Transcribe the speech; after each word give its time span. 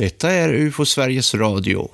Detta 0.00 0.30
är 0.30 0.54
UFO 0.54 0.84
Sveriges 0.84 1.34
Radio. 1.34 1.90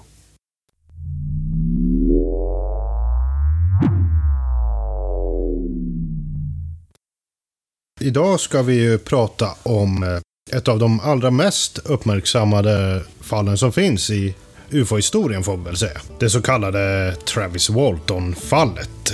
Idag 8.00 8.40
ska 8.40 8.62
vi 8.62 8.74
ju 8.74 8.98
prata 8.98 9.48
om 9.62 10.02
eh, 10.02 10.56
ett 10.56 10.68
av 10.68 10.78
de 10.78 11.00
allra 11.00 11.30
mest 11.30 11.78
uppmärksammade 11.78 13.02
fallen 13.20 13.58
som 13.58 13.72
finns 13.72 14.10
i 14.10 14.34
UFO-historien 14.70 15.42
får 15.42 15.56
man 15.56 15.64
väl 15.64 15.76
säga. 15.76 16.00
Det 16.18 16.30
så 16.30 16.42
kallade 16.42 17.14
Travis 17.24 17.70
Walton-fallet. 17.70 19.12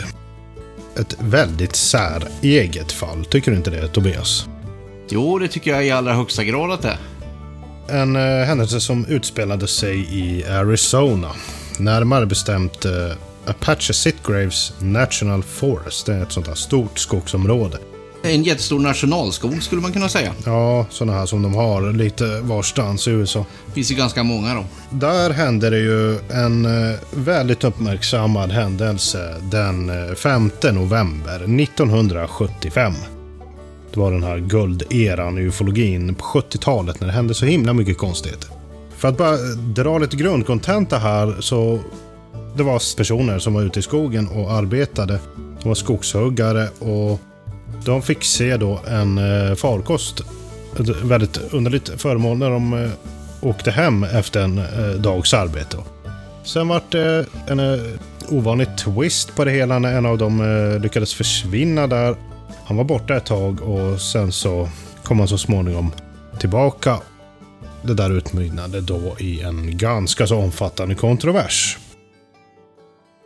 Ett 0.97 1.17
väldigt 1.21 1.77
säreget 1.77 2.93
fall, 2.93 3.25
tycker 3.25 3.51
du 3.51 3.57
inte 3.57 3.71
det 3.71 3.89
Tobias? 3.89 4.47
Jo, 5.09 5.39
det 5.39 5.49
tycker 5.49 5.71
jag 5.71 5.87
i 5.87 5.91
allra 5.91 6.15
högsta 6.15 6.45
grad 6.45 6.73
att 6.73 6.83
det 6.83 6.89
är. 6.89 7.12
En 7.89 8.17
eh, 8.17 8.23
händelse 8.23 8.81
som 8.81 9.07
utspelade 9.07 9.67
sig 9.69 9.99
i 10.11 10.45
Arizona. 10.45 11.31
Närmare 11.79 12.27
bestämt 12.27 12.85
eh, 12.85 12.93
Apache 13.47 13.93
Sitgraves 13.93 14.73
National 14.79 15.43
Forest. 15.43 16.07
Det 16.07 16.15
är 16.15 16.23
ett 16.23 16.33
sånt 16.33 16.47
här 16.47 16.55
stort 16.55 16.99
skogsområde. 16.99 17.79
En 18.25 18.43
jättestor 18.43 18.81
nationalskog 18.81 19.63
skulle 19.63 19.83
man 19.83 19.93
kunna 19.93 20.09
säga. 20.09 20.35
Ja, 20.45 20.87
sådana 20.91 21.19
här 21.19 21.27
som 21.27 21.43
de 21.43 21.55
har 21.55 21.93
lite 21.93 22.41
varstans 22.41 23.09
i 23.09 23.11
USA. 23.11 23.47
Det 23.67 23.73
finns 23.73 23.91
ju 23.91 23.95
ganska 23.95 24.23
många 24.23 24.55
då. 24.55 24.65
Där 24.91 25.31
hände 25.31 25.71
det 25.71 25.79
ju 25.79 26.19
en 26.31 26.65
eh, 26.65 26.99
väldigt 27.11 27.65
uppmärksammad 27.65 28.51
händelse 28.51 29.35
den 29.51 29.91
eh, 30.09 30.15
5 30.15 30.51
november 30.73 31.61
1975. 31.63 32.95
Det 33.95 34.01
var 34.01 34.13
den 34.13 34.23
här 34.23 34.39
gulderan 34.39 35.39
i 35.39 35.41
ufologin 35.41 36.15
på 36.15 36.25
70-talet 36.25 37.01
när 37.01 37.07
det 37.07 37.13
hände 37.13 37.35
så 37.35 37.47
himla 37.47 37.73
mycket 37.73 37.99
konstigheter. 37.99 38.51
För 38.97 39.09
att 39.09 39.17
bara 39.17 39.37
dra 39.75 39.99
lite 39.99 40.17
grundkontenta 40.17 40.99
här 40.99 41.37
så 41.41 41.81
det 42.57 42.63
var 42.63 42.97
personer 42.97 43.39
som 43.39 43.55
var 43.55 43.63
ute 43.63 43.79
i 43.79 43.83
skogen 43.83 44.29
och 44.29 44.53
arbetade. 44.53 45.19
De 45.63 45.69
var 45.69 45.75
skogshuggare 45.75 46.69
och 46.79 47.21
de 47.85 48.03
fick 48.03 48.25
se 48.25 48.57
då 48.57 48.81
en 48.89 49.19
eh, 49.19 49.55
farkost. 49.55 50.21
Ett 50.81 50.89
väldigt 50.89 51.53
underligt 51.53 51.89
föremål 51.89 52.39
när 52.39 52.51
de 52.51 52.73
eh, 52.73 52.91
åkte 53.41 53.71
hem 53.71 54.05
efter 54.05 54.41
en 54.41 54.59
eh, 54.59 55.01
dags 55.01 55.35
arbete. 55.35 55.77
Sen 56.45 56.69
vart 56.69 56.93
det 56.93 57.27
en 57.47 57.61
ovanlig 58.29 58.79
twist 58.79 59.37
på 59.37 59.45
det 59.45 59.51
hela 59.51 59.79
när 59.79 59.93
en 59.93 60.07
av 60.07 60.19
dem 60.19 60.79
lyckades 60.83 61.15
försvinna 61.15 61.87
där. 61.87 62.17
Han 62.65 62.77
var 62.77 62.85
borta 62.85 63.17
ett 63.17 63.27
tag 63.27 63.61
och 63.61 64.01
sen 64.01 64.33
så 64.33 64.69
kom 65.05 65.19
han 65.19 65.29
så 65.29 65.39
småningom 65.39 65.93
tillbaka. 66.39 66.99
Det 67.83 67.95
där 67.95 68.11
utmynnade 68.11 68.81
då 68.81 69.17
i 69.19 69.43
en 69.43 69.77
ganska 69.77 70.27
så 70.27 70.37
omfattande 70.37 70.95
kontrovers. 70.95 71.79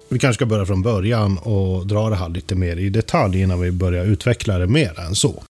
Vi 0.08 0.18
kanske 0.18 0.38
ska 0.38 0.46
börja 0.46 0.66
från 0.66 0.82
början 0.82 1.38
och 1.38 1.86
dra 1.86 2.10
det 2.10 2.16
här 2.16 2.28
lite 2.28 2.54
mer 2.54 2.76
i 2.76 2.90
detalj 2.90 3.40
innan 3.40 3.60
vi 3.60 3.70
börjar 3.70 4.04
utveckla 4.04 4.58
det 4.58 4.66
mer 4.66 5.00
än 5.00 5.14
så. 5.14 5.42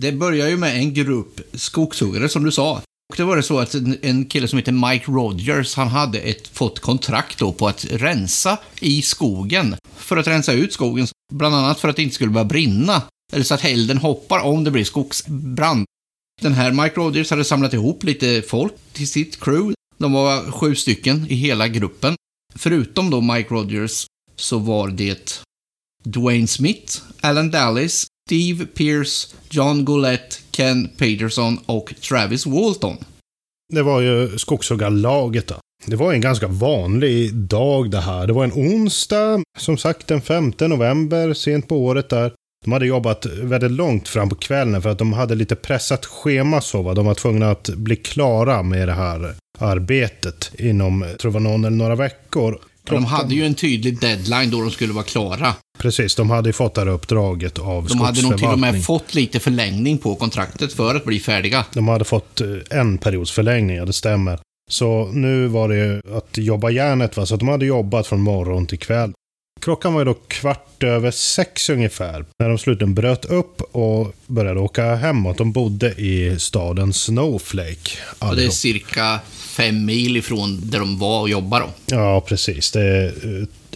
Det 0.00 0.12
börjar 0.12 0.48
ju 0.48 0.56
med 0.56 0.76
en 0.76 0.94
grupp 0.94 1.40
skogshuggare 1.52 2.28
som 2.28 2.44
du 2.44 2.52
sa. 2.52 2.82
Och 3.08 3.16
det 3.16 3.24
var 3.24 3.36
det 3.36 3.42
så 3.42 3.58
att 3.58 3.74
en, 4.02 4.24
kille 4.24 4.48
som 4.48 4.58
heter 4.58 4.72
Mike 4.72 5.10
Rogers, 5.10 5.74
han 5.74 5.88
hade 5.88 6.18
ett, 6.18 6.48
fått 6.48 6.80
kontrakt 6.80 7.38
då 7.38 7.52
på 7.52 7.68
att 7.68 7.84
rensa 7.90 8.58
i 8.80 9.02
skogen. 9.02 9.76
För 9.96 10.16
att 10.16 10.26
rensa 10.26 10.52
ut 10.52 10.72
skogen, 10.72 11.06
bland 11.32 11.54
annat 11.54 11.80
för 11.80 11.88
att 11.88 11.96
det 11.96 12.02
inte 12.02 12.14
skulle 12.14 12.30
börja 12.30 12.44
brinna. 12.44 13.02
Eller 13.32 13.44
så 13.44 13.54
att 13.54 13.64
elden 13.64 13.98
hoppar 13.98 14.40
om 14.40 14.64
det 14.64 14.70
blir 14.70 14.84
skogsbrand. 14.84 15.84
Den 16.42 16.52
här 16.52 16.72
Mike 16.72 16.96
Rogers 16.96 17.30
hade 17.30 17.44
samlat 17.44 17.72
ihop 17.72 18.04
lite 18.04 18.42
folk 18.42 18.72
till 18.92 19.08
sitt 19.08 19.40
crew. 19.40 19.74
De 19.98 20.12
var 20.12 20.52
sju 20.52 20.74
stycken 20.74 21.26
i 21.28 21.34
hela 21.34 21.68
gruppen. 21.68 22.16
Förutom 22.54 23.10
då 23.10 23.20
Mike 23.20 23.54
Rogers 23.54 24.06
så 24.36 24.58
var 24.58 24.88
det 24.88 25.42
Dwayne 26.04 26.46
Smith, 26.46 27.02
Alan 27.20 27.50
Dallas, 27.50 28.06
Steve 28.30 28.66
Pierce, 28.66 29.34
John 29.50 29.84
Goulette, 29.84 30.36
Ken 30.50 30.88
Peterson 30.98 31.58
och 31.66 31.94
Travis 32.08 32.46
Walton. 32.46 32.96
Det 33.74 33.82
var 33.82 34.00
ju 34.00 34.38
skogshuggarlaget 34.38 35.46
då. 35.46 35.54
Det 35.86 35.96
var 35.96 36.12
en 36.12 36.20
ganska 36.20 36.48
vanlig 36.48 37.34
dag 37.34 37.90
det 37.90 38.00
här. 38.00 38.26
Det 38.26 38.32
var 38.32 38.44
en 38.44 38.52
onsdag, 38.52 39.42
som 39.58 39.78
sagt 39.78 40.06
den 40.06 40.20
5 40.20 40.52
november, 40.60 41.34
sent 41.34 41.68
på 41.68 41.84
året 41.84 42.08
där. 42.08 42.32
De 42.64 42.72
hade 42.72 42.86
jobbat 42.86 43.26
väldigt 43.26 43.70
långt 43.70 44.08
fram 44.08 44.28
på 44.28 44.34
kvällen 44.34 44.82
för 44.82 44.90
att 44.90 44.98
de 44.98 45.12
hade 45.12 45.34
lite 45.34 45.56
pressat 45.56 46.06
schema 46.06 46.60
så 46.60 46.82
va. 46.82 46.94
De 46.94 47.06
var 47.06 47.14
tvungna 47.14 47.50
att 47.50 47.68
bli 47.68 47.96
klara 47.96 48.62
med 48.62 48.88
det 48.88 48.94
här 48.94 49.34
arbetet 49.58 50.50
inom, 50.58 51.02
jag 51.02 51.18
tror 51.18 51.30
det 51.30 51.34
var 51.34 51.40
någon 51.40 51.64
eller 51.64 51.76
några 51.76 51.96
veckor. 51.96 52.60
De 52.84 53.04
hade 53.04 53.34
ju 53.34 53.46
en 53.46 53.54
tydlig 53.54 54.00
deadline 54.00 54.50
då 54.50 54.60
de 54.60 54.70
skulle 54.70 54.92
vara 54.92 55.04
klara. 55.04 55.54
Precis, 55.78 56.14
de 56.14 56.30
hade 56.30 56.48
ju 56.48 56.52
fått 56.52 56.74
det 56.74 56.80
här 56.80 56.88
uppdraget 56.88 57.58
av 57.58 57.88
De 57.88 58.00
hade 58.00 58.22
nog 58.22 58.38
till 58.38 58.48
och 58.48 58.58
med 58.58 58.84
fått 58.84 59.14
lite 59.14 59.40
förlängning 59.40 59.98
på 59.98 60.14
kontraktet 60.14 60.72
för 60.72 60.94
att 60.94 61.04
bli 61.04 61.20
färdiga. 61.20 61.64
De 61.72 61.88
hade 61.88 62.04
fått 62.04 62.40
eh, 62.40 62.46
en 62.70 62.98
periods 62.98 63.32
förlängning, 63.32 63.76
ja 63.76 63.84
det 63.84 63.92
stämmer. 63.92 64.40
Så 64.70 65.10
nu 65.12 65.46
var 65.46 65.68
det 65.68 65.76
ju 65.76 66.16
att 66.16 66.38
jobba 66.38 66.70
järnet, 66.70 67.16
va? 67.16 67.26
så 67.26 67.34
att 67.34 67.40
de 67.40 67.48
hade 67.48 67.66
jobbat 67.66 68.06
från 68.06 68.20
morgon 68.20 68.66
till 68.66 68.78
kväll. 68.78 69.12
Klockan 69.60 69.94
var 69.94 70.00
ju 70.00 70.04
då 70.04 70.14
kvart 70.14 70.82
över 70.82 71.10
sex 71.10 71.70
ungefär, 71.70 72.24
när 72.38 72.48
de 72.48 72.58
slutligen 72.58 72.94
bröt 72.94 73.24
upp 73.24 73.60
och 73.60 74.14
började 74.26 74.60
åka 74.60 74.94
hemåt. 74.94 75.38
De 75.38 75.52
bodde 75.52 75.88
i 75.88 76.36
staden 76.38 76.92
Snowflake. 76.92 77.90
Och 78.18 78.36
det 78.36 78.44
är 78.44 78.50
cirka 78.50 79.20
fem 79.56 79.84
mil 79.84 80.16
ifrån 80.16 80.60
där 80.62 80.78
de 80.78 80.98
var 80.98 81.20
och 81.20 81.28
jobbade 81.28 81.64
då. 81.64 81.96
Ja, 81.96 82.20
precis. 82.20 82.70
Det 82.70 82.82
är 82.82 83.06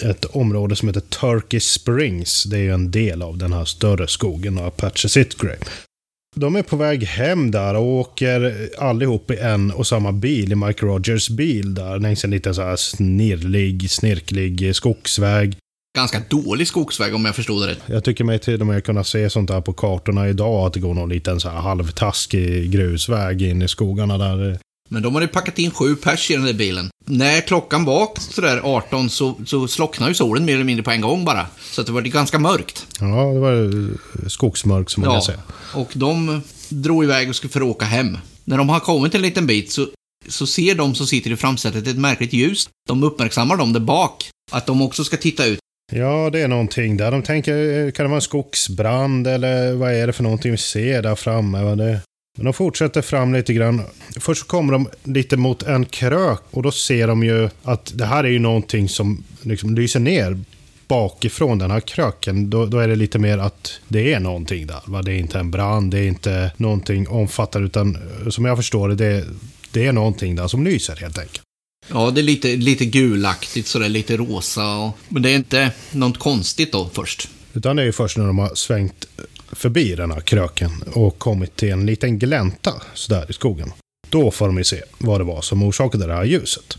eh, 0.02 0.10
ett 0.10 0.24
område 0.24 0.76
som 0.76 0.88
heter 0.88 1.00
Turkey 1.00 1.60
Springs. 1.60 2.44
Det 2.44 2.56
är 2.56 2.62
ju 2.62 2.74
en 2.74 2.90
del 2.90 3.22
av 3.22 3.38
den 3.38 3.52
här 3.52 3.64
större 3.64 4.08
skogen 4.08 4.58
av 4.58 4.66
Apache 4.66 5.08
Sitgrave. 5.08 5.58
De 6.36 6.56
är 6.56 6.62
på 6.62 6.76
väg 6.76 7.04
hem 7.04 7.50
där 7.50 7.74
och 7.74 7.86
åker 7.86 8.68
allihop 8.78 9.30
i 9.30 9.36
en 9.36 9.70
och 9.70 9.86
samma 9.86 10.12
bil, 10.12 10.52
i 10.52 10.54
Mike 10.54 10.86
Rogers 10.86 11.28
bil 11.28 11.74
där, 11.74 11.98
längs 11.98 12.24
en 12.24 12.30
liten 12.30 12.54
så 12.54 12.62
här 12.62 12.76
snirlig, 12.76 13.90
snirklig 13.90 14.76
skogsväg. 14.76 15.56
Ganska 15.96 16.22
dålig 16.28 16.68
skogsväg 16.68 17.14
om 17.14 17.24
jag 17.24 17.36
förstod 17.36 17.62
det 17.62 17.68
rätt. 17.72 17.78
Jag 17.86 18.04
tycker 18.04 18.24
mig 18.24 18.38
till 18.38 18.60
och 18.60 18.66
med 18.66 18.84
kunna 18.84 19.04
se 19.04 19.30
sånt 19.30 19.48
där 19.48 19.60
på 19.60 19.72
kartorna 19.72 20.28
idag, 20.28 20.66
att 20.66 20.72
det 20.72 20.80
går 20.80 20.94
någon 20.94 21.08
liten 21.08 21.40
så 21.40 21.48
här 21.48 21.56
halvtaskig 21.60 22.70
grusväg 22.70 23.42
in 23.42 23.62
i 23.62 23.68
skogarna 23.68 24.18
där. 24.18 24.58
Men 24.88 25.02
de 25.02 25.14
hade 25.14 25.26
packat 25.28 25.58
in 25.58 25.70
sju 25.70 25.96
pers 25.96 26.30
i 26.30 26.34
den 26.34 26.44
där 26.44 26.52
bilen. 26.52 26.90
När 27.06 27.40
klockan 27.40 27.84
var 27.84 28.08
sådär 28.18 28.60
18 28.64 29.10
så, 29.10 29.34
så 29.46 29.68
slocknade 29.68 30.10
ju 30.10 30.14
solen 30.14 30.44
mer 30.44 30.54
eller 30.54 30.64
mindre 30.64 30.82
på 30.82 30.90
en 30.90 31.00
gång 31.00 31.24
bara. 31.24 31.46
Så 31.72 31.82
det 31.82 31.92
var 31.92 32.02
ganska 32.02 32.38
mörkt. 32.38 32.86
Ja, 33.00 33.06
det 33.32 33.40
var 33.40 33.52
eh, 33.62 34.28
skogsmörk 34.28 34.90
som 34.90 35.00
man 35.00 35.10
kan 35.10 35.14
Ja, 35.14 35.22
säga. 35.26 35.38
och 35.74 35.90
de 35.94 36.42
drog 36.68 37.04
iväg 37.04 37.28
och 37.28 37.36
skulle 37.36 37.50
för 37.52 37.62
åka 37.62 37.84
hem. 37.84 38.18
När 38.44 38.58
de 38.58 38.68
har 38.68 38.80
kommit 38.80 39.14
en 39.14 39.22
liten 39.22 39.46
bit 39.46 39.72
så, 39.72 39.86
så 40.28 40.46
ser 40.46 40.74
de 40.74 40.94
som 40.94 41.06
sitter 41.06 41.30
i 41.30 41.36
framsätet 41.36 41.86
ett 41.86 41.98
märkligt 41.98 42.32
ljus. 42.32 42.68
De 42.88 43.02
uppmärksammar 43.02 43.56
dem 43.56 43.72
där 43.72 43.80
bak. 43.80 44.28
Att 44.52 44.66
de 44.66 44.82
också 44.82 45.04
ska 45.04 45.16
titta 45.16 45.46
ut. 45.46 45.58
Ja, 45.90 46.30
det 46.30 46.40
är 46.40 46.48
någonting 46.48 46.96
där. 46.96 47.10
De 47.10 47.22
tänker, 47.22 47.86
eh, 47.86 47.90
kan 47.90 48.04
det 48.04 48.08
vara 48.08 48.16
en 48.16 48.22
skogsbrand 48.22 49.26
eller 49.26 49.72
vad 49.72 49.92
är 49.92 50.06
det 50.06 50.12
för 50.12 50.22
någonting 50.22 50.50
vi 50.50 50.56
ser 50.56 51.02
där 51.02 51.14
framme? 51.14 51.62
Vad 51.62 51.78
Det... 51.78 52.00
Men 52.36 52.44
de 52.44 52.52
fortsätter 52.52 53.02
fram 53.02 53.34
lite 53.34 53.52
grann. 53.52 53.82
Först 54.20 54.40
så 54.40 54.46
kommer 54.46 54.72
de 54.72 54.88
lite 55.04 55.36
mot 55.36 55.62
en 55.62 55.84
krök 55.84 56.40
och 56.50 56.62
då 56.62 56.70
ser 56.70 57.06
de 57.06 57.24
ju 57.24 57.48
att 57.62 57.92
det 57.94 58.04
här 58.04 58.24
är 58.24 58.28
ju 58.28 58.38
någonting 58.38 58.88
som 58.88 59.24
liksom 59.42 59.74
lyser 59.74 60.00
ner 60.00 60.38
bakifrån 60.88 61.58
den 61.58 61.70
här 61.70 61.80
kröken. 61.80 62.50
Då, 62.50 62.66
då 62.66 62.78
är 62.78 62.88
det 62.88 62.96
lite 62.96 63.18
mer 63.18 63.38
att 63.38 63.80
det 63.88 64.12
är 64.12 64.20
någonting 64.20 64.66
där. 64.66 64.80
Va? 64.86 65.02
Det 65.02 65.12
är 65.12 65.18
inte 65.18 65.38
en 65.38 65.50
brand, 65.50 65.90
det 65.90 65.98
är 65.98 66.06
inte 66.06 66.52
någonting 66.56 67.08
omfattande 67.08 67.66
utan 67.66 67.96
eh, 67.96 68.28
som 68.28 68.44
jag 68.44 68.56
förstår 68.56 68.88
det, 68.88 68.94
det, 68.94 69.24
det 69.72 69.86
är 69.86 69.92
någonting 69.92 70.36
där 70.36 70.48
som 70.48 70.64
lyser 70.64 70.96
helt 70.96 71.18
enkelt. 71.18 71.42
Ja, 71.88 72.10
det 72.10 72.20
är 72.20 72.22
lite, 72.22 72.56
lite 72.56 72.84
gulaktigt 72.84 73.68
sådär, 73.68 73.88
lite 73.88 74.16
rosa. 74.16 74.76
Och, 74.76 74.98
men 75.08 75.22
det 75.22 75.30
är 75.30 75.36
inte 75.36 75.72
något 75.90 76.18
konstigt 76.18 76.72
då 76.72 76.90
först. 76.92 77.28
Utan 77.52 77.76
det 77.76 77.82
är 77.82 77.86
ju 77.86 77.92
först 77.92 78.16
när 78.16 78.26
de 78.26 78.38
har 78.38 78.54
svängt 78.54 79.06
förbi 79.52 79.94
den 79.94 80.10
här 80.10 80.20
kröken 80.20 80.70
och 80.94 81.18
kommit 81.18 81.56
till 81.56 81.70
en 81.70 81.86
liten 81.86 82.18
glänta 82.18 82.72
sådär 82.94 83.26
i 83.28 83.32
skogen. 83.32 83.72
Då 84.08 84.30
får 84.30 84.46
de 84.46 84.58
ju 84.58 84.64
se 84.64 84.82
vad 84.98 85.20
det 85.20 85.24
var 85.24 85.42
som 85.42 85.62
orsakade 85.62 86.06
det 86.06 86.14
här 86.14 86.24
ljuset. 86.24 86.78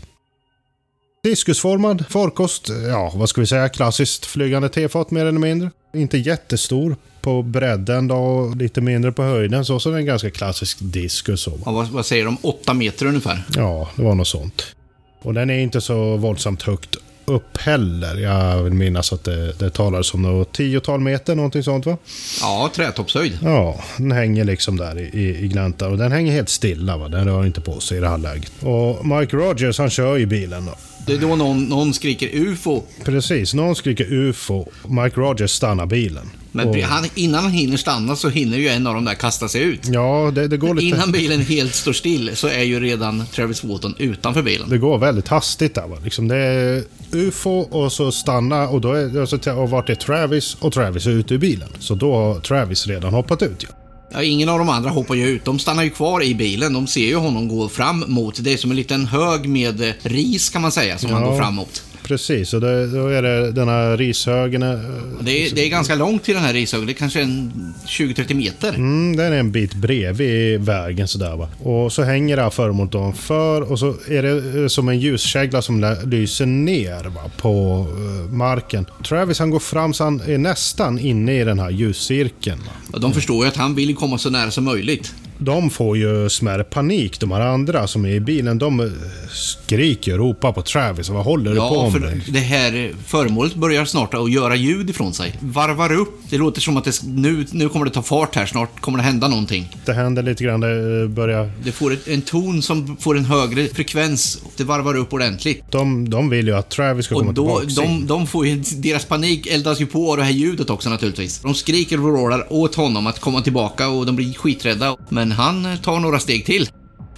Diskusformad 1.22 2.04
farkost. 2.08 2.68
Ja, 2.88 3.12
vad 3.14 3.28
ska 3.28 3.40
vi 3.40 3.46
säga? 3.46 3.68
Klassiskt 3.68 4.26
flygande 4.26 4.68
tefat 4.68 5.10
mer 5.10 5.26
eller 5.26 5.38
mindre. 5.38 5.70
Inte 5.94 6.18
jättestor 6.18 6.96
på 7.20 7.42
bredden 7.42 8.08
då, 8.08 8.16
och 8.16 8.56
lite 8.56 8.80
mindre 8.80 9.12
på 9.12 9.22
höjden. 9.22 9.64
Så, 9.64 9.80
så 9.80 9.90
det 9.90 9.96
är 9.96 10.00
en 10.00 10.06
ganska 10.06 10.30
klassisk 10.30 10.78
diskus. 10.80 11.48
Ja, 11.64 11.72
vad, 11.72 11.88
vad 11.88 12.06
säger 12.06 12.24
de? 12.24 12.36
Åtta 12.42 12.74
meter 12.74 13.06
ungefär? 13.06 13.44
Ja, 13.56 13.90
det 13.96 14.02
var 14.02 14.14
något 14.14 14.28
sånt. 14.28 14.74
Och 15.22 15.34
den 15.34 15.50
är 15.50 15.58
inte 15.58 15.80
så 15.80 16.16
våldsamt 16.16 16.62
högt 16.62 16.96
upp 17.24 17.56
heller. 17.58 18.16
Jag 18.16 18.62
vill 18.62 18.72
minnas 18.72 19.12
att 19.12 19.24
det, 19.24 19.52
det 19.58 19.70
talades 19.70 20.14
om 20.14 20.22
något 20.22 20.52
tiotal 20.52 21.00
meter, 21.00 21.34
någonting 21.34 21.62
sånt 21.62 21.86
va? 21.86 21.96
Ja, 22.40 22.70
trätoppshöjd. 22.74 23.38
Ja, 23.42 23.80
den 23.96 24.12
hänger 24.12 24.44
liksom 24.44 24.76
där 24.76 24.98
i, 24.98 25.02
i, 25.02 25.44
i 25.44 25.48
gläntar 25.48 25.88
och 25.88 25.98
den 25.98 26.12
hänger 26.12 26.32
helt 26.32 26.48
stilla 26.48 26.96
va. 26.96 27.08
Den 27.08 27.24
rör 27.24 27.46
inte 27.46 27.60
på 27.60 27.80
sig 27.80 27.98
i 27.98 28.00
det 28.00 28.08
här 28.08 28.18
läget. 28.18 28.52
Och 28.62 29.06
Mike 29.06 29.36
Rogers 29.36 29.78
han 29.78 29.90
kör 29.90 30.16
ju 30.16 30.26
bilen 30.26 30.64
då. 30.66 30.74
Det 31.06 31.12
är 31.12 31.18
då 31.18 31.36
någon, 31.36 31.64
någon 31.64 31.94
skriker 31.94 32.30
UFO. 32.32 32.82
Precis, 33.04 33.54
någon 33.54 33.76
skriker 33.76 34.12
UFO. 34.12 34.66
Mike 34.88 35.20
Rogers 35.20 35.50
stannar 35.50 35.86
bilen. 35.86 36.30
Men 36.52 36.68
och, 36.68 36.76
han, 36.76 37.04
innan 37.14 37.42
han 37.42 37.52
hinner 37.52 37.76
stanna 37.76 38.16
så 38.16 38.28
hinner 38.28 38.58
ju 38.58 38.68
en 38.68 38.86
av 38.86 38.94
dem 38.94 39.04
där 39.04 39.14
kasta 39.14 39.48
sig 39.48 39.62
ut. 39.62 39.88
Ja, 39.88 40.32
det, 40.34 40.48
det 40.48 40.56
går 40.56 40.74
lite... 40.74 40.86
Innan 40.86 41.12
bilen 41.12 41.40
helt 41.40 41.74
står 41.74 41.92
still 41.92 42.36
så 42.36 42.48
är 42.48 42.62
ju 42.62 42.80
redan 42.80 43.26
Travis 43.26 43.64
Walton 43.64 43.94
utanför 43.98 44.42
bilen. 44.42 44.68
Det 44.68 44.78
går 44.78 44.98
väldigt 44.98 45.28
hastigt 45.28 45.74
där 45.74 45.86
va. 45.86 45.96
Liksom 46.04 46.28
det 46.28 46.36
är 46.36 46.84
UFO 47.12 47.50
och 47.50 47.92
så 47.92 48.12
stanna 48.12 48.68
och 48.68 48.80
då 48.80 48.92
är 48.92 49.58
och 49.58 49.70
vart 49.70 49.90
är 49.90 49.94
Travis 49.94 50.56
och 50.60 50.72
Travis 50.72 51.06
är 51.06 51.10
ute 51.10 51.34
ur 51.34 51.38
bilen. 51.38 51.68
Så 51.78 51.94
då 51.94 52.14
har 52.14 52.40
Travis 52.40 52.86
redan 52.86 53.14
hoppat 53.14 53.42
ut. 53.42 53.62
Ja. 53.62 53.68
Ja, 54.12 54.22
ingen 54.22 54.48
av 54.48 54.58
de 54.58 54.68
andra 54.68 54.90
hoppar 54.90 55.14
ju 55.14 55.26
ut. 55.28 55.44
De 55.44 55.58
stannar 55.58 55.82
ju 55.82 55.90
kvar 55.90 56.22
i 56.22 56.34
bilen. 56.34 56.72
De 56.72 56.86
ser 56.86 57.06
ju 57.06 57.16
honom 57.16 57.48
gå 57.48 57.68
fram 57.68 58.04
mot. 58.08 58.44
Det 58.44 58.52
är 58.52 58.56
som 58.56 58.70
en 58.70 58.76
liten 58.76 59.06
hög 59.06 59.48
med 59.48 59.92
ris 60.02 60.50
kan 60.50 60.62
man 60.62 60.72
säga 60.72 60.98
som 60.98 61.10
Ja. 61.10 61.16
han 61.16 61.24
går 61.24 61.36
fram 61.38 61.54
mot. 61.54 61.82
Precis, 62.02 62.54
och 62.54 62.60
det, 62.60 62.86
då 62.86 63.06
är 63.06 63.22
det 63.22 63.52
den 63.52 63.68
här 63.68 63.96
rishögen. 63.96 64.62
eh, 64.62 64.78
Det 65.20 65.46
är, 65.46 65.54
det 65.54 65.64
är 65.66 65.68
ganska 65.68 65.94
långt 65.94 66.22
till 66.24 66.34
den 66.34 66.42
här 66.42 66.52
rishögen. 66.52 66.86
Det 66.86 66.92
är 66.92 66.94
kanske 66.94 67.22
en 67.22 67.52
20-30 67.86 68.34
meter. 68.34 68.68
Mm, 68.68 69.16
den 69.16 69.32
är 69.32 69.36
en 69.38 69.52
bit 69.52 69.74
bredvid 69.74 70.60
vägen 70.60 71.08
sådär 71.08 71.36
va. 71.36 71.48
Och 71.62 71.92
så 71.92 72.02
hänger 72.02 72.36
det 72.36 72.42
här 72.42 72.50
föremålet 72.50 72.94
ovanför 72.94 73.60
och 73.72 73.78
så 73.78 73.94
är 74.08 74.22
det 74.22 74.60
eh, 74.62 74.66
som 74.66 74.88
en 74.88 74.98
ljuskägla 75.00 75.62
som 75.62 75.96
lyser 76.06 76.46
ner 76.46 77.04
va, 77.04 77.20
på 77.36 77.86
eh, 77.90 78.32
marken. 78.32 78.86
Travis 79.08 79.38
han 79.38 79.50
går 79.50 79.60
fram 79.60 79.94
så 79.94 80.04
han 80.04 80.20
är 80.20 80.38
nästan 80.38 80.98
inne 80.98 81.40
i 81.40 81.44
den 81.44 81.58
här 81.58 81.70
ljuscirkeln. 81.70 82.60
Va. 82.92 82.98
De 82.98 83.12
förstår 83.12 83.44
ju 83.44 83.48
att 83.48 83.56
han 83.56 83.74
vill 83.74 83.94
komma 83.96 84.18
så 84.18 84.30
nära 84.30 84.50
som 84.50 84.64
möjligt. 84.64 85.14
De 85.44 85.70
får 85.70 85.96
ju 85.96 86.28
smärre 86.28 86.64
panik, 86.64 87.20
de 87.20 87.30
här 87.30 87.40
andra 87.40 87.86
som 87.86 88.04
är 88.04 88.10
i 88.10 88.20
bilen. 88.20 88.58
De 88.58 88.80
eh, 88.80 88.86
skriker 89.30 90.12
och 90.12 90.18
ropar 90.18 90.52
på 90.52 90.62
Travis. 90.62 91.08
Vad 91.08 91.24
håller 91.24 91.50
du 91.50 91.56
på 91.56 91.62
Ja, 91.62 91.82
med? 91.82 92.22
för 92.22 92.32
det 92.32 92.38
här 92.40 92.92
föremålet 93.06 93.54
börjar 93.54 93.84
snart 93.84 94.14
att 94.14 94.32
göra 94.32 94.56
ljud 94.56 94.90
ifrån 94.90 95.12
sig. 95.12 95.36
Varvar 95.40 95.92
upp. 95.92 96.20
Det 96.30 96.38
låter 96.38 96.60
som 96.60 96.76
att 96.76 96.84
det, 96.84 97.02
nu, 97.04 97.46
nu 97.52 97.68
kommer 97.68 97.84
det 97.86 97.90
ta 97.92 98.02
fart 98.02 98.34
här. 98.34 98.46
Snart 98.46 98.80
kommer 98.80 98.98
det 98.98 99.04
hända 99.04 99.28
någonting. 99.28 99.76
Det 99.86 99.92
händer 99.92 100.22
lite 100.22 100.44
grann, 100.44 100.60
det 100.60 101.02
eh, 101.02 101.08
börjar... 101.08 101.50
Det 101.64 101.72
får 101.72 101.92
ett, 101.92 102.08
en 102.08 102.22
ton 102.22 102.62
som 102.62 102.96
får 102.96 103.16
en 103.16 103.24
högre 103.24 103.68
frekvens. 103.68 104.42
Det 104.56 104.64
varvar 104.64 104.96
upp 104.96 105.12
ordentligt. 105.12 105.62
De, 105.70 106.10
de 106.10 106.30
vill 106.30 106.46
ju 106.46 106.54
att 106.56 106.70
Travis 106.70 107.04
ska 107.06 107.14
komma 107.14 107.28
Och 107.28 107.34
då, 107.34 107.60
tillbaka. 107.60 107.88
de, 107.88 108.06
de 108.06 108.26
får 108.26 108.46
ju, 108.46 108.62
deras 108.76 109.04
panik 109.04 109.46
eldas 109.46 109.80
ju 109.80 109.86
på 109.86 110.10
av 110.10 110.16
det 110.16 110.24
här 110.24 110.30
ljudet 110.30 110.70
också 110.70 110.90
naturligtvis. 110.90 111.38
De 111.38 111.54
skriker 111.54 111.96
och 111.98 112.04
vrålar 112.04 112.52
åt 112.52 112.74
honom 112.74 113.06
att 113.06 113.20
komma 113.20 113.40
tillbaka 113.42 113.88
och 113.88 114.06
de 114.06 114.16
blir 114.16 114.32
skiträdda. 114.34 114.96
Men 115.08 115.31
han 115.32 115.66
eh, 115.66 115.76
tar 115.76 116.00
några 116.00 116.18
steg 116.18 116.46
till. 116.46 116.68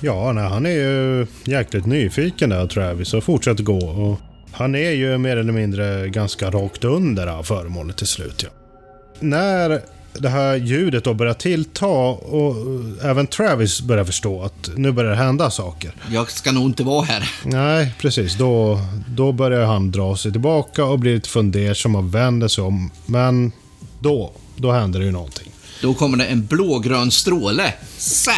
Ja, 0.00 0.32
nej, 0.32 0.48
han 0.48 0.66
är 0.66 0.70
ju 0.70 1.26
jäkligt 1.44 1.86
nyfiken 1.86 2.50
där 2.50 2.66
Travis 2.66 3.14
och 3.14 3.24
fortsätter 3.24 3.64
gå. 3.64 3.86
Och 3.86 4.20
han 4.52 4.74
är 4.74 4.90
ju 4.90 5.18
mer 5.18 5.36
eller 5.36 5.52
mindre 5.52 6.08
ganska 6.08 6.50
rakt 6.50 6.84
under 6.84 7.26
det 7.26 7.32
här 7.32 7.42
föremålet 7.42 7.96
till 7.96 8.06
slut. 8.06 8.42
Ja. 8.42 8.50
När 9.20 9.80
det 10.18 10.28
här 10.28 10.56
ljudet 10.56 11.04
då 11.04 11.14
börjar 11.14 11.34
tillta 11.34 11.86
och 11.86 12.56
även 13.02 13.26
Travis 13.26 13.80
börjar 13.80 14.04
förstå 14.04 14.42
att 14.42 14.70
nu 14.76 14.92
börjar 14.92 15.10
det 15.10 15.16
hända 15.16 15.50
saker. 15.50 15.92
Jag 16.10 16.30
ska 16.30 16.52
nog 16.52 16.64
inte 16.64 16.82
vara 16.82 17.04
här. 17.04 17.30
Nej, 17.44 17.94
precis. 17.98 18.34
Då, 18.38 18.80
då 19.08 19.32
börjar 19.32 19.66
han 19.66 19.90
dra 19.90 20.16
sig 20.16 20.32
tillbaka 20.32 20.84
och 20.84 20.98
blir 20.98 21.14
lite 21.14 21.28
fundersam 21.28 21.94
och 21.94 22.14
vänder 22.14 22.48
sig 22.48 22.64
om. 22.64 22.90
Men 23.06 23.52
då, 24.00 24.32
då 24.56 24.72
händer 24.72 25.00
det 25.00 25.06
ju 25.06 25.12
någonting. 25.12 25.53
Då 25.84 25.94
kommer 25.94 26.18
det 26.18 26.24
en 26.24 26.46
blågrön 26.46 27.10
stråle. 27.10 27.72
Zap! 27.98 28.34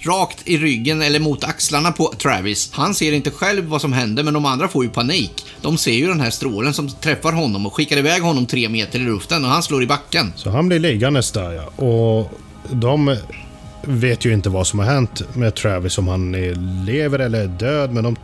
Rakt 0.00 0.48
i 0.48 0.58
ryggen 0.58 1.02
eller 1.02 1.20
mot 1.20 1.44
axlarna 1.44 1.92
på 1.92 2.14
Travis. 2.18 2.70
Han 2.72 2.94
ser 2.94 3.12
inte 3.12 3.30
själv 3.30 3.64
vad 3.64 3.80
som 3.80 3.92
händer, 3.92 4.22
men 4.22 4.34
de 4.34 4.44
andra 4.44 4.68
får 4.68 4.84
ju 4.84 4.90
panik. 4.90 5.46
De 5.62 5.78
ser 5.78 5.92
ju 5.92 6.06
den 6.06 6.20
här 6.20 6.30
strålen 6.30 6.74
som 6.74 6.88
träffar 6.88 7.32
honom 7.32 7.66
och 7.66 7.74
skickar 7.74 7.96
iväg 7.96 8.22
honom 8.22 8.46
tre 8.46 8.68
meter 8.68 8.98
i 8.98 9.02
luften 9.02 9.44
och 9.44 9.50
han 9.50 9.62
slår 9.62 9.82
i 9.82 9.86
backen. 9.86 10.32
Så 10.36 10.50
han 10.50 10.68
blir 10.68 10.78
liggandes 10.78 11.32
där 11.32 11.52
ja. 11.52 11.84
Och 11.84 12.40
de 12.70 13.16
vet 13.82 14.24
ju 14.24 14.32
inte 14.32 14.48
vad 14.48 14.66
som 14.66 14.78
har 14.78 14.86
hänt 14.86 15.22
med 15.36 15.54
Travis, 15.54 15.98
om 15.98 16.08
han 16.08 16.32
lever 16.86 17.18
eller 17.18 17.40
är 17.40 17.48
död. 17.48 17.92
Men 17.92 18.04
de 18.04 18.16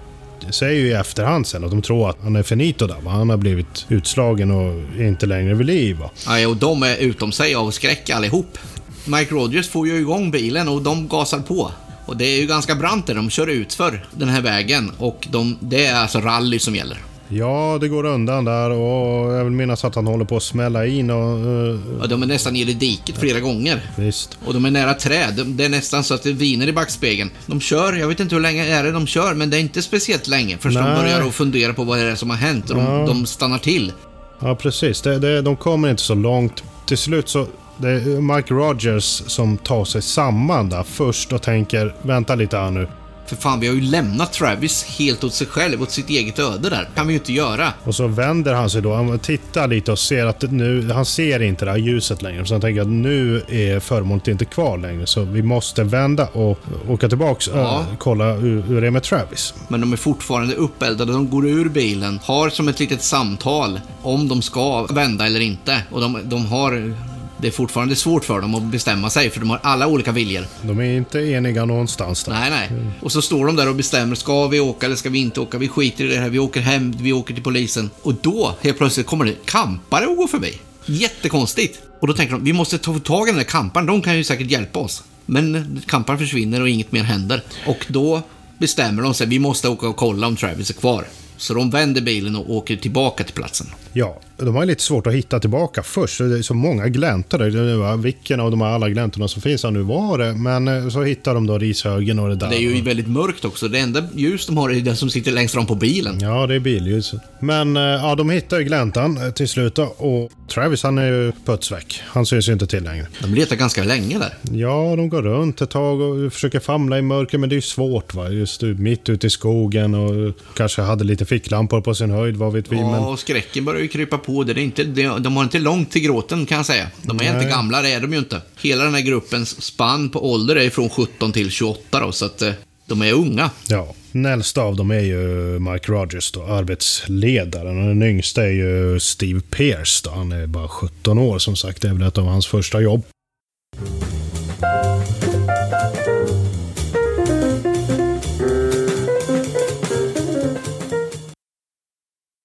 säger 0.50 0.80
ju 0.80 0.88
i 0.88 0.92
efterhand 0.92 1.46
sen 1.46 1.64
att 1.64 1.70
de 1.70 1.82
tror 1.82 2.10
att 2.10 2.16
han 2.22 2.36
är 2.36 2.42
finito 2.42 2.86
där. 2.86 3.00
Va? 3.00 3.10
Han 3.10 3.30
har 3.30 3.36
blivit 3.36 3.86
utslagen 3.88 4.50
och 4.50 5.00
är 5.00 5.06
inte 5.08 5.26
längre 5.26 5.54
vid 5.54 5.66
liv. 5.66 5.96
Va? 5.96 6.10
Ja, 6.26 6.48
och 6.48 6.56
de 6.56 6.82
är 6.82 6.96
utom 6.96 7.32
sig 7.32 7.54
av 7.54 7.70
skräck 7.70 8.10
allihop. 8.10 8.58
Mike 9.04 9.34
Rogers 9.34 9.68
får 9.68 9.86
ju 9.86 9.96
igång 9.96 10.30
bilen 10.30 10.68
och 10.68 10.82
de 10.82 11.08
gasar 11.08 11.38
på. 11.40 11.70
Och 12.06 12.16
det 12.16 12.24
är 12.24 12.40
ju 12.40 12.46
ganska 12.46 12.74
brant 12.74 13.06
där, 13.06 13.14
de 13.14 13.30
kör 13.30 13.46
ut 13.46 13.74
för 13.74 14.06
den 14.12 14.28
här 14.28 14.40
vägen 14.40 14.92
och 14.98 15.28
de, 15.30 15.58
det 15.60 15.86
är 15.86 15.94
alltså 15.94 16.20
rally 16.20 16.58
som 16.58 16.74
gäller. 16.74 16.98
Ja, 17.28 17.78
det 17.80 17.88
går 17.88 18.04
undan 18.06 18.44
där 18.44 18.70
och 18.70 19.32
jag 19.34 19.44
vill 19.44 19.52
minnas 19.52 19.84
att 19.84 19.94
han 19.94 20.06
håller 20.06 20.24
på 20.24 20.36
att 20.36 20.42
smälla 20.42 20.86
in 20.86 21.10
och... 21.10 21.38
eh, 21.38 22.00
Och 22.02 22.08
de 22.08 22.22
är 22.22 22.26
nästan 22.26 22.52
nere 22.52 22.70
i 22.70 22.74
diket 22.74 23.16
flera 23.18 23.40
gånger. 23.40 23.90
visst. 23.96 24.38
Och 24.44 24.54
de 24.54 24.64
är 24.64 24.70
nära 24.70 24.94
träd. 24.94 25.34
De- 25.36 25.56
Det 25.56 25.64
är 25.64 25.68
nästan 25.68 26.04
så 26.04 26.14
att 26.14 26.22
det 26.22 26.32
viner 26.32 26.66
i 26.68 26.72
backspegeln. 26.72 27.30
De 27.46 27.60
kör, 27.60 27.92
jag 27.92 28.08
vet 28.08 28.20
inte 28.20 28.34
hur 28.34 28.42
länge 28.42 28.66
är 28.66 28.84
det 28.84 28.92
de 28.92 29.06
kör, 29.06 29.34
men 29.34 29.50
det 29.50 29.56
är 29.56 29.60
inte 29.60 29.82
speciellt 29.82 30.26
länge. 30.28 30.56
Först 30.60 30.76
de 30.76 30.82
börjar 30.84 31.28
att 31.28 31.34
fundera 31.34 31.72
på 31.74 31.84
vad 31.84 31.98
det 31.98 32.04
är 32.04 32.14
som 32.14 32.30
har 32.30 32.36
hänt 32.36 32.70
och 32.70 32.76
de, 32.76 32.84
Ja. 32.84 33.06
de 33.06 33.26
stannar 33.26 33.58
till. 33.58 33.92
Ja, 34.40 34.54
precis. 34.54 35.00
Det, 35.02 35.18
det, 35.18 35.42
de 35.42 35.56
kommer 35.56 35.90
inte 35.90 36.02
så 36.02 36.14
långt. 36.14 36.62
Till 36.86 36.98
slut 36.98 37.28
så... 37.28 37.46
Det 37.78 37.88
är 37.88 38.34
Mike 38.36 38.54
Rogers 38.54 39.04
som 39.26 39.56
tar 39.58 39.84
sig 39.84 40.02
samman 40.02 40.68
där 40.68 40.82
först 40.82 41.32
och 41.32 41.42
tänker 41.42 41.94
vänta 42.02 42.34
lite 42.34 42.56
här 42.56 42.70
nu. 42.70 42.88
För 43.26 43.36
fan, 43.36 43.60
vi 43.60 43.66
har 43.68 43.74
ju 43.74 43.80
lämnat 43.80 44.32
Travis 44.32 44.84
helt 44.98 45.24
åt 45.24 45.34
sig 45.34 45.46
själv, 45.46 45.82
åt 45.82 45.90
sitt 45.90 46.10
eget 46.10 46.38
öde 46.38 46.70
där. 46.70 46.88
kan 46.94 47.06
vi 47.06 47.12
ju 47.12 47.18
inte 47.18 47.32
göra. 47.32 47.72
Och 47.84 47.94
så 47.94 48.06
vänder 48.06 48.54
han 48.54 48.70
sig 48.70 48.82
då. 48.82 48.94
Han 48.94 49.18
tittar 49.18 49.68
lite 49.68 49.92
och 49.92 49.98
ser 49.98 50.26
att 50.26 50.42
nu, 50.50 50.90
han 50.92 51.04
ser 51.04 51.42
inte 51.42 51.64
det 51.64 51.70
här 51.70 51.78
ljuset 51.78 52.22
längre. 52.22 52.46
Så 52.46 52.54
han 52.54 52.60
tänker 52.60 52.80
att 52.82 52.88
nu 52.88 53.42
är 53.48 53.80
föremålet 53.80 54.28
inte 54.28 54.44
kvar 54.44 54.78
längre. 54.78 55.06
Så 55.06 55.22
vi 55.24 55.42
måste 55.42 55.84
vända 55.84 56.26
och 56.26 56.58
åka 56.88 57.08
tillbaks 57.08 57.48
och 57.48 57.58
Ja. 57.58 57.84
kolla 57.98 58.32
hur, 58.32 58.62
hur 58.62 58.80
det 58.80 58.86
är 58.86 58.90
med 58.90 59.02
Travis. 59.02 59.54
Men 59.68 59.80
de 59.80 59.92
är 59.92 59.96
fortfarande 59.96 60.54
uppeldade. 60.54 61.12
De 61.12 61.30
går 61.30 61.46
ur 61.48 61.68
bilen, 61.68 62.20
har 62.24 62.48
som 62.50 62.68
ett 62.68 62.80
litet 62.80 63.02
samtal 63.02 63.80
om 64.02 64.28
de 64.28 64.42
ska 64.42 64.82
vända 64.86 65.26
eller 65.26 65.40
inte. 65.40 65.82
Och 65.90 66.00
de, 66.00 66.18
de 66.24 66.46
har... 66.46 66.94
Det 67.40 67.46
är 67.46 67.50
fortfarande 67.52 67.96
svårt 67.96 68.24
för 68.24 68.40
dem 68.40 68.54
att 68.54 68.62
bestämma 68.62 69.10
sig, 69.10 69.30
för 69.30 69.40
de 69.40 69.50
har 69.50 69.60
alla 69.62 69.86
olika 69.86 70.12
viljor. 70.12 70.46
De 70.62 70.80
är 70.80 70.96
inte 70.96 71.18
eniga 71.18 71.64
någonstans 71.64 72.24
där. 72.24 72.32
Nej, 72.32 72.50
nej. 72.50 72.70
Och 73.00 73.12
så 73.12 73.22
står 73.22 73.46
de 73.46 73.56
där 73.56 73.68
och 73.68 73.74
bestämmer. 73.74 74.14
Ska 74.14 74.46
vi 74.46 74.60
åka 74.60 74.86
eller 74.86 74.96
ska 74.96 75.10
vi 75.10 75.18
inte 75.18 75.40
åka? 75.40 75.58
Vi 75.58 75.68
skiter 75.68 76.04
i 76.04 76.08
det 76.08 76.18
här. 76.18 76.28
Vi 76.28 76.38
åker 76.38 76.60
hem. 76.60 76.94
Vi 77.00 77.12
åker 77.12 77.34
till 77.34 77.42
polisen. 77.42 77.90
Och 78.02 78.14
då, 78.14 78.54
helt 78.60 78.78
plötsligt, 78.78 79.06
kommer 79.06 79.24
det 79.24 79.34
kampare 79.44 80.06
och 80.06 80.16
går 80.16 80.26
förbi. 80.26 80.58
Jättekonstigt. 80.86 81.80
Och 82.00 82.06
då 82.06 82.12
tänker 82.12 82.34
de, 82.34 82.44
vi 82.44 82.52
måste 82.52 82.78
ta 82.78 82.98
tag 82.98 83.28
i 83.28 83.30
den 83.30 83.38
där 83.38 83.44
kamparen. 83.44 83.86
De 83.86 84.02
kan 84.02 84.16
ju 84.16 84.24
säkert 84.24 84.50
hjälpa 84.50 84.78
oss. 84.78 85.02
Men 85.26 85.82
kamparen 85.86 86.18
försvinner 86.18 86.60
och 86.60 86.68
inget 86.68 86.92
mer 86.92 87.02
händer. 87.02 87.42
Och 87.66 87.86
då 87.88 88.22
bestämmer 88.58 89.02
de 89.02 89.14
sig, 89.14 89.26
vi 89.26 89.38
måste 89.38 89.68
åka 89.68 89.88
och 89.88 89.96
kolla 89.96 90.26
om 90.26 90.36
Travis 90.36 90.70
är 90.70 90.74
kvar. 90.74 91.04
Så 91.36 91.54
de 91.54 91.70
vänder 91.70 92.00
bilen 92.00 92.36
och 92.36 92.50
åker 92.50 92.76
tillbaka 92.76 93.24
till 93.24 93.34
platsen. 93.34 93.66
Ja, 93.98 94.20
de 94.36 94.54
har 94.54 94.66
lite 94.66 94.82
svårt 94.82 95.06
att 95.06 95.12
hitta 95.12 95.40
tillbaka 95.40 95.82
först. 95.82 96.18
Det 96.18 96.38
är 96.38 96.42
så 96.42 96.54
många 96.54 96.88
gläntor 96.88 97.96
Vilken 97.96 98.40
av 98.40 98.50
de 98.50 98.60
här 98.60 98.68
alla 98.68 98.88
gläntorna 98.88 99.28
som 99.28 99.42
finns 99.42 99.62
här 99.62 99.70
nu 99.70 99.82
var 99.82 100.18
det. 100.18 100.32
Men 100.32 100.68
eh, 100.68 100.88
så 100.88 101.02
hittar 101.02 101.34
de 101.34 101.46
då 101.46 101.58
rishögen 101.58 102.18
och 102.18 102.28
det 102.28 102.36
där. 102.36 102.48
Det 102.48 102.56
är 102.56 102.60
ju 102.60 102.82
väldigt 102.82 103.08
mörkt 103.08 103.44
också. 103.44 103.68
Det 103.68 103.78
enda 103.78 104.02
ljus 104.14 104.46
de 104.46 104.56
har 104.56 104.70
är 104.70 104.80
den 104.80 104.96
som 104.96 105.10
sitter 105.10 105.32
längst 105.32 105.54
fram 105.54 105.66
på 105.66 105.74
bilen. 105.74 106.18
Ja, 106.20 106.46
det 106.46 106.54
är 106.54 106.60
billjus. 106.60 107.14
Men 107.40 107.76
eh, 107.76 107.82
ja, 107.82 108.14
de 108.14 108.30
hittar 108.30 108.58
ju 108.58 108.64
gläntan 108.64 109.16
eh, 109.16 109.30
till 109.30 109.48
slut 109.48 109.78
och 109.78 110.30
Travis 110.48 110.82
han 110.82 110.98
är 110.98 111.06
ju 111.06 111.32
putsväck. 111.44 112.02
Han 112.06 112.26
syns 112.26 112.48
ju 112.48 112.52
inte 112.52 112.66
till 112.66 112.84
längre. 112.84 113.06
De 113.22 113.34
letar 113.34 113.56
ganska 113.56 113.84
länge 113.84 114.18
där. 114.18 114.34
Ja, 114.58 114.94
de 114.96 115.08
går 115.08 115.22
runt 115.22 115.60
ett 115.60 115.70
tag 115.70 116.00
och 116.00 116.32
försöker 116.32 116.60
famla 116.60 116.98
i 116.98 117.02
mörker, 117.02 117.38
men 117.38 117.48
det 117.48 117.52
är 117.52 117.56
ju 117.56 117.62
svårt 117.62 118.14
va. 118.14 118.30
Just 118.30 118.62
mitt 118.62 119.08
ute 119.08 119.26
i 119.26 119.30
skogen 119.30 119.94
och 119.94 120.34
kanske 120.56 120.82
hade 120.82 121.04
lite 121.04 121.24
ficklampor 121.24 121.80
på 121.80 121.94
sin 121.94 122.10
höjd, 122.10 122.36
vad 122.36 122.52
vet 122.52 122.72
vi. 122.72 122.76
Ja, 122.76 122.90
Men 122.90 123.00
och 123.00 123.18
skräcken 123.18 123.64
börjar 123.64 123.85
ju 123.86 123.92
krypa 123.92 124.18
på. 124.18 124.44
Det 124.44 124.52
är 124.52 124.58
inte, 124.58 124.84
de 125.18 125.36
har 125.36 125.44
inte 125.44 125.58
långt 125.58 125.90
till 125.90 126.02
gråten 126.02 126.46
kan 126.46 126.56
jag 126.56 126.66
säga. 126.66 126.88
De 127.02 127.20
är 127.20 127.24
Nej. 127.24 127.34
inte 127.34 127.48
gamla, 127.50 127.82
det 127.82 127.88
är 127.92 128.00
de 128.00 128.12
ju 128.12 128.18
inte. 128.18 128.40
Hela 128.60 128.84
den 128.84 128.94
här 128.94 129.00
gruppens 129.00 129.62
spann 129.62 130.10
på 130.10 130.32
ålder 130.32 130.56
är 130.56 130.70
från 130.70 130.88
17 130.90 131.32
till 131.32 131.50
28 131.50 132.00
då, 132.00 132.12
så 132.12 132.24
att 132.24 132.42
eh, 132.42 132.52
De 132.86 133.02
är 133.02 133.12
unga. 133.12 133.50
Ja. 133.68 133.94
Den 134.12 134.26
äldsta 134.26 134.62
av 134.62 134.76
dem 134.76 134.90
är 134.90 135.00
ju 135.00 135.58
Mike 135.58 135.92
Rogers, 135.92 136.32
då, 136.32 136.42
arbetsledaren. 136.42 137.78
Och 137.80 137.88
den 137.88 138.02
yngsta 138.02 138.42
är 138.44 138.50
ju 138.52 139.00
Steve 139.00 139.40
Pierce. 139.40 140.02
Då. 140.04 140.10
Han 140.10 140.32
är 140.32 140.46
bara 140.46 140.68
17 140.68 141.18
år 141.18 141.38
som 141.38 141.56
sagt. 141.56 141.82
Det 141.82 141.88
är 141.88 141.92
väl 141.92 142.08
ett 142.08 142.18
av 142.18 142.24
hans 142.24 142.46
första 142.46 142.80
jobb. 142.80 143.04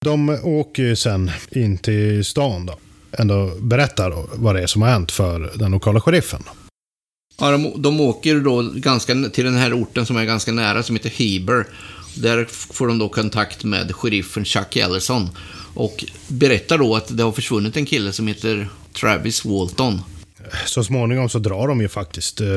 De 0.05 0.29
åker 0.43 0.84
ju 0.84 0.96
sen 0.96 1.31
in 1.51 1.77
till 1.77 2.25
stan 2.25 2.65
då. 2.65 2.75
Ändå 3.12 3.51
berättar 3.60 4.13
vad 4.34 4.55
det 4.55 4.62
är 4.62 4.67
som 4.67 4.81
har 4.81 4.89
hänt 4.89 5.12
för 5.12 5.51
den 5.55 5.72
lokala 5.72 6.01
sheriffen. 6.01 6.43
Ja, 7.39 7.51
de, 7.51 7.81
de 7.81 8.01
åker 8.01 8.39
då 8.39 8.72
ganska 8.75 9.13
till 9.34 9.46
den 9.46 9.55
här 9.55 9.74
orten 9.74 10.05
som 10.05 10.17
är 10.17 10.25
ganska 10.25 10.51
nära, 10.51 10.84
som 10.84 10.96
heter 10.96 11.10
Heber. 11.10 11.67
Där 12.15 12.46
får 12.50 12.88
de 12.88 12.98
då 12.98 13.10
kontakt 13.10 13.63
med 13.63 13.96
sheriffen 13.96 14.46
Chuck 14.46 14.75
Ellison. 14.75 15.29
Och 15.74 16.05
berättar 16.27 16.77
då 16.77 16.96
att 16.96 17.17
det 17.17 17.24
har 17.24 17.31
försvunnit 17.31 17.77
en 17.77 17.86
kille 17.86 18.12
som 18.12 18.27
heter 18.27 18.70
Travis 18.93 19.46
Walton. 19.46 20.01
Så 20.65 20.84
småningom 20.84 21.29
så 21.29 21.39
drar 21.39 21.67
de 21.67 21.81
ju 21.81 21.88
faktiskt 21.88 22.41
eh, 22.41 22.48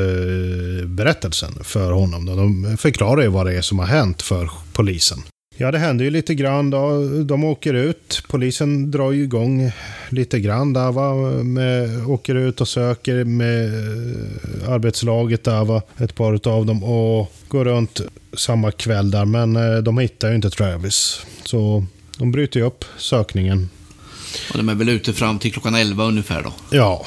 berättelsen 0.87 1.65
för 1.65 1.93
honom. 1.93 2.27
De 2.27 2.77
förklarar 2.77 3.23
ju 3.23 3.29
vad 3.29 3.47
det 3.47 3.57
är 3.57 3.63
som 3.63 3.79
har 3.79 3.87
hänt 3.87 4.23
för 4.23 4.51
polisen. 4.73 5.19
Ja, 5.57 5.71
det 5.71 5.79
händer 5.79 6.05
ju 6.05 6.11
lite 6.11 6.35
grann 6.35 6.71
då. 6.71 7.09
De 7.23 7.45
åker 7.45 7.75
ut. 7.75 8.23
Polisen 8.29 8.91
drar 8.91 9.13
ju 9.13 9.23
igång 9.23 9.73
lite 10.09 10.41
grann 10.41 10.73
där 10.73 10.93
va. 10.93 11.15
Med, 11.43 12.07
åker 12.07 12.35
ut 12.35 12.61
och 12.61 12.69
söker 12.69 13.25
med 13.25 13.67
eh, 13.67 14.71
arbetslaget 14.71 15.45
där 15.45 15.65
va. 15.65 15.83
Ett 15.99 16.15
par 16.15 16.49
av 16.49 16.67
dem 16.67 16.85
och 16.85 17.33
går 17.49 17.65
runt 17.65 18.01
samma 18.37 18.71
kväll 18.71 19.11
där. 19.11 19.25
Men 19.25 19.57
eh, 19.57 19.77
de 19.77 19.99
hittar 19.99 20.29
ju 20.29 20.35
inte 20.35 20.51
Travis. 20.51 21.21
Så 21.45 21.85
de 22.19 22.33
bryter 22.33 22.61
ju 22.61 22.67
upp 22.67 22.85
sökningen. 22.99 23.69
Och 24.51 24.59
de 24.59 24.69
är 24.69 24.75
väl 24.75 24.89
ute 24.89 25.13
fram 25.13 25.39
till 25.39 25.53
klockan 25.53 25.75
11 25.75 26.05
ungefär 26.05 26.43
då. 26.43 26.53
Ja. 26.71 27.07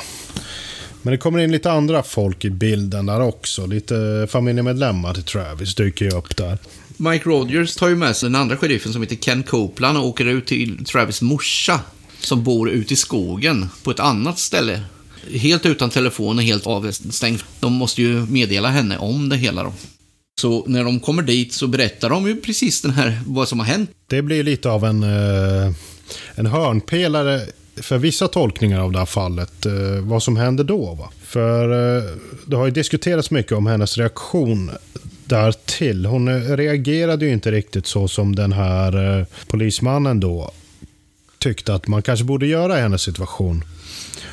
Men 1.01 1.11
det 1.11 1.17
kommer 1.17 1.39
in 1.39 1.51
lite 1.51 1.71
andra 1.71 2.03
folk 2.03 2.45
i 2.45 2.49
bilden 2.49 3.05
där 3.05 3.21
också. 3.21 3.65
Lite 3.65 4.27
familjemedlemmar 4.29 5.13
till 5.13 5.23
Travis 5.23 5.75
dyker 5.75 6.05
ju 6.05 6.11
upp 6.11 6.37
där. 6.37 6.57
Mike 6.97 7.29
Rogers 7.29 7.75
tar 7.75 7.87
ju 7.87 7.95
med 7.95 8.15
sig 8.15 8.29
den 8.29 8.41
andra 8.41 8.57
sheriffen 8.57 8.93
som 8.93 9.01
heter 9.01 9.15
Ken 9.15 9.43
Copeland 9.43 9.97
och 9.97 10.05
åker 10.05 10.25
ut 10.25 10.45
till 10.45 10.85
Travis 10.85 11.21
morsa. 11.21 11.79
Som 12.19 12.43
bor 12.43 12.69
ute 12.69 12.93
i 12.93 12.97
skogen 12.97 13.65
på 13.83 13.91
ett 13.91 13.99
annat 13.99 14.39
ställe. 14.39 14.81
Helt 15.31 15.65
utan 15.65 15.89
telefon 15.89 16.37
och 16.37 16.43
helt 16.43 16.67
avstängd. 16.67 17.39
De 17.59 17.73
måste 17.73 18.01
ju 18.01 18.25
meddela 18.25 18.69
henne 18.69 18.97
om 18.97 19.29
det 19.29 19.37
hela 19.37 19.63
då. 19.63 19.73
Så 20.41 20.63
när 20.67 20.83
de 20.83 20.99
kommer 20.99 21.23
dit 21.23 21.53
så 21.53 21.67
berättar 21.67 22.09
de 22.09 22.27
ju 22.27 22.41
precis 22.41 22.81
den 22.81 22.91
här, 22.91 23.19
vad 23.27 23.47
som 23.47 23.59
har 23.59 23.65
hänt. 23.65 23.89
Det 24.07 24.21
blir 24.21 24.43
lite 24.43 24.69
av 24.69 24.85
en, 24.85 25.03
eh, 25.03 25.73
en 26.35 26.45
hörnpelare 26.45 27.41
för 27.75 27.97
vissa 27.97 28.27
tolkningar 28.27 28.79
av 28.79 28.91
det 28.91 28.99
här 28.99 29.05
fallet. 29.05 29.65
Eh, 29.65 29.73
vad 30.01 30.23
som 30.23 30.37
händer 30.37 30.63
då. 30.63 30.93
Va? 30.93 31.09
För 31.23 31.97
eh, 31.97 32.03
det 32.45 32.55
har 32.55 32.65
ju 32.65 32.71
diskuterats 32.71 33.31
mycket 33.31 33.51
om 33.51 33.67
hennes 33.67 33.97
reaktion 33.97 34.71
därtill. 35.29 36.05
Hon 36.05 36.41
reagerade 36.57 37.25
ju 37.25 37.31
inte 37.31 37.51
riktigt 37.51 37.87
så 37.87 38.07
som 38.07 38.35
den 38.35 38.53
här 38.53 39.25
polismannen 39.47 40.19
då 40.19 40.51
tyckte 41.39 41.73
att 41.73 41.87
man 41.87 42.01
kanske 42.01 42.25
borde 42.25 42.47
göra 42.47 42.77
i 42.77 42.81
hennes 42.81 43.01
situation. 43.01 43.63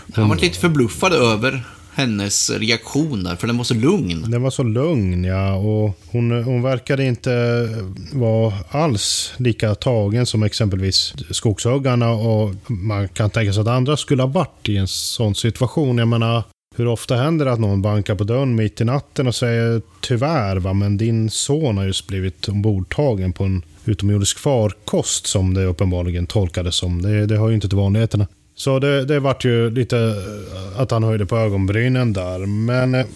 Hon... 0.07 0.13
Han 0.15 0.29
var 0.29 0.37
lite 0.37 0.59
förbluffad 0.59 1.13
över 1.13 1.65
hennes 1.95 2.51
reaktioner, 2.51 3.37
för 3.37 3.47
den 3.47 3.57
var 3.57 3.65
så 3.65 3.75
lugn. 3.75 4.31
Den 4.31 4.43
var 4.43 4.51
så 4.51 4.63
lugn, 4.63 5.25
ja. 5.25 5.55
Och 5.55 5.99
hon, 6.11 6.45
hon 6.45 6.63
verkade 6.63 7.05
inte 7.05 7.69
vara 8.13 8.55
alls 8.69 9.33
lika 9.37 9.75
tagen 9.75 10.27
som 10.27 10.43
exempelvis 10.43 11.15
skogshuggarna 11.31 12.11
och 12.11 12.55
man 12.67 13.09
kan 13.09 13.31
tänka 13.31 13.53
sig 13.53 13.61
att 13.61 13.69
andra 13.69 13.97
skulle 13.97 14.23
ha 14.23 14.29
varit 14.29 14.69
i 14.69 14.77
en 14.77 14.89
sån 14.89 15.35
situation. 15.35 15.99
Jag 15.99 16.09
menar, 16.09 16.43
hur 16.77 16.87
ofta 16.87 17.17
händer 17.17 17.45
det 17.45 17.53
att 17.53 17.61
någon 17.61 17.83
bankar 17.83 18.15
på 18.15 18.25
dörren 18.25 18.55
mitt 18.55 18.81
i 18.81 18.85
natten 18.85 19.27
och 19.27 19.35
säger 19.35 19.83
tyvärr, 20.01 20.57
va, 20.57 20.73
men 20.73 20.97
din 20.97 21.31
son 21.31 21.77
har 21.77 21.85
just 21.85 22.07
blivit 22.07 22.49
ombordtagen 22.49 23.33
på 23.33 23.45
en 23.45 23.63
utomjordisk 23.85 24.39
farkost 24.39 25.27
som 25.27 25.55
det 25.55 25.65
uppenbarligen 25.65 26.27
tolkades 26.27 26.75
som. 26.75 27.03
Det, 27.03 27.27
det 27.27 27.37
hör 27.37 27.49
ju 27.49 27.55
inte 27.55 27.69
till 27.69 27.79
vanligheterna. 27.79 28.27
Så 28.55 28.79
det, 28.79 29.05
det 29.05 29.21
vart 29.21 29.45
ju 29.45 29.71
lite 29.71 29.99
eh, 29.99 30.81
att 30.81 30.91
han 30.91 31.05
höjde 31.05 31.27
på 31.27 31.37
ögonbrynen 31.37 32.13
där. 32.13 32.47
Men 32.47 32.95
eh, 32.95 33.07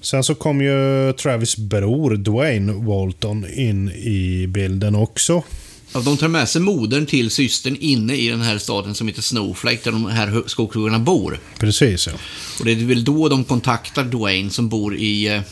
sen 0.00 0.24
så 0.24 0.34
kom 0.34 0.60
ju 0.60 1.12
Travis 1.12 1.56
bror 1.56 2.16
Dwayne 2.16 2.72
Walton 2.72 3.46
in 3.54 3.88
i 3.88 4.46
bilden 4.46 4.94
också. 4.94 5.42
Ja, 5.92 6.00
de 6.00 6.16
tar 6.16 6.28
med 6.28 6.48
sig 6.48 6.62
modern 6.62 7.06
till 7.06 7.30
systern 7.30 7.76
inne 7.80 8.14
i 8.14 8.28
den 8.28 8.40
här 8.40 8.58
staden 8.58 8.94
som 8.94 9.08
heter 9.08 9.22
Snowflake, 9.22 9.78
där 9.84 9.92
de 9.92 10.06
här 10.06 10.42
skogshuggarna 10.46 10.98
bor. 10.98 11.40
Precis, 11.58 12.06
ja. 12.06 12.12
Och 12.58 12.64
det 12.64 12.72
är 12.72 12.76
väl 12.76 13.04
då 13.04 13.28
de 13.28 13.44
kontaktar 13.44 14.04
Dwayne 14.04 14.50
som 14.50 14.68
bor 14.68 14.96
i... 14.96 15.26
Eh, 15.26 15.42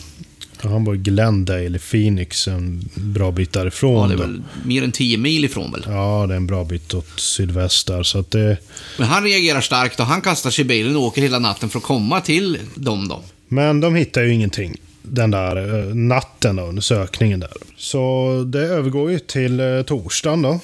ja, 0.62 0.71
han 0.71 0.85
bor 0.85 0.95
i 0.95 0.99
Glendale, 0.99 1.78
Phoenix, 1.78 2.49
en 2.49 2.88
bra 2.95 3.31
bit 3.33 3.52
därifrån. 3.52 4.11
Ja, 4.11 4.16
det 4.16 4.23
är 4.23 4.26
väl 4.26 4.43
mer 4.64 4.85
än 4.85 4.93
10 4.93 5.19
mil 5.19 5.45
ifrån 5.45 5.73
väl? 5.73 5.85
Ja, 5.87 6.26
det 6.28 6.35
är 6.35 6.37
en 6.37 6.47
bra 6.47 6.64
bit 6.64 6.95
åt 6.95 7.21
sydväst 7.21 7.87
där, 7.87 8.02
så 8.02 8.19
att 8.19 8.31
det... 8.31 8.59
Men 8.99 9.09
han 9.09 9.25
reagerar 9.25 9.61
starkt 9.61 10.00
och 10.00 10.07
han 10.07 10.21
kastar 10.21 10.50
sig 10.50 10.64
i 10.64 10.69
bilen 10.69 10.97
och 10.97 11.02
åker 11.02 11.23
hela 11.23 11.38
natten 11.38 11.69
för 11.69 11.78
att 11.78 11.85
komma 11.85 12.21
till 12.21 12.59
dem 12.75 13.09
då. 13.09 13.23
Men 13.49 13.81
de 13.81 13.95
hittar 13.95 14.23
ju 14.23 14.33
ingenting 14.33 14.76
den 15.06 15.30
där 15.30 15.56
eh, 15.56 15.94
natten 15.94 16.56
då, 16.56 16.62
under 16.62 16.82
sökningen 16.82 17.40
där. 17.40 17.52
Så 17.76 18.30
det 18.52 18.60
övergår 18.66 19.10
ju 19.10 19.18
till 19.18 19.60
eh, 19.60 19.82
torsdagen 19.82 20.42
då. 20.42 20.60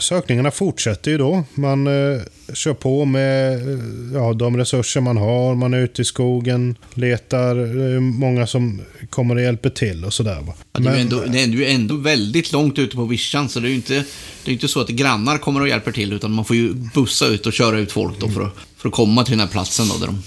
Sökningarna 0.00 0.50
fortsätter 0.50 1.10
ju 1.10 1.18
då. 1.18 1.44
Man 1.54 1.86
eh, 1.86 2.20
kör 2.54 2.74
på 2.74 3.04
med 3.04 3.52
eh, 3.52 3.78
ja, 4.14 4.32
de 4.32 4.56
resurser 4.56 5.00
man 5.00 5.16
har. 5.16 5.54
Man 5.54 5.74
är 5.74 5.78
ute 5.78 6.02
i 6.02 6.04
skogen, 6.04 6.76
letar. 6.94 7.54
Det 7.54 7.84
är 7.84 8.00
många 8.00 8.46
som 8.46 8.80
kommer 9.10 9.34
och 9.34 9.42
hjälper 9.42 9.70
till 9.70 10.04
och 10.04 10.14
sådär. 10.14 10.44
Ja, 10.72 10.80
det, 10.80 10.90
är 10.90 10.96
ändå, 10.96 11.24
det 11.26 11.42
är 11.42 11.46
ju 11.46 11.66
ändå 11.66 11.96
väldigt 11.96 12.52
långt 12.52 12.78
ute 12.78 12.96
på 12.96 13.04
vischan, 13.04 13.48
så 13.48 13.60
det 13.60 13.66
är 13.66 13.70
ju 13.70 13.76
inte, 13.76 14.04
det 14.44 14.50
är 14.50 14.52
inte 14.52 14.68
så 14.68 14.80
att 14.80 14.88
grannar 14.88 15.38
kommer 15.38 15.60
och 15.60 15.68
hjälper 15.68 15.92
till, 15.92 16.12
utan 16.12 16.32
man 16.32 16.44
får 16.44 16.56
ju 16.56 16.74
bussa 16.74 17.26
ut 17.26 17.46
och 17.46 17.52
köra 17.52 17.78
ut 17.78 17.92
folk 17.92 18.20
då 18.20 18.28
för 18.28 18.42
att, 18.42 18.52
för 18.76 18.88
att 18.88 18.94
komma 18.94 19.24
till 19.24 19.32
den 19.32 19.40
här 19.40 19.46
platsen 19.46 19.88
då, 19.88 19.98
där 19.98 20.06
de 20.06 20.22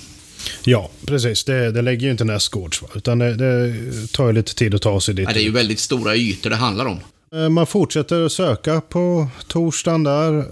Ja, 0.64 0.92
precis. 1.06 1.44
Det, 1.44 1.72
det 1.72 1.82
lägger 1.82 2.06
ju 2.06 2.12
inte 2.12 2.24
nästgårds. 2.24 2.84
Utan 2.96 3.20
det, 3.20 3.36
det 3.36 3.74
tar 4.12 4.28
ju 4.28 4.34
lite 4.34 4.56
tid 4.56 4.76
att 4.76 4.82
ta 4.82 5.02
sig 5.02 5.14
dit. 5.14 5.28
Ja, 5.28 5.34
det 5.34 5.42
är 5.42 5.44
ju 5.44 5.52
väldigt 5.52 5.80
stora 5.80 6.16
ytor 6.16 6.50
det 6.50 6.56
handlar 6.56 6.86
om. 6.86 7.00
Eh, 7.36 7.50
man 7.50 7.68
fortsätter 7.68 8.26
att 8.26 8.32
söka 8.32 8.82
på 8.82 9.28
torsdagen 9.48 10.04
där. 10.04 10.46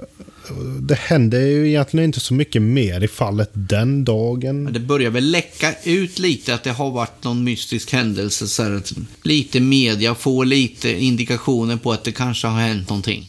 Det 0.81 0.95
hände 0.95 1.41
ju 1.41 1.67
egentligen 1.67 2.05
inte 2.05 2.19
så 2.19 2.33
mycket 2.33 2.61
mer 2.61 3.03
i 3.03 3.07
fallet 3.07 3.49
den 3.53 4.05
dagen. 4.05 4.73
Det 4.73 4.79
börjar 4.79 5.09
väl 5.09 5.31
läcka 5.31 5.73
ut 5.83 6.19
lite 6.19 6.53
att 6.53 6.63
det 6.63 6.71
har 6.71 6.91
varit 6.91 7.23
någon 7.23 7.43
mystisk 7.43 7.93
händelse. 7.93 8.47
Så 8.47 8.63
här, 8.63 8.81
lite 9.23 9.59
media 9.59 10.15
får 10.15 10.45
lite 10.45 11.03
indikationer 11.03 11.77
på 11.77 11.91
att 11.91 12.03
det 12.03 12.11
kanske 12.11 12.47
har 12.47 12.59
hänt 12.59 12.89
någonting. 12.89 13.27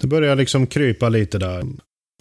Det 0.00 0.06
börjar 0.06 0.36
liksom 0.36 0.66
krypa 0.66 1.08
lite 1.08 1.38
där. 1.38 1.64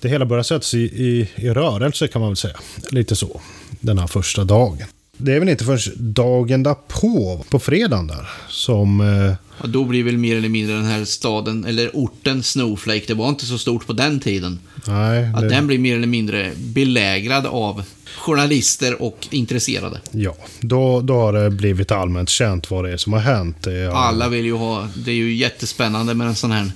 Det 0.01 0.09
hela 0.09 0.25
börjar 0.25 0.43
sättas 0.43 0.73
i, 0.73 0.79
i, 0.79 1.29
i 1.35 1.49
rörelse 1.49 2.07
kan 2.07 2.21
man 2.21 2.29
väl 2.29 2.37
säga. 2.37 2.59
Lite 2.89 3.15
så. 3.15 3.41
Den 3.79 3.99
här 3.99 4.07
första 4.07 4.43
dagen. 4.43 4.87
Det 5.21 5.33
är 5.33 5.39
väl 5.39 5.49
inte 5.49 5.65
förrän 5.65 6.13
dagen 6.13 6.63
därpå, 6.63 7.45
på 7.49 7.59
fredagen 7.59 8.07
där, 8.07 8.29
som 8.49 9.01
eh, 9.01 9.35
och 9.61 9.69
då 9.69 9.83
blir 9.83 10.03
väl 10.03 10.17
mer 10.17 10.37
eller 10.37 10.49
mindre 10.49 10.75
den 10.75 10.85
här 10.85 11.05
staden, 11.05 11.65
eller 11.65 11.89
orten 11.93 12.43
Snowflake, 12.43 13.03
det 13.07 13.13
var 13.13 13.29
inte 13.29 13.45
så 13.45 13.57
stort 13.57 13.87
på 13.87 13.93
den 13.93 14.19
tiden. 14.19 14.59
Nej, 14.87 15.21
det... 15.21 15.37
Att 15.37 15.49
den 15.49 15.67
blir 15.67 15.79
mer 15.79 15.95
eller 15.95 16.07
mindre 16.07 16.51
belägrad 16.57 17.45
av 17.45 17.83
journalister 18.17 19.01
och 19.01 19.27
intresserade. 19.31 20.01
Ja, 20.11 20.35
då, 20.59 21.01
då 21.01 21.13
har 21.13 21.33
det 21.33 21.49
blivit 21.49 21.91
allmänt 21.91 22.29
känt 22.29 22.71
vad 22.71 22.85
det 22.85 22.91
är 22.91 22.97
som 22.97 23.13
har 23.13 23.19
hänt. 23.19 23.67
Är... 23.67 23.89
Alla 23.89 24.29
vill 24.29 24.45
ju 24.45 24.53
ha, 24.53 24.87
det 24.95 25.11
är 25.11 25.15
ju 25.15 25.33
jättespännande 25.33 26.13
med 26.13 26.27
en 26.27 26.35
sån 26.35 26.51
här 26.51 26.71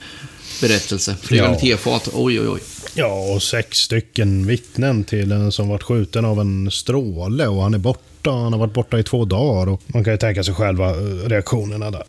berättelse. 0.61 1.15
Flygande 1.21 1.57
ja. 1.61 1.77
tefat, 1.77 2.09
oj 2.13 2.39
oj 2.39 2.47
oj. 2.47 2.59
Ja, 2.93 3.33
och 3.33 3.43
sex 3.43 3.77
stycken 3.77 4.47
vittnen 4.47 5.03
till 5.03 5.31
en 5.31 5.51
som 5.51 5.69
varit 5.69 5.83
skjuten 5.83 6.25
av 6.25 6.39
en 6.39 6.71
stråle 6.71 7.47
och 7.47 7.63
han 7.63 7.73
är 7.73 7.77
borta. 7.77 8.31
Han 8.31 8.53
har 8.53 8.59
varit 8.59 8.73
borta 8.73 8.99
i 8.99 9.03
två 9.03 9.25
dagar 9.25 9.71
och 9.71 9.81
man 9.87 10.03
kan 10.03 10.13
ju 10.13 10.17
tänka 10.17 10.43
sig 10.43 10.53
själva 10.53 10.89
eh, 10.89 11.29
reaktionerna 11.29 11.91
där. 11.91 12.03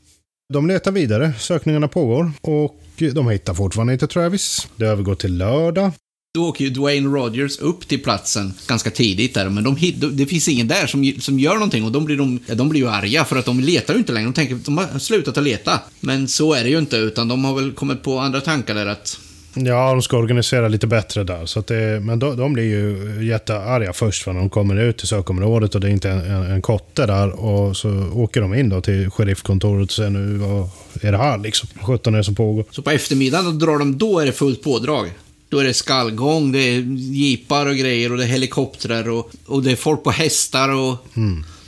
De 0.52 0.66
letar 0.66 0.92
vidare, 0.92 1.32
sökningarna 1.38 1.88
pågår 1.88 2.32
och 2.40 2.80
de 3.12 3.28
hittar 3.28 3.54
fortfarande 3.54 3.92
inte 3.92 4.06
Travis. 4.06 4.68
Det 4.76 4.86
övergår 4.86 5.14
till 5.14 5.36
lördag. 5.36 5.92
Då 6.36 6.48
åker 6.48 6.64
ju 6.64 6.70
Dwayne 6.70 7.08
Rogers 7.08 7.58
upp 7.58 7.88
till 7.88 8.02
platsen 8.02 8.54
ganska 8.66 8.90
tidigt 8.90 9.34
där, 9.34 9.48
men 9.48 9.64
de, 9.64 9.76
det 10.12 10.26
finns 10.26 10.48
ingen 10.48 10.68
där 10.68 10.86
som, 10.86 11.12
som 11.20 11.38
gör 11.38 11.54
någonting 11.54 11.84
och 11.84 11.92
de 11.92 12.04
blir, 12.04 12.16
de, 12.16 12.40
de 12.54 12.68
blir 12.68 12.80
ju 12.80 12.88
arga 12.88 13.24
för 13.24 13.36
att 13.36 13.44
de 13.44 13.60
letar 13.60 13.94
ju 13.94 13.98
inte 13.98 14.12
längre. 14.12 14.26
De 14.26 14.32
tänker 14.32 14.54
att 14.54 14.64
de 14.64 14.78
har 14.78 14.98
slutat 14.98 15.38
att 15.38 15.44
leta. 15.44 15.80
Men 16.00 16.28
så 16.28 16.54
är 16.54 16.64
det 16.64 16.70
ju 16.70 16.78
inte, 16.78 16.96
utan 16.96 17.28
de 17.28 17.44
har 17.44 17.54
väl 17.54 17.72
kommit 17.72 18.02
på 18.02 18.18
andra 18.18 18.40
tankar 18.40 18.74
där 18.74 18.86
att 18.86 19.18
Ja, 19.54 19.90
de 19.90 20.02
ska 20.02 20.16
organisera 20.16 20.68
lite 20.68 20.86
bättre 20.86 21.24
där. 21.24 21.46
Så 21.46 21.60
det, 21.60 22.00
men 22.02 22.18
de, 22.18 22.36
de 22.36 22.52
blir 22.52 22.64
ju 22.64 23.18
jättearga 23.26 23.92
först 23.92 24.26
när 24.26 24.34
de 24.34 24.50
kommer 24.50 24.76
ut 24.76 24.98
till 24.98 25.08
sökområdet 25.08 25.74
och 25.74 25.80
det 25.80 25.88
är 25.88 25.90
inte 25.90 26.10
en, 26.10 26.20
en, 26.20 26.42
en 26.42 26.62
kotte 26.62 27.06
där. 27.06 27.30
Och 27.30 27.76
så 27.76 28.10
åker 28.14 28.40
de 28.40 28.54
in 28.54 28.68
då 28.68 28.80
till 28.80 29.10
sheriffkontoret 29.10 29.88
och 29.88 29.92
säger 29.92 30.10
nu 30.10 30.38
vad 30.38 30.68
är 31.02 31.12
det 31.12 31.18
här 31.18 31.38
liksom? 31.38 31.68
17 31.82 32.14
är 32.14 32.18
det 32.18 32.24
som 32.24 32.34
pågår. 32.34 32.64
Så 32.70 32.82
på 32.82 32.90
eftermiddagen 32.90 33.58
då 33.58 33.66
drar 33.66 33.78
de, 33.78 33.98
då 33.98 34.18
är 34.18 34.26
det 34.26 34.32
fullt 34.32 34.62
pådrag. 34.62 35.10
Då 35.48 35.58
är 35.58 35.64
det 35.64 35.74
skallgång, 35.74 36.52
det 36.52 36.58
är 36.58 36.80
jeepar 36.98 37.66
och 37.66 37.76
grejer 37.76 38.12
och 38.12 38.18
det 38.18 38.24
är 38.24 38.28
helikoptrar 38.28 39.08
och, 39.08 39.30
och 39.46 39.62
det 39.62 39.72
är 39.72 39.76
folk 39.76 40.04
på 40.04 40.10
hästar 40.10 40.68
och... 40.68 41.06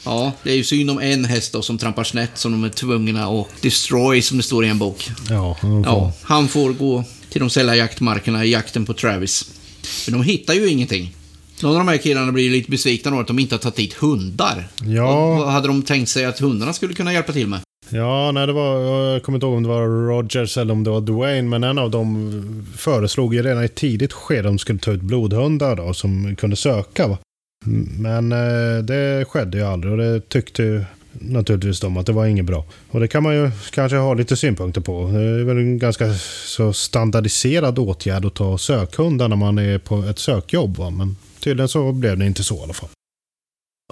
Ja, 0.05 0.33
det 0.43 0.51
är 0.51 0.57
ju 0.57 0.65
synd 0.65 0.91
om 0.91 0.99
en 0.99 1.25
häst 1.25 1.53
då 1.53 1.63
som 1.63 1.79
trampar 1.79 2.05
snett 2.05 2.31
som 2.35 2.53
de 2.53 2.65
är 2.65 2.69
tvungna 2.69 3.27
att 3.27 3.63
destroy 3.63 4.23
som 4.23 4.37
det 4.37 4.43
står 4.43 4.65
i 4.65 4.69
en 4.69 4.79
bok. 4.79 5.11
Ja, 5.31 5.57
de 5.61 5.85
får, 5.85 5.93
Ja, 5.93 6.13
han 6.23 6.49
får 6.49 6.73
gå 6.73 7.05
till 7.31 7.41
de 7.41 7.51
sälla 7.51 7.77
jaktmarkerna 7.77 8.45
i 8.45 8.51
jakten 8.51 8.87
på 8.87 8.95
Travis. 8.95 9.51
Men 10.07 10.13
de 10.19 10.23
hittar 10.23 10.55
ju 10.55 10.69
ingenting. 10.69 11.15
Någon 11.63 11.73
av 11.73 11.79
de 11.79 11.89
här 11.89 11.97
killarna 11.97 12.33
blir 12.33 12.45
ju 12.45 12.51
lite 12.51 12.71
besvikna 12.71 13.11
då 13.11 13.21
att 13.21 13.27
de 13.27 13.39
inte 13.39 13.55
har 13.55 13.61
tagit 13.61 13.77
dit 13.77 13.95
hundar. 13.95 14.69
Ja. 14.83 15.39
Vad 15.39 15.53
hade 15.53 15.69
de 15.69 15.83
tänkt 15.83 16.09
sig 16.09 16.25
att 16.25 16.39
hundarna 16.39 16.73
skulle 16.73 16.95
kunna 16.95 17.13
hjälpa 17.13 17.33
till 17.33 17.47
med? 17.47 17.61
Ja, 17.91 18.33
nej, 18.33 18.47
det 18.47 18.53
var, 18.53 18.81
jag 18.81 19.23
kommer 19.23 19.37
inte 19.37 19.47
ihåg 19.47 19.57
om 19.57 19.63
det 19.63 19.69
var 19.69 19.87
Rogers 20.09 20.57
eller 20.59 20.73
om 20.73 20.85
det 20.85 20.91
var 20.91 21.01
Dwayne, 21.01 21.49
men 21.49 21.65
en 21.65 21.79
av 21.79 21.91
dem 21.91 22.67
föreslog 22.77 23.35
ju 23.35 23.43
redan 23.43 23.63
i 23.63 23.65
ett 23.65 23.75
tidigt 23.75 24.13
skede 24.13 24.41
att 24.41 24.45
de 24.45 24.59
skulle 24.59 24.79
ta 24.79 24.91
ut 24.91 25.01
blodhundar 25.01 25.77
då, 25.77 25.95
som 25.95 26.37
kunde 26.37 26.57
söka. 26.57 27.07
Va? 27.07 27.19
Men 27.99 28.33
eh, 28.33 28.85
det 28.85 29.25
skedde 29.29 29.59
ju 29.59 29.65
aldrig 29.65 29.93
och 29.93 29.99
det 29.99 30.29
tyckte 30.29 30.63
ju 30.63 30.85
naturligtvis 31.13 31.81
de 31.81 31.97
att 31.97 32.07
det 32.07 32.13
var 32.13 32.27
inget 32.27 32.45
bra. 32.45 32.65
Och 32.91 33.01
det 33.01 33.09
kan 33.09 33.23
man 33.23 33.35
ju 33.35 33.51
kanske 33.71 33.97
ha 33.97 34.15
lite 34.15 34.37
synpunkter 34.37 34.81
på. 34.81 35.11
Det 35.13 35.19
är 35.19 35.45
väl 35.45 35.57
en 35.57 35.79
ganska 35.79 36.15
så 36.45 36.73
standardiserad 36.73 37.79
åtgärd 37.79 38.25
att 38.25 38.35
ta 38.35 38.59
sökhundar 38.59 39.29
när 39.29 39.37
man 39.37 39.59
är 39.59 39.79
på 39.79 40.03
ett 40.03 40.19
sökjobb. 40.19 40.77
Va? 40.77 40.91
Men 40.91 41.17
tydligen 41.41 41.69
så 41.69 41.93
blev 41.93 42.19
det 42.19 42.27
inte 42.27 42.43
så 42.43 42.57
i 42.57 42.63
alla 42.63 42.73
fall. 42.73 42.89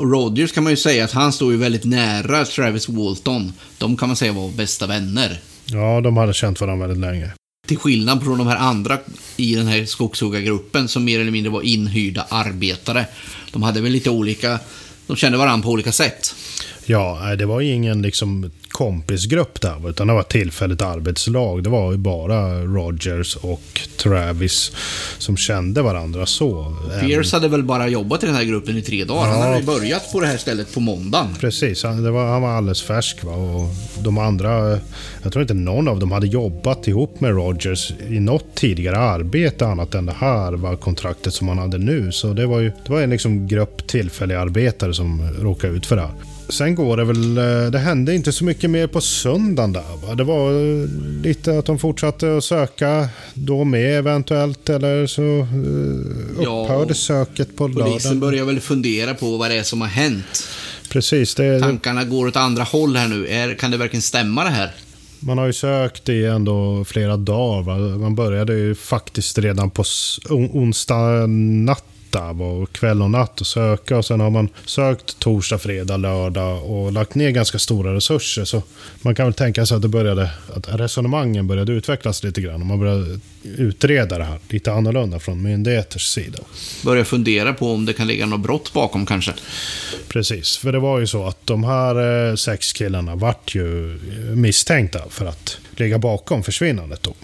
Och 0.00 0.10
Rogers 0.10 0.52
kan 0.52 0.64
man 0.64 0.72
ju 0.72 0.76
säga 0.76 1.04
att 1.04 1.12
han 1.12 1.32
står 1.32 1.52
ju 1.52 1.58
väldigt 1.58 1.84
nära 1.84 2.44
Travis 2.44 2.88
Walton. 2.88 3.52
De 3.78 3.96
kan 3.96 4.08
man 4.08 4.16
säga 4.16 4.32
var 4.32 4.50
bästa 4.50 4.86
vänner. 4.86 5.40
Ja, 5.66 6.00
de 6.00 6.16
hade 6.16 6.32
känt 6.32 6.60
varandra 6.60 6.86
väldigt 6.86 7.10
länge. 7.10 7.30
Till 7.66 7.78
skillnad 7.78 8.24
från 8.24 8.38
de 8.38 8.46
här 8.46 8.56
andra 8.56 8.98
i 9.36 9.54
den 9.54 9.66
här 9.66 9.84
skogshuggargruppen 9.84 10.88
som 10.88 11.04
mer 11.04 11.20
eller 11.20 11.30
mindre 11.30 11.52
var 11.52 11.62
inhyrda 11.62 12.26
arbetare. 12.28 13.06
De 13.52 13.62
hade 13.62 13.80
väl 13.80 13.92
lite 13.92 14.10
olika... 14.10 14.58
De 15.06 15.16
kände 15.16 15.38
varandra 15.38 15.64
på 15.64 15.70
olika 15.70 15.92
sätt. 15.92 16.34
Ja, 16.88 17.34
det 17.38 17.46
var 17.46 17.60
ju 17.60 17.72
ingen 17.72 18.02
liksom 18.02 18.50
kompisgrupp 18.68 19.60
där, 19.60 19.90
utan 19.90 20.06
det 20.06 20.12
var 20.12 20.20
ett 20.20 20.28
tillfälligt 20.28 20.82
arbetslag. 20.82 21.62
Det 21.62 21.70
var 21.70 21.92
ju 21.92 21.98
bara 21.98 22.60
Rogers 22.64 23.36
och 23.36 23.80
Travis 23.96 24.72
som 25.18 25.36
kände 25.36 25.82
varandra 25.82 26.26
så. 26.26 26.76
Pierce 27.00 27.32
hade 27.32 27.48
väl 27.48 27.62
bara 27.62 27.88
jobbat 27.88 28.22
i 28.22 28.26
den 28.26 28.34
här 28.34 28.44
gruppen 28.44 28.76
i 28.78 28.82
tre 28.82 29.04
dagar. 29.04 29.26
Han 29.28 29.38
Ja. 29.40 29.44
hade 29.46 29.58
ju 29.60 29.64
börjat 29.66 30.12
på 30.12 30.20
det 30.20 30.26
här 30.26 30.36
stället 30.36 30.74
på 30.74 30.80
måndagen. 30.80 31.26
Precis, 31.40 31.82
han, 31.84 32.02
det 32.02 32.10
var, 32.10 32.26
han 32.26 32.42
var 32.42 32.48
alldeles 32.50 32.82
färsk. 32.82 33.24
Va? 33.24 33.32
Och 33.32 33.68
de 34.04 34.18
andra, 34.18 34.78
jag 35.22 35.32
tror 35.32 35.42
inte 35.42 35.54
någon 35.54 35.88
av 35.88 35.98
dem 35.98 36.12
hade 36.12 36.26
jobbat 36.26 36.88
ihop 36.88 37.20
med 37.20 37.30
Rogers 37.30 37.92
i 38.08 38.20
något 38.20 38.54
tidigare 38.54 38.98
arbete 38.98 39.66
annat 39.66 39.94
än 39.94 40.06
det 40.06 40.14
här 40.18 40.52
var 40.52 40.76
kontraktet 40.76 41.34
som 41.34 41.48
han 41.48 41.58
hade 41.58 41.78
nu. 41.78 42.12
Så 42.12 42.32
det 42.32 42.46
var 42.46 42.60
ju 42.60 42.72
det 42.86 42.92
var 42.92 43.00
en 43.02 43.10
liksom 43.10 43.48
grupp 43.48 43.86
tillfälliga 43.86 44.40
arbetare 44.40 44.94
som 44.94 45.22
råkade 45.40 45.72
ut 45.72 45.86
för 45.86 45.96
det 45.96 46.02
här. 46.02 46.12
Sen 46.48 46.74
går 46.74 46.96
det 46.96 47.04
väl, 47.04 47.38
eh, 47.38 47.70
det 47.70 47.78
hände 47.78 48.14
inte 48.14 48.32
så 48.32 48.44
mycket 48.44 48.70
mer 48.70 48.86
på 48.86 49.00
söndagen 49.00 49.72
där 49.72 50.06
va? 50.06 50.14
Det 50.14 50.24
var 50.24 50.50
eh, 50.52 50.88
lite 51.22 51.58
att 51.58 51.66
de 51.66 51.78
fortsatte 51.78 52.36
att 52.36 52.44
söka 52.44 53.08
då 53.34 53.64
med 53.64 53.98
eventuellt 53.98 54.68
eller 54.68 55.06
så 55.06 55.22
eh, 55.22 56.42
Ja, 56.44 56.62
upphörde 56.64 56.94
söket 56.94 57.56
på 57.56 57.64
Polisen 57.68 57.82
lördagen. 57.90 58.20
börjar 58.20 58.44
väl 58.44 58.60
fundera 58.60 59.14
på 59.14 59.36
vad 59.36 59.50
det 59.50 59.56
är 59.58 59.62
som 59.62 59.80
har 59.80 59.88
hänt. 59.88 60.48
Precis, 60.90 61.34
det, 61.34 61.60
Tankarna 61.60 62.04
går 62.04 62.26
åt 62.26 62.36
andra 62.36 62.62
håll 62.62 62.96
här 62.96 63.08
nu. 63.08 63.26
Är, 63.28 63.54
kan 63.54 63.70
det 63.70 63.76
verkligen 63.76 64.02
stämma 64.02 64.44
det 64.44 64.50
här? 64.50 64.70
Man 65.20 65.38
har 65.38 65.46
ju 65.46 65.52
sökt 65.52 66.08
i 66.08 66.24
ändå 66.24 66.84
flera 66.84 67.16
dagar. 67.16 67.62
Va? 67.62 67.76
Man 67.98 68.14
började 68.14 68.54
ju 68.54 68.74
faktiskt 68.74 69.38
redan 69.38 69.70
på 69.70 69.84
onsdag 70.30 71.26
natt 71.26 71.84
där, 72.16 72.42
och 72.42 72.72
kväll 72.72 73.02
och 73.02 73.10
natt 73.10 73.40
och 73.40 73.46
söka. 73.46 73.96
Och 73.96 74.04
sen 74.04 74.20
har 74.20 74.30
man 74.30 74.48
sökt 74.64 75.18
torsdag, 75.18 75.58
fredag, 75.58 75.96
lördag 75.96 76.64
och 76.64 76.92
lagt 76.92 77.14
ner 77.14 77.30
ganska 77.30 77.58
stora 77.58 77.94
resurser. 77.94 78.44
Så 78.44 78.62
man 79.02 79.14
kan 79.14 79.26
väl 79.26 79.34
tänka 79.34 79.66
sig 79.66 79.76
att, 79.76 79.82
det 79.82 79.88
började, 79.88 80.30
att 80.54 80.68
resonemangen 80.68 81.46
började 81.46 81.72
utvecklas 81.72 82.22
lite 82.22 82.40
grann. 82.40 82.60
Och 82.60 82.66
man 82.66 82.78
började 82.78 83.20
utreda 83.42 84.18
det 84.18 84.24
här 84.24 84.38
lite 84.48 84.72
annorlunda 84.72 85.18
från 85.18 85.42
myndigheters 85.42 86.06
sida. 86.06 86.38
Börjar 86.84 87.04
fundera 87.04 87.54
på 87.54 87.72
om 87.72 87.86
det 87.86 87.92
kan 87.92 88.06
ligga 88.06 88.26
något 88.26 88.40
brott 88.40 88.72
bakom 88.72 89.06
kanske. 89.06 89.32
Precis, 90.08 90.56
för 90.56 90.72
det 90.72 90.78
var 90.78 90.98
ju 90.98 91.06
så 91.06 91.26
att 91.26 91.46
de 91.46 91.64
här 91.64 92.28
eh, 92.28 92.34
sex 92.34 92.72
killarna 92.72 93.14
vart 93.14 93.54
ju 93.54 93.98
misstänkta 94.34 95.00
för 95.10 95.26
att 95.26 95.58
ligga 95.76 95.98
bakom 95.98 96.42
försvinnandet 96.42 97.02
då. 97.02 97.14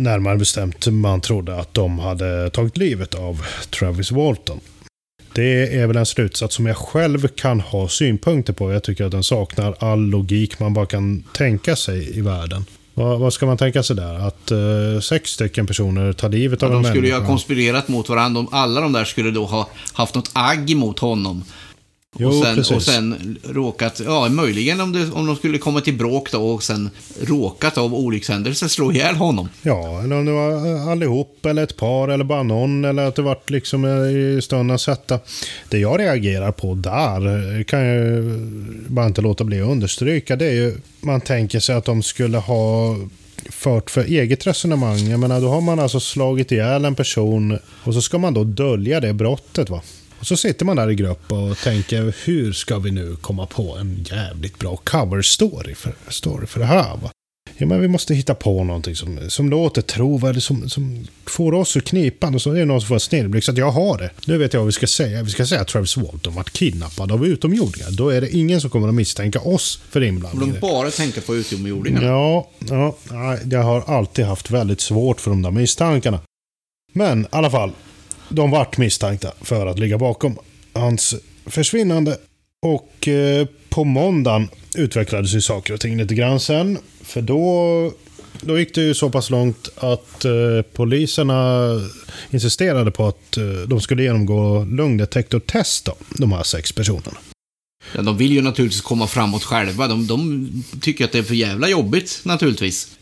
Närmare 0.00 0.36
bestämt, 0.36 0.86
man 0.86 1.20
trodde 1.20 1.56
att 1.60 1.74
de 1.74 1.98
hade 1.98 2.50
tagit 2.50 2.76
livet 2.76 3.14
av 3.14 3.46
Travis 3.70 4.10
Walton. 4.12 4.60
Det 5.32 5.76
är 5.80 5.86
väl 5.86 5.96
en 5.96 6.06
slutsats 6.06 6.54
som 6.54 6.66
jag 6.66 6.76
själv 6.76 7.28
kan 7.28 7.60
ha 7.60 7.88
synpunkter 7.88 8.52
på. 8.52 8.72
Jag 8.72 8.82
tycker 8.82 9.04
att 9.04 9.10
den 9.10 9.22
saknar 9.22 9.74
all 9.78 10.00
logik 10.00 10.60
man 10.60 10.74
bara 10.74 10.86
kan 10.86 11.22
tänka 11.34 11.76
sig 11.76 12.18
i 12.18 12.20
världen. 12.20 12.64
Vad, 12.94 13.32
ska 13.32 13.46
man 13.46 13.56
tänka 13.56 13.82
sig 13.82 13.96
där? 13.96 14.14
Att 14.28 14.50
eh, 14.50 15.00
sex 15.02 15.30
stycken 15.30 15.66
personer 15.66 16.12
tar 16.12 16.28
livet 16.28 16.62
Ja, 16.62 16.68
av 16.68 16.74
en 16.74 16.82
de 16.82 16.88
skulle 16.88 17.06
ju 17.06 17.12
ha 17.12 17.18
människa? 17.18 17.32
konspirerat 17.32 17.88
mot 17.88 18.08
varandra. 18.08 18.46
Alla 18.50 18.80
de 18.80 18.92
där 18.92 19.04
skulle 19.04 19.30
då 19.30 19.44
ha 19.44 19.68
haft 19.92 20.14
något 20.14 20.30
agg 20.32 20.70
emot 20.70 20.98
honom. 20.98 21.44
Jo, 22.18 22.28
och, 22.28 22.34
sen, 22.34 22.56
precis. 22.56 22.76
och 22.76 22.82
sen 22.82 23.38
råkat, 23.44 24.00
ja 24.04 24.28
möjligen 24.28 24.80
om, 24.80 24.92
det, 24.92 25.10
om 25.12 25.26
de 25.26 25.36
skulle 25.36 25.58
komma 25.58 25.80
till 25.80 25.94
bråk 25.94 26.32
då 26.32 26.50
och 26.50 26.62
sen 26.62 26.90
råkat 27.20 27.78
av 27.78 27.94
olyckshändelse 27.94 28.68
slå 28.68 28.92
ihjäl 28.92 29.16
honom. 29.16 29.48
Ja, 29.62 30.02
eller 30.02 30.16
om 30.16 30.24
det 30.24 30.32
var 30.32 30.74
eh, 30.74 30.88
allihop, 30.88 31.46
eller 31.46 31.62
ett 31.62 31.76
par, 31.76 32.08
eller 32.08 32.24
bara 32.24 32.42
någon, 32.42 32.84
eller 32.84 33.02
att 33.02 33.14
det 33.14 33.22
vart 33.22 33.50
liksom 33.50 33.84
eh, 33.84 33.90
i 33.90 34.40
stundens 34.42 34.86
hetta. 34.86 35.18
Det 35.68 35.78
jag 35.78 36.00
reagerar 36.00 36.52
på 36.52 36.74
där, 36.74 37.26
eh, 37.58 37.64
kan 37.64 37.80
jag 37.80 38.24
bara 38.86 39.06
inte 39.06 39.20
låta 39.20 39.44
bli 39.44 39.60
att 39.60 39.68
understryka, 39.68 40.36
det 40.36 40.46
är 40.46 40.54
ju, 40.54 40.76
man 41.00 41.20
tänker 41.20 41.60
sig 41.60 41.74
att 41.74 41.84
de 41.84 42.02
skulle 42.02 42.38
ha 42.38 42.96
fört 43.50 43.90
för 43.90 44.04
eget 44.04 44.46
resonemang. 44.46 44.98
Jag 44.98 45.20
menar, 45.20 45.40
då 45.40 45.48
har 45.48 45.60
man 45.60 45.80
alltså 45.80 46.00
slagit 46.00 46.52
ihjäl 46.52 46.84
en 46.84 46.94
person 46.94 47.58
och 47.84 47.94
så 47.94 48.02
ska 48.02 48.18
man 48.18 48.34
då 48.34 48.44
dölja 48.44 49.00
det 49.00 49.12
brottet. 49.12 49.70
va. 49.70 49.82
Och 50.20 50.26
så 50.26 50.36
sitter 50.36 50.64
man 50.64 50.76
där 50.76 50.90
i 50.90 50.94
grupp 50.94 51.32
och 51.32 51.58
tänker, 51.58 52.14
hur 52.24 52.52
ska 52.52 52.78
vi 52.78 52.90
nu 52.90 53.16
komma 53.16 53.46
på 53.46 53.76
en 53.76 54.06
jävligt 54.10 54.58
bra 54.58 54.76
cover 54.76 55.22
story 55.22 55.74
för, 55.74 55.94
story 56.08 56.46
för 56.46 56.60
det 56.60 56.66
här? 56.66 56.96
Va? 56.96 57.10
Ja, 57.56 57.66
men 57.66 57.80
vi 57.80 57.88
måste 57.88 58.14
hitta 58.14 58.34
på 58.34 58.64
någonting 58.64 58.96
som, 58.96 59.30
som 59.30 59.50
låter 59.50 59.82
trovärdigt, 59.82 60.44
som, 60.44 60.68
som 60.70 61.06
får 61.26 61.54
oss 61.54 61.76
ur 61.76 61.80
knipan. 61.80 62.34
Och 62.34 62.42
så 62.42 62.50
är 62.50 62.58
det 62.58 62.64
någon 62.64 62.80
som 62.80 62.88
får 62.88 62.94
en 62.94 63.00
snilleblixt 63.00 63.48
att 63.48 63.56
jag 63.56 63.70
har 63.70 63.98
det. 63.98 64.10
Nu 64.26 64.38
vet 64.38 64.52
jag 64.52 64.60
vad 64.60 64.66
vi 64.66 64.72
ska 64.72 64.86
säga. 64.86 65.22
Vi 65.22 65.30
ska 65.30 65.46
säga 65.46 65.60
att 65.60 65.68
Travis 65.68 65.96
Walton 65.96 66.34
varit 66.34 66.50
kidnappad 66.50 67.12
av 67.12 67.26
utomjordingar. 67.26 67.90
Då 67.90 68.08
är 68.08 68.20
det 68.20 68.36
ingen 68.36 68.60
som 68.60 68.70
kommer 68.70 68.88
att 68.88 68.94
misstänka 68.94 69.40
oss 69.40 69.80
för 69.90 70.00
Om 70.00 70.06
inblandning. 70.06 70.48
i 70.48 70.52
de 70.52 70.60
bara 70.60 70.90
tänker 70.90 71.20
på 71.20 71.36
utomjordingarna. 71.36 72.06
Ja, 72.06 72.48
ja, 72.68 72.96
jag 73.50 73.62
har 73.62 73.80
alltid 73.80 74.24
haft 74.24 74.50
väldigt 74.50 74.80
svårt 74.80 75.20
för 75.20 75.30
de 75.30 75.42
där 75.42 75.50
misstankarna. 75.50 76.20
Men 76.92 77.22
i 77.22 77.26
alla 77.30 77.50
fall, 77.50 77.72
de 78.30 78.50
vart 78.50 78.78
misstänkta 78.78 79.32
för 79.40 79.66
att 79.66 79.78
ligga 79.78 79.98
bakom 79.98 80.38
hans 80.72 81.14
försvinnande. 81.46 82.18
Och 82.66 83.08
eh, 83.08 83.46
på 83.68 83.84
måndagen 83.84 84.48
utvecklades 84.74 85.34
ju 85.34 85.40
saker 85.40 85.74
och 85.74 85.80
ting 85.80 85.96
lite 85.96 86.14
grann 86.14 86.40
sen. 86.40 86.78
För 87.02 87.22
då, 87.22 87.92
då 88.40 88.58
gick 88.58 88.74
det 88.74 88.80
ju 88.80 88.94
så 88.94 89.10
pass 89.10 89.30
långt 89.30 89.68
att 89.76 90.24
eh, 90.24 90.62
poliserna 90.72 91.68
insisterade 92.30 92.90
på 92.90 93.06
att 93.06 93.36
eh, 93.36 93.44
de 93.44 93.80
skulle 93.80 94.02
genomgå 94.02 94.64
lögndetektortest 94.64 95.84
då, 95.84 95.94
de 96.08 96.32
här 96.32 96.42
sex 96.42 96.72
personerna. 96.72 97.18
Ja, 97.94 98.02
de 98.02 98.16
vill 98.16 98.32
ju 98.32 98.42
naturligtvis 98.42 98.80
komma 98.80 99.06
framåt 99.06 99.44
själva. 99.44 99.88
De, 99.88 100.06
de 100.06 100.48
tycker 100.80 101.04
att 101.04 101.12
det 101.12 101.18
är 101.18 101.22
för 101.22 101.34
jävla 101.34 101.68
jobbigt 101.68 102.20
naturligtvis. 102.24 102.98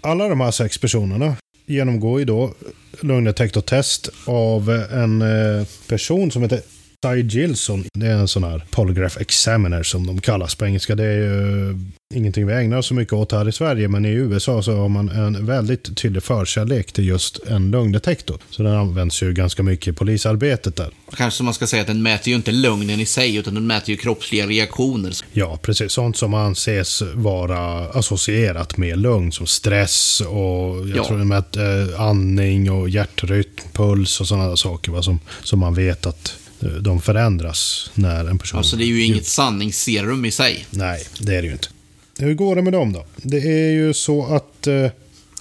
alla 0.00 0.28
de 0.28 0.40
här 0.40 0.50
sex 0.50 0.78
personerna 0.78 1.36
genomgår 1.66 2.18
ju 2.18 2.24
då 2.24 2.54
lögndetektortest 3.02 4.08
av 4.24 4.70
en 4.92 5.22
eh, 5.22 5.66
person 5.88 6.30
som 6.30 6.42
heter 6.42 6.60
Cy 7.02 7.20
Gilson, 7.38 7.84
det 7.94 8.06
är 8.06 8.14
en 8.16 8.28
sån 8.28 8.44
här 8.44 8.64
polygraph 8.70 9.18
examiner 9.20 9.82
som 9.82 10.06
de 10.06 10.20
kallas 10.20 10.54
på 10.54 10.66
engelska. 10.66 10.94
Det 10.94 11.04
är 11.04 11.16
ju 11.18 11.78
ingenting 12.14 12.46
vi 12.46 12.52
ägnar 12.54 12.82
så 12.82 12.94
mycket 12.94 13.12
åt 13.12 13.32
här 13.32 13.48
i 13.48 13.52
Sverige, 13.52 13.88
men 13.88 14.04
i 14.06 14.08
USA 14.08 14.62
så 14.62 14.76
har 14.76 14.88
man 14.88 15.08
en 15.08 15.46
väldigt 15.46 15.96
tydlig 15.96 16.22
förkärlek 16.22 16.92
till 16.92 17.06
just 17.06 17.38
en 17.48 17.70
lögndetektor. 17.70 18.38
Så 18.50 18.62
den 18.62 18.72
används 18.72 19.22
ju 19.22 19.32
ganska 19.32 19.62
mycket 19.62 19.88
i 19.88 19.92
polisarbetet 19.92 20.76
där. 20.76 20.90
Kanske 21.16 21.42
man 21.44 21.54
ska 21.54 21.66
säga 21.66 21.80
att 21.80 21.86
den 21.86 22.02
mäter 22.02 22.28
ju 22.28 22.34
inte 22.34 22.52
lögnen 22.52 23.00
i 23.00 23.06
sig, 23.06 23.36
utan 23.36 23.54
den 23.54 23.66
mäter 23.66 23.90
ju 23.90 23.96
kroppsliga 23.96 24.46
reaktioner. 24.46 25.12
Ja, 25.32 25.58
precis. 25.62 25.92
Sånt 25.92 26.16
som 26.16 26.34
anses 26.34 27.02
vara 27.14 27.88
associerat 27.88 28.76
med 28.76 28.98
lögn, 28.98 29.32
som 29.32 29.46
stress 29.46 30.20
och 30.20 30.88
jag 30.88 30.96
Ja. 30.96 31.04
tror 31.06 31.18
den 31.18 31.28
mäter 31.28 31.92
eh, 31.94 32.00
andning 32.00 32.70
och 32.70 32.88
hjärtrytm, 32.88 33.68
puls 33.72 34.20
och 34.20 34.28
sådana 34.28 34.56
saker 34.56 34.92
va, 34.92 35.02
som, 35.02 35.20
som 35.42 35.58
man 35.58 35.74
vet 35.74 36.06
att 36.06 36.34
de 36.80 37.00
förändras 37.00 37.90
när 37.94 38.24
en 38.24 38.38
person... 38.38 38.58
Alltså 38.58 38.76
det 38.76 38.84
är 38.84 38.86
ju 38.86 39.04
inget 39.04 39.26
sanningsserum 39.26 40.24
i 40.24 40.30
sig. 40.30 40.66
Nej, 40.70 41.04
det 41.20 41.36
är 41.36 41.42
det 41.42 41.46
ju 41.46 41.52
inte. 41.52 41.68
Hur 42.18 42.34
går 42.34 42.56
det 42.56 42.62
med 42.62 42.72
dem 42.72 42.92
då? 42.92 43.04
Det 43.16 43.36
är 43.38 43.70
ju 43.70 43.94
så 43.94 44.34
att 44.34 44.66
eh, 44.66 44.90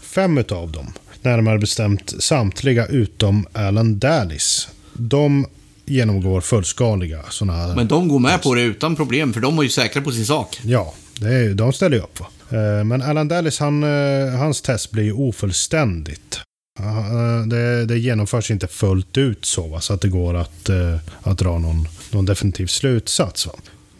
fem 0.03 0.37
utav 0.37 0.71
dem, 0.71 0.93
närmare 1.21 1.59
bestämt 1.59 2.13
samtliga 2.19 2.85
utom 2.85 3.45
Alan 3.53 3.99
Dallis, 3.99 4.67
de 4.93 5.45
genomgår 5.85 6.41
fullskaliga 6.41 7.19
sådana 7.29 7.59
här... 7.59 7.75
Men 7.75 7.87
de 7.87 8.07
går 8.07 8.19
med 8.19 8.41
på 8.41 8.55
det 8.55 8.61
utan 8.61 8.95
problem, 8.95 9.33
för 9.33 9.41
de 9.41 9.59
är 9.59 9.63
ju 9.63 9.69
säkra 9.69 10.01
på 10.01 10.11
sin 10.11 10.25
sak. 10.25 10.59
Ja, 10.63 10.93
det 11.19 11.27
är, 11.33 11.53
de 11.53 11.73
ställer 11.73 11.97
ju 11.97 12.03
upp. 12.03 12.19
Va? 12.19 12.27
Eh, 12.49 12.83
Men 12.83 13.01
Alan 13.01 13.27
Dallis, 13.27 13.59
han, 13.59 13.83
eh, 13.83 14.29
hans 14.37 14.61
test 14.61 14.91
blir 14.91 15.03
ju 15.03 15.13
ofullständigt. 15.13 16.39
Eh, 16.79 17.45
det, 17.47 17.85
det 17.85 17.99
genomförs 17.99 18.51
inte 18.51 18.67
fullt 18.67 19.17
ut 19.17 19.45
så, 19.45 19.67
va? 19.67 19.81
så 19.81 19.93
att 19.93 20.01
det 20.01 20.09
går 20.09 20.33
att, 20.33 20.69
eh, 20.69 20.97
att 21.21 21.37
dra 21.37 21.59
någon, 21.59 21.87
någon 22.11 22.25
definitiv 22.25 22.67
slutsats. 22.67 23.47
Va? 23.47 23.53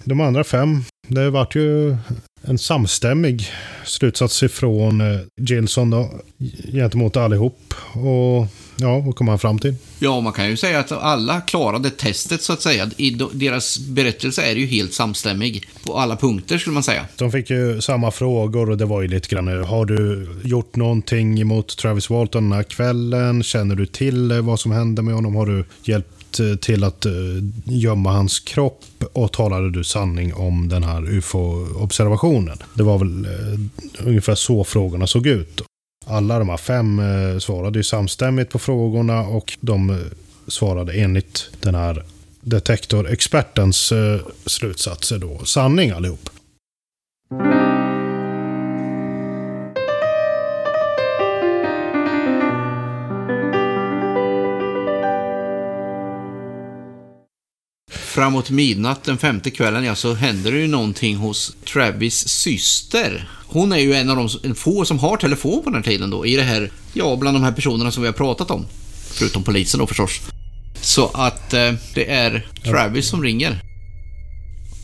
De 0.04 0.22
andra 0.22 0.44
fem, 0.44 0.84
det 1.08 1.30
vart 1.30 1.56
ju 1.56 1.98
en 2.42 2.58
samstämmig 2.58 3.50
slutsats 3.86 4.44
ifrån 4.44 5.02
eh, 5.02 5.20
Gilson 5.42 5.90
då, 5.90 6.10
gentemot 6.74 7.18
allihop. 7.18 7.74
Och 7.94 8.48
ja, 8.82 9.00
vad 9.00 9.16
kom 9.16 9.28
han 9.28 9.40
fram 9.40 9.60
till? 9.60 9.76
Ja, 10.00 10.22
man 10.22 10.34
kan 10.34 10.50
ju 10.50 10.58
säga 10.58 10.80
att 10.80 10.92
alla 10.92 11.42
klarade 11.42 11.90
testet 11.90 12.42
så 12.42 12.54
att 12.54 12.62
säga. 12.62 12.90
I 12.98 13.10
deras 13.32 13.80
berättelse 13.80 14.42
är 14.42 14.56
ju 14.56 14.66
helt 14.66 14.94
samstämmig 14.94 15.68
på 15.84 15.98
alla 15.98 16.16
punkter 16.16 16.58
skulle 16.58 16.74
man 16.74 16.84
säga. 16.84 17.06
De 17.18 17.32
fick 17.32 17.50
ju 17.50 17.82
samma 17.82 18.12
frågor 18.12 18.70
och 18.70 18.78
det 18.78 18.86
var 18.86 19.02
ju 19.02 19.08
lite 19.08 19.28
grann, 19.28 19.64
har 19.64 19.86
du 19.86 20.28
gjort 20.44 20.76
någonting 20.76 21.42
emot 21.42 21.78
Travis 21.78 22.10
Walton 22.10 22.44
den 22.44 22.52
här 22.58 22.64
kvällen? 22.64 23.44
Känner 23.44 23.76
du 23.76 23.86
till 23.86 24.42
vad 24.42 24.60
som 24.60 24.72
hände 24.72 25.02
med 25.02 25.14
honom? 25.14 25.36
Har 25.36 25.46
du 25.46 25.66
hjälpt 25.84 26.40
eh, 26.40 26.56
till 26.56 26.84
att 26.84 27.06
eh, 27.06 27.12
gömma 27.66 28.12
hans 28.12 28.40
kropp? 28.40 28.84
Och 29.14 29.34
talade 29.34 29.72
du 29.72 29.84
sanning 29.84 30.34
om 30.34 30.70
den 30.70 30.84
här 30.84 31.10
UFO-observationen? 31.10 32.58
Det 32.74 32.84
var 32.84 32.98
väl 32.98 33.26
eh, 33.26 34.08
ungefär 34.08 34.36
så 34.36 34.64
frågorna 34.64 35.08
såg 35.08 35.28
ut. 35.28 35.62
Alla 36.06 36.40
de 36.40 36.50
här 36.50 36.58
fem 36.58 37.00
eh, 37.00 37.40
svarade 37.40 37.80
ju 37.80 37.84
samstämmigt 37.84 38.52
på 38.52 38.60
frågorna 38.60 39.22
och 39.22 39.58
de 39.62 39.90
eh, 39.90 39.96
svarade 40.48 40.94
enligt 40.94 41.50
den 41.62 41.76
här 41.76 42.04
detektorexpertens 42.42 43.92
eh, 43.92 44.20
slutsatser 44.46 45.18
då 45.18 45.46
sanning 45.46 45.92
allihop. 45.92 46.30
Framåt 58.12 58.50
midnatt 58.50 59.04
den 59.04 59.18
femte 59.18 59.52
kvällen, 59.52 59.84
ja, 59.84 59.96
så 59.96 60.14
händer 60.14 60.52
det 60.52 60.60
ju 60.60 60.68
någonting 60.68 61.16
hos 61.16 61.56
Travis 61.74 62.28
syster. 62.28 63.30
Hon 63.48 63.72
är 63.72 63.78
ju 63.78 63.94
en 63.94 64.10
av 64.10 64.30
de 64.44 64.56
få 64.56 64.86
som 64.86 65.00
har 65.00 65.18
telefon 65.18 65.64
på 65.64 65.70
den 65.70 65.84
här 65.84 65.92
tiden 65.92 66.10
då, 66.10 66.26
i 66.26 66.36
det 66.36 66.44
här, 66.44 66.72
ja, 66.94 67.16
bland 67.16 67.36
de 67.36 67.44
här 67.44 67.52
personerna 67.52 67.92
som 67.92 68.04
vi 68.04 68.08
har 68.08 68.14
pratat 68.14 68.52
om. 68.52 68.66
Förutom 69.12 69.44
polisen 69.44 69.80
då 69.80 69.88
förstås. 69.88 70.22
Så 70.82 71.08
att 71.08 71.54
eh, 71.54 71.74
det 71.94 72.12
är 72.12 72.48
Travis 72.64 73.08
som 73.08 73.24
ringer. 73.24 73.60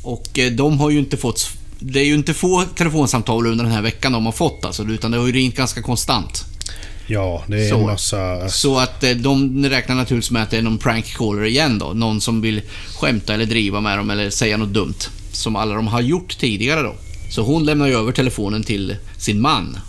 Och 0.03 0.39
eh, 0.39 0.51
de 0.51 0.79
har 0.79 0.89
ju 0.89 0.99
inte 0.99 1.17
fått... 1.17 1.49
Det 1.79 1.99
är 1.99 2.05
ju 2.05 2.13
inte 2.13 2.33
få 2.33 2.63
telefonsamtal 2.63 3.47
under 3.47 3.63
den 3.63 3.73
här 3.73 3.81
veckan 3.81 4.11
de 4.11 4.25
har 4.25 4.33
fått 4.33 4.65
alltså, 4.65 4.83
utan 4.83 5.11
det 5.11 5.17
har 5.17 5.27
ju 5.27 5.33
ringt 5.33 5.55
ganska 5.55 5.81
konstant. 5.81 6.45
Ja, 7.07 7.43
det 7.47 7.65
är 7.65 7.69
Så. 7.69 7.77
en 7.77 7.85
massa... 7.85 8.49
Så 8.49 8.79
att 8.79 9.03
eh, 9.03 9.11
de 9.11 9.65
räknar 9.65 9.95
naturligtvis 9.95 10.31
med 10.31 10.43
att 10.43 10.49
det 10.49 10.57
är 10.57 10.61
någon 10.61 10.77
prank 10.77 11.05
caller 11.17 11.45
igen 11.45 11.79
då. 11.79 11.93
Någon 11.93 12.21
som 12.21 12.41
vill 12.41 12.61
skämta 12.95 13.33
eller 13.33 13.45
driva 13.45 13.81
med 13.81 13.97
dem 13.97 14.09
eller 14.09 14.29
säga 14.29 14.57
något 14.57 14.73
dumt. 14.73 14.99
Som 15.31 15.55
alla 15.55 15.75
de 15.75 15.87
har 15.87 16.01
gjort 16.01 16.37
tidigare 16.37 16.81
då. 16.81 16.95
Så 17.31 17.41
hon 17.41 17.65
lämnar 17.65 17.87
ju 17.87 17.93
över 17.93 18.11
telefonen 18.11 18.63
till 18.63 18.95
sin 19.17 19.41
man, 19.41 19.79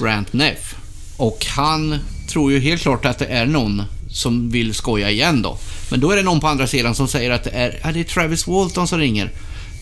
Grant 0.00 0.32
Neff. 0.32 0.74
Och 1.16 1.46
han 1.48 1.98
tror 2.28 2.52
ju 2.52 2.60
helt 2.60 2.82
klart 2.82 3.04
att 3.04 3.18
det 3.18 3.26
är 3.26 3.46
någon 3.46 3.82
som 4.10 4.50
vill 4.50 4.74
skoja 4.74 5.10
igen 5.10 5.42
då. 5.42 5.58
Men 5.90 6.00
då 6.00 6.10
är 6.10 6.16
det 6.16 6.22
någon 6.22 6.40
på 6.40 6.46
andra 6.46 6.66
sidan 6.66 6.94
som 6.94 7.08
säger 7.08 7.30
att 7.30 7.44
det 7.44 7.50
är, 7.50 7.80
ja, 7.82 7.92
det 7.92 8.00
är 8.00 8.04
Travis 8.04 8.46
Walton 8.46 8.88
som 8.88 8.98
ringer. 8.98 9.30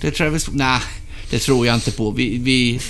Det 0.00 0.06
är 0.06 0.10
Travis... 0.10 0.48
Nej, 0.52 0.80
det 1.30 1.38
tror 1.38 1.66
jag 1.66 1.74
inte 1.74 1.90
på. 1.92 2.10
Vi, 2.10 2.38
vi 2.38 2.80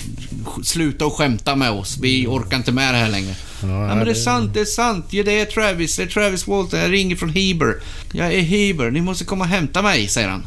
sluta 0.65 1.07
och 1.07 1.13
skämta 1.13 1.57
med 1.57 1.71
oss. 1.71 1.99
Vi 2.03 2.27
orkar 2.27 2.57
inte 2.57 2.73
med 2.73 2.95
det 2.95 2.99
här 2.99 3.11
längre. 3.11 3.35
Ja, 3.61 3.67
men 3.67 3.97
det 3.97 4.03
är 4.03 4.07
det- 4.07 4.15
sant, 4.15 4.55
det 4.55 4.61
är 4.61 4.65
sant. 4.65 5.07
Ja, 5.11 5.23
det 5.23 5.41
är 5.41 5.45
Travis. 5.45 5.97
Det 5.97 6.03
är 6.03 6.07
Travis 6.07 6.47
Walton. 6.47 6.81
Jag 6.81 6.93
ringer 6.93 7.17
från 7.17 7.29
Heber. 7.31 7.75
Jag 8.13 8.35
är 8.35 8.41
Heber. 8.41 8.91
Ni 8.91 9.01
måste 9.01 9.25
komma 9.25 9.45
och 9.45 9.51
hämta 9.51 9.83
mig, 9.83 10.09
säger 10.09 10.29
han. 10.29 10.47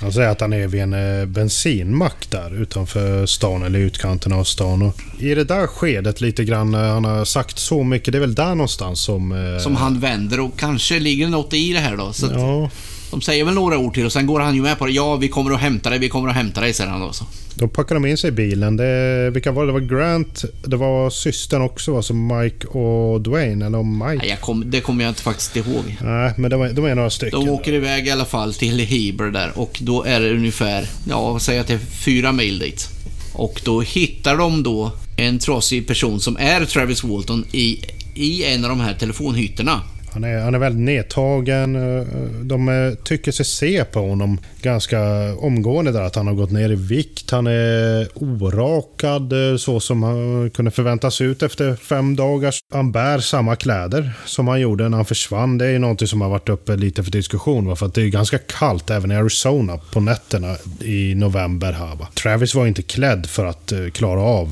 Han 0.00 0.12
säger 0.12 0.28
att 0.28 0.40
han 0.40 0.52
är 0.52 0.66
vid 0.66 0.80
en 0.82 0.92
eh, 1.20 1.26
bensinmack 1.26 2.30
där 2.30 2.62
utanför 2.62 3.26
stan, 3.26 3.62
eller 3.62 3.78
utkanten 3.78 4.32
av 4.32 4.44
stan. 4.44 4.82
Och 4.82 5.00
I 5.18 5.34
det 5.34 5.44
där 5.44 5.66
skedet 5.66 6.20
lite 6.20 6.44
grann, 6.44 6.74
eh, 6.74 6.80
han 6.80 7.04
har 7.04 7.24
sagt 7.24 7.58
så 7.58 7.82
mycket, 7.84 8.12
det 8.12 8.18
är 8.18 8.20
väl 8.20 8.34
där 8.34 8.54
någonstans 8.54 9.00
som... 9.00 9.32
eh, 9.32 9.62
Som 9.62 9.76
han 9.76 10.00
vänder 10.00 10.40
och 10.40 10.58
kanske 10.58 10.98
ligger 11.00 11.28
något 11.28 11.54
i 11.54 11.72
det 11.72 11.80
här 11.80 11.96
då. 11.96 12.12
Så 12.12 12.26
att 12.26 12.32
Ja, 12.32 12.70
De 13.10 13.20
säger 13.20 13.44
väl 13.44 13.54
några 13.54 13.78
ord 13.78 13.94
till 13.94 14.06
och 14.06 14.12
sen 14.12 14.26
går 14.26 14.40
han 14.40 14.54
ju 14.54 14.62
med 14.62 14.78
på 14.78 14.86
det. 14.86 14.92
Ja, 14.92 15.16
vi 15.16 15.28
kommer 15.28 15.50
att 15.50 15.60
hämta 15.60 15.90
dig, 15.90 15.98
vi 15.98 16.08
kommer 16.08 16.28
att 16.28 16.34
hämta 16.34 16.60
dig, 16.60 16.72
säger 16.72 16.90
han 16.90 17.00
då. 17.00 17.12
Så. 17.12 17.24
då 17.54 17.68
packar 17.68 17.94
de 17.94 18.06
in 18.06 18.16
sig 18.16 18.28
i 18.28 18.32
bilen. 18.32 18.76
Det, 18.76 19.30
vilka 19.30 19.52
var 19.52 19.62
det? 19.66 19.68
Det 19.68 19.72
var 19.72 19.80
Grant, 19.80 20.44
det 20.64 20.76
var 20.76 21.10
systern 21.10 21.62
också, 21.62 21.92
va? 21.92 22.02
som 22.02 22.26
Mike 22.26 22.66
och 22.66 23.20
Dwayne, 23.20 23.66
eller 23.66 23.82
Mike. 23.82 24.26
Nej, 24.26 24.38
kom, 24.40 24.70
det 24.70 24.80
kommer 24.80 25.04
jag 25.04 25.10
inte 25.10 25.22
faktiskt 25.22 25.56
ihåg. 25.56 25.96
Nej, 26.00 26.32
men 26.36 26.50
de 26.50 26.74
de 26.74 26.84
är 26.84 26.94
några 26.94 27.10
stycken. 27.10 27.40
De 27.40 27.48
åker 27.48 27.72
iväg 27.72 28.06
i 28.06 28.10
alla 28.10 28.24
fall 28.24 28.54
till 28.54 28.78
Heber 28.78 29.30
där 29.30 29.52
och 29.54 29.78
då 29.82 30.02
är 30.04 30.20
det 30.20 30.30
ungefär, 30.30 30.88
ja 31.08 31.38
jag 31.48 31.58
att 31.58 31.66
det 31.66 31.74
är 31.74 31.78
fyra 31.78 32.32
mil 32.32 32.58
dit. 32.58 32.88
Och 33.32 33.60
då 33.64 33.80
hittar 33.80 34.36
de 34.36 34.62
då 34.62 34.92
en 35.16 35.38
trasig 35.38 35.86
person 35.86 36.20
som 36.20 36.36
är 36.36 36.64
Travis 36.64 37.04
Walton 37.04 37.44
i, 37.52 37.80
i 38.14 38.44
en 38.44 38.64
av 38.64 38.70
de 38.70 38.80
här 38.80 38.94
telefonhytterna. 38.94 39.80
Han 40.16 40.24
är, 40.24 40.40
han 40.40 40.54
är 40.54 40.58
väldigt 40.58 40.84
nedtagen. 40.84 41.76
Eh, 41.76 41.82
eh, 41.82 42.28
de 42.42 42.68
eh, 42.68 42.94
tycker 42.94 43.32
sig 43.32 43.46
se 43.46 43.84
på 43.84 44.00
honom 44.00 44.38
ganska 44.62 45.00
omgående 45.34 45.92
där 45.92 46.02
att 46.02 46.16
han 46.16 46.26
har 46.26 46.34
gått 46.34 46.50
ner 46.50 46.70
i 46.70 46.74
vikt. 46.74 47.30
Han 47.30 47.46
är 47.46 48.08
orakad 48.14 49.32
så 49.58 49.80
som 49.80 50.02
han 50.02 50.50
kunde 50.50 50.70
förväntas 50.70 51.20
ut 51.20 51.42
efter 51.42 51.76
fem 51.76 52.16
dagar. 52.16 52.54
Han 52.72 52.92
bär 52.92 53.18
samma 53.18 53.56
kläder 53.56 54.12
som 54.26 54.48
han 54.48 54.60
gjorde 54.60 54.88
när 54.88 54.96
han 54.96 55.04
försvann. 55.04 55.58
Det 55.58 55.66
är 55.66 55.78
någonting 55.78 56.08
som 56.08 56.20
har 56.20 56.28
varit 56.28 56.48
uppe 56.48 56.76
lite 56.76 57.02
för 57.04 57.10
diskussion. 57.10 57.76
För 57.76 57.86
att 57.86 57.94
det 57.94 58.02
är 58.02 58.08
ganska 58.08 58.38
kallt 58.38 58.90
även 58.90 59.12
i 59.12 59.16
Arizona 59.16 59.78
på 59.92 60.00
nätterna 60.00 60.56
i 60.80 61.14
november 61.14 61.72
här. 61.72 61.96
Va? 61.96 62.08
Travis 62.22 62.54
var 62.54 62.66
inte 62.66 62.82
klädd 62.82 63.26
för 63.26 63.46
att 63.46 63.72
klara 63.92 64.20
av 64.20 64.50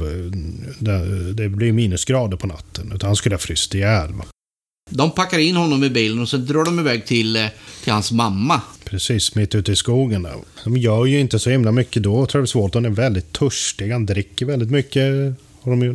det, 0.79 1.33
det 1.33 1.49
blir 1.49 1.73
minusgrader 1.73 2.37
på 2.37 2.47
natten. 2.47 2.93
Utan 2.95 3.07
han 3.07 3.17
skulle 3.17 3.35
ha 3.35 3.41
fryst 3.41 3.75
ihjäl. 3.75 4.13
Va? 4.13 4.25
De 4.91 5.11
packar 5.11 5.39
in 5.39 5.57
honom 5.57 5.85
i 5.85 5.91
bilen 5.91 6.19
och 6.19 6.29
så 6.29 6.37
drar 6.37 6.65
de 6.65 6.81
iväg 6.81 7.07
till, 7.07 7.37
eh, 7.37 7.47
till 7.85 7.93
hans 7.93 8.13
mamma. 8.13 8.61
Precis, 8.85 9.35
mitt 9.35 9.55
ute 9.55 9.73
i 9.73 9.77
skogen 9.77 10.23
där. 10.23 10.35
De 10.65 10.77
gör 10.77 11.07
ju 11.07 11.21
inte 11.21 11.39
så 11.39 11.51
himla 11.51 11.73
mycket 11.73 12.03
då. 12.03 12.27
Travis 12.27 12.55
Walton 12.55 12.85
är 12.85 12.91
väldigt 12.91 13.33
törstig. 13.33 13.91
Han 13.93 14.07
dricker 14.07 14.47
väldigt 14.47 14.71
mycket. 14.71 15.35
Har 15.65 15.71
de 15.71 15.83
ju 15.83 15.95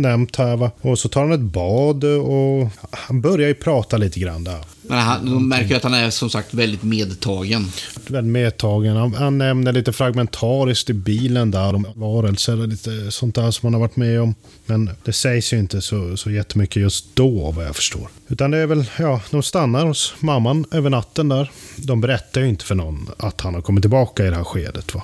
nämnt 0.00 0.36
här 0.36 0.56
va. 0.56 0.70
Och 0.80 0.98
så 0.98 1.08
tar 1.08 1.20
han 1.20 1.32
ett 1.32 1.40
bad 1.40 2.04
och 2.04 2.68
han 2.90 3.20
börjar 3.20 3.48
ju 3.48 3.54
prata 3.54 3.96
lite 3.96 4.20
grann 4.20 4.44
där. 4.44 4.64
Men 4.82 4.98
han, 4.98 5.26
de 5.26 5.48
märker 5.48 5.68
ju 5.68 5.74
att 5.74 5.82
han 5.82 5.94
är 5.94 6.10
som 6.10 6.30
sagt 6.30 6.54
väldigt 6.54 6.82
medtagen. 6.82 7.66
Väldigt 8.06 8.32
medtagen. 8.32 8.96
Han, 8.96 9.14
han 9.14 9.38
nämner 9.38 9.72
lite 9.72 9.92
fragmentariskt 9.92 10.90
i 10.90 10.92
bilen 10.92 11.50
där 11.50 11.74
om 11.74 11.86
varelser 11.94 12.60
och 12.60 12.68
lite 12.68 13.10
sånt 13.10 13.34
där 13.34 13.50
som 13.50 13.66
han 13.66 13.74
har 13.74 13.80
varit 13.80 13.96
med 13.96 14.20
om. 14.20 14.34
Men 14.66 14.90
det 15.04 15.12
sägs 15.12 15.52
ju 15.52 15.58
inte 15.58 15.80
så, 15.80 16.16
så 16.16 16.30
jättemycket 16.30 16.76
just 16.76 17.16
då 17.16 17.50
vad 17.50 17.66
jag 17.66 17.76
förstår. 17.76 18.08
Utan 18.28 18.50
det 18.50 18.58
är 18.58 18.66
väl, 18.66 18.84
ja, 18.98 19.20
de 19.30 19.42
stannar 19.42 19.86
hos 19.86 20.14
mamman 20.18 20.64
över 20.70 20.90
natten 20.90 21.28
där. 21.28 21.50
De 21.76 22.00
berättar 22.00 22.40
ju 22.40 22.48
inte 22.48 22.64
för 22.64 22.74
någon 22.74 23.08
att 23.16 23.40
han 23.40 23.54
har 23.54 23.62
kommit 23.62 23.82
tillbaka 23.82 24.26
i 24.26 24.30
det 24.30 24.36
här 24.36 24.44
skedet 24.44 24.94
va. 24.94 25.02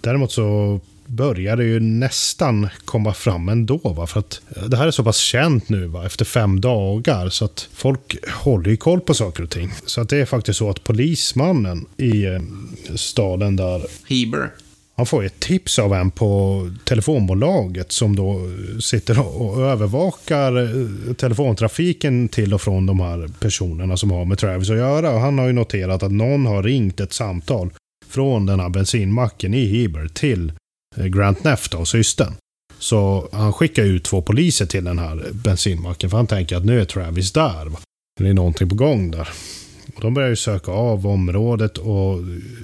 Däremot 0.00 0.32
så 0.32 0.80
börjar 1.10 1.56
det 1.56 1.64
ju 1.64 1.80
nästan 1.80 2.68
komma 2.84 3.14
fram 3.14 3.48
ändå. 3.48 3.78
Va? 3.78 4.06
För 4.06 4.20
att 4.20 4.40
det 4.68 4.76
här 4.76 4.86
är 4.86 4.90
så 4.90 5.04
pass 5.04 5.16
känt 5.16 5.68
nu 5.68 5.86
va? 5.86 6.06
efter 6.06 6.24
fem 6.24 6.60
dagar. 6.60 7.28
Så 7.28 7.44
att 7.44 7.68
folk 7.72 8.16
håller 8.28 8.70
ju 8.70 8.76
koll 8.76 9.00
på 9.00 9.14
saker 9.14 9.42
och 9.42 9.50
ting. 9.50 9.72
Så 9.86 10.00
att 10.00 10.08
det 10.08 10.16
är 10.16 10.24
faktiskt 10.24 10.58
så 10.58 10.70
att 10.70 10.84
polismannen 10.84 11.86
i 11.96 12.24
eh, 12.24 12.40
staden 12.94 13.56
där 13.56 13.82
Heber. 14.08 14.50
han 14.96 15.06
får 15.06 15.24
ett 15.24 15.40
tips 15.40 15.78
av 15.78 15.94
en 15.94 16.10
på 16.10 16.70
telefonbolaget 16.84 17.92
som 17.92 18.16
då 18.16 18.40
sitter 18.80 19.40
och 19.40 19.60
övervakar 19.60 20.62
eh, 20.62 21.14
telefontrafiken 21.14 22.28
till 22.28 22.54
och 22.54 22.60
från 22.60 22.86
de 22.86 23.00
här 23.00 23.30
personerna 23.40 23.96
som 23.96 24.10
har 24.10 24.24
med 24.24 24.38
Travis 24.38 24.70
att 24.70 24.76
göra. 24.76 25.10
Och 25.10 25.20
han 25.20 25.38
har 25.38 25.46
ju 25.46 25.52
noterat 25.52 26.02
att 26.02 26.12
någon 26.12 26.46
har 26.46 26.62
ringt 26.62 27.00
ett 27.00 27.12
samtal 27.12 27.70
från 28.08 28.46
den 28.46 28.60
här 28.60 28.68
bensinmacken 28.68 29.54
i 29.54 29.64
Heber 29.64 30.08
till 30.08 30.48
eh, 30.48 30.54
Eh, 30.96 31.06
Grant 31.06 31.44
Neff 31.44 31.68
och 31.74 31.88
systern. 31.88 32.32
Så 32.78 33.28
han 33.32 33.52
skickar 33.52 33.82
ut 33.82 34.04
två 34.04 34.22
poliser 34.22 34.66
till 34.66 34.84
den 34.84 34.98
här 34.98 35.26
bensinmacken 35.32 36.10
för 36.10 36.16
han 36.16 36.26
tänker 36.26 36.56
att 36.56 36.64
nu 36.64 36.80
är 36.80 36.84
Travis 36.84 37.32
där. 37.32 37.66
va. 37.66 37.78
Det 38.20 38.28
är 38.28 38.34
någonting 38.34 38.68
på 38.68 38.74
gång 38.74 39.10
där. 39.10 39.28
Och 39.96 40.00
de 40.00 40.14
börjar 40.14 40.28
ju 40.28 40.36
söka 40.36 40.72
av 40.72 41.06
området 41.06 41.78
och 41.78 42.18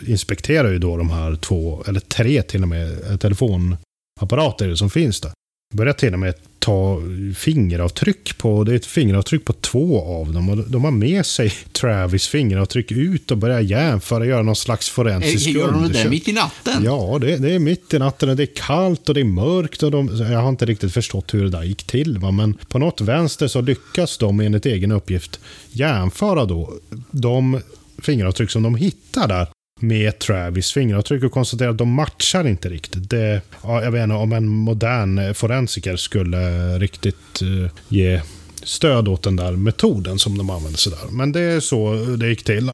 inspekterar 0.06 0.70
ju 0.70 0.78
då 0.78 0.96
de 0.96 1.10
här 1.10 1.36
två, 1.36 1.84
eller 1.86 2.00
tre 2.00 2.42
till 2.42 2.62
och 2.62 2.68
med, 2.68 3.10
eh, 3.10 3.16
telefonapparater 3.16 4.74
som 4.74 4.90
finns 4.90 5.20
där. 5.20 5.32
Börjar 5.74 5.92
till 5.92 6.12
och 6.12 6.18
med 6.18 6.34
ta 6.58 7.02
fingeravtryck 7.36 8.38
på, 8.38 8.64
det 8.64 8.72
är 8.72 8.76
ett 8.76 8.86
fingeravtryck 8.86 9.44
på 9.44 9.52
två 9.52 10.00
av 10.20 10.32
dem. 10.32 10.48
Och 10.48 10.56
de 10.56 10.84
har 10.84 10.90
med 10.90 11.26
sig 11.26 11.50
Travis 11.72 12.28
fingeravtryck 12.28 12.92
ut 12.92 13.30
och 13.30 13.38
börjar 13.38 13.60
jämföra, 13.60 14.26
göra 14.26 14.42
någon 14.42 14.56
slags 14.56 14.90
forensisk 14.90 15.46
Eh, 15.48 15.54
Gör 15.54 15.72
de 15.72 15.92
det 15.92 16.10
mitt 16.10 16.28
i 16.28 16.32
natten? 16.32 16.84
Ja, 16.84 17.18
det, 17.20 17.36
det 17.36 17.52
är 17.52 17.58
mitt 17.58 17.94
i 17.94 17.98
natten 17.98 18.28
och 18.28 18.36
det 18.36 18.42
är 18.42 18.54
kallt 18.56 19.08
och 19.08 19.14
det 19.14 19.20
är 19.20 19.24
mörkt. 19.24 19.82
Och 19.82 19.90
de, 19.90 20.16
jag 20.16 20.38
har 20.40 20.48
inte 20.48 20.66
riktigt 20.66 20.92
förstått 20.92 21.34
hur 21.34 21.44
det 21.44 21.50
där 21.50 21.62
gick 21.62 21.84
till. 21.84 22.18
Va? 22.18 22.30
Men 22.30 22.54
på 22.54 22.78
något 22.78 23.00
vänster 23.00 23.48
så 23.48 23.60
lyckas 23.60 24.18
de 24.18 24.40
enligt 24.40 24.66
egen 24.66 24.92
uppgift 24.92 25.40
jämföra 25.70 26.44
då 26.44 26.72
de 27.10 27.60
fingeravtryck 28.02 28.50
som 28.50 28.62
de 28.62 28.74
hittar 28.74 29.28
där 29.28 29.46
med 29.80 30.18
Travis 30.18 30.72
fingeravtryck 30.72 31.24
och 31.24 31.32
konstatera 31.32 31.70
att 31.70 31.78
de 31.78 31.88
matchar 31.88 32.46
inte 32.46 32.68
riktigt. 32.68 33.10
Det, 33.10 33.40
ja, 33.62 33.82
jag 33.82 33.90
vet 33.90 34.02
inte 34.02 34.14
om 34.14 34.32
en 34.32 34.48
modern 34.48 35.18
eh, 35.18 35.32
forensiker 35.32 35.96
skulle 35.96 36.72
eh, 36.74 36.78
riktigt 36.78 37.42
uh, 37.42 37.68
ge 37.88 38.20
stöd 38.62 39.08
åt 39.08 39.22
den 39.22 39.36
där 39.36 39.52
metoden 39.52 40.18
som 40.18 40.38
de 40.38 40.50
använder 40.50 40.78
sig 40.78 40.92
där. 40.92 41.10
Men 41.10 41.32
det 41.32 41.40
är 41.40 41.60
så 41.60 41.94
det 41.94 42.28
gick 42.28 42.44
till. 42.44 42.70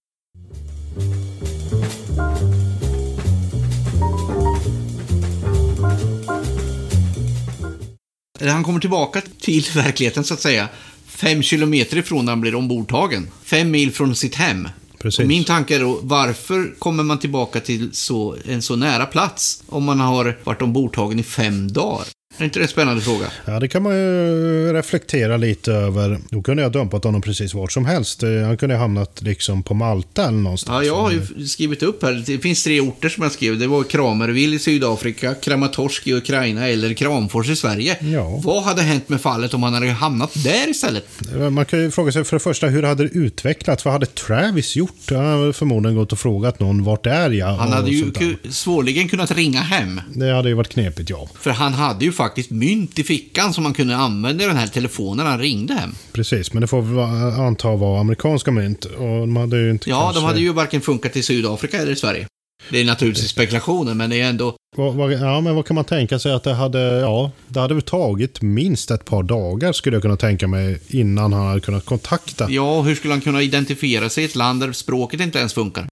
Han 8.41 8.65
kommer 8.65 8.81
tillbaka 8.81 9.23
till 9.41 9.65
verkligheten 9.75 10.25
så 10.25 10.35
att 10.35 10.41
säga. 10.41 10.69
Fem 11.07 11.43
kilometer 11.43 11.97
ifrån 11.97 12.25
när 12.25 12.33
han 12.33 12.41
blir 12.41 12.55
ombordtagen. 12.55 13.29
Fem 13.45 13.71
mil 13.71 13.93
från 13.93 14.17
sitt 14.17 14.35
hem. 14.35 14.69
Precis. 15.03 15.21
Och 15.21 15.27
min 15.27 15.45
tanke 15.45 15.77
är 15.77 15.81
då, 15.81 15.99
varför 16.03 16.75
kommer 16.79 17.03
man 17.03 17.19
tillbaka 17.19 17.61
till 17.61 17.95
så, 17.95 18.37
en 18.45 18.63
så 18.63 18.77
nära 18.77 19.07
plats 19.07 19.63
om 19.69 19.85
man 19.85 20.01
har 20.01 20.39
varit 20.45 20.63
ombordtagen 20.63 21.19
i 21.19 21.23
fem 21.23 21.73
dagar? 21.73 22.07
Är 22.39 22.45
inte 22.45 22.59
det 22.59 22.63
en 22.65 22.69
spännande 22.69 23.03
fråga? 23.03 23.27
Ja, 23.45 23.61
det 23.61 23.69
kan 23.69 23.83
man 23.83 23.93
ju 23.97 24.73
reflektera 24.73 25.37
lite 25.37 25.73
över. 25.73 26.19
Då 26.31 26.43
kunde 26.43 26.63
jag 26.63 26.73
dumpat 26.73 27.05
honom 27.05 27.23
precis 27.23 27.55
vart 27.55 27.73
som 27.73 27.85
helst. 27.85 28.23
Eh, 28.23 28.29
Han 28.47 28.57
kunde 28.57 28.75
ha 28.75 28.83
hamnat 28.83 29.23
liksom 29.23 29.63
på 29.63 29.75
Malta 29.75 30.23
eller 30.23 30.39
någonstans. 30.39 30.87
Ja, 30.87 30.95
jag 30.95 31.03
har 31.03 31.11
ju 31.11 31.47
skrivit 31.47 31.83
upp 31.83 32.03
här. 32.03 32.23
Det 32.27 32.39
finns 32.39 32.65
tre 32.65 32.81
orter 32.81 33.09
som 33.09 33.23
jag 33.23 33.33
skrev. 33.33 33.59
Det 33.59 33.67
var 33.67 33.83
Kramerville 33.83 34.57
i 34.57 34.59
Sydafrika, 34.59 35.35
Kramatorsk 35.35 36.07
i 36.07 36.13
Ukraina 36.13 36.69
eller 36.69 36.95
Kramfors 36.95 37.49
i 37.51 37.57
Sverige. 37.57 37.97
Ja. 38.01 38.41
Vad 38.45 38.63
hade 38.63 38.83
hänt 38.83 39.09
med 39.09 39.21
fallet 39.21 39.55
om 39.55 39.63
han 39.63 39.75
hade 39.75 39.91
hamnat 39.91 40.31
där 40.45 40.71
istället? 40.71 41.07
Man 41.51 41.65
kan 41.65 41.81
ju 41.81 41.91
fråga 41.91 42.13
sig 42.13 42.25
för 42.25 42.37
det 42.37 42.41
första, 42.41 42.67
hur 42.67 42.83
hade 42.83 43.03
det 43.03 43.11
utvecklats? 43.19 43.85
Vad 43.85 43.93
hade 43.93 44.07
Travis 44.07 44.77
gjort? 44.77 45.11
Han 45.11 45.27
hade 45.27 45.53
förmodligen 45.53 45.97
gått 45.97 46.13
och 46.13 46.19
frågat 46.19 46.61
någon, 46.61 46.85
vart 46.85 47.07
är 47.07 47.31
jag? 47.31 47.47
Han 47.47 47.73
hade 47.73 47.91
ju 47.91 48.13
svårligen 48.51 49.09
kunnat 49.09 49.31
ringa 49.31 49.61
hem. 49.61 50.01
Det 50.15 50.33
hade 50.35 50.49
ju 50.49 50.55
varit 50.55 50.69
knepigt, 50.69 51.11
ja. 51.11 51.29
För 51.41 51.51
han 51.51 51.73
hade 51.75 52.05
ju 52.05 52.13
faktiskt 52.23 52.51
mynt 52.51 52.99
i 52.99 53.05
fickan 53.05 53.55
som 53.55 53.65
han 53.65 53.75
kunde 53.75 53.97
använda 53.97 54.45
i 54.45 54.47
den 54.47 54.57
här 54.57 54.67
telefonen 54.67 55.25
när 55.25 55.31
han 55.31 55.41
ringde 55.41 55.75
hem. 55.75 55.95
Precis, 56.13 56.53
men 56.53 56.61
det 56.61 56.67
får 56.67 56.83
vi 56.83 57.01
anta 57.43 57.77
var 57.77 58.01
amerikanska 58.01 58.51
mynt. 58.51 58.85
Och 58.85 59.21
de 59.21 59.37
hade 59.37 59.59
ju 59.59 59.71
inte 59.71 59.91
Ja, 59.91 60.01
kanske... 60.03 60.21
de 60.21 60.25
hade 60.25 60.41
ju 60.41 60.53
varken 60.53 60.81
funkat 60.81 61.17
i 61.17 61.23
Sydafrika 61.23 61.79
eller 61.79 61.93
i 61.93 61.97
Sverige. 61.97 62.27
Det 62.71 62.81
är 62.81 62.85
naturligtvis 62.85 63.31
spekulationer, 63.31 63.95
men 63.95 64.11
det 64.11 64.21
är 64.21 64.29
ändå... 64.29 64.55
Ja, 64.77 65.41
men 65.41 65.55
vad 65.55 65.67
kan 65.67 65.75
man 65.75 65.85
tänka 65.85 66.19
sig 66.19 66.33
att 66.33 66.43
det 66.43 66.55
hade... 66.55 66.79
Ja, 66.81 67.31
det 67.49 67.61
hade 67.61 67.75
väl 67.75 67.83
tagit 67.83 68.43
minst 68.43 68.91
ett 68.91 69.05
par 69.05 69.23
dagar 69.23 69.73
skulle 69.73 69.97
jag 69.97 70.03
kunna 70.03 70.17
tänka 70.17 70.49
mig 70.49 70.81
innan 70.89 71.33
han 71.33 71.47
hade 71.47 71.61
kunnat 71.61 71.85
kontakta. 71.85 72.47
Ja, 72.51 72.83
hur 72.83 72.95
skulle 72.95 73.15
han 73.15 73.21
kunna 73.21 73.43
identifiera 73.43 74.09
sig 74.09 74.25
i 74.25 74.27
ett 74.27 74.35
land 74.35 74.61
där 74.61 74.73
språket 74.73 75.21
inte 75.21 75.39
ens 75.39 75.55
funkar? 75.55 75.87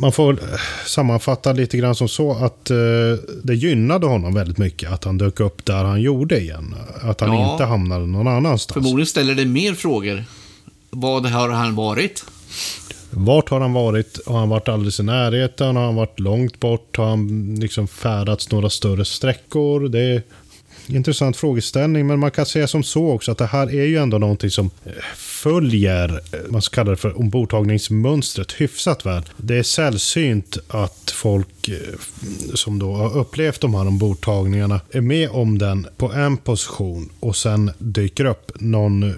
Man 0.00 0.12
får 0.12 0.38
sammanfatta 0.86 1.52
lite 1.52 1.76
grann 1.76 1.94
som 1.94 2.08
så 2.08 2.32
att 2.32 2.70
eh, 2.70 2.76
det 3.42 3.54
gynnade 3.54 4.06
honom 4.06 4.34
väldigt 4.34 4.58
mycket 4.58 4.90
att 4.92 5.04
han 5.04 5.18
dök 5.18 5.40
upp 5.40 5.64
där 5.64 5.84
han 5.84 6.00
gjorde 6.00 6.40
igen. 6.40 6.74
Att 7.02 7.20
han 7.20 7.32
Ja. 7.32 7.52
inte 7.52 7.64
hamnade 7.64 8.06
någon 8.06 8.28
annanstans. 8.28 8.74
Förmodligen 8.74 9.06
ställer 9.06 9.34
det 9.34 9.44
mer 9.46 9.74
frågor. 9.74 10.24
Vad 10.90 11.26
har 11.26 11.48
han 11.48 11.74
varit? 11.74 12.24
Vart 13.10 13.48
har 13.48 13.60
han 13.60 13.72
varit? 13.72 14.18
Har 14.26 14.38
han 14.38 14.48
varit 14.48 14.68
alldeles 14.68 15.00
i 15.00 15.02
närheten? 15.02 15.76
Har 15.76 15.84
han 15.84 15.94
varit 15.94 16.20
långt 16.20 16.60
bort? 16.60 16.96
Har 16.96 17.06
han 17.08 17.54
liksom 17.60 17.88
färdats 17.88 18.50
några 18.50 18.70
större 18.70 19.04
sträckor? 19.04 19.88
Det 19.88 20.00
är 20.00 20.22
en 20.86 20.96
intressant 20.96 21.36
frågeställning, 21.36 22.06
men 22.06 22.18
man 22.18 22.30
kan 22.30 22.46
säga 22.46 22.66
som 22.68 22.82
så 22.82 23.10
också 23.10 23.32
att 23.32 23.38
det 23.38 23.46
här 23.46 23.66
är 23.74 23.84
ju 23.84 23.96
ändå 23.96 24.18
någonting 24.18 24.50
som 24.50 24.70
eh, 24.84 24.92
följer, 25.42 26.20
eh, 26.32 26.38
man 26.50 26.62
ska 26.62 26.74
kalla 26.74 26.90
det 26.90 26.96
för 26.96 27.18
ombordtagningsmönstret 27.18 28.52
hyfsat 28.52 29.06
väl. 29.06 29.22
Det 29.36 29.58
är 29.58 29.62
sällsynt 29.62 30.58
att 30.68 31.10
folk 31.14 31.68
eh, 31.68 31.76
som 32.54 32.78
då 32.78 32.94
har 32.94 33.18
upplevt 33.18 33.60
de 33.60 33.74
här 33.74 33.86
ombordtagningarna 33.86 34.80
är 34.90 35.00
med 35.00 35.30
om 35.30 35.58
den 35.58 35.86
på 35.96 36.12
en 36.12 36.36
position 36.36 37.10
och 37.20 37.36
sen 37.36 37.70
dyker 37.78 38.24
upp 38.24 38.52
någon 38.60 39.14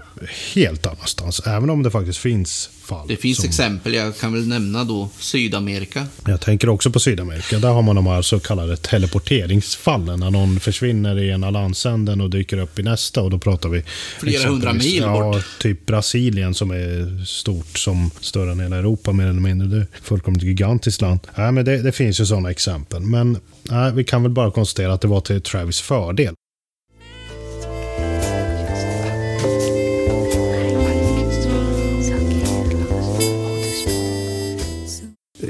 helt 0.54 0.86
annanstans. 0.86 1.40
Även 1.46 1.70
om 1.70 1.82
det 1.82 1.90
faktiskt 1.90 2.18
finns 2.18 2.70
fall. 2.82 3.08
Det 3.08 3.16
finns 3.16 3.36
som- 3.38 3.48
exempel, 3.48 3.94
jag 3.94 4.18
kan 4.18 4.32
väl 4.32 4.48
nämna 4.48 4.84
då 4.84 5.08
Sydamerika. 5.18 6.06
jag 6.26 6.40
tänker 6.40 6.68
också 6.68 6.90
på 6.90 7.00
Sydamerika. 7.00 7.58
Där 7.58 7.68
har 7.68 7.82
man 7.82 7.96
de 7.96 8.06
här 8.06 8.22
så 8.22 8.40
kallade 8.40 8.76
teleporteringsfallen. 8.76 10.20
När 10.20 10.30
någon 10.30 10.60
försvinner 10.60 11.18
i 11.18 11.30
ena 11.30 11.50
landsänden 11.50 12.20
och 12.20 12.30
dyker 12.30 12.58
upp 12.58 12.78
i 12.78 12.82
nästa. 12.82 13.22
Och 13.22 13.30
då 13.30 13.38
pratar 13.38 13.68
vi... 13.68 13.84
Flera 14.20 14.48
hundra 14.48 14.72
mil 14.72 14.96
ja, 14.96 15.32
bort. 15.32 15.44
typ 15.58 15.86
Brasilien 15.86 16.11
som 16.54 16.70
är 16.70 17.24
stort 17.24 17.78
som 17.78 18.10
större 18.20 18.52
än 18.52 18.60
hela 18.60 18.76
Europa 18.76 19.12
mer 19.12 19.26
eller 19.26 19.40
mindre. 19.40 19.68
Det 19.68 19.76
är 19.76 19.80
ett 19.80 19.88
fullkomligt 20.02 20.42
gigantiskt 20.42 21.00
land. 21.00 21.20
Äh, 21.36 21.52
men 21.52 21.64
det, 21.64 21.82
det 21.82 21.92
finns 21.92 22.20
ju 22.20 22.26
sådana 22.26 22.50
exempel. 22.50 23.02
Men 23.02 23.38
äh, 23.70 23.94
vi 23.94 24.04
kan 24.04 24.22
väl 24.22 24.32
bara 24.32 24.50
konstatera 24.50 24.92
att 24.92 25.00
det 25.00 25.08
var 25.08 25.20
till 25.20 25.42
Travis 25.42 25.80
fördel. 25.80 26.34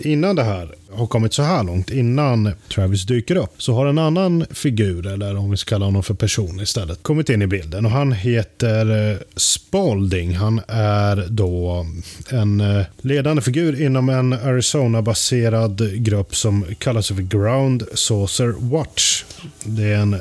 Innan 0.05 0.37
det 0.37 0.43
här 0.43 0.75
har 0.91 1.07
kommit 1.07 1.35
så 1.35 1.43
här 1.43 1.65
långt, 1.65 1.91
innan 1.91 2.53
Travis 2.75 3.07
dyker 3.07 3.37
upp, 3.37 3.63
så 3.63 3.75
har 3.75 3.87
en 3.87 3.99
annan 3.99 4.47
figur, 4.51 5.07
eller 5.07 5.37
om 5.37 5.51
vi 5.51 5.57
ska 5.57 5.69
kalla 5.69 5.85
honom 5.85 6.03
för 6.03 6.15
person 6.15 6.61
istället, 6.61 7.03
kommit 7.03 7.29
in 7.29 7.43
i 7.43 7.47
bilden. 7.47 7.85
Och 7.87 7.91
han 7.91 8.13
heter 8.13 9.11
eh, 9.11 9.17
Spalding. 9.37 10.35
Han 10.37 10.61
är 10.69 11.27
då 11.29 11.87
en 12.31 12.61
eh, 12.61 12.85
ledande 13.01 13.43
figur 13.43 13.83
inom 13.83 14.09
en 14.09 14.33
Arizona-baserad 14.33 16.03
grupp 16.03 16.37
som 16.37 16.65
kallas 16.79 17.09
för 17.09 17.15
Ground 17.15 17.83
Saucer 17.95 18.55
Watch. 18.59 19.25
Det 19.65 19.85
är 19.85 19.97
en 19.97 20.17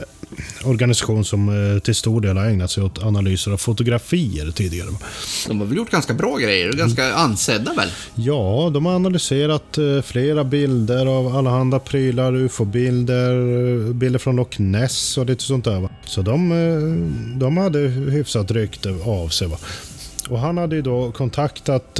organisation 0.63 1.25
som 1.25 1.73
eh, 1.73 1.79
till 1.79 1.95
stor 1.95 2.21
del 2.21 2.37
har 2.37 2.45
ägnat 2.45 2.71
sig 2.71 2.83
åt 2.83 3.03
analyser 3.03 3.51
av 3.51 3.57
fotografier 3.57 4.51
tidigare. 4.51 4.89
De 5.47 5.59
har 5.59 5.67
väl 5.67 5.77
gjort 5.77 5.91
ganska 5.91 6.13
bra 6.13 6.37
grejer 6.37 6.69
och 6.69 6.75
ganska 6.75 7.13
ansedda 7.13 7.73
väl? 7.73 7.89
Ja, 8.15 8.71
de 8.73 8.85
har 8.85 8.95
analyserat 8.95 9.77
eh, 9.77 10.01
flera 10.01 10.43
bilder 10.43 11.05
av 11.05 11.35
allehanda 11.35 11.79
prylar, 11.79 12.35
ufo-bilder, 12.35 13.31
eh, 13.87 13.93
bilder 13.93 14.19
från 14.19 14.35
Loch 14.35 14.59
Ness 14.59 15.17
och 15.17 15.25
lite 15.25 15.43
sånt 15.43 15.65
där. 15.65 15.79
Va? 15.79 15.89
Så 16.05 16.21
de, 16.21 16.49
de 17.39 17.57
hade 17.57 17.79
hyfsat 17.79 18.51
rykte 18.51 18.89
av 19.05 19.29
sig. 19.29 19.47
Va? 19.47 19.57
Och 20.29 20.39
han 20.39 20.57
hade 20.57 20.75
ju 20.75 20.81
då 20.81 21.11
kontaktat, 21.11 21.99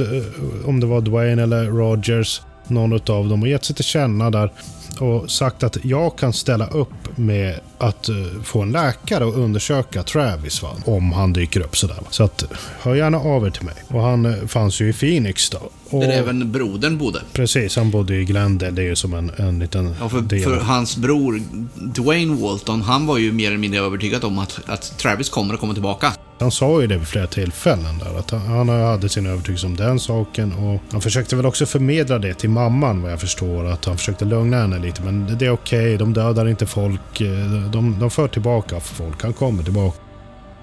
om 0.64 0.80
det 0.80 0.86
var 0.86 1.00
Dwayne 1.00 1.42
eller 1.42 1.64
Rogers, 1.64 2.40
någon 2.68 2.92
av 2.92 3.28
dem 3.28 3.42
och 3.42 3.48
gett 3.48 3.64
sig 3.64 3.76
till 3.76 3.84
känna 3.84 4.30
där 4.30 4.50
och 5.00 5.30
sagt 5.30 5.62
att 5.62 5.76
jag 5.84 6.18
kan 6.18 6.32
ställa 6.32 6.66
upp 6.66 7.18
med 7.18 7.60
att 7.78 8.08
eh, 8.08 8.42
få 8.44 8.62
en 8.62 8.72
läkare 8.72 9.24
och 9.24 9.38
undersöka 9.38 10.02
Travis 10.02 10.62
va? 10.62 10.68
om 10.84 11.12
han 11.12 11.32
dyker 11.32 11.60
upp 11.60 11.76
sådär. 11.76 11.94
va. 11.94 12.06
Så 12.10 12.24
att 12.24 12.44
hör 12.80 12.94
gärna 12.94 13.18
av 13.18 13.46
er 13.46 13.50
till 13.50 13.64
mig. 13.64 13.74
Och 13.88 14.02
han 14.02 14.26
eh, 14.26 14.46
fanns 14.46 14.80
ju 14.80 14.88
i 14.88 14.92
Phoenix 14.92 15.50
då. 15.50 15.58
Och, 15.92 16.00
Där 16.00 16.08
även 16.10 16.52
brodern 16.52 16.98
bodde. 16.98 17.20
Precis, 17.32 17.76
han 17.76 17.90
bodde 17.90 18.16
i 18.16 18.24
Glendale. 18.24 18.70
Det 18.72 18.82
är 18.82 18.86
ju 18.86 18.96
som 18.96 19.14
en, 19.14 19.30
en 19.36 19.58
liten 19.58 19.94
Ja, 20.00 20.08
för, 20.08 20.20
del. 20.20 20.42
för 20.42 20.56
hans 20.60 20.96
bror 20.96 21.42
Dwayne 21.74 22.34
Walton, 22.42 22.82
han 22.82 23.06
var 23.06 23.18
ju 23.18 23.32
mer 23.32 23.46
eller 23.46 23.58
mindre 23.58 23.80
övertygad 23.80 24.24
om 24.24 24.38
att, 24.38 24.60
att 24.66 24.98
Travis 24.98 25.30
kommer 25.30 25.54
att 25.54 25.60
komma 25.60 25.72
tillbaka. 25.72 26.12
Han 26.40 26.50
sa 26.50 26.80
ju 26.80 26.86
det 26.86 26.98
vid 26.98 27.06
flera 27.08 27.26
tillfällen 27.26 27.98
där, 27.98 28.18
att 28.18 28.30
han, 28.30 28.68
hade 28.68 29.08
sin 29.08 29.26
övertygelse 29.26 29.66
om 29.66 29.76
den 29.76 30.00
saken 30.00 30.52
och 30.52 30.80
han 30.92 31.00
försökte 31.00 31.36
väl 31.36 31.46
också 31.46 31.66
förmedla 31.66 32.18
det 32.18 32.34
till 32.34 32.50
mamman 32.50 33.02
vad 33.02 33.12
jag 33.12 33.20
förstår, 33.20 33.66
att 33.66 33.84
han 33.84 33.98
försökte 33.98 34.24
lugna 34.24 34.60
henne 34.60 34.78
lite. 34.78 35.02
Men 35.02 35.38
det 35.38 35.46
är 35.46 35.50
okej, 35.50 35.96
de 35.96 36.12
dödar 36.12 36.48
inte 36.48 36.66
folk, 36.66 37.18
de, 37.72 37.96
de 38.00 38.10
för 38.10 38.28
tillbaka 38.28 38.80
folk, 38.80 39.22
han 39.22 39.32
kommer 39.32 39.62
tillbaka. 39.62 39.98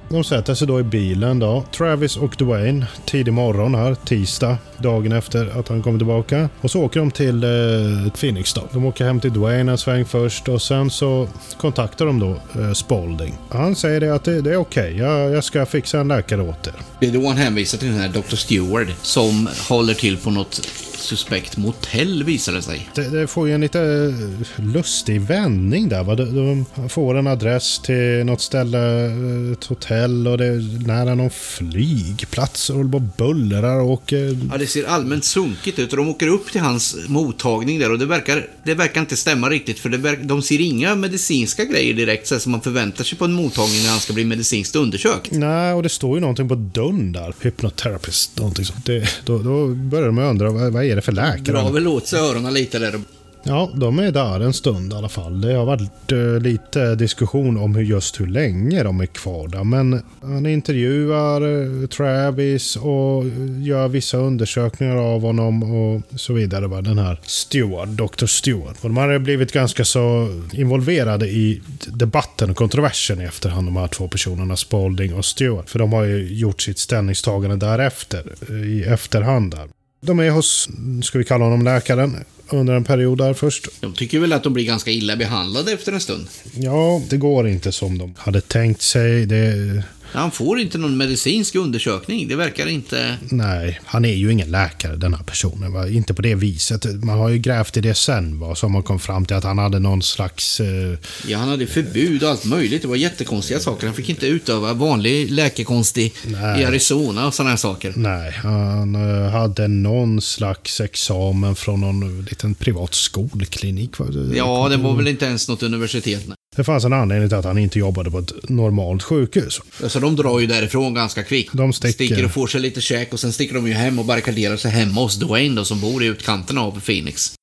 De 0.09 0.23
sätter 0.23 0.53
sig 0.53 0.67
då 0.67 0.79
i 0.79 0.83
bilen 0.83 1.39
då. 1.39 1.63
Travis 1.71 2.17
och 2.17 2.35
Dwayne, 2.37 2.87
tidig 3.05 3.33
morgon 3.33 3.75
här, 3.75 3.95
tisdag, 3.95 4.57
dagen 4.77 5.11
efter 5.11 5.59
att 5.59 5.67
han 5.67 5.83
kommer 5.83 5.99
tillbaka. 5.99 6.49
Och 6.61 6.71
så 6.71 6.81
åker 6.81 6.99
de 6.99 7.11
till 7.11 7.43
eh, 7.43 8.11
Phoenix 8.13 8.53
då. 8.53 8.61
De 8.71 8.85
åker 8.85 9.05
hem 9.05 9.19
till 9.19 9.33
Dwayne 9.33 9.71
en 9.71 9.77
sväng 9.77 10.05
först 10.05 10.49
och 10.49 10.61
sen 10.61 10.89
så 10.89 11.27
kontaktar 11.57 12.05
de 12.05 12.19
då 12.19 12.61
eh, 12.61 12.71
Spalding. 12.73 13.37
Han 13.49 13.75
säger 13.75 13.99
det 13.99 14.15
att 14.15 14.23
det, 14.23 14.41
det 14.41 14.51
är 14.51 14.57
okej, 14.57 14.97
jag, 14.97 15.31
jag 15.31 15.43
ska 15.43 15.65
fixa 15.65 15.99
en 15.99 16.07
läkare 16.07 16.41
åt 16.41 16.67
er. 16.67 16.73
Det 16.99 17.07
är 17.07 17.11
då 17.11 17.27
han 17.27 17.37
hänvisar 17.37 17.77
till 17.77 17.87
den 17.87 17.97
här 17.99 18.09
Dr. 18.09 18.35
Stewart 18.35 18.87
som 19.01 19.49
håller 19.69 19.93
till 19.93 20.17
på 20.17 20.31
något 20.31 20.61
suspekt 20.99 21.57
motell 21.57 22.23
visar 22.23 22.53
det 22.53 22.61
sig. 22.61 22.89
Det, 22.95 23.09
det 23.09 23.27
får 23.27 23.47
ju 23.47 23.53
en 23.53 23.61
lite 23.61 23.81
eh, 23.81 24.65
lustig 24.65 25.21
vändning 25.21 25.89
där. 25.89 26.03
Va? 26.03 26.15
De, 26.15 26.65
de 26.75 26.89
får 26.89 27.17
en 27.17 27.27
adress 27.27 27.79
till 27.79 28.25
något 28.25 28.41
ställe, 28.41 29.05
eh, 29.05 29.51
ett 29.53 29.65
hotell 29.65 30.27
och 30.27 30.37
det 30.37 30.45
är 30.45 30.87
nära 30.87 31.15
någon 31.15 31.29
flygplats 31.29 32.69
och 32.69 32.91
på 32.91 32.99
och 32.99 33.03
bullrar 33.17 33.79
och... 33.79 34.13
eh, 34.13 34.37
Ja, 34.51 34.57
det 34.57 34.67
ser 34.67 34.83
allmänt 34.83 35.23
sunkigt 35.23 35.79
ut 35.79 35.91
och 35.91 35.97
de 35.97 36.09
åker 36.09 36.27
upp 36.27 36.51
till 36.51 36.61
hans 36.61 36.97
mottagning 37.07 37.79
där 37.79 37.91
och 37.91 37.99
det 37.99 38.05
verkar, 38.05 38.47
det 38.63 38.73
verkar 38.73 39.01
inte 39.01 39.17
stämma 39.17 39.49
riktigt 39.49 39.79
för 39.79 39.89
det 39.89 39.97
verkar, 39.97 40.23
de 40.23 40.41
ser 40.41 40.61
inga 40.61 40.95
medicinska 40.95 41.65
grejer 41.65 41.93
direkt 41.93 42.27
så 42.27 42.39
som 42.39 42.51
man 42.51 42.61
förväntar 42.61 43.03
sig 43.03 43.17
på 43.17 43.25
en 43.25 43.33
mottagning 43.33 43.83
när 43.83 43.89
han 43.89 43.99
ska 43.99 44.13
bli 44.13 44.25
medicinskt 44.25 44.75
undersökt. 44.75 45.31
Nej, 45.31 45.73
och 45.73 45.83
det 45.83 45.89
står 45.89 46.17
ju 46.17 46.21
någonting 46.21 46.49
på 46.49 46.55
dörren 46.55 47.11
där. 47.11 47.33
Hypnotherapist, 47.41 48.37
någonting 48.37 48.65
sånt. 48.65 48.85
Det, 48.85 49.09
då, 49.25 49.37
då 49.37 49.67
börjar 49.67 50.05
de 50.05 50.17
undra, 50.17 50.51
vad, 50.51 50.73
vad 50.73 50.85
är 50.85 50.88
det 50.95 51.01
för 51.01 51.11
läkare? 51.11 51.57
Drar 51.57 51.71
väl 51.71 51.87
åt 51.87 52.07
sig 52.07 52.19
öronen 52.19 52.53
lite 52.53 52.79
där. 52.79 52.99
Ja, 53.43 53.71
de 53.75 53.99
är 53.99 54.11
där 54.11 54.39
en 54.39 54.53
stund 54.53 54.93
i 54.93 54.95
alla 54.95 55.09
fall. 55.09 55.41
Det 55.41 55.53
har 55.53 55.65
varit 55.65 56.11
eh, 56.11 56.39
lite 56.41 56.95
diskussion 56.95 57.57
om 57.57 57.75
hur, 57.75 57.83
just 57.83 58.19
hur 58.19 58.27
länge 58.27 58.83
de 58.83 59.01
är 59.01 59.05
kvar 59.05 59.47
där. 59.47 59.63
Men 59.63 60.03
han 60.21 60.45
intervjuar 60.45 61.41
eh, 61.41 61.87
Travis 61.87 62.75
och 62.75 63.25
gör 63.61 63.87
vissa 63.87 64.17
undersökningar 64.17 64.95
av 64.95 65.21
honom 65.21 65.63
och 65.63 66.01
så 66.15 66.33
vidare. 66.33 66.67
Va? 66.67 66.81
Den 66.81 66.97
här 66.97 67.19
Stewart, 67.23 67.89
Dr. 67.89 68.25
Stewart. 68.25 68.75
Och 68.81 68.89
de 68.89 68.97
har 68.97 69.19
blivit 69.19 69.51
ganska 69.51 69.85
så 69.85 70.27
involverade 70.53 71.27
i 71.27 71.61
debatten 71.87 72.49
och 72.49 72.57
kontroversen 72.57 73.21
i 73.21 73.23
efterhand, 73.23 73.67
de 73.67 73.77
här 73.77 73.87
två 73.87 74.07
personerna, 74.07 74.55
Spalding 74.55 75.13
och 75.13 75.25
Stewart. 75.25 75.69
För 75.69 75.79
de 75.79 75.93
har 75.93 76.03
ju 76.03 76.33
gjort 76.33 76.61
sitt 76.61 76.79
ställningstagande 76.79 77.55
därefter, 77.55 78.23
eh, 78.49 78.55
i 78.55 78.83
efterhand 78.83 79.51
där. 79.51 79.78
De 80.01 80.19
är 80.19 80.29
hos, 80.29 80.69
ska 81.03 81.17
vi 81.17 81.25
kalla 81.25 81.43
honom 81.43 81.63
läkaren, 81.63 82.23
under 82.49 82.73
en 82.73 82.83
period 82.83 83.17
där 83.17 83.33
först. 83.33 83.67
De 83.79 83.93
tycker 83.93 84.19
väl 84.19 84.33
att 84.33 84.43
de 84.43 84.53
blir 84.53 84.65
ganska 84.65 84.91
illa 84.91 85.15
behandlade 85.15 85.71
efter 85.71 85.91
en 85.91 85.99
stund. 85.99 86.27
Ja, 86.53 87.01
det 87.09 87.17
går 87.17 87.47
inte 87.47 87.71
som 87.71 87.97
de 87.97 88.13
hade 88.17 88.41
tänkt 88.41 88.81
sig. 88.81 89.25
Det, 89.25 89.83
Han 90.11 90.31
får 90.31 90.59
inte 90.59 90.77
någon 90.77 90.97
medicinsk 90.97 91.55
undersökning. 91.55 92.27
Det 92.27 92.35
verkar 92.35 92.67
inte... 92.67 93.17
nej, 93.29 93.79
han 93.85 94.05
är 94.05 94.13
ju 94.13 94.31
ingen 94.31 94.51
läkare 94.51 94.95
den 94.95 95.13
här 95.13 95.23
personen. 95.23 95.73
Va? 95.73 95.87
Inte 95.87 96.13
på 96.13 96.21
det 96.21 96.35
viset. 96.35 97.03
Man 97.03 97.17
har 97.17 97.29
ju 97.29 97.37
grävt 97.37 97.77
i 97.77 97.81
det 97.81 97.93
sen, 97.93 98.39
va? 98.39 98.55
har 98.61 98.69
man 98.69 98.83
kom 98.83 98.99
fram 98.99 99.25
till 99.25 99.35
att 99.35 99.43
han 99.43 99.57
hade 99.57 99.79
någon 99.79 100.01
slags... 100.01 100.59
Eh, 100.59 100.97
Ja, 101.27 101.37
han 101.37 101.49
hade 101.49 101.67
förbud 101.67 102.23
och 102.23 102.29
allt 102.29 102.45
möjligt. 102.45 102.81
Det 102.81 102.87
var 102.87 102.95
jättekonstiga 102.95 103.59
saker. 103.59 103.87
Han 103.87 103.95
fick 103.95 104.09
inte 104.09 104.27
utöva 104.27 104.73
vanlig 104.73 105.31
läkekonst 105.31 105.97
i, 105.97 106.13
Nej. 106.25 106.61
i 106.61 106.65
Arizona 106.65 107.27
och 107.27 107.33
sådana 107.33 107.49
här 107.49 107.57
saker. 107.57 107.93
nej, 107.95 108.31
han 108.31 108.95
eh, 108.95 109.31
hade 109.31 109.67
någon 109.67 110.21
slags 110.21 110.81
examen 110.81 111.55
från 111.55 111.81
någon 111.81 112.21
liten 112.21 112.53
privat 112.55 112.93
skolklinik. 112.93 113.99
Va? 113.99 114.05
Ja, 114.35 114.69
det 114.69 114.77
var 114.77 114.95
väl 114.95 115.07
inte 115.07 115.25
ens 115.25 115.47
något 115.47 115.63
universitet. 115.63 116.27
nej. 116.27 116.35
Det 116.55 116.63
fanns 116.63 116.85
en 116.85 116.93
anledning 116.93 117.29
till 117.29 117.37
att 117.37 117.45
han 117.45 117.57
inte 117.57 117.79
jobbade 117.79 118.11
på 118.11 118.19
ett 118.19 118.49
normalt 118.49 119.03
sjukhus. 119.03 119.61
Så 119.87 119.99
de 119.99 120.15
drar 120.15 120.39
ju 120.39 120.47
därifrån 120.47 120.93
ganska 120.93 121.23
kvickt. 121.23 121.53
De 121.53 121.73
sticker. 121.73 122.25
och 122.25 122.31
får 122.31 122.47
sig 122.47 122.61
lite 122.61 122.81
käk 122.81 123.13
och 123.13 123.19
sen 123.19 123.33
sticker 123.33 123.55
de 123.55 123.67
ju 123.67 123.73
hem 123.73 123.99
och 123.99 124.05
barrikaderar 124.05 124.57
sig 124.57 124.71
hemma 124.71 125.01
hos 125.01 125.15
Dwayne 125.15 125.55
då, 125.55 125.65
som 125.65 125.81
bor 125.81 126.03
i 126.03 126.07
utkanten 126.07 126.57
av 126.57 126.81
Phoenix. 126.81 127.33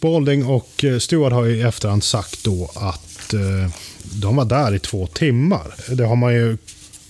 Spalding 0.00 0.46
och 0.46 0.84
eh, 0.84 0.98
Stewart 0.98 1.32
har 1.32 1.44
ju 1.44 1.56
i 1.56 1.62
efterhand 1.62 2.04
sagt 2.04 2.44
då 2.44 2.70
att 2.74 3.34
eh, 3.34 3.70
de 4.02 4.36
var 4.36 4.44
där 4.44 4.74
i 4.74 4.78
två 4.78 5.06
timmar. 5.06 5.74
Det 5.94 6.04
har 6.04 6.16
man 6.16 6.34
ju 6.34 6.56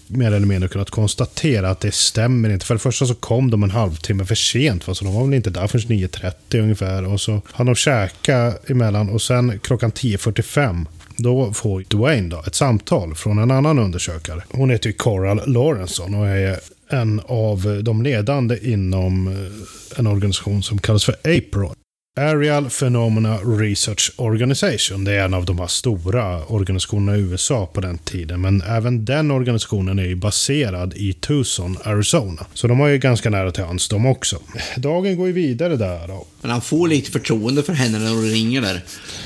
mer 0.07 0.33
eller 0.33 0.47
mindre 0.47 0.69
kunnat 0.69 0.90
konstatera 0.90 1.71
att 1.71 1.81
det 1.81 1.95
stämmer 1.95 2.51
inte. 2.51 2.66
För 2.66 2.75
det 2.75 2.79
första 2.79 3.07
så 3.07 3.14
kom 3.14 3.51
de 3.51 3.62
en 3.62 3.71
halvtimme 3.71 4.25
för 4.25 4.35
sent, 4.35 4.88
va? 4.88 4.95
så 4.95 5.05
de 5.05 5.14
var 5.14 5.25
väl 5.25 5.35
inte 5.35 5.51
där 5.51 5.66
förrän 5.66 5.83
9.30 5.83 6.62
ungefär. 6.62 7.05
Och 7.05 7.21
så 7.21 7.42
hann 7.53 7.66
de 7.66 7.75
käka 7.75 8.55
emellan 8.66 9.09
och 9.09 9.23
sen 9.23 9.61
klockan 9.61 9.92
10.45 9.92 10.87
då 11.16 11.53
får 11.53 11.85
Dwayne 11.88 12.29
då 12.29 12.42
ett 12.47 12.55
samtal 12.55 13.14
från 13.14 13.38
en 13.38 13.51
annan 13.51 13.79
undersökare. 13.79 14.42
Hon 14.51 14.71
heter 14.71 14.87
ju 14.87 14.92
Coral 14.92 15.53
Lawrenson 15.53 16.14
och 16.14 16.27
är 16.27 16.59
en 16.90 17.21
av 17.27 17.81
de 17.83 18.03
ledande 18.03 18.59
inom 18.62 19.29
eh, 19.29 19.99
en 19.99 20.07
organisation 20.07 20.62
som 20.62 20.79
kallas 20.79 21.05
för 21.05 21.14
APRO. 21.25 21.75
Aerial 22.18 22.70
Phenomena 22.70 23.37
Research 23.37 24.12
Organization. 24.16 25.05
Det 25.05 25.12
är 25.12 25.24
en 25.24 25.35
av 25.35 25.44
de 25.44 25.59
här 25.59 25.66
stora 25.66 26.44
organisationerna 26.44 27.18
i 27.18 27.20
USA 27.20 27.66
på 27.66 27.81
den 27.81 27.98
tiden. 27.98 28.40
Men 28.40 28.62
även 28.62 29.05
den 29.05 29.31
organisationen 29.31 29.98
är 29.98 30.05
ju 30.05 30.14
baserad 30.14 30.94
i 30.96 31.12
Tucson, 31.12 31.79
Arizona. 31.85 32.46
Så 32.55 32.66
de 32.66 32.81
har 32.81 32.88
ju 32.88 32.98
ganska 32.98 33.31
nära 33.31 33.50
till 33.50 33.64
hands 33.64 33.88
de 33.88 34.07
också. 34.07 34.38
Dagen 34.76 35.16
går 35.16 35.26
ju 35.26 35.33
vidare 35.33 35.76
där 35.76 36.09
då. 36.09 36.26
Men 36.40 36.50
han 36.50 36.62
får 36.62 36.88
lite 36.88 37.11
förtroende 37.11 37.62
för 37.62 37.72
henne 37.72 37.98
när 37.98 38.11
hon 38.11 38.31
ringer 38.31 38.61
där. 38.61 38.83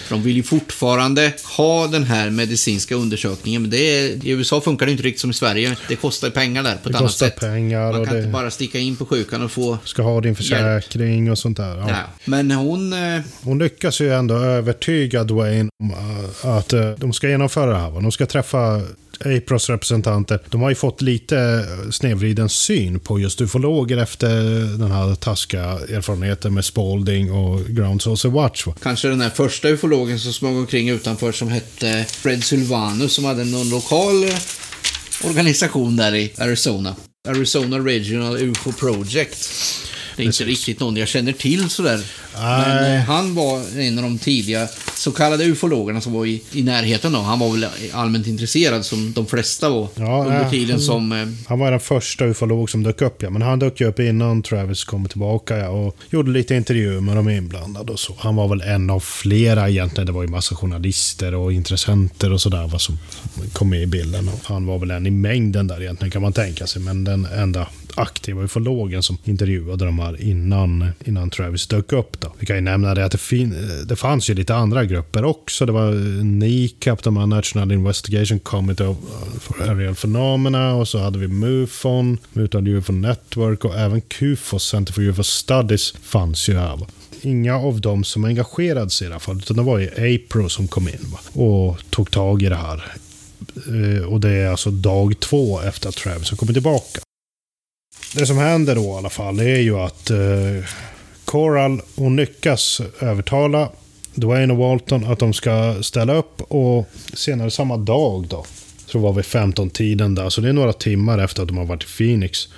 För 0.07 0.15
de 0.15 0.23
vill 0.23 0.37
ju 0.37 0.43
fortfarande 0.43 1.33
ha 1.57 1.87
den 1.87 2.05
här 2.05 2.31
medicinska 2.31 2.95
undersökningen. 2.95 3.63
Men 3.63 3.71
det 3.71 3.77
är, 3.77 4.27
i 4.27 4.31
USA 4.31 4.61
funkar 4.61 4.87
det 4.87 4.93
inte 4.93 5.05
riktigt 5.05 5.21
som 5.21 5.31
i 5.31 5.35
Sverige. 5.35 5.77
Det 5.89 5.97
kostar 5.97 6.31
pengar 6.31 6.63
där 6.63 6.73
på 6.73 6.77
ett 6.77 6.83
Det 6.93 6.99
annat 6.99 7.11
kostar 7.11 7.27
sätt. 7.27 7.41
pengar 7.41 7.93
Man 7.93 8.01
och 8.01 8.07
kan 8.07 8.15
det 8.15 8.21
inte 8.21 8.33
bara 8.33 8.51
sticka 8.51 8.79
in 8.79 8.97
på 8.97 9.07
sjukan 9.07 9.43
och 9.43 9.51
få... 9.51 9.79
ska 9.85 10.03
ha 10.03 10.21
din 10.21 10.37
försäkring 10.37 11.31
och 11.31 11.39
sånt 11.39 11.57
där. 11.57 11.77
Ja. 11.77 11.89
Ja. 11.89 11.97
Men 12.25 12.51
hon... 12.51 12.80
eh, 12.93 13.23
Hon 13.43 13.59
lyckas 13.59 14.01
ju 14.01 14.15
ändå 14.15 14.35
övertyga 14.35 15.25
Dwayne 15.25 15.71
om 15.83 15.91
äh, 15.91 16.51
att 16.51 16.73
äh, 16.73 16.91
de 16.91 17.13
ska 17.13 17.29
genomföra 17.29 17.73
det 17.73 17.79
här. 17.79 18.01
De 18.01 18.13
ska 18.13 18.27
träffa 18.27 18.83
Apros 19.25 19.71
representanter. 19.71 20.41
De 20.49 20.61
har 20.61 20.69
ju 20.69 20.75
fått 20.75 21.03
lite 21.03 21.67
snedvriden 21.91 22.49
syn 22.49 23.01
på 23.01 23.21
just 23.21 23.41
ufologer 23.41 23.97
efter 23.97 24.29
den 24.79 24.91
här 24.91 25.15
taskiga 25.15 25.65
erfarenheten 25.65 26.55
med 26.55 26.65
Spalding 26.65 27.33
och 27.33 27.67
Ground 27.67 28.03
Source 28.03 28.29
Watch. 28.29 28.67
Kanske 28.83 29.09
den 29.09 29.21
här 29.21 29.31
första 29.31 29.69
ufologen 29.69 30.19
som 30.19 30.33
smög 30.33 30.57
omkring 30.57 30.89
utanför 30.89 31.33
som 31.33 31.49
hette 31.49 32.05
Fred 32.09 32.45
Sylvanus 32.45 33.15
som 33.15 33.25
hade 33.25 33.45
någon 33.45 33.71
lokal 33.71 34.25
eh, 34.25 34.31
organisation 35.25 35.97
där 35.97 36.15
i 36.15 36.33
Arizona. 36.39 36.97
Arizona 37.29 37.79
Regional 37.79 38.37
UFO 38.37 38.73
Project. 38.73 39.49
Det 40.21 40.25
är 40.25 40.27
inte 40.27 40.45
riktigt 40.45 40.81
någon 40.81 40.97
jag 40.97 41.09
känner 41.09 41.33
till 41.33 41.71
sådär. 41.71 42.01
Men 42.35 42.83
Nej. 42.83 42.97
eh, 42.97 43.03
han 43.03 43.35
var 43.35 43.79
en 43.81 43.99
av 43.99 44.05
de 44.05 44.19
tidiga 44.19 44.69
så 44.97 45.13
kallade 45.13 45.45
ufologerna 45.45 46.01
som 46.01 46.13
var 46.13 46.27
i, 46.27 46.43
i 46.53 46.63
närheten 46.63 47.13
då. 47.13 47.19
Han 47.19 47.39
var 47.39 47.53
väl 47.53 47.67
allmänt 47.93 48.27
intresserad 48.27 48.85
som 48.87 49.13
de 49.13 49.27
flesta 49.27 49.71
var 49.71 49.89
Ja, 49.95 50.25
under 50.25 50.51
tiden 50.51 50.71
han- 50.71 50.81
som... 50.81 51.13
eh, 51.13 51.29
Han 51.49 51.59
var 51.59 51.71
den 51.71 51.81
första 51.81 52.25
ufolog 52.25 52.71
som 52.71 52.83
dök 52.83 53.03
upp, 53.03 53.23
ja. 53.23 53.31
Men 53.31 53.43
han 53.43 53.59
dök 53.59 53.81
ju 53.81 53.87
upp 53.89 54.01
innan 54.01 54.43
Travis 54.43 54.85
kom 54.85 55.09
tillbaka, 55.09 55.57
ja. 55.59 55.69
Och 55.69 55.97
gjorde 56.11 56.31
lite 56.31 56.55
intervjuer 56.55 57.01
med 57.01 57.17
de 57.17 57.29
inblandade 57.29 57.93
och 57.93 58.01
så. 58.01 58.15
Han 58.19 58.37
var 58.37 58.49
väl 58.49 58.61
en 58.61 58.91
av 58.91 59.01
flera 59.01 59.69
egentligen. 59.71 60.07
Det 60.07 60.13
var 60.13 60.23
ju 60.23 60.29
massa 60.29 60.55
journalister 60.55 61.35
och 61.35 61.53
intressenter 61.53 62.33
och 62.33 62.41
sådär 62.41 62.69
vad 62.73 62.81
som 62.81 62.99
kom 63.53 63.71
med 63.71 63.83
i 63.83 63.87
bilden. 63.87 64.29
Och 64.29 64.41
han 64.45 64.67
var 64.67 64.79
väl 64.79 64.91
en 64.91 65.07
i 65.07 65.11
mängden 65.11 65.67
där 65.67 65.83
egentligen 65.83 66.11
kan 66.11 66.23
man 66.23 66.33
tänka 66.33 66.67
sig. 66.67 66.83
Men 66.83 67.05
den 67.05 67.25
enda 67.25 67.67
aktiva 67.95 68.43
ufologen 68.43 69.03
som 69.03 69.19
intervjuade 69.25 69.85
de 69.85 69.99
här 69.99 70.10
innan, 70.19 70.89
innan 71.05 71.31
Travis 71.31 71.67
dök 71.67 71.93
upp. 71.93 72.21
Då. 72.21 72.35
Vi 72.39 72.47
kan 72.47 72.57
ju 72.57 72.63
nämna 72.63 72.95
det 72.95 73.05
att 73.05 73.13
det, 73.13 73.19
fin- 73.19 73.85
det 73.87 73.97
fanns 73.97 74.31
ju 74.31 74.35
lite 74.35 74.55
andra 74.55 74.85
grupper 74.85 75.25
också. 75.25 75.67
Det 75.67 75.73
var 75.73 75.93
NICAP, 76.25 77.03
de 77.03 77.17
här 77.17 77.27
National 77.27 77.73
Investigation 77.73 78.39
Committee 78.39 78.87
of, 78.87 78.97
eh, 78.97 79.39
for 79.41 79.63
Aerial 79.63 79.95
Phenomena 79.95 80.75
och 80.75 80.89
så 80.89 80.99
hade 80.99 81.19
vi 81.19 81.29
MUFON, 81.29 82.19
Mutant 82.33 82.69
UFO 82.69 82.93
Network 82.93 83.65
och 83.65 83.79
även 83.79 84.01
QFOS, 84.01 84.65
Center 84.69 84.93
for 84.93 85.03
UFO 85.03 85.23
Studies, 85.23 85.95
fanns 86.03 86.49
ju 86.49 86.55
här. 86.57 86.77
va. 86.77 86.87
inga 87.23 87.57
av 87.57 87.81
dem 87.81 88.05
som 88.05 88.25
engagerade 88.25 88.91
sig 88.91 89.05
i 89.07 89.09
det 89.09 89.15
här 89.15 89.21
fallet. 89.21 89.43
Utan 89.45 89.57
det 89.57 89.63
var 89.63 89.79
ju 89.79 89.87
APRO 90.17 90.49
som 90.49 90.69
kom 90.69 90.89
in 90.89 91.07
va? 91.13 91.41
och 91.43 91.79
tog 91.91 92.11
tag 92.11 92.43
i 92.43 92.49
det 92.49 92.57
här. 92.57 92.93
Eh, 93.67 94.05
och 94.05 94.21
det 94.21 94.31
är 94.31 94.51
alltså 94.51 94.71
dag 94.71 95.21
två 95.21 95.61
efter 95.61 95.89
att 95.89 95.97
Travis 95.97 96.31
har 96.31 96.37
kommit 96.37 96.55
tillbaka. 96.55 97.01
Det 98.15 98.27
som 98.27 98.39
händer 98.39 98.75
då 98.75 98.83
i 98.83 98.93
alla 98.99 99.11
fall 99.11 99.41
är 99.41 99.61
ju 99.61 99.79
att 99.79 100.11
eh, 100.11 100.19
Coral 101.25 101.81
hon 101.95 102.17
lyckas 102.17 102.81
övertala 103.01 103.69
Dwayne 104.15 104.53
och 104.53 104.59
Walton 104.59 105.05
att 105.05 105.19
de 105.19 105.33
ska 105.33 105.83
ställa 105.83 106.15
upp 106.15 106.41
och 106.41 106.89
senare 107.15 107.51
samma 107.51 107.77
dag 107.77 108.27
då, 108.29 108.45
så 108.87 108.99
var 108.99 109.13
vi 109.13 109.23
15-tiden 109.23 110.15
där, 110.15 110.31
så 110.31 110.41
det 110.41 110.49
är 110.49 110.53
några 110.53 110.73
timmar 110.73 111.19
efter 111.19 111.43
att 111.43 111.49
de 111.49 111.57
har 111.57 111.65
varit 111.65 111.83
i 111.83 111.87
Phoenix. 111.87 112.49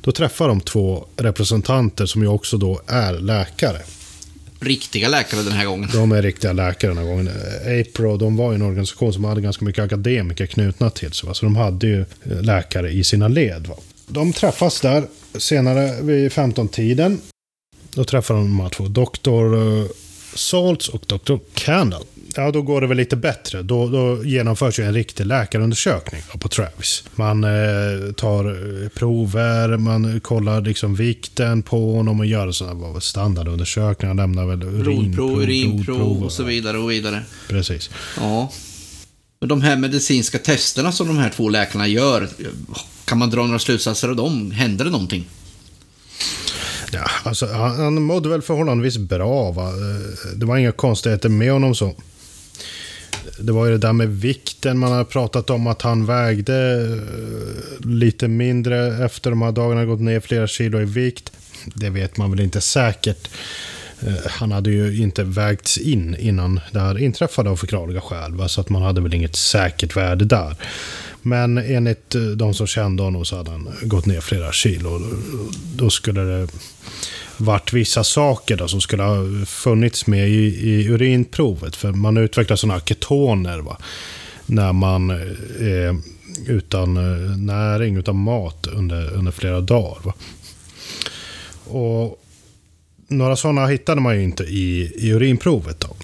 Då 0.00 0.12
träffar 0.12 0.48
de 0.48 0.60
två 0.60 1.06
representanter 1.16 2.06
som 2.06 2.22
ju 2.22 2.28
också 2.28 2.56
då 2.56 2.80
är 2.86 3.12
läkare. 3.12 3.78
Riktiga 4.60 5.08
läkare 5.08 5.42
den 5.42 5.52
här 5.52 5.64
gången. 5.64 5.88
De 5.92 6.12
är 6.12 6.22
riktiga 6.22 6.52
läkare 6.52 6.90
den 6.90 6.98
här 6.98 7.04
gången. 7.04 7.28
APRO, 7.80 8.16
de 8.16 8.36
var 8.36 8.50
ju 8.50 8.54
en 8.54 8.62
organisation 8.62 9.12
som 9.12 9.24
hade 9.24 9.40
ganska 9.40 9.64
mycket 9.64 9.84
akademiker 9.84 10.46
knutna 10.46 10.90
till 10.90 11.12
sig. 11.12 11.26
Va? 11.26 11.34
Så 11.34 11.46
de 11.46 11.56
hade 11.56 11.86
ju 11.86 12.04
läkare 12.24 12.90
i 12.90 13.04
sina 13.04 13.28
led. 13.28 13.66
Va? 13.66 13.76
De 14.06 14.32
träffas 14.32 14.80
där 14.80 15.06
senare 15.38 16.02
vid 16.02 16.30
15-tiden. 16.32 17.20
Då 17.94 18.04
träffar 18.04 18.34
de 18.34 18.44
de 18.44 18.60
här 18.60 18.68
två. 18.68 18.88
Doktor 18.88 19.56
Salts 20.36 20.88
och 20.88 21.02
Dr. 21.06 21.36
Candle. 21.54 21.98
Ja, 22.34 22.50
då 22.50 22.62
går 22.62 22.80
det 22.80 22.86
väl 22.86 22.96
lite 22.96 23.16
bättre. 23.16 23.62
Då, 23.62 23.88
då 23.88 24.24
genomförs 24.24 24.78
ju 24.78 24.84
en 24.84 24.94
riktig 24.94 25.26
läkarundersökning 25.26 26.22
på 26.38 26.48
Travis. 26.48 27.04
Man 27.14 27.44
eh, 27.44 28.12
tar 28.16 28.44
eh, 28.44 28.88
prover, 28.88 29.76
man 29.76 30.20
kollar 30.20 30.60
liksom 30.60 30.94
vikten 30.94 31.62
på 31.62 31.94
honom 31.96 32.20
och 32.20 32.26
gör 32.26 32.52
sådana 32.52 33.00
standardundersökningar. 33.00 34.14
lämnar 34.14 34.46
väl 34.46 34.62
urinprov, 34.62 35.42
urinprov 35.42 36.24
och 36.24 36.32
så 36.32 36.42
vidare 36.42 36.78
och 36.78 36.90
vidare. 36.90 37.22
Precis. 37.48 37.90
Ja. 38.20 38.52
Men 39.46 39.60
de 39.60 39.62
här 39.62 39.76
medicinska 39.76 40.38
testerna 40.38 40.92
som 40.92 41.06
de 41.06 41.18
här 41.18 41.30
två 41.30 41.48
läkarna 41.48 41.86
gör, 41.86 42.28
kan 43.04 43.18
man 43.18 43.30
dra 43.30 43.46
några 43.46 43.58
slutsatser 43.58 44.08
av 44.08 44.16
dem? 44.16 44.50
Händer 44.50 44.84
det 44.84 44.90
någonting? 44.90 45.28
Ja, 46.92 47.10
alltså, 47.22 47.46
han, 47.46 47.76
han 47.76 48.02
mådde 48.02 48.28
väl 48.28 48.42
förhållandevis 48.42 48.96
bra. 48.96 49.52
Va? 49.52 49.68
Eh, 49.68 50.36
det 50.36 50.46
var 50.46 50.56
inga 50.56 50.72
konstigheter 50.72 51.28
med 51.28 51.52
honom 51.52 51.74
så. 51.74 51.94
Det 53.38 53.52
var 53.52 53.66
ju 53.66 53.72
det 53.72 53.78
där 53.78 53.92
med 53.92 54.08
vikten. 54.08 54.78
Man 54.78 54.92
har 54.92 55.04
pratat 55.04 55.50
om 55.50 55.66
att 55.66 55.82
han 55.82 56.06
vägde 56.06 56.86
eh, 56.86 57.86
lite 57.86 58.28
mindre 58.28 59.04
efter 59.04 59.30
de 59.30 59.42
här 59.42 59.52
dagarna. 59.52 59.84
Gått 59.84 60.00
ner 60.00 60.20
flera 60.20 60.46
kilo 60.46 60.80
i 60.80 60.84
vikt. 60.84 61.32
Det 61.64 61.90
vet 61.90 62.16
man 62.16 62.30
väl 62.30 62.40
inte 62.40 62.60
säkert. 62.60 63.28
Eh, 64.00 64.14
han 64.26 64.52
hade 64.52 64.70
ju 64.70 65.02
inte 65.02 65.24
vägts 65.24 65.78
in 65.78 66.16
innan 66.18 66.60
det 66.72 66.80
här 66.80 66.98
inträffade 66.98 67.50
av 67.50 67.56
förklarliga 67.56 68.00
skäl. 68.00 68.48
Så 68.48 68.60
att 68.60 68.68
man 68.68 68.82
hade 68.82 69.00
väl 69.00 69.14
inget 69.14 69.36
säkert 69.36 69.96
värde 69.96 70.24
där. 70.24 70.56
Men 71.22 71.58
enligt 71.58 72.14
eh, 72.14 72.22
de 72.22 72.54
som 72.54 72.66
kände 72.66 73.02
honom 73.02 73.24
så 73.24 73.36
hade 73.36 73.50
han 73.50 73.68
gått 73.82 74.06
ner 74.06 74.20
flera 74.20 74.52
kilo. 74.52 75.00
Då 75.74 75.90
skulle 75.90 76.20
det 76.20 76.48
varit 77.36 77.72
vissa 77.72 78.04
saker 78.04 78.56
då 78.56 78.68
som 78.68 78.80
skulle 78.80 79.02
ha 79.02 79.46
funnits 79.46 80.06
med 80.06 80.28
i, 80.28 80.70
i 80.70 80.88
urinprovet. 80.88 81.76
För 81.76 81.92
man 81.92 82.16
utvecklar 82.16 82.56
sådana 82.56 82.80
ketoner 82.80 83.58
va? 83.58 83.78
när 84.46 84.72
man 84.72 85.10
är 85.60 85.96
utan 86.46 86.94
näring, 87.46 87.96
utan 87.96 88.16
mat 88.16 88.66
under, 88.66 89.14
under 89.14 89.32
flera 89.32 89.60
dagar. 89.60 89.98
Va? 90.02 90.14
Och 91.64 92.22
några 93.08 93.36
sådana 93.36 93.66
hittade 93.66 94.00
man 94.00 94.16
ju 94.16 94.22
inte 94.22 94.44
i, 94.44 94.92
i 94.96 95.10
urinprovet. 95.10 95.80
Då. 95.80 95.96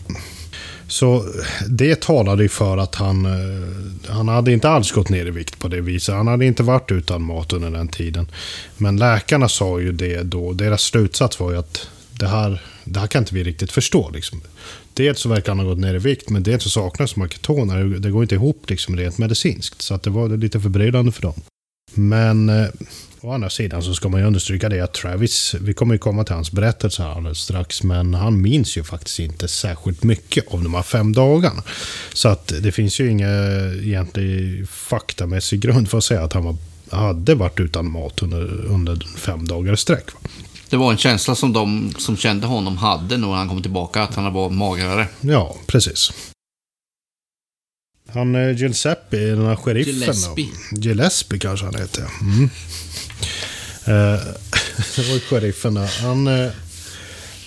Så 0.93 1.25
det 1.69 2.01
talade 2.01 2.43
ju 2.43 2.49
för 2.49 2.79
att 2.79 2.95
han, 2.95 3.27
eh, 3.27 4.13
han 4.15 4.29
hade 4.29 4.53
inte 4.53 4.69
alls 4.69 4.93
gått 4.93 5.09
ner 5.09 5.27
i 5.27 5.31
vikt 5.31 5.59
på 5.59 5.69
det 5.69 5.81
viset. 5.81 6.15
Han 6.15 6.27
hade 6.27 6.47
inte 6.47 6.63
varit 6.63 6.93
utan 6.93 7.23
mat 7.23 7.53
under 7.53 7.71
den 7.71 7.89
tiden. 7.89 8.29
Men 8.77 8.97
läkarna 8.97 9.49
sa 9.49 9.81
ju 9.81 9.93
det 9.93 10.23
då. 10.23 10.53
Deras 10.53 10.83
slutsats 10.83 11.41
var 11.41 11.51
ju 11.51 11.59
att 11.59 11.89
det 12.19 12.29
här, 12.29 12.63
det 12.85 13.01
här 13.01 13.07
kan 13.07 13.23
inte 13.23 13.35
vi 13.35 13.45
riktigt 13.45 13.73
förstå. 13.73 14.11
Liksom. 14.11 14.41
Dels 14.95 15.21
så 15.21 15.29
verkar 15.29 15.53
han 15.53 15.59
ha 15.59 15.67
gått 15.67 15.79
ner 15.79 15.95
i 15.95 15.99
vikt, 15.99 16.31
men 16.31 16.43
dels 16.43 16.63
så 16.63 16.71
saknas 16.71 17.17
maketoner. 17.17 17.85
Det 17.85 18.11
går 18.11 18.23
inte 18.23 18.35
ihop 18.35 18.71
liksom 18.71 18.97
rent 18.97 19.19
medicinskt. 19.19 19.83
Så 19.83 19.95
att 19.95 20.03
det 20.03 20.11
var 20.11 20.29
lite 20.29 20.61
förbryllande 20.61 21.13
för 21.13 21.23
dem. 21.23 21.43
Men 21.95 22.49
eh, 22.49 22.67
Å 23.25 23.33
andra 23.33 23.51
sidan 23.51 23.83
så 23.83 23.95
ska 23.95 24.09
man 24.09 24.21
ju 24.21 24.27
understryka 24.27 24.69
det 24.69 24.81
att 24.81 24.95
Travis, 24.95 25.55
vi 25.61 25.75
kommer 25.75 25.95
ju 25.95 25.99
komma 25.99 26.25
till 26.25 26.35
hans 26.35 26.53
berättelse 26.53 27.03
här 27.03 27.11
alldeles 27.11 27.39
strax, 27.39 27.83
men 27.83 28.15
han 28.15 28.41
minns 28.41 28.77
ju 28.77 28.85
faktiskt 28.85 29.19
inte 29.19 29.49
särskilt 29.49 30.03
mycket 30.03 30.55
av 30.55 30.63
de 30.63 30.75
här 30.75 30.83
fem 30.83 31.13
dagarna. 31.13 31.63
Så 32.13 32.29
att 32.29 32.53
det 32.61 32.73
finns 32.73 33.01
ju 33.01 33.11
ingen 33.11 33.31
egentlig 33.85 34.69
faktamässig 34.69 35.61
grund 35.61 35.91
för 35.91 35.99
att 35.99 36.05
säga 36.05 36.23
att 36.23 36.33
han 36.33 36.45
var, 36.45 36.57
hade 36.91 37.35
varit 37.35 37.61
utan 37.61 37.91
mat 37.91 38.23
under, 38.23 38.65
under 38.65 39.07
fem 39.17 39.47
dagar 39.49 39.73
i 39.73 39.77
sträck. 39.77 40.05
Det 40.71 40.77
var 40.77 40.93
en 40.93 40.99
känsla 40.99 41.35
som 41.35 41.53
de 41.53 41.95
som 41.99 42.17
kände 42.17 42.47
honom 42.47 42.77
hade 42.77 43.17
när 43.17 43.29
han 43.29 43.49
kom 43.49 43.63
tillbaka, 43.63 44.03
att 44.03 44.15
han 44.15 44.33
var 44.33 44.51
magrare. 44.51 45.07
Ja, 45.21 45.57
precis. 45.67 46.13
Han 48.09 48.35
eh, 48.35 48.57
Giuseppe, 48.57 49.17
den 49.17 49.47
här 49.47 49.57
sheriffen. 49.57 49.95
Gillespie. 49.95 50.49
Gillespie 50.73 51.39
kanske 51.39 51.67
han 51.67 51.75
heter. 51.75 52.05
Mm. 52.21 52.51
Eh, 53.85 54.21
det 54.97 55.03
var 55.09 55.15
ju 55.15 55.21
sheriffen 55.21 55.75
där. 55.75 56.03
Han, 56.03 56.27
eh, 56.27 56.51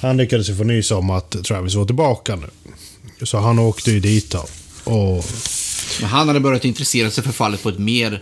han 0.01 0.17
lyckades 0.17 0.49
ju 0.49 0.55
få 0.55 0.63
nys 0.63 0.91
om 0.91 1.09
att 1.09 1.43
Travis 1.43 1.75
var 1.75 1.85
tillbaka 1.85 2.35
nu. 2.35 2.47
Så 3.25 3.37
han 3.37 3.59
åkte 3.59 3.91
ju 3.91 3.99
dit 3.99 4.31
då. 4.31 4.45
Och... 4.91 5.25
Men 6.01 6.09
han 6.09 6.27
hade 6.27 6.39
börjat 6.39 6.65
intressera 6.65 7.11
sig 7.11 7.23
för 7.23 7.31
fallet 7.31 7.63
på 7.63 7.69
ett 7.69 7.79
mer 7.79 8.21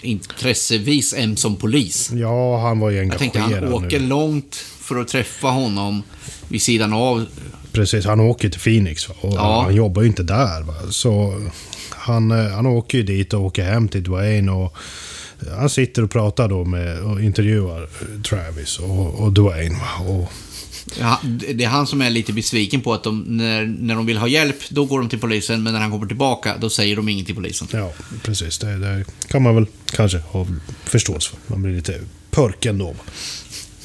intressevis 0.00 1.14
än 1.14 1.36
som 1.36 1.56
polis. 1.56 2.10
Ja, 2.14 2.60
han 2.60 2.78
var 2.80 2.90
ju 2.90 3.00
engagerad 3.00 3.22
Jag 3.26 3.32
tänkte 3.32 3.64
han 3.66 3.72
åker 3.74 4.00
nu. 4.00 4.06
långt 4.06 4.54
för 4.80 4.96
att 5.00 5.08
träffa 5.08 5.48
honom 5.48 6.02
vid 6.48 6.62
sidan 6.62 6.92
av. 6.92 7.26
Precis, 7.72 8.04
han 8.04 8.20
åker 8.20 8.48
till 8.48 8.60
Phoenix 8.60 9.08
och 9.08 9.32
Ja. 9.34 9.62
han 9.62 9.74
jobbar 9.74 10.02
ju 10.02 10.08
inte 10.08 10.22
där. 10.22 10.62
Va? 10.62 10.74
Så 10.90 11.40
han, 11.90 12.30
eh, 12.30 12.50
han 12.50 12.66
åker 12.66 12.98
ju 12.98 13.04
dit 13.04 13.34
och 13.34 13.40
åker 13.44 13.64
hem 13.64 13.88
till 13.88 14.02
Dwayne 14.02 14.52
och 14.52 14.76
han 15.50 15.70
sitter 15.70 16.04
och 16.04 16.10
pratar 16.10 16.48
då 16.48 16.64
med 16.64 16.98
och 16.98 17.22
intervjuar 17.22 17.88
Travis 18.28 18.78
och, 18.78 19.14
och 19.14 19.32
Dwayne. 19.32 19.78
Och, 20.08 20.32
Ja, 21.00 21.20
Det 21.54 21.64
är 21.64 21.68
han 21.68 21.86
som 21.86 22.02
är 22.02 22.10
lite 22.10 22.32
besviken 22.32 22.80
på 22.80 22.94
att 22.94 23.02
de, 23.02 23.24
när, 23.28 23.66
när 23.66 23.94
de 23.94 24.06
vill 24.06 24.16
ha 24.16 24.28
hjälp, 24.28 24.56
då 24.68 24.84
går 24.84 24.98
de 24.98 25.08
till 25.08 25.18
polisen, 25.18 25.62
men 25.62 25.72
när 25.72 25.80
han 25.80 25.90
kommer 25.90 26.06
tillbaka, 26.06 26.56
då 26.60 26.70
säger 26.70 26.96
de 26.96 27.08
inget 27.08 27.26
till 27.26 27.34
polisen. 27.34 27.68
ja, 27.70 27.92
precis. 28.22 28.58
Det, 28.58 28.78
det 28.78 29.04
kan 29.28 29.42
man 29.42 29.54
väl 29.54 29.66
kanske 29.86 30.18
ha 30.18 30.46
förståelse 30.84 31.30
för. 31.30 31.38
Man 31.46 31.62
blir 31.62 31.74
lite 31.74 32.00
purken 32.30 32.78
då. 32.78 32.94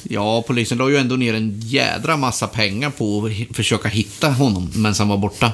Ja, 0.02 0.44
polisen 0.46 0.78
la 0.78 0.90
ju 0.90 0.96
ändå 0.96 1.16
ner 1.16 1.34
en 1.34 1.60
jädra 1.60 2.16
massa 2.16 2.46
pengar 2.46 2.90
på 2.90 3.26
att 3.26 3.56
försöka 3.56 3.88
hitta 3.88 4.30
honom 4.30 4.70
medan 4.74 4.94
han 4.98 5.08
var 5.08 5.18
borta. 5.18 5.52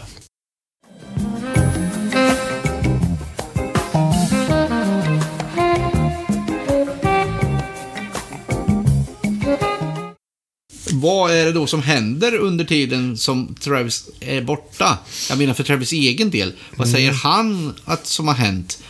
Vad 11.05 11.33
är 11.33 11.45
det 11.45 11.53
då 11.53 11.67
som 11.67 11.83
händer 11.83 12.35
under 12.35 12.65
tiden 12.65 13.17
som 13.17 13.55
Travis 13.61 14.09
är 14.21 14.43
borta? 14.43 14.99
Jag 15.29 15.39
menar 15.39 15.55
för 15.55 15.65
Travis 15.65 15.93
egen 15.93 16.31
del. 16.31 16.53
Vad 16.77 16.89
säger 16.89 17.13
han 17.13 17.75
att 17.85 18.07
som 18.07 18.29
har 18.29 18.35
hänt? 18.35 18.83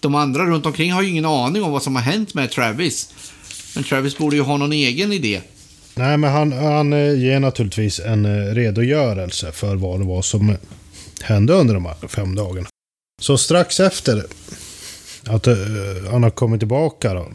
De 0.00 0.14
andra 0.14 0.46
runt 0.46 0.66
omkring 0.66 0.92
har 0.92 1.02
ju 1.02 1.08
ingen 1.08 1.24
aning 1.24 1.62
om 1.62 1.72
vad 1.72 1.82
som 1.82 1.96
har 1.96 2.02
hänt 2.02 2.34
med 2.34 2.50
Travis. 2.50 3.12
Men 3.74 3.84
Travis 3.84 4.18
borde 4.18 4.36
ju 4.36 4.42
ha 4.42 4.56
någon 4.56 4.72
egen 4.72 5.12
idé. 5.12 5.40
Nej, 5.94 6.16
men 6.16 6.32
han, 6.32 6.52
han 6.52 6.92
eh, 6.92 7.18
ger 7.18 7.40
naturligtvis 7.40 8.00
en 8.00 8.24
eh, 8.24 8.54
redogörelse 8.54 9.52
för 9.52 9.76
vad 9.76 10.00
det 10.00 10.06
var 10.06 10.22
som 10.22 10.56
hände 11.22 11.52
under 11.52 11.74
de 11.74 11.84
här 11.84 12.08
fem 12.08 12.34
dagarna. 12.34 12.68
Så 13.20 13.38
strax 13.38 13.80
efter 13.80 14.26
att 15.26 15.46
eh, 15.46 15.56
han 16.10 16.22
har 16.22 16.30
kommit 16.30 16.60
tillbaka 16.60 17.14
då, 17.14 17.28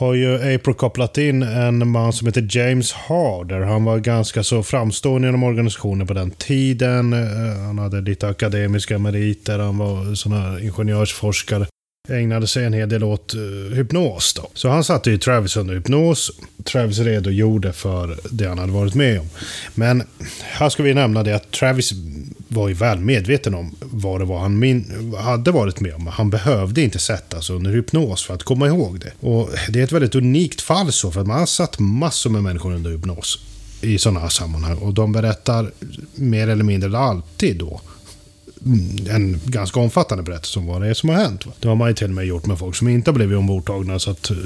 har 0.00 0.14
ju 0.14 0.54
April 0.54 0.74
kopplat 0.74 1.18
in 1.18 1.42
en 1.42 1.88
man 1.88 2.12
som 2.12 2.26
heter 2.26 2.48
James 2.50 2.92
Harder. 2.92 3.60
Han 3.60 3.84
var 3.84 3.98
ganska 3.98 4.42
så 4.42 4.62
framstående 4.62 5.28
inom 5.28 5.42
organisationen 5.42 6.06
på 6.06 6.14
den 6.14 6.30
tiden. 6.30 7.12
Eh, 7.12 7.62
han 7.66 7.78
hade 7.78 8.00
lite 8.00 8.28
akademiska 8.28 8.98
meriter, 8.98 9.58
han 9.58 9.78
var 9.78 10.14
sån 10.14 10.32
här 10.32 10.64
ingenjörsforskare. 10.64 11.66
Ägnade 12.10 12.46
sig 12.46 12.64
en 12.64 12.72
hel 12.72 12.88
del 12.88 13.04
åt 13.04 13.34
uh, 13.34 13.74
hypnos 13.74 14.34
då. 14.34 14.50
Så 14.54 14.68
han 14.68 14.84
satte 14.84 15.10
ju 15.10 15.18
Travis 15.18 15.56
under 15.56 15.74
hypnos. 15.74 16.30
Travis 16.64 16.98
redogjorde 16.98 17.72
för 17.72 18.18
det 18.30 18.46
han 18.48 18.58
hade 18.58 18.72
varit 18.72 18.94
med 18.94 19.20
om. 19.20 19.26
Men 19.74 20.02
här 20.40 20.68
ska 20.68 20.82
vi 20.82 20.94
nämna 20.94 21.22
det 21.22 21.36
att 21.36 21.50
Travis 21.50 21.92
var 22.48 22.68
ju 22.68 22.74
väl 22.74 22.98
medveten 22.98 23.54
om 23.54 23.74
vad 23.80 24.20
det 24.20 24.24
var 24.24 24.38
han 24.38 24.58
min- 24.58 25.14
hade 25.18 25.50
varit 25.50 25.80
med 25.80 25.94
om. 25.94 26.06
Han 26.06 26.30
behövde 26.30 26.82
inte 26.82 26.98
sättas 26.98 27.50
under 27.50 27.70
hypnos 27.70 28.24
för 28.24 28.34
att 28.34 28.42
komma 28.42 28.66
ihåg 28.66 29.00
det. 29.00 29.26
Och 29.26 29.50
det 29.68 29.80
är 29.80 29.84
ett 29.84 29.92
väldigt 29.92 30.14
unikt 30.14 30.60
fall 30.60 30.92
så, 30.92 31.10
för 31.10 31.20
att 31.20 31.26
man 31.26 31.38
har 31.38 31.46
satt 31.46 31.78
massor 31.78 32.30
med 32.30 32.42
människor 32.42 32.72
under 32.74 32.90
hypnos. 32.90 33.38
i 33.82 33.98
sådana 33.98 34.20
här 34.20 34.28
sammanhang. 34.28 34.76
Och 34.78 34.94
de 34.94 35.12
berättar 35.12 35.70
mer 36.14 36.48
eller 36.48 36.64
mindre 36.64 36.98
alltid 36.98 37.58
då 37.58 37.80
en 39.10 39.40
ganska 39.44 39.80
omfattande 39.80 40.22
berättelse 40.22 40.58
om 40.58 40.66
vad 40.66 40.82
det 40.82 40.88
är 40.88 40.94
som 40.94 41.08
har 41.08 41.16
hänt. 41.16 41.44
Det 41.60 41.68
har 41.68 41.74
man 41.74 41.88
ju 41.88 41.94
till 41.94 42.06
och 42.06 42.10
med 42.10 42.26
gjort 42.26 42.46
med 42.46 42.58
folk 42.58 42.76
som 42.76 42.88
inte 42.88 43.10
har 43.10 43.14
blivit 43.14 43.38
ombordtagna. 43.38 43.98
Så 43.98 44.10
att 44.10 44.30
uh, 44.30 44.36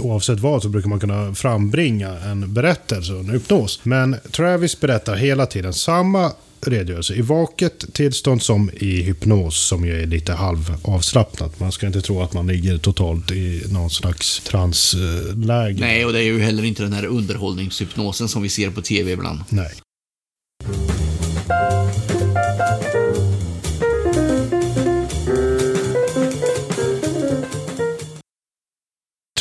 oavsett 0.00 0.40
vad 0.40 0.62
så 0.62 0.68
brukar 0.68 0.88
man 0.88 1.00
kunna 1.00 1.34
frambringa 1.34 2.18
en 2.18 2.54
berättelse 2.54 3.12
och 3.12 3.20
en 3.20 3.30
hypnos. 3.30 3.80
Men 3.82 4.16
Travis 4.30 4.80
berättar 4.80 5.16
hela 5.16 5.46
tiden 5.46 5.72
samma 5.72 6.32
redogörelse 6.66 7.14
i 7.14 7.20
vaket 7.20 7.94
tillstånd 7.94 8.42
som 8.42 8.70
i 8.74 9.02
hypnos 9.02 9.66
som 9.66 9.84
ju 9.84 10.02
är 10.02 10.06
lite 10.06 10.32
halvavslappnat. 10.32 11.60
Man 11.60 11.72
ska 11.72 11.86
inte 11.86 12.00
tro 12.00 12.22
att 12.22 12.32
man 12.32 12.46
ligger 12.46 12.78
totalt 12.78 13.30
i 13.30 13.62
någon 13.70 13.90
slags 13.90 14.40
transläge. 14.40 15.76
Nej, 15.80 16.04
och 16.04 16.12
det 16.12 16.18
är 16.18 16.24
ju 16.24 16.40
heller 16.40 16.64
inte 16.64 16.82
den 16.82 16.92
här 16.92 17.06
underhållningshypnosen 17.06 18.28
som 18.28 18.42
vi 18.42 18.48
ser 18.48 18.70
på 18.70 18.82
tv 18.82 19.12
ibland. 19.12 19.40
Nej. 19.48 19.72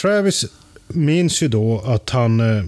Travis 0.03 0.45
minns 0.87 1.43
ju 1.43 1.47
då 1.47 1.83
att 1.85 2.09
han 2.09 2.39
eh, 2.39 2.63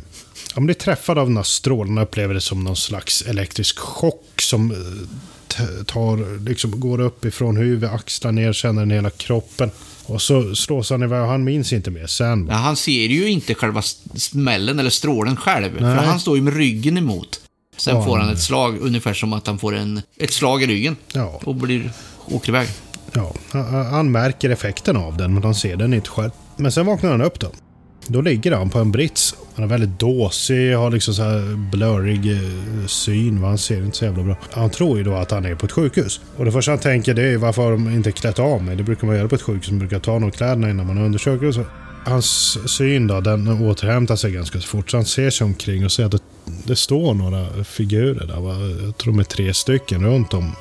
han 0.54 0.66
blir 0.66 0.76
träffad 0.76 1.18
av 1.18 1.28
den 1.28 1.38
här 1.38 1.44
strålen 1.44 1.98
och 1.98 2.04
upplever 2.04 2.34
det 2.34 2.42
som 2.42 2.64
någon 2.64 2.76
slags 2.76 3.22
elektrisk 3.22 3.80
chock 3.80 4.42
som 4.42 4.72
eh, 4.72 5.84
tar, 5.86 6.46
liksom, 6.46 6.80
går 6.80 7.02
upp 7.02 7.26
ifrån 7.26 7.58
huvudet, 7.58 7.92
axlar 7.92 8.32
ner, 8.32 8.54
känner 8.54 8.82
den 8.82 8.92
hela 8.92 9.10
kroppen. 9.10 9.72
Och 10.06 10.22
så 10.22 10.56
slås 10.56 10.90
han 10.90 11.04
iväg 11.04 11.22
och 11.22 11.28
han 11.28 11.44
minns 11.44 11.74
inte 11.74 11.92
mer 11.92 12.08
sen. 12.08 12.48
Ja, 12.48 12.56
han 12.56 12.76
ser 12.76 13.08
ju 13.08 13.30
inte 13.30 13.56
själva 13.56 13.82
smällen 14.16 14.80
eller 14.80 14.90
strålen 14.90 15.36
själv. 15.36 15.72
Nej. 15.72 15.98
För 15.98 16.06
han 16.06 16.20
står 16.20 16.36
ju 16.36 16.42
med 16.42 16.56
ryggen 16.56 16.98
emot. 16.98 17.40
Sen 17.78 17.96
ja, 17.96 18.06
får 18.06 18.18
han 18.18 18.30
ett 18.30 18.42
slag, 18.42 18.78
ungefär 18.82 19.14
som 19.14 19.34
att 19.34 19.48
han 19.48 19.60
får 19.60 19.76
en, 19.76 20.02
ett 20.18 20.34
slag 20.34 20.64
i 20.64 20.68
ryggen. 20.68 20.96
Ja. 21.14 21.42
Och 21.44 21.56
blir, 21.56 21.92
åker 22.26 22.50
iväg. 22.50 22.68
Ja, 23.14 23.34
han, 23.50 23.86
han 23.86 24.12
märker 24.12 24.50
effekten 24.50 24.98
av 24.98 25.18
den, 25.18 25.34
men 25.34 25.44
han 25.44 25.56
ser 25.56 25.76
den 25.76 25.94
inte 25.94 26.10
själv. 26.10 26.32
Men 26.58 26.72
sen 26.72 26.86
vaknar 26.86 27.12
han 27.12 27.22
upp 27.22 27.40
då. 27.40 27.52
Då 28.08 28.22
ligger 28.22 28.52
han 28.52 28.70
på 28.70 28.80
en 28.80 28.92
brits. 28.92 29.36
Han 29.56 29.64
är 29.64 29.70
väldigt 29.70 30.00
dåsig, 30.00 30.76
har 30.76 30.92
liksom 30.92 31.14
så 31.14 31.24
här 31.24 31.56
blurrig 31.72 32.32
eh, 32.32 32.88
syn. 32.88 33.44
Han 33.44 33.58
ser 33.58 33.78
inte 33.78 33.98
så 33.98 34.06
jävla 34.06 34.24
bra. 34.24 34.36
Han 34.52 34.70
tror 34.70 34.98
ju 34.98 35.04
då 35.04 35.14
att 35.14 35.32
han 35.32 35.46
är 35.46 35.56
på 35.56 35.66
ett 35.66 35.72
sjukhus. 35.72 36.22
Och 36.38 36.46
det 36.46 36.52
första 36.52 36.72
han 36.72 36.80
tänker 36.80 37.14
det 37.14 37.24
är 37.24 37.38
varför 37.38 37.62
har 37.62 37.72
de 37.72 37.90
inte 37.90 38.12
klätt 38.12 38.40
av 38.40 38.64
mig? 38.64 38.76
Det 38.76 38.84
brukar 38.84 39.08
man 39.08 39.16
göra 39.16 39.28
på 39.28 39.36
ett 39.36 39.42
sjukhus. 39.42 39.70
Man 39.70 39.80
brukar 39.80 40.00
ta 40.00 40.12
av 40.12 40.32
kläderna 40.32 40.70
innan 40.70 40.88
man 40.88 40.98
undersöker 40.98 41.48
och 41.48 41.54
så. 41.54 41.64
Hans 42.06 42.58
syn 42.78 43.08
då, 43.08 43.22
den 43.22 43.48
återhämtar 43.48 44.16
sig 44.16 44.32
ganska 44.32 44.60
fort. 44.60 44.92
Så 44.92 44.98
han 44.98 45.06
ser 45.06 45.30
sig 45.30 45.46
omkring 45.46 45.86
och 45.86 45.92
ser 45.92 46.06
att 46.06 46.12
det, 46.12 46.20
det 46.64 46.76
står 46.76 47.14
några 47.14 47.64
figurer 47.64 48.28
där. 48.28 48.36
Jag 48.86 48.98
tror 48.98 49.14
de 49.14 49.20
är 49.20 49.24
tre 49.24 49.54
stycken 49.54 50.06
runt 50.06 50.34
om 50.34 50.52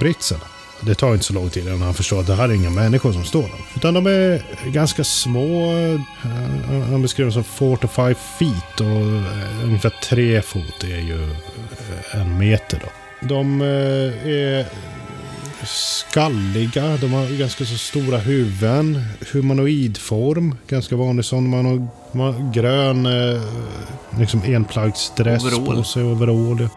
britsen. 0.00 0.38
Det 0.80 0.94
tar 0.94 1.12
inte 1.12 1.24
så 1.24 1.32
lång 1.32 1.50
tid 1.50 1.66
innan 1.66 1.82
han 1.82 1.94
förstår 1.94 2.20
att 2.20 2.26
det 2.26 2.34
här 2.34 2.48
är 2.48 2.52
inga 2.52 2.70
människor 2.70 3.12
som 3.12 3.24
står 3.24 3.42
där. 3.42 3.60
Utan 3.76 3.94
de 3.94 4.06
är 4.06 4.42
ganska 4.72 5.04
små. 5.04 5.72
Han 6.90 7.02
beskriver 7.02 7.30
dem 7.30 7.44
som 7.44 7.44
4 7.44 7.76
to 7.76 7.88
5 7.88 8.14
feet 8.38 8.80
och 8.80 8.86
eh, 8.86 9.64
ungefär 9.64 9.92
3 10.04 10.42
fot 10.42 10.84
är 10.84 11.00
ju 11.00 11.22
eh, 11.22 12.20
en 12.20 12.38
meter 12.38 12.80
då. 12.84 12.88
De 13.28 13.60
eh, 13.60 14.30
är 14.30 14.66
skalliga, 15.66 16.96
de 16.96 17.12
har 17.12 17.38
ganska 17.38 17.64
så 17.64 17.78
stora 17.78 18.18
huvuden. 18.18 19.02
Humanoidform, 19.32 20.54
ganska 20.68 20.96
vanlig 20.96 21.24
sån. 21.24 21.50
Man 21.50 21.66
har, 21.66 21.86
man 22.12 22.34
har 22.34 22.52
grön 22.52 23.08
liksom 24.18 24.42
enplaggsdress 24.42 25.42
på 25.66 25.84
sig, 25.84 26.02
overall. 26.02 26.68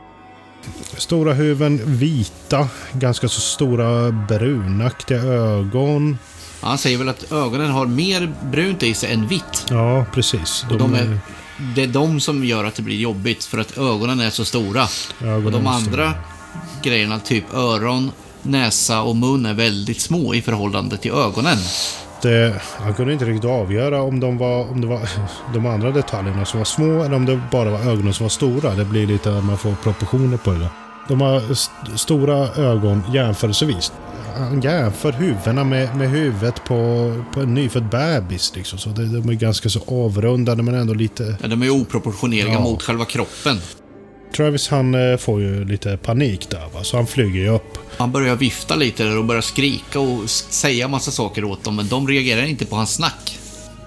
Stora 0.97 1.33
huvuden, 1.33 1.81
vita, 1.85 2.67
ganska 2.93 3.29
så 3.29 3.41
stora 3.41 4.11
brunaktiga 4.11 5.19
ögon. 5.23 6.17
Han 6.61 6.77
säger 6.77 6.97
väl 6.97 7.09
att 7.09 7.31
ögonen 7.31 7.71
har 7.71 7.85
mer 7.85 8.33
brunt 8.43 8.83
i 8.83 8.93
sig 8.93 9.13
än 9.13 9.27
vitt. 9.27 9.65
Ja, 9.69 10.05
precis. 10.13 10.65
De, 10.69 10.77
de 10.77 10.93
är, 10.93 11.19
det 11.75 11.83
är 11.83 11.87
de 11.87 12.19
som 12.19 12.45
gör 12.45 12.63
att 12.63 12.75
det 12.75 12.81
blir 12.81 12.97
jobbigt, 12.97 13.43
för 13.43 13.57
att 13.57 13.77
ögonen 13.77 14.19
är 14.19 14.29
så 14.29 14.45
stora. 14.45 14.87
Ögonen 15.21 15.45
och 15.45 15.51
de 15.51 15.67
andra 15.67 16.13
grejerna, 16.83 17.19
typ 17.19 17.53
öron, 17.53 18.11
näsa 18.41 19.01
och 19.01 19.15
mun, 19.15 19.45
är 19.45 19.53
väldigt 19.53 20.01
små 20.01 20.33
i 20.33 20.41
förhållande 20.41 20.97
till 20.97 21.11
ögonen 21.11 21.57
eh, 22.25 22.51
han 22.77 22.93
kunde 22.93 23.13
inte 23.13 23.25
riktigt 23.25 23.49
avgöra 23.49 24.01
om, 24.01 24.19
de 24.19 24.37
var, 24.37 24.71
om 24.71 24.81
det 24.81 24.87
var 24.87 25.09
de 25.53 25.65
andra 25.65 25.91
detaljerna 25.91 26.45
som 26.45 26.59
var 26.59 26.65
små 26.65 27.03
eller 27.03 27.15
om 27.15 27.25
det 27.25 27.41
bara 27.51 27.69
var 27.69 27.79
ögonen 27.79 28.13
som 28.13 28.23
var 28.23 28.29
stora. 28.29 28.75
Det 28.75 28.85
blir 28.85 29.07
lite 29.07 29.37
att 29.37 29.43
man 29.43 29.57
får 29.57 29.73
proportioner 29.83 30.37
på 30.37 30.51
det. 30.51 30.69
De 31.07 31.21
har 31.21 31.51
st 31.51 31.71
stora 31.95 32.47
ögon 32.55 33.03
jämförelsevis. 33.13 33.91
Han 34.37 34.61
jämför 34.61 35.11
huvudena 35.11 35.63
med, 35.63 35.95
med 35.95 36.09
huvudet 36.09 36.63
på, 36.63 37.13
på 37.33 37.39
en 37.39 37.53
nyfödd 37.53 37.89
bebis. 37.89 38.55
Liksom. 38.55 38.79
Så 38.79 38.89
det, 38.89 39.05
de 39.05 39.29
är 39.29 39.33
ganska 39.33 39.69
så 39.69 39.79
avrundade 39.87 40.63
men 40.63 40.75
ändå 40.75 40.93
lite... 40.93 41.35
Ja, 41.41 41.47
de 41.47 41.63
är 41.63 41.69
oproportionerliga 41.69 42.53
ja. 42.53 42.59
mot 42.59 42.83
själva 42.83 43.05
kroppen. 43.05 43.57
Travis 44.35 44.67
han 44.67 45.11
eh, 45.11 45.17
får 45.17 45.41
ju 45.41 45.65
lite 45.65 45.97
panik 45.97 46.49
där 46.49 46.65
va, 46.73 46.83
så 46.83 46.97
han 46.97 47.07
flyger 47.07 47.39
ju 47.39 47.49
upp. 47.49 47.77
Han 47.97 48.11
börjar 48.11 48.35
vifta 48.35 48.75
lite 48.75 49.09
och 49.09 49.25
börjar 49.25 49.41
skrika 49.41 49.99
och 49.99 50.29
säga 50.29 50.87
massa 50.87 51.11
saker 51.11 51.43
åt 51.43 51.63
dem, 51.63 51.75
men 51.75 51.87
de 51.87 52.07
reagerar 52.07 52.45
inte 52.45 52.65
på 52.65 52.75
hans 52.75 52.93
snack. 52.93 53.39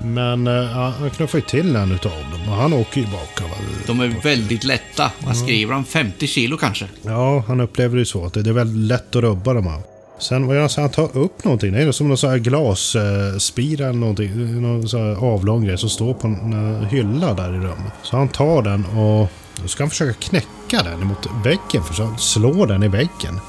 Men 0.05 0.47
uh, 0.47 0.65
han 0.67 1.11
knuffar 1.11 1.39
ju 1.39 1.45
till 1.45 1.77
en 1.77 1.93
utav 1.93 2.13
dem 2.13 2.49
och 2.49 2.57
han 2.57 2.73
åker 2.73 3.01
ju 3.01 3.07
baka. 3.07 3.45
Va? 3.45 3.57
De 3.87 4.01
är 4.01 4.09
väldigt 4.23 4.65
lätta. 4.65 5.11
Vad 5.27 5.37
skriver 5.37 5.75
han? 5.75 5.85
50 5.85 6.27
kilo 6.27 6.57
kanske? 6.57 6.87
Ja, 7.03 7.45
han 7.47 7.61
upplever 7.61 7.97
det 7.97 8.01
ju 8.01 8.05
så. 8.05 8.25
Att 8.25 8.35
det 8.35 8.41
är 8.41 8.53
väldigt 8.53 8.89
lätt 8.89 9.17
att 9.17 9.23
rubba 9.23 9.53
dem 9.53 9.67
här. 9.67 9.81
Sen 10.19 10.47
vad 10.47 10.57
gör 10.57 10.63
han? 10.63 10.71
Han 10.77 10.91
tar 10.91 11.17
upp 11.19 11.45
någonting. 11.45 11.73
Det 11.73 11.83
är 11.83 11.93
som 11.93 12.09
någon 12.09 12.17
sån 12.17 12.31
här 12.31 12.39
glasspira 12.39 13.85
eller 13.85 13.99
någonting. 13.99 14.63
Någon 14.63 14.89
sån 14.89 15.01
här 15.01 15.15
avlång 15.17 15.65
grej 15.65 15.79
som 15.79 15.89
står 15.89 16.15
på 16.15 16.27
en 16.27 16.87
hylla 16.91 17.35
där 17.35 17.55
i 17.55 17.59
rummet. 17.59 17.93
Så 18.03 18.17
han 18.17 18.29
tar 18.29 18.63
den 18.63 18.85
och 18.85 19.29
då 19.57 19.69
ska 19.69 19.83
han 19.83 19.91
försöka 19.91 20.13
knäcka 20.13 20.83
den 20.83 21.07
mot 21.07 21.27
väggen, 21.45 21.85
för 21.85 22.17
slå 22.17 22.67
den 22.67 22.83
i 22.83 22.89
väggen. 22.89 23.41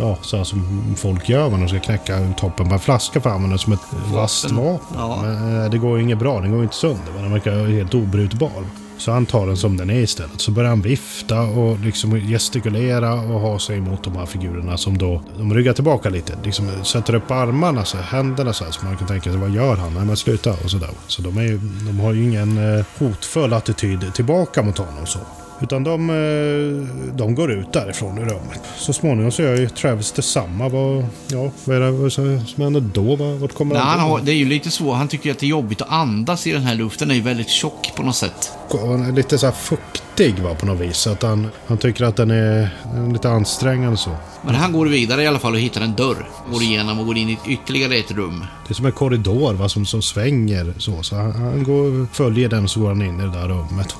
Ja, 0.00 0.18
så 0.22 0.36
här 0.36 0.44
som 0.44 0.94
folk 0.96 1.28
gör 1.28 1.50
när 1.50 1.58
de 1.58 1.68
ska 1.68 1.80
knäcka 1.80 2.32
toppen 2.36 2.68
på 2.68 2.74
en 2.74 2.80
flaska 2.80 3.20
för 3.20 3.30
att 3.30 3.36
använda 3.36 3.58
som 3.58 3.72
ett 3.72 3.80
vasst 4.12 4.50
vapen. 4.50 4.96
Ja. 4.96 5.22
Men 5.22 5.62
eh, 5.64 5.70
det 5.70 5.78
går 5.78 5.96
ju 5.96 6.02
inget 6.04 6.18
bra, 6.18 6.40
den 6.40 6.50
går 6.50 6.58
ju 6.58 6.64
inte 6.64 6.76
sönder. 6.76 7.12
Den 7.16 7.32
verkar 7.32 7.66
helt 7.66 7.94
obrutbar. 7.94 8.64
Så 9.02 9.12
han 9.12 9.26
tar 9.26 9.46
den 9.46 9.56
som 9.56 9.76
den 9.76 9.90
är 9.90 10.00
istället. 10.00 10.40
Så 10.40 10.50
börjar 10.50 10.70
han 10.70 10.82
vifta 10.82 11.40
och 11.40 11.80
liksom 11.80 12.20
gestikulera 12.20 13.14
och 13.14 13.40
ha 13.40 13.58
sig 13.58 13.78
emot 13.78 14.04
de 14.04 14.16
här 14.16 14.26
figurerna 14.26 14.76
som 14.76 14.98
då... 14.98 15.22
De 15.38 15.54
ryggar 15.54 15.72
tillbaka 15.72 16.08
lite. 16.08 16.38
Liksom 16.44 16.84
sätter 16.84 17.14
upp 17.14 17.30
armarna, 17.30 17.84
så 17.84 17.96
händerna 17.96 18.52
så 18.52 18.64
här. 18.64 18.70
Så 18.70 18.84
man 18.84 18.96
kan 18.96 19.08
tänka 19.08 19.30
sig, 19.30 19.40
vad 19.40 19.50
gör 19.50 19.76
han? 19.76 19.94
Nej 19.94 20.04
men 20.04 20.16
sluta 20.16 20.50
och 20.64 20.70
sådär. 20.70 20.90
Så 21.06 21.22
de, 21.22 21.38
är, 21.38 21.60
de 21.86 22.00
har 22.00 22.12
ju 22.12 22.22
ingen 22.22 22.76
eh, 22.78 22.84
hotfull 22.98 23.52
attityd 23.52 24.14
tillbaka 24.14 24.62
mot 24.62 24.78
honom 24.78 25.06
så. 25.06 25.18
Utan 25.62 25.84
de, 25.84 26.10
eh, 26.10 27.14
de 27.16 27.34
går 27.34 27.52
ut 27.52 27.72
därifrån 27.72 28.18
i 28.18 28.20
rummet. 28.20 28.60
Så 28.76 28.92
småningom 28.92 29.32
så 29.32 29.42
gör 29.42 29.56
ju 29.56 29.68
Travis 29.68 30.12
detsamma. 30.12 30.68
Vad, 30.68 31.04
ja, 31.28 31.50
vad 31.64 31.76
är 31.76 32.04
det 32.04 32.10
som 32.10 32.62
händer 32.62 32.80
då? 32.80 33.16
Vart 33.16 33.54
kommer 33.54 33.74
Nej, 33.74 33.82
han 33.82 34.00
har, 34.00 34.20
Det 34.20 34.32
är 34.32 34.36
ju 34.36 34.44
lite 34.44 34.70
så. 34.70 34.92
Han 34.92 35.08
tycker 35.08 35.30
att 35.30 35.38
det 35.38 35.46
är 35.46 35.48
jobbigt 35.48 35.82
att 35.82 35.92
andas 35.92 36.46
i 36.46 36.52
den 36.52 36.62
här 36.62 36.74
luften. 36.74 37.08
Den 37.08 37.14
är 37.14 37.18
ju 37.18 37.24
väldigt 37.24 37.48
tjock 37.48 37.92
på 37.96 38.02
något 38.02 38.16
sätt. 38.16 38.52
Han 38.70 39.02
är 39.02 39.12
lite 39.12 39.38
så 39.38 39.46
här 39.46 39.52
fuktig 39.52 40.38
va, 40.38 40.54
på 40.54 40.66
något 40.66 40.80
vis. 40.80 40.96
Så 40.96 41.10
att 41.10 41.22
han, 41.22 41.48
han 41.66 41.78
tycker 41.78 42.04
att 42.04 42.16
den 42.16 42.30
är, 42.30 42.68
lite 43.12 43.30
ansträngande 43.30 43.96
så. 43.96 44.10
Men 44.42 44.54
han 44.54 44.72
går 44.72 44.86
vidare 44.86 45.22
i 45.22 45.26
alla 45.26 45.38
fall 45.38 45.52
och 45.52 45.60
hittar 45.60 45.80
en 45.80 45.94
dörr. 45.94 46.30
Går 46.52 46.62
igenom 46.62 47.00
och 47.00 47.06
går 47.06 47.16
in 47.16 47.28
i 47.28 47.38
ytterligare 47.48 47.96
ett 47.96 48.10
rum. 48.10 48.44
Det 48.66 48.72
är 48.72 48.74
som 48.74 48.86
en 48.86 48.92
korridor 48.92 49.54
va, 49.54 49.68
som, 49.68 49.86
som 49.86 50.02
svänger 50.02 50.74
så. 50.78 51.02
Så 51.02 51.16
han, 51.16 51.32
han 51.32 51.64
går, 51.64 52.06
följer 52.12 52.48
den 52.48 52.68
så 52.68 52.80
går 52.80 52.88
han 52.88 53.02
in 53.02 53.20
i 53.20 53.22
det 53.22 53.32
där 53.32 53.48
rummet. 53.48 53.96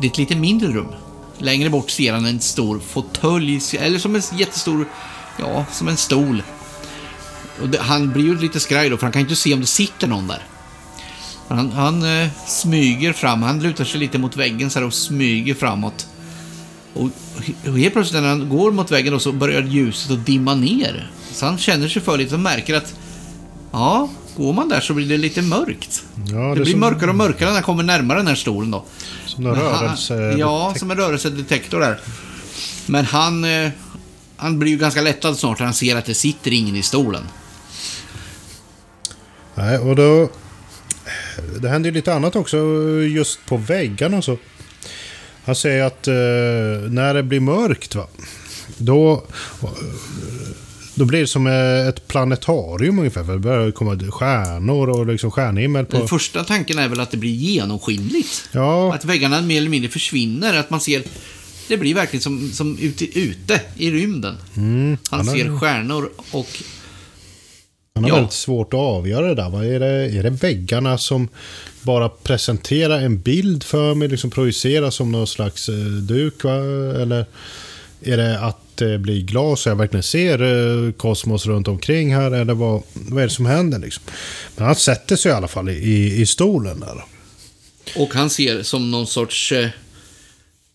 Det 0.00 0.06
är 0.06 0.10
ett 0.10 0.18
lite 0.18 0.36
mindre 0.36 0.68
rum. 0.68 0.88
Längre 1.42 1.70
bort 1.70 1.90
ser 1.90 2.12
han 2.12 2.24
en 2.24 2.40
stor 2.40 2.80
fåtölj, 2.88 3.60
eller 3.78 3.98
som 3.98 4.14
en 4.14 4.22
jättestor, 4.36 4.88
ja, 5.38 5.64
som 5.72 5.88
en 5.88 5.96
stol. 5.96 6.42
Och 7.62 7.68
det, 7.68 7.78
han 7.80 8.12
blir 8.12 8.24
ju 8.24 8.38
lite 8.38 8.60
skraj 8.60 8.88
då, 8.88 8.96
för 8.96 9.02
han 9.02 9.12
kan 9.12 9.20
ju 9.20 9.24
inte 9.24 9.36
se 9.36 9.54
om 9.54 9.60
det 9.60 9.66
sitter 9.66 10.08
någon 10.08 10.28
där. 10.28 10.42
Han, 11.48 11.72
han 11.72 12.02
eh, 12.02 12.28
smyger 12.46 13.12
fram, 13.12 13.42
han 13.42 13.62
lutar 13.62 13.84
sig 13.84 14.00
lite 14.00 14.18
mot 14.18 14.36
väggen 14.36 14.70
så 14.70 14.78
här 14.78 14.86
och 14.86 14.94
smyger 14.94 15.54
framåt. 15.54 16.06
Och, 16.94 17.10
och 17.68 17.78
helt 17.78 17.92
plötsligt 17.92 18.22
när 18.22 18.28
han 18.28 18.48
går 18.48 18.72
mot 18.72 18.90
väggen 18.90 19.12
då, 19.12 19.18
så 19.18 19.32
börjar 19.32 19.62
ljuset 19.62 20.10
att 20.10 20.26
dimma 20.26 20.54
ner. 20.54 21.10
Så 21.32 21.46
han 21.46 21.58
känner 21.58 21.88
sig 21.88 22.02
för 22.02 22.18
lite 22.18 22.34
och 22.34 22.40
märker 22.40 22.74
att 22.74 22.94
ja, 23.72 24.08
går 24.36 24.52
man 24.52 24.68
där 24.68 24.80
så 24.80 24.94
blir 24.94 25.08
det 25.08 25.16
lite 25.16 25.42
mörkt. 25.42 26.04
Ja, 26.14 26.36
det, 26.36 26.54
det 26.54 26.60
blir 26.60 26.72
som... 26.72 26.80
mörkare 26.80 27.10
och 27.10 27.16
mörkare 27.16 27.48
när 27.48 27.54
han 27.54 27.62
kommer 27.62 27.82
närmare 27.82 28.18
den 28.18 28.26
här 28.26 28.34
stolen 28.34 28.70
då. 28.70 28.84
Som 29.34 29.46
en 29.46 29.54
rörelse... 29.60 30.34
Ja, 30.38 30.74
som 30.76 30.90
en 30.90 30.96
rörelsedetektor 30.96 31.80
där. 31.80 32.00
Men 32.86 33.04
han, 33.04 33.44
eh, 33.44 33.70
han 34.36 34.58
blir 34.58 34.72
ju 34.72 34.78
ganska 34.78 35.00
lättad 35.00 35.38
snart 35.38 35.58
när 35.58 35.66
han 35.66 35.74
ser 35.74 35.96
att 35.96 36.04
det 36.04 36.14
sitter 36.14 36.52
ingen 36.52 36.76
i 36.76 36.82
stolen. 36.82 37.22
Nej, 39.54 39.78
och 39.78 39.96
då... 39.96 40.30
Det 41.60 41.68
händer 41.68 41.90
ju 41.90 41.94
lite 41.94 42.14
annat 42.14 42.36
också 42.36 42.56
just 43.02 43.46
på 43.46 43.56
väggarna 43.56 44.16
och 44.16 44.24
så. 44.24 44.38
Han 45.44 45.54
säger 45.54 45.84
att 45.84 46.08
eh, 46.08 46.14
när 46.90 47.14
det 47.14 47.22
blir 47.22 47.40
mörkt, 47.40 47.94
va, 47.94 48.06
då, 48.76 49.24
då 50.94 51.04
blir 51.04 51.20
det 51.20 51.26
som 51.26 51.46
eh, 51.46 51.88
ett 51.88 52.08
planetarium 52.08 52.98
ungefär. 52.98 53.24
För 53.24 53.32
det 53.32 53.38
börjar 53.38 53.70
komma 53.70 53.98
stjärnor 54.10 54.88
och 54.88 55.06
liksom 55.06 55.30
stjärnhimmel 55.30 55.86
på... 55.86 55.96
Den 55.96 56.08
första 56.08 56.44
tanken 56.44 56.78
är 56.78 56.88
väl 56.88 57.00
att 57.00 57.10
det 57.10 57.16
blir 57.16 57.30
genomskinligt. 57.30 58.48
Ja, 58.52 58.94
Att 58.94 59.04
väggarna 59.04 59.42
mer 59.42 59.56
eller 59.56 59.70
mindre 59.70 59.90
försvinner. 59.90 60.54
Att 60.54 60.70
man 60.70 60.80
ser... 60.80 61.02
Det 61.68 61.76
blir 61.76 61.94
verkligen 61.94 62.22
som, 62.22 62.50
som 62.50 62.78
ute, 62.78 63.18
ute 63.20 63.60
i 63.76 63.90
rymden. 63.90 64.36
mm, 64.56 64.98
Han 65.10 65.18
han, 65.18 65.28
har, 65.28 65.36
ser 65.36 65.58
stjärnor 65.58 66.10
och... 66.30 66.48
han 67.94 68.04
har 68.04 68.10
ja. 68.10 68.14
väldigt 68.14 68.32
svårt 68.32 68.74
att 68.74 68.80
avgöra 68.80 69.26
det 69.26 69.34
där. 69.34 69.50
Vad 69.50 69.64
är, 69.64 69.80
det, 69.80 70.18
är 70.18 70.22
det 70.22 70.30
väggarna 70.30 70.98
som 70.98 71.28
bara 71.82 72.08
presenterar 72.08 73.00
en 73.00 73.20
bild 73.20 73.64
för 73.64 73.94
mig, 73.94 74.08
liksom 74.08 74.30
projicerar 74.30 74.90
som 74.90 75.12
någon 75.12 75.26
slags 75.26 75.68
eh, 75.68 75.74
duk? 75.84 76.44
Va? 76.44 76.54
Eller 77.02 77.26
är 78.04 78.16
det 78.16 78.40
att 78.40 78.80
eh, 78.80 78.88
det 78.88 78.98
blir 78.98 79.20
glas 79.20 79.60
så 79.60 79.68
jag 79.68 79.76
verkligen 79.76 80.02
ser 80.02 80.42
eh, 80.42 80.92
kosmos 80.92 81.46
runt 81.46 81.68
omkring 81.68 82.14
här? 82.14 82.30
Eller 82.30 82.54
vad, 82.54 82.82
vad 82.92 83.22
är 83.22 83.26
det 83.26 83.32
som 83.32 83.46
händer 83.46 83.78
liksom? 83.78 84.04
Men 84.56 84.66
han 84.66 84.74
sätter 84.74 85.16
sig 85.16 85.32
i 85.32 85.34
alla 85.34 85.48
fall 85.48 85.68
i, 85.68 85.72
i, 85.72 86.20
i 86.20 86.26
stolen 86.26 86.80
där. 86.80 87.04
Och 87.96 88.14
han 88.14 88.30
ser 88.30 88.62
som 88.62 88.90
någon 88.90 89.06
sorts 89.06 89.52
eh, 89.52 89.68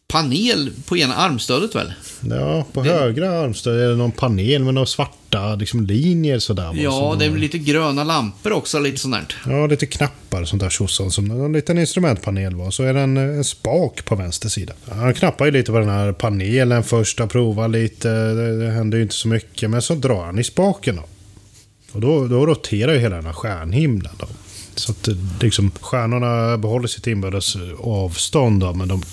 panel 0.07 0.71
på 0.85 0.97
ena 0.97 1.15
armstödet 1.15 1.75
väl? 1.75 1.93
Ja, 2.29 2.65
på 2.73 2.83
Det- 2.83 2.89
högra 2.89 3.39
armstöd 3.39 3.79
är 3.81 3.89
det 3.89 3.95
någon 3.95 4.11
panel 4.11 4.63
med 4.63 4.73
några 4.73 4.85
svarta 4.85 5.55
liksom, 5.55 5.85
linjer 5.85 6.39
sådär. 6.39 6.71
Ja, 6.75 7.15
det 7.19 7.25
är 7.25 7.29
lite 7.29 7.57
gröna 7.57 8.03
lampor 8.03 8.51
också, 8.53 8.79
lite 8.79 8.97
sånt 8.97 9.15
där. 9.15 9.51
Ja, 9.53 9.67
lite 9.67 9.85
knappar 9.85 10.45
sånt 10.45 10.61
där 10.61 10.69
tjosan 10.69 11.11
som 11.11 11.31
en 11.31 11.53
liten 11.53 11.77
instrumentpanel 11.77 12.55
var. 12.55 12.71
Så 12.71 12.83
är 12.83 12.93
det 12.93 12.99
en, 12.99 13.17
en 13.17 13.43
spak 13.43 14.05
på 14.05 14.15
vänster 14.15 14.49
sida. 14.49 14.73
Han 14.91 15.13
knappar 15.13 15.45
ju 15.45 15.51
lite 15.51 15.71
på 15.71 15.79
den 15.79 15.89
här 15.89 16.11
panelen 16.11 16.83
först 16.83 17.19
och 17.19 17.29
provar 17.31 17.67
lite. 17.67 18.09
Det, 18.09 18.59
det 18.65 18.71
händer 18.71 18.97
ju 18.97 19.03
inte 19.03 19.15
så 19.15 19.27
mycket. 19.27 19.69
Men 19.69 19.81
så 19.81 19.95
drar 19.95 20.25
han 20.25 20.39
i 20.39 20.43
spaken 20.43 20.95
då. 20.95 21.03
Och 21.91 22.01
då, 22.01 22.27
då 22.27 22.45
roterar 22.45 22.93
ju 22.93 22.99
hela 22.99 23.15
den 23.15 23.25
här 23.25 23.33
stjärnhimlen 23.33 24.11
då. 24.19 24.27
Så 24.79 24.91
att 24.91 25.09
liksom, 25.41 25.71
stjärnorna 25.81 26.57
behåller 26.57 26.87
sitt 26.87 27.07
inbördes 27.07 27.57
avstånd 27.79 28.59
då, 28.59 28.73
men 28.73 28.87
de, 28.87 29.03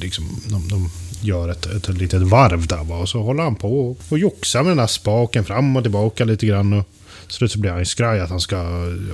liksom, 0.00 0.40
de, 0.48 0.68
de 0.68 0.90
gör 1.20 1.48
ett, 1.48 1.66
ett 1.66 1.88
litet 1.88 2.22
varv 2.22 2.66
där 2.66 2.84
va? 2.84 2.96
och 2.96 3.08
så 3.08 3.22
håller 3.22 3.42
han 3.42 3.54
på 3.56 3.90
och, 3.90 3.98
och 4.08 4.18
joxar 4.18 4.62
med 4.62 4.70
den 4.70 4.78
här 4.78 4.86
spaken 4.86 5.44
fram 5.44 5.76
och 5.76 5.82
tillbaka 5.84 6.24
lite 6.24 6.46
grann. 6.46 6.72
Och 6.72 6.84
så 7.26 7.32
slut 7.32 7.52
så 7.52 7.58
blir 7.58 7.70
han 7.70 7.78
ju 7.80 7.84
skraj 7.84 8.20
att 8.20 8.30
han 8.30 8.40
ska 8.40 8.56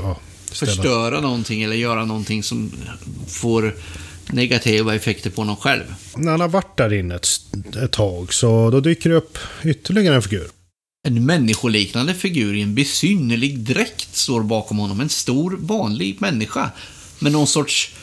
ja, 0.02 0.18
ställa- 0.52 0.72
Förstöra 0.72 1.20
någonting 1.20 1.62
eller 1.62 1.76
göra 1.76 2.04
någonting 2.04 2.42
som 2.42 2.72
får 3.28 3.74
negativa 4.26 4.94
effekter 4.94 5.30
på 5.30 5.44
någon 5.44 5.56
själv. 5.56 5.82
När 6.16 6.30
han 6.30 6.40
har 6.40 6.48
varit 6.48 6.76
där 6.76 6.92
inne 6.92 7.14
ett, 7.14 7.26
ett 7.84 7.92
tag 7.92 8.34
så 8.34 8.70
då 8.70 8.80
dyker 8.80 9.10
det 9.10 9.16
upp 9.16 9.38
ytterligare 9.64 10.14
en 10.16 10.22
figur. 10.22 10.46
En 11.04 11.26
människoliknande 11.26 12.14
figur 12.14 12.54
i 12.54 12.62
en 12.62 12.74
besynnerlig 12.74 13.58
dräkt 13.58 14.16
står 14.16 14.42
bakom 14.42 14.78
honom. 14.78 15.00
En 15.00 15.08
stor, 15.08 15.56
vanlig 15.60 16.20
människa. 16.20 16.70
Med 17.18 17.32
någon 17.32 17.46
sorts, 17.46 17.94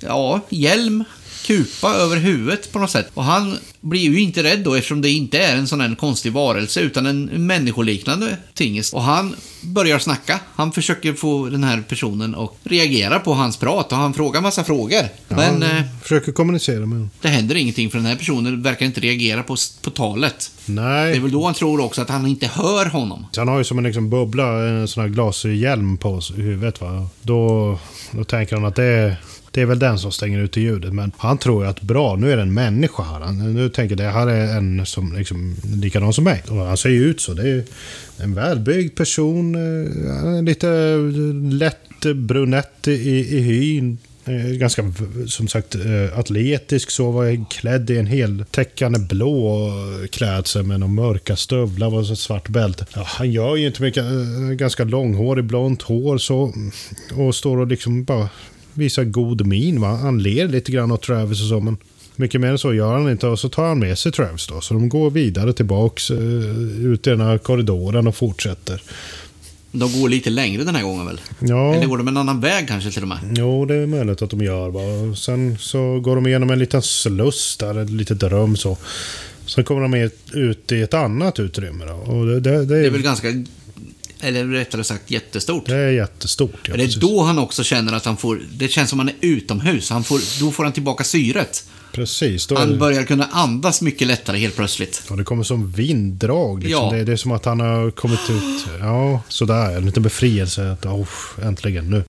ja, 0.00 0.40
hjälm, 0.48 1.04
kupa 1.46 1.94
över 1.94 2.16
huvudet 2.16 2.72
på 2.72 2.78
något 2.78 2.90
sätt. 2.90 3.10
Och 3.14 3.24
han 3.24 3.58
blir 3.80 4.00
ju 4.00 4.20
inte 4.20 4.42
rädd 4.42 4.58
då 4.58 4.74
eftersom 4.74 5.02
det 5.02 5.10
inte 5.10 5.38
är 5.38 5.56
en 5.56 5.66
sån 5.68 5.80
här 5.80 5.94
konstig 5.94 6.32
varelse 6.32 6.80
utan 6.80 7.06
en 7.06 7.46
människoliknande 7.46 8.36
tingest. 8.54 8.94
Och 8.94 9.02
han 9.02 9.36
börjar 9.60 9.98
snacka. 9.98 10.40
Han 10.54 10.72
försöker 10.72 11.12
få 11.12 11.48
den 11.48 11.64
här 11.64 11.82
personen 11.88 12.34
att 12.34 12.52
reagera 12.64 13.18
på 13.18 13.34
hans 13.34 13.56
prat 13.56 13.92
och 13.92 13.98
han 13.98 14.14
frågar 14.14 14.40
massa 14.40 14.64
frågor. 14.64 15.02
Men 15.28 15.38
han 15.38 15.62
eh, 15.62 15.82
försöker 16.02 16.32
kommunicera 16.32 16.80
med 16.80 16.88
honom. 16.88 17.10
det 17.20 17.28
händer 17.28 17.54
ingenting 17.54 17.90
för 17.90 17.98
den 17.98 18.06
här 18.06 18.16
personen 18.16 18.62
verkar 18.62 18.86
inte 18.86 19.00
reagera 19.00 19.42
på, 19.42 19.56
på 19.82 19.90
talet. 19.90 20.50
Det 20.66 20.72
Nej, 20.72 21.16
är 21.16 21.20
väl 21.20 21.30
då 21.32 21.44
han 21.44 21.54
tror 21.54 21.80
också 21.80 22.02
att 22.02 22.08
han 22.10 22.26
inte 22.26 22.46
hör 22.46 22.86
honom. 22.86 23.26
han 23.36 23.48
har 23.48 23.58
ju 23.58 23.64
som 23.64 23.78
en 23.78 23.84
liksom 23.84 24.10
bubbla, 24.10 24.68
en 24.68 24.88
sån 24.88 25.02
här 25.02 25.08
glashjälm 25.10 25.96
på 25.96 26.20
huvudet. 26.36 26.80
Va? 26.80 27.08
Då, 27.22 27.78
då 28.10 28.24
tänker 28.24 28.56
han 28.56 28.64
att 28.64 28.76
det 28.76 28.84
är, 28.84 29.16
det 29.56 29.62
är 29.62 29.66
väl 29.66 29.78
den 29.78 29.98
som 29.98 30.12
stänger 30.12 30.38
ute 30.38 30.60
ljudet. 30.60 30.92
Men 30.92 31.12
han 31.16 31.38
tror 31.38 31.64
ju 31.64 31.70
att 31.70 31.80
bra, 31.80 32.16
nu 32.16 32.32
är 32.32 32.36
det 32.36 32.42
en 32.42 32.54
människa 32.54 33.02
här. 33.02 33.20
Han, 33.20 33.54
nu 33.54 33.68
tänker 33.68 33.96
det 33.96 34.04
här 34.04 34.26
är 34.26 34.56
en 34.56 34.86
som 34.86 35.16
liksom 35.16 35.56
likadan 35.64 36.12
som 36.12 36.24
mig. 36.24 36.42
Och 36.48 36.56
han 36.56 36.76
ser 36.76 36.88
ju 36.88 37.04
ut 37.04 37.20
så. 37.20 37.34
Det 37.34 37.48
är 37.48 37.64
en 38.18 38.34
välbyggd 38.34 38.96
person. 38.96 39.54
Eh, 39.54 40.42
lite 40.42 40.68
eh, 40.68 41.52
lätt 41.52 42.14
brunett 42.14 42.88
i, 42.88 43.36
i 43.36 43.40
hyn. 43.40 43.98
Eh, 44.24 44.50
ganska, 44.50 44.92
som 45.26 45.48
sagt, 45.48 45.76
atletisk 46.14 46.90
så. 46.90 47.10
Var 47.10 47.50
klädd 47.50 47.90
i 47.90 47.98
en 47.98 48.06
heltäckande 48.06 48.98
blå 48.98 49.72
klädsel 50.10 50.62
med 50.62 50.80
några 50.80 50.92
mörka 50.92 51.36
stövlar 51.36 51.94
och 51.94 52.10
ett 52.10 52.18
svart 52.18 52.48
bälte. 52.48 52.86
Ja, 52.94 53.02
han 53.06 53.30
gör 53.30 53.56
ju 53.56 53.66
inte 53.66 53.82
mycket. 53.82 54.04
Ganska 54.58 54.84
långhårig, 54.84 55.44
blont 55.44 55.82
hår 55.82 56.18
så. 56.18 56.52
Och 57.16 57.34
står 57.34 57.58
och 57.58 57.66
liksom 57.66 58.04
bara 58.04 58.28
visar 58.76 59.04
god 59.04 59.46
min. 59.46 59.80
Va? 59.80 59.88
Han 59.96 60.22
ler 60.22 60.48
lite 60.48 60.72
grann 60.72 60.90
åt 60.92 61.02
Travis 61.02 61.40
och 61.42 61.48
så. 61.48 61.60
Men 61.60 61.76
mycket 62.16 62.40
mer 62.40 62.48
än 62.48 62.58
så 62.58 62.74
gör 62.74 62.92
han 62.92 63.10
inte. 63.10 63.26
Och 63.26 63.38
så 63.38 63.48
tar 63.48 63.68
han 63.68 63.78
med 63.78 63.98
sig 63.98 64.12
Travis 64.12 64.46
då. 64.46 64.60
Så 64.60 64.74
de 64.74 64.88
går 64.88 65.10
vidare 65.10 65.52
tillbaks 65.52 66.10
eh, 66.10 66.18
ut 66.86 67.06
i 67.06 67.10
den 67.10 67.20
här 67.20 67.38
korridoren 67.38 68.06
och 68.06 68.16
fortsätter. 68.16 68.82
De 69.72 70.00
går 70.00 70.08
lite 70.08 70.30
längre 70.30 70.64
den 70.64 70.74
här 70.74 70.82
gången 70.82 71.06
väl? 71.06 71.20
Ja. 71.38 71.74
Eller 71.74 71.86
går 71.86 71.98
de 71.98 72.08
en 72.08 72.16
annan 72.16 72.40
väg 72.40 72.68
kanske 72.68 72.90
till 72.90 73.02
och 73.02 73.08
med? 73.08 73.18
Jo, 73.36 73.64
det 73.64 73.74
är 73.74 73.86
möjligt 73.86 74.22
att 74.22 74.30
de 74.30 74.40
gör. 74.42 74.68
Va? 74.70 75.16
Sen 75.16 75.58
så 75.58 76.00
går 76.00 76.14
de 76.16 76.26
igenom 76.26 76.50
en 76.50 76.58
liten 76.58 76.82
sluss 76.82 77.56
där, 77.56 77.78
ett 77.82 77.90
litet 77.90 78.22
rum 78.22 78.56
så. 78.56 78.76
Sen 79.46 79.64
kommer 79.64 79.82
de 79.82 79.94
ut- 79.94 80.30
ut 80.32 80.72
i 80.72 80.82
ett 80.82 80.94
annat 80.94 81.38
utrymme. 81.40 81.84
Då. 81.84 81.92
Och 82.12 82.26
det, 82.26 82.40
det, 82.40 82.50
det, 82.50 82.64
Det 82.64 82.78
är 82.78 82.84
är, 82.84 82.90
väl 82.90 83.02
ganska, 83.02 83.28
eller 84.20 84.44
rättare 84.46 84.84
sagt 84.84 85.10
jättestort. 85.10 85.66
det 85.66 85.76
är 85.76 85.90
jättestort. 85.90 86.50
Ja, 86.62 86.76
det 86.76 86.82
är 86.82 86.86
precis. 86.86 87.00
då 87.00 87.22
han 87.22 87.38
också 87.38 87.64
känner 87.64 87.92
att 87.92 88.04
han 88.04 88.16
får, 88.16 88.40
det 88.52 88.68
känns 88.68 88.90
som 88.90 88.98
han 88.98 89.08
är 89.08 89.14
utomhus. 89.20 89.90
Han 89.90 90.04
får, 90.04 90.40
då 90.40 90.50
får 90.50 90.64
han 90.64 90.72
tillbaka 90.72 91.04
syret. 91.04 91.64
precis 91.92 92.48
Han 92.56 92.70
det, 92.70 92.76
börjar 92.76 93.04
kunna 93.04 93.24
andas 93.24 93.82
mycket 93.82 94.08
lättare 94.08 94.38
helt 94.38 94.56
plötsligt. 94.56 95.02
ja, 95.10 95.16
det 95.16 95.24
kommer 95.24 95.42
som 95.42 95.72
vinddrag. 95.72 96.62
Liksom. 96.62 96.84
Ja. 96.84 96.92
Det, 96.92 97.04
det 97.04 97.12
är 97.12 97.16
som 97.16 97.32
att 97.32 97.44
han 97.44 97.60
har 97.60 97.90
kommit 97.90 98.30
ut. 98.30 98.66
Ja, 98.80 99.22
sådär. 99.28 99.76
En 99.76 99.86
liten 99.86 100.02
befrielse. 100.02 100.70
Att, 100.70 100.86
oh, 100.86 101.08
äntligen 101.42 101.90
nu. 101.90 102.04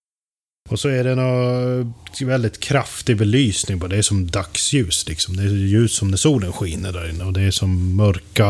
Och 0.68 0.80
så 0.80 0.90
är 0.90 1.04
det 1.04 1.12
en 1.12 2.28
väldigt 2.28 2.60
kraftig 2.60 3.18
belysning 3.18 3.80
på 3.80 3.88
det. 3.88 3.98
är 3.98 4.02
som 4.02 4.28
dagsljus. 4.32 5.08
Liksom. 5.08 5.38
Det 5.38 5.44
är 5.44 5.48
ljus 5.48 5.94
som 5.96 6.08
när 6.12 6.18
solen 6.18 6.52
skiner 6.52 6.92
där 6.94 7.10
inne. 7.10 7.24
Och 7.24 7.34
det 7.34 7.42
är 7.42 7.52
som 7.52 7.96
mörka 7.96 8.48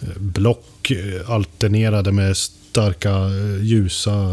eh, 0.00 0.08
block 0.18 0.90
eh, 0.90 1.30
alternerade 1.30 2.12
med 2.12 2.36
starka 2.36 3.10
eh, 3.10 3.64
ljusa 3.64 4.30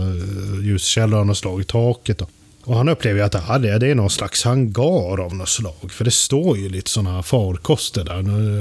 ljuskällor 0.63 1.19
av 1.19 1.25
något 1.25 1.37
slag 1.37 1.61
i 1.61 1.63
taket. 1.63 2.17
Då. 2.17 2.27
Och 2.63 2.77
han 2.77 2.89
upplever 2.89 3.19
ju 3.19 3.25
att 3.25 3.31
det 3.31 3.39
här 3.39 3.59
det 3.59 3.69
är- 3.71 3.79
det 3.79 3.87
är 3.87 3.95
någon 3.95 4.09
slags 4.09 4.43
hangar 4.43 5.19
av 5.21 5.35
något 5.35 5.49
slag. 5.49 5.91
För 5.91 6.05
det 6.05 6.11
står 6.11 6.57
ju 6.57 6.69
lite 6.69 6.89
sådana 6.89 7.11
här 7.15 7.21
farkoster 7.21 8.03
där. 8.03 8.13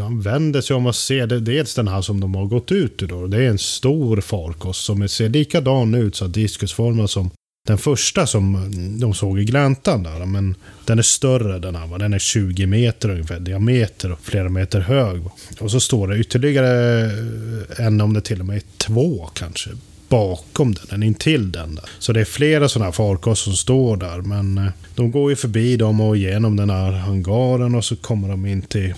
Han 0.03 0.21
vänder 0.21 0.61
sig 0.61 0.77
om 0.77 0.87
och 0.87 0.97
ser 0.97 1.27
det, 1.27 1.41
dels 1.41 1.75
den 1.75 1.89
här 1.89 2.03
som 2.03 2.21
de 2.21 2.35
har 2.35 2.45
gått 2.47 2.73
ut 2.73 3.03
ur. 3.03 3.07
Då. 3.07 3.27
Det 3.27 3.37
är 3.45 3.49
en 3.49 3.59
stor 3.59 4.21
farkost 4.21 4.85
som 4.85 5.09
ser 5.09 5.29
likadan 5.29 5.95
ut, 5.95 6.17
så 6.17 6.27
diskusformad 6.27 7.11
som 7.11 7.31
den 7.69 7.79
första 7.79 8.27
som 8.27 8.71
de 9.01 9.15
såg 9.15 9.41
i 9.41 9.45
gläntan 9.45 10.03
där. 10.03 10.27
Men 10.27 10.55
den 10.85 10.99
är 10.99 11.03
större 11.03 11.59
den 11.59 11.75
här. 11.75 11.99
Den 11.99 12.13
är 12.13 12.19
20 12.19 12.67
meter 12.67 13.11
ungefär 13.11 13.41
diameter 13.41 14.13
och 14.13 14.21
flera 14.23 14.49
meter 14.49 14.81
hög. 14.81 15.23
Och 15.61 15.71
så 15.71 15.81
står 15.81 16.09
det 16.09 16.19
ytterligare 16.19 17.05
eh, 17.05 17.87
en, 17.87 18.01
om 18.01 18.15
det 18.15 18.21
till 18.21 18.41
och 18.41 18.47
med 18.47 18.57
är 18.57 18.63
två 18.77 19.31
kanske, 19.35 19.71
bakom 20.09 20.75
den, 20.75 20.87
en 20.91 21.03
intill 21.03 21.53
den. 21.53 21.75
Där. 21.75 21.85
Så 21.99 22.13
det 22.13 22.21
är 22.21 22.25
flera 22.25 22.69
sådana 22.69 22.85
här 22.85 22.93
farkoster 22.93 23.45
som 23.45 23.57
står 23.57 23.97
där. 23.97 24.19
Men 24.19 24.59
eh, 24.59 24.71
de 24.95 25.11
går 25.11 25.31
ju 25.31 25.37
förbi 25.37 25.77
dem 25.77 26.01
och 26.01 26.17
igenom 26.17 26.57
den 26.57 26.71
här 26.71 26.93
hangaren 26.93 27.75
och 27.75 27.85
så 27.85 27.97
kommer 27.97 28.29
de 28.29 28.47
in 28.47 28.63
till, 28.63 28.95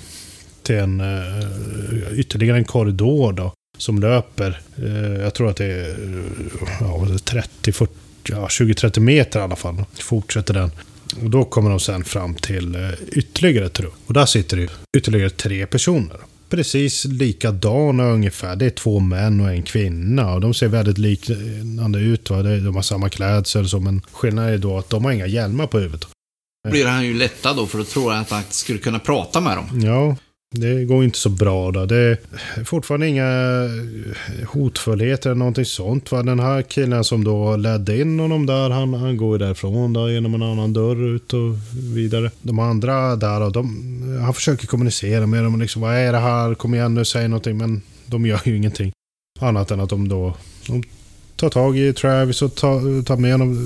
till 0.63 0.77
en, 0.77 1.01
eh, 1.01 2.19
ytterligare 2.19 2.59
en 2.59 2.65
korridor 2.65 3.33
då. 3.33 3.53
Som 3.79 3.99
löper, 3.99 4.61
jag 5.23 5.35
tror 5.35 5.51
att 5.51 5.57
det 5.57 5.65
är 5.65 5.97
ja, 6.81 7.07
30, 7.25 7.73
40, 7.73 7.93
ja, 8.29 8.47
20-30 8.47 9.01
meter 9.01 9.41
i 9.41 9.43
alla 9.43 9.57
fall. 9.57 9.85
Fortsätter 9.95 10.55
den. 10.55 10.71
Och 11.23 11.31
då 11.31 11.45
kommer 11.45 11.71
de 11.71 11.81
sen 11.81 12.05
fram 12.05 12.35
till 12.35 12.75
eh, 12.75 12.91
ytterligare 13.13 13.67
ett 13.67 13.81
rum. 13.81 13.93
Och 14.07 14.15
där 14.15 14.27
sitter 14.27 14.57
det 14.57 14.69
ytterligare 14.97 15.31
tre 15.31 15.67
personer. 15.67 16.17
Precis 16.51 17.05
likadana 17.05 18.05
ungefär. 18.05 18.57
Det 18.57 18.67
är 18.67 18.71
två 18.71 19.01
män 19.01 19.41
och 19.41 19.51
en 19.51 19.63
kvinna. 19.63 20.35
Och 20.35 20.41
de 20.41 20.55
ser 20.55 20.69
väldigt 20.69 20.99
liknande 20.99 21.99
ut. 21.99 22.31
Va? 22.31 22.43
De 22.43 22.75
har 22.75 22.83
samma 22.83 23.09
klädsel. 23.09 23.63
och 23.63 23.71
Så, 23.71 23.81
men 23.81 24.01
skillnaden 24.13 24.53
är 24.55 24.59
då 24.59 24.79
att 24.79 24.91
de 24.91 25.05
har 25.05 25.13
inga 25.13 25.27
hjälmar 25.27 25.67
på 25.67 25.79
huvudet. 25.79 26.09
Då 26.65 26.71
blir 26.71 26.87
han 26.87 27.05
ju 27.05 27.15
lättad 27.15 27.57
då 27.57 27.67
för 27.67 27.79
då 27.79 27.85
tror 27.85 28.13
han 28.13 28.21
att 28.21 28.31
han 28.31 28.43
skulle 28.51 28.79
kunna 28.79 28.99
prata 28.99 29.41
med 29.41 29.57
dem. 29.57 29.81
Ja, 29.81 30.17
det 30.55 30.85
går 30.85 31.05
inte 31.05 31.19
så 31.19 31.29
bra 31.29 31.71
då. 31.71 31.87
Det 31.87 31.97
är 31.97 32.19
fortfarande 32.65 33.09
inga 33.09 33.25
eh, 33.65 34.49
hotfullheter 34.49 35.31
eller 35.31 35.39
någonting 35.39 35.65
sånt. 35.65 36.13
Va? 36.13 36.23
Den 36.23 36.41
här 36.41 36.63
killen 36.63 37.05
som 37.05 37.25
då 37.25 37.57
ledde 37.57 38.01
in 38.01 38.19
honom 38.19 38.47
där, 38.47 38.71
han, 38.71 38.95
han 38.95 39.17
går 39.17 39.39
ju 39.39 39.47
därifrån 39.47 39.93
då, 39.93 40.11
genom 40.11 40.35
en 40.35 40.43
annan 40.43 40.73
dörr 40.73 41.15
ut 41.15 41.33
och 41.33 41.55
vidare. 41.95 42.31
De 42.43 42.59
andra 42.59 43.17
där, 43.17 43.41
och 43.41 43.53
de, 43.53 43.65
han 44.25 44.35
försöker 44.35 44.67
kommunicera 44.67 45.27
med 45.27 45.45
dem. 45.45 45.61
Liksom, 45.61 45.83
vad 45.83 45.95
är 45.95 46.13
det 46.13 46.19
här? 46.19 46.55
Kom 46.55 46.75
igen 46.75 46.95
nu, 46.95 47.05
säg 47.05 47.29
någonting. 47.29 47.57
Men 47.57 47.83
de 48.07 48.27
gör 48.27 48.41
ju 48.45 48.57
ingenting. 48.57 48.93
Annat 49.41 49.71
än 49.71 49.81
att 49.81 49.91
de 49.91 50.09
då 50.09 50.37
de 50.67 50.83
tar 51.37 51.49
tag 51.51 51.79
i 51.79 51.93
Travis 51.93 52.43
och 52.43 52.55
tar, 52.55 53.03
tar 53.03 53.17
med 53.17 53.33
honom, 53.33 53.57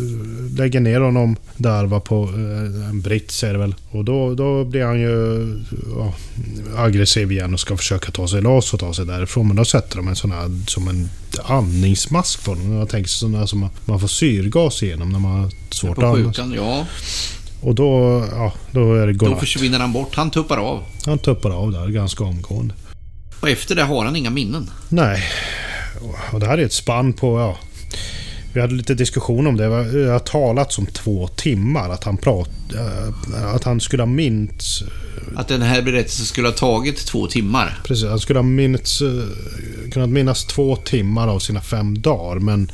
lägger 0.59 0.81
ner 0.81 1.01
honom 1.01 1.37
där 1.57 1.85
va, 1.87 2.01
på 2.01 2.23
eh, 2.25 2.89
en 2.91 3.01
brits 3.01 3.45
är 3.45 3.53
det 3.53 3.59
väl. 3.59 3.75
Och 3.91 4.05
då, 4.05 4.35
då 4.35 4.65
blir 4.65 4.85
han 4.85 5.01
ju 5.01 5.47
ja, 5.97 6.15
aggressiv 6.77 7.33
igen 7.33 7.55
och 7.55 7.61
ska 7.61 7.77
försöka 7.77 8.11
ta 8.13 8.29
sig 8.29 8.43
loss 8.43 8.75
och 8.75 8.81
ta 8.81 8.95
sig 8.95 9.07
därifrån. 9.07 9.47
Men 9.47 9.57
då 9.57 9.65
sätter 9.65 9.97
de 9.97 10.09
en 10.09 10.17
sån 10.17 10.31
här 10.33 10.51
som 10.67 10.89
en 10.89 11.09
andningsmask 11.45 12.45
på 12.45 12.51
honom. 12.51 12.73
Jag 12.73 12.89
tänker 12.89 13.09
sådana 13.11 13.47
som 13.47 13.69
man 13.85 14.01
får 14.01 14.09
syrgas 14.09 14.83
igenom 14.83 15.13
när 15.13 15.19
man 15.19 15.41
har 15.41 15.51
svårt 15.71 15.99
att 15.99 16.05
andas. 16.05 16.39
ja. 16.57 16.87
Och 17.63 17.75
då, 17.75 18.25
ja, 18.31 18.53
då 18.71 18.95
är 18.95 19.07
det 19.07 19.13
Då 19.13 19.19
godnatt. 19.19 19.41
försvinner 19.41 19.79
han 19.79 19.93
bort. 19.93 20.15
Han 20.17 20.31
tuppar 20.31 20.57
av. 20.59 20.83
Han 21.07 21.19
tuppar 21.19 21.51
av 21.51 21.73
där 21.73 21.89
ganska 21.89 22.25
omgående. 22.25 22.75
Och 23.41 23.49
efter 23.49 23.75
det 23.75 23.83
har 23.83 24.05
han 24.05 24.17
inga 24.17 24.31
minnen. 24.31 24.71
Nej. 24.89 25.23
Och 26.33 26.41
det 26.41 26.47
här 26.47 26.59
är 26.59 26.65
ett 26.65 26.73
spann 26.73 27.13
på, 27.13 27.41
ja... 27.41 27.59
Vi 28.53 28.61
hade 28.61 28.75
lite 28.75 28.95
diskussion 28.95 29.47
om 29.47 29.57
det. 29.57 29.65
Det 29.65 30.11
har 30.11 30.19
talats 30.19 30.79
om 30.79 30.87
två 30.87 31.29
timmar. 31.29 31.91
Att 31.91 32.05
han, 32.05 32.17
prat, 32.17 32.51
eh, 32.75 33.55
att 33.55 33.65
han 33.65 33.81
skulle 33.81 34.03
ha 34.03 34.07
mints... 34.07 34.83
Att 35.37 35.49
den 35.49 35.63
här 35.63 35.83
berättelsen 35.83 36.27
skulle 36.27 36.49
ha 36.49 36.53
tagit 36.53 37.07
två 37.07 37.27
timmar. 37.27 37.81
Precis, 37.85 38.09
han 38.09 38.21
skulle 38.21 38.39
ha 38.39 38.45
mints, 38.45 39.03
eh, 39.03 39.91
kunnat 39.93 40.09
minnas 40.09 40.45
två 40.45 40.77
timmar 40.77 41.29
av 41.29 41.39
sina 41.39 41.61
fem 41.61 42.03
dagar. 42.03 42.41
Men 42.41 42.71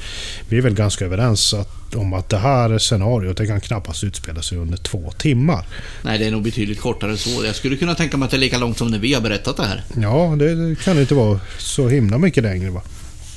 vi 0.49 0.59
är 0.59 0.63
väl 0.63 0.75
ganska 0.75 1.05
överens 1.05 1.55
att, 1.55 1.95
om 1.95 2.13
att 2.13 2.29
det 2.29 2.39
här 2.39 2.79
scenariot 2.79 3.37
det 3.37 3.47
kan 3.47 3.61
knappast 3.61 4.05
utspela 4.05 4.43
sig 4.43 4.59
under 4.59 4.77
två 4.77 5.13
timmar. 5.19 5.67
Nej, 6.03 6.19
det 6.19 6.27
är 6.27 6.31
nog 6.31 6.43
betydligt 6.43 6.81
kortare 6.81 7.11
än 7.11 7.19
så. 7.19 7.45
Jag 7.45 7.55
skulle 7.55 7.77
kunna 7.77 7.95
tänka 7.95 8.17
mig 8.17 8.25
att 8.25 8.31
det 8.31 8.37
är 8.37 8.41
lika 8.41 8.59
långt 8.59 8.79
som 8.79 8.89
när 8.89 8.99
vi 8.99 9.15
har 9.15 9.21
berättat 9.21 9.57
det 9.57 9.65
här. 9.67 9.85
Ja, 10.01 10.37
det 10.39 10.69
det 10.69 10.77
kan 10.85 11.01
inte 11.01 11.15
vara 11.15 11.41
så 11.59 11.89
himla 11.89 12.19
mycket 12.19 12.43
längre 12.43 12.71
va. 12.71 12.83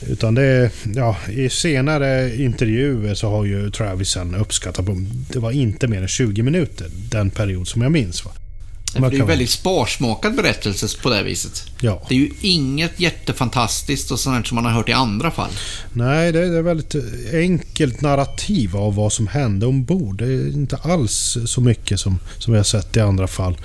Utan 0.07 0.35
det 0.35 0.71
ja, 0.95 1.15
i 1.29 1.49
senare 1.49 2.35
intervjuer 2.35 3.15
så 3.15 3.29
har 3.29 3.45
ju 3.45 3.71
Travis 3.71 4.17
uppskattat 4.39 4.85
på, 4.85 5.05
det 5.33 5.39
var 5.39 5.51
inte 5.51 5.87
mer 5.87 6.01
än 6.01 6.07
20 6.07 6.43
minuter 6.43 6.87
den 7.11 7.29
period 7.29 7.67
som 7.67 7.81
jag 7.81 7.91
minns 7.91 8.25
va. 8.25 8.31
Det 8.93 9.05
är 9.05 9.11
ju 9.11 9.17
kan- 9.17 9.27
väldigt 9.27 9.49
sparsmakad 9.49 10.35
berättelse 10.35 10.87
på 11.01 11.09
det 11.09 11.23
viset. 11.23 11.63
Ja. 11.81 12.05
Det 12.09 12.15
är 12.15 12.19
ju 12.19 12.29
inget 12.41 12.99
jättefantastiskt 12.99 14.11
och 14.11 14.19
sånt 14.19 14.47
som 14.47 14.55
man 14.55 14.65
har 14.65 14.71
hört 14.71 14.89
i 14.89 14.93
andra 14.93 15.31
fall. 15.31 15.51
Nej, 15.93 16.31
det 16.31 16.39
är 16.39 16.49
det 16.49 16.57
är 16.57 16.61
väldigt 16.61 16.95
enkelt 17.33 18.01
narrativ 18.01 18.75
av 18.77 18.95
vad 18.95 19.13
som 19.13 19.27
hände 19.27 19.65
ombord. 19.65 20.17
Det 20.17 20.25
är 20.25 20.47
inte 20.53 20.75
alls 20.77 21.37
så 21.45 21.61
mycket 21.61 21.99
som, 21.99 22.19
som 22.37 22.53
vi 22.53 22.59
har 22.59 22.63
sett 22.63 22.97
i 22.97 22.99
andra 22.99 23.27
fall. 23.27 23.57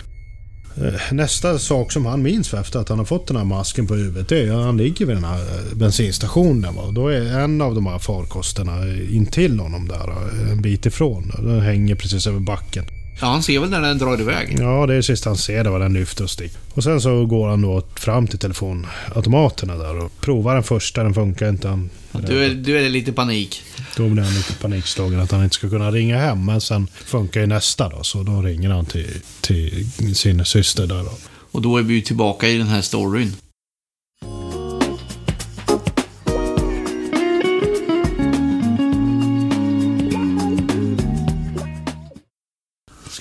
Eh, 0.76 1.12
nästa 1.12 1.58
sak 1.58 1.92
som 1.92 2.06
han 2.06 2.22
minns 2.22 2.54
efter 2.54 2.78
att 2.78 2.88
han 2.88 2.98
har 2.98 3.04
fått 3.04 3.26
den 3.26 3.36
här 3.36 3.44
masken 3.44 3.86
på 3.86 3.94
huvudet 3.94 4.28
det 4.28 4.38
är 4.38 4.52
att 4.52 4.64
han 4.64 4.76
ligger 4.76 5.06
vid 5.06 5.16
den 5.16 5.24
här 5.24 5.40
eh, 5.40 5.76
bensinstationen. 5.76 6.74
Va? 6.74 6.90
Då 6.90 7.08
är 7.08 7.38
en 7.38 7.60
av 7.60 7.74
de 7.74 7.86
här 7.86 7.98
farkosterna 7.98 8.72
intill 9.10 9.60
honom 9.60 9.88
där, 9.88 10.10
eh, 10.10 10.50
en 10.50 10.62
bit 10.62 10.86
ifrån. 10.86 11.32
Den 11.38 11.60
hänger 11.60 11.94
precis 11.94 12.26
över 12.26 12.40
backen. 12.40 12.84
Ja, 13.20 13.26
han 13.26 13.42
ser 13.42 13.58
väl 13.60 13.70
när 13.70 13.80
den 13.80 13.98
drar 13.98 14.20
iväg. 14.20 14.56
Ja, 14.60 14.86
det 14.86 14.94
är 14.94 15.02
sist 15.02 15.24
han 15.24 15.36
ser 15.36 15.64
det, 15.64 15.70
vad 15.70 15.80
den 15.80 15.92
lyfter 15.94 16.24
och 16.24 16.30
sticker. 16.30 16.58
Och 16.74 16.84
sen 16.84 17.00
så 17.00 17.26
går 17.26 17.48
han 17.48 17.62
då 17.62 17.82
fram 17.96 18.26
till 18.26 18.38
telefonautomaterna 18.38 19.76
där 19.76 19.96
och 20.04 20.20
provar 20.20 20.54
den 20.54 20.62
första, 20.62 21.02
den 21.02 21.14
funkar 21.14 21.48
inte. 21.48 21.68
Han, 21.68 21.90
Du 22.26 22.44
är, 22.44 22.48
du 22.54 22.78
är 22.78 22.88
lite 22.90 23.12
panik. 23.12 23.62
då 23.96 24.08
blir 24.08 24.22
han 24.22 24.34
lite 24.34 24.54
panikslagen 24.54 25.20
att 25.20 25.30
han 25.30 25.44
inte 25.44 25.54
ska 25.54 25.68
kunna 25.68 25.90
ringa 25.90 26.18
hem. 26.18 26.44
Men 26.44 26.60
sen 26.60 26.86
funkar 27.04 27.40
ju 27.40 27.46
nästa 27.46 27.88
då, 27.88 28.02
så 28.02 28.22
då 28.22 28.42
ringer 28.42 28.70
han 28.70 28.86
till, 28.86 29.20
till 29.40 29.86
sin 30.14 30.44
syster 30.44 30.86
där 30.86 31.02
då. 31.04 31.12
Och 31.50 31.62
då 31.62 31.76
är 31.76 31.82
vi 31.82 31.94
ju 31.94 32.00
tillbaka 32.00 32.48
i 32.48 32.58
den 32.58 32.66
här 32.68 32.80
storyn. 32.80 33.32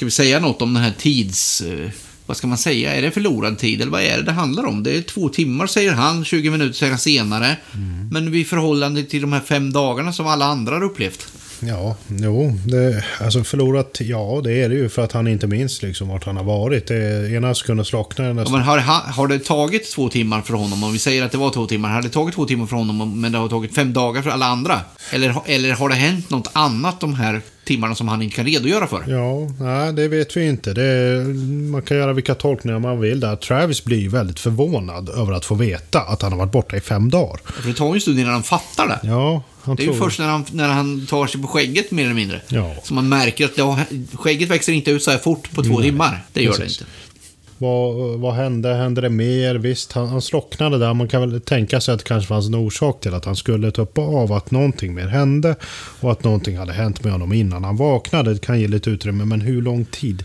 Ska 0.04 0.06
vi 0.06 0.12
säga 0.12 0.40
något 0.40 0.62
om 0.62 0.74
den 0.74 0.84
här 0.84 0.94
tids... 0.98 1.62
eh, 1.62 1.90
Vad 2.26 2.38
ska 2.38 2.48
man 2.48 2.58
säga? 2.58 2.96
Är 2.96 3.02
det 3.02 3.12
förlorad 3.12 3.58
tid 3.58 3.82
eller 3.82 3.92
vad 3.92 4.02
är 4.02 4.18
det 4.18 4.24
det 4.24 4.32
handlar 4.32 4.66
om? 4.66 4.84
Det 4.84 4.98
är 4.98 5.02
två 5.02 5.30
timmar 5.30 5.68
säger 5.68 5.92
han, 5.94 6.26
20 6.26 6.50
minuter 6.50 6.74
säger 6.74 6.92
han 6.92 7.00
senare. 7.00 7.58
Men 8.12 8.36
i 8.36 8.44
förhållande 8.44 9.04
till 9.04 9.22
de 9.22 9.34
här 9.34 9.40
fem 9.42 9.72
dagarna 9.74 10.14
som 10.14 10.28
alla 10.28 10.46
andra 10.46 10.76
har 10.76 10.84
upplevt. 10.84 11.28
Ja, 11.60 11.96
jo, 12.08 12.60
det, 12.68 13.04
alltså 13.22 13.44
förlorat, 13.44 13.98
ja 14.02 14.42
det 14.44 14.52
är 14.54 14.70
det 14.70 14.76
ju 14.76 14.90
för 14.90 15.02
att 15.04 15.12
han 15.12 15.28
inte 15.28 15.48
minns 15.48 15.82
liksom 15.82 16.08
vart 16.08 16.26
han 16.26 16.38
har 16.38 16.44
varit. 16.44 16.88
Det, 16.88 17.32
ena 17.32 17.56
sekunden 17.56 17.86
slocknar 17.86 18.26
den 18.26 18.38
Ja, 18.38 18.50
men 18.52 18.62
har, 18.62 18.78
ha- 18.80 19.04
har 19.12 19.28
det 19.28 19.40
tagit 19.40 19.92
två 19.92 20.10
timmar 20.10 20.42
för 20.42 20.54
honom, 20.54 20.84
om 20.84 20.94
vi 20.94 21.00
säger 21.00 21.24
att 21.24 21.32
det 21.32 21.38
var 21.38 21.50
två 21.50 21.66
timmar, 21.68 21.90
har 21.90 22.02
det 22.02 22.10
tagit 22.10 22.36
två 22.36 22.46
timmar 22.46 22.66
för 22.66 22.76
honom 22.76 23.22
men 23.22 23.32
det 23.32 23.38
har 23.38 23.50
tagit 23.50 23.76
fem 23.76 23.94
dagar 23.94 24.22
för 24.22 24.30
alla 24.30 24.46
andra? 24.46 24.80
Eller, 25.12 25.36
eller 25.46 25.72
har 25.72 25.90
det 25.90 25.96
hänt 25.96 26.30
något 26.30 26.50
annat 26.54 27.00
de 27.00 27.14
här 27.16 27.42
timmarna 27.66 27.96
som 27.96 28.08
han 28.08 28.22
inte 28.22 28.36
kan 28.36 28.46
redogöra 28.46 28.88
för? 28.88 29.04
Ja, 29.08 29.50
nej, 29.60 29.94
det 29.94 30.08
vet 30.08 30.38
vi 30.38 30.48
inte. 30.48 30.74
Det, 30.74 31.24
man 31.72 31.82
kan 31.82 31.98
göra 31.98 32.14
vilka 32.14 32.36
tolkningar 32.36 32.80
man 32.80 33.00
vill 33.00 33.20
där. 33.20 33.36
Travis 33.36 33.84
blir 33.84 34.00
ju 34.00 34.10
väldigt 34.10 34.40
förvånad 34.40 35.10
över 35.10 35.34
att 35.34 35.46
få 35.46 35.56
veta 35.56 36.02
att 36.02 36.22
han 36.22 36.32
har 36.32 36.40
varit 36.40 36.52
borta 36.52 36.78
i 36.78 36.82
fem 36.82 37.10
dagar. 37.10 37.40
För 37.46 37.68
det 37.68 37.74
tar 37.74 37.88
ju 37.88 37.94
en 37.94 38.02
stund 38.02 38.20
innan 38.20 38.34
han 38.34 38.44
fattar 38.44 38.88
det. 38.88 39.00
Ja, 39.08 39.44
han 39.62 39.76
Det 39.76 39.84
är 39.84 39.86
ju 39.86 39.94
tror... 39.94 40.06
först 40.06 40.20
när 40.20 40.28
han, 40.28 40.46
när 40.52 40.68
han 40.68 41.06
tar 41.06 41.28
sig 41.28 41.42
på 41.42 41.48
skägget 41.48 41.92
mer 41.92 42.04
eller 42.04 42.14
mindre. 42.14 42.42
Ja. 42.48 42.76
Som 42.84 42.96
man 42.96 43.10
märker 43.10 43.46
att 43.46 43.58
har, 43.58 43.86
skägget 44.18 44.50
växer 44.50 44.74
inte 44.74 44.92
ut 44.92 45.04
så 45.04 45.12
här 45.12 45.18
fort 45.18 45.52
på 45.52 45.64
två 45.64 45.82
timmar. 45.82 46.24
Det 46.34 46.44
gör 46.44 46.52
precis. 46.52 46.78
det 46.78 46.84
inte. 46.84 46.94
Vad, 47.64 48.20
vad 48.20 48.34
hände? 48.34 48.74
Hände 48.74 49.02
det 49.02 49.10
mer? 49.10 49.56
Visst, 49.56 49.92
han, 49.92 50.08
han 50.08 50.22
slocknade 50.22 50.78
där. 50.78 50.94
Man 50.94 51.08
kan 51.08 51.22
väl 51.30 51.42
tänka 51.42 51.82
sig 51.82 51.94
att 51.94 52.00
det 52.00 52.06
kanske 52.06 52.28
fanns 52.28 52.48
en 52.48 52.56
orsak 52.56 53.02
till 53.02 53.14
att 53.14 53.26
han 53.26 53.36
skulle 53.36 53.72
tuppa 53.72 54.02
av 54.02 54.34
att 54.34 54.52
någonting 54.52 54.94
mer 54.94 55.08
hände 55.08 55.56
och 56.00 56.12
att 56.12 56.24
någonting 56.24 56.58
hade 56.58 56.74
hänt 56.74 57.04
med 57.04 57.12
honom 57.12 57.34
innan 57.34 57.64
han 57.64 57.78
vaknade. 57.78 58.34
Det 58.34 58.40
kan 58.40 58.60
ge 58.60 58.68
lite 58.68 58.90
utrymme, 58.90 59.26
men 59.26 59.42
hur 59.42 59.62
lång 59.62 59.86
tid? 59.86 60.24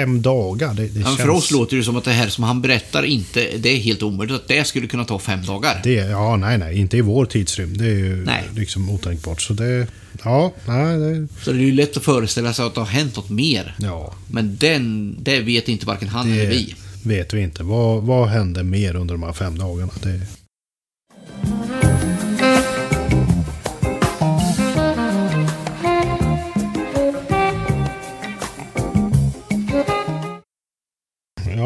Fem 0.00 0.22
dagar? 0.22 0.74
Det, 0.74 0.86
det 0.88 1.02
känns... 1.02 1.16
För 1.16 1.28
oss 1.30 1.50
låter 1.50 1.76
det 1.76 1.82
som 1.84 1.96
att 1.96 2.04
det 2.04 2.12
här 2.12 2.28
som 2.28 2.44
han 2.44 2.62
berättar 2.62 3.02
inte, 3.02 3.48
det 3.58 3.68
är 3.68 3.76
helt 3.76 4.02
omöjligt 4.02 4.36
att 4.36 4.48
det 4.48 4.66
skulle 4.66 4.86
kunna 4.86 5.04
ta 5.04 5.18
fem 5.18 5.42
dagar. 5.46 5.80
Det, 5.84 5.92
ja, 5.94 6.36
nej, 6.36 6.58
nej, 6.58 6.78
inte 6.78 6.96
i 6.96 7.00
vår 7.00 7.26
tidsrymd. 7.26 7.78
Det 7.78 7.84
är 7.84 7.94
ju 7.94 8.24
Nej. 8.24 8.44
liksom 8.56 8.90
otänkbart. 8.90 9.42
Så 9.42 9.52
det, 9.52 9.86
ja, 10.24 10.52
nej, 10.66 10.98
det, 10.98 11.28
Så 11.44 11.52
det 11.52 11.58
är 11.58 11.62
ju 11.62 11.72
lätt 11.72 11.96
att 11.96 12.04
föreställa 12.04 12.52
sig 12.52 12.64
att 12.66 12.74
det 12.74 12.80
har 12.80 12.86
hänt 12.86 13.16
något 13.16 13.30
mer. 13.30 13.74
ja, 13.78 14.14
Men 14.30 14.56
den, 14.56 15.16
det 15.20 15.40
vet 15.40 15.68
inte 15.68 15.86
varken 15.86 16.08
han 16.08 16.32
eller 16.32 16.42
det 16.42 16.46
vi. 16.50 16.74
vet 17.02 17.34
vi 17.34 17.40
inte. 17.40 17.62
Vad, 17.62 18.02
vad 18.02 18.28
hände 18.28 18.62
mer 18.62 18.96
under 18.96 19.14
de 19.14 19.22
här 19.22 19.32
fem 19.32 19.58
dagarna? 19.58 19.92
Det, 20.02 20.20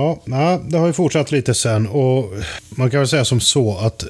Ja, 0.01 0.23
nej, 0.25 0.61
det 0.69 0.79
har 0.79 0.87
ju 0.87 0.93
fortsatt 0.93 1.33
lite 1.33 1.55
sen 1.55 1.87
och 1.87 2.33
man 2.71 2.91
kan 2.91 3.01
väl 3.01 3.09
säga 3.09 3.25
som 3.25 3.41
så 3.41 3.79
att 3.79 4.05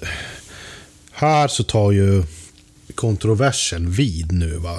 här 1.13 1.49
så 1.49 1.63
tar 1.63 1.93
ju 1.93 2.23
kontroversen 2.95 3.91
vid 3.91 4.33
nu. 4.33 4.57
Va? 4.57 4.77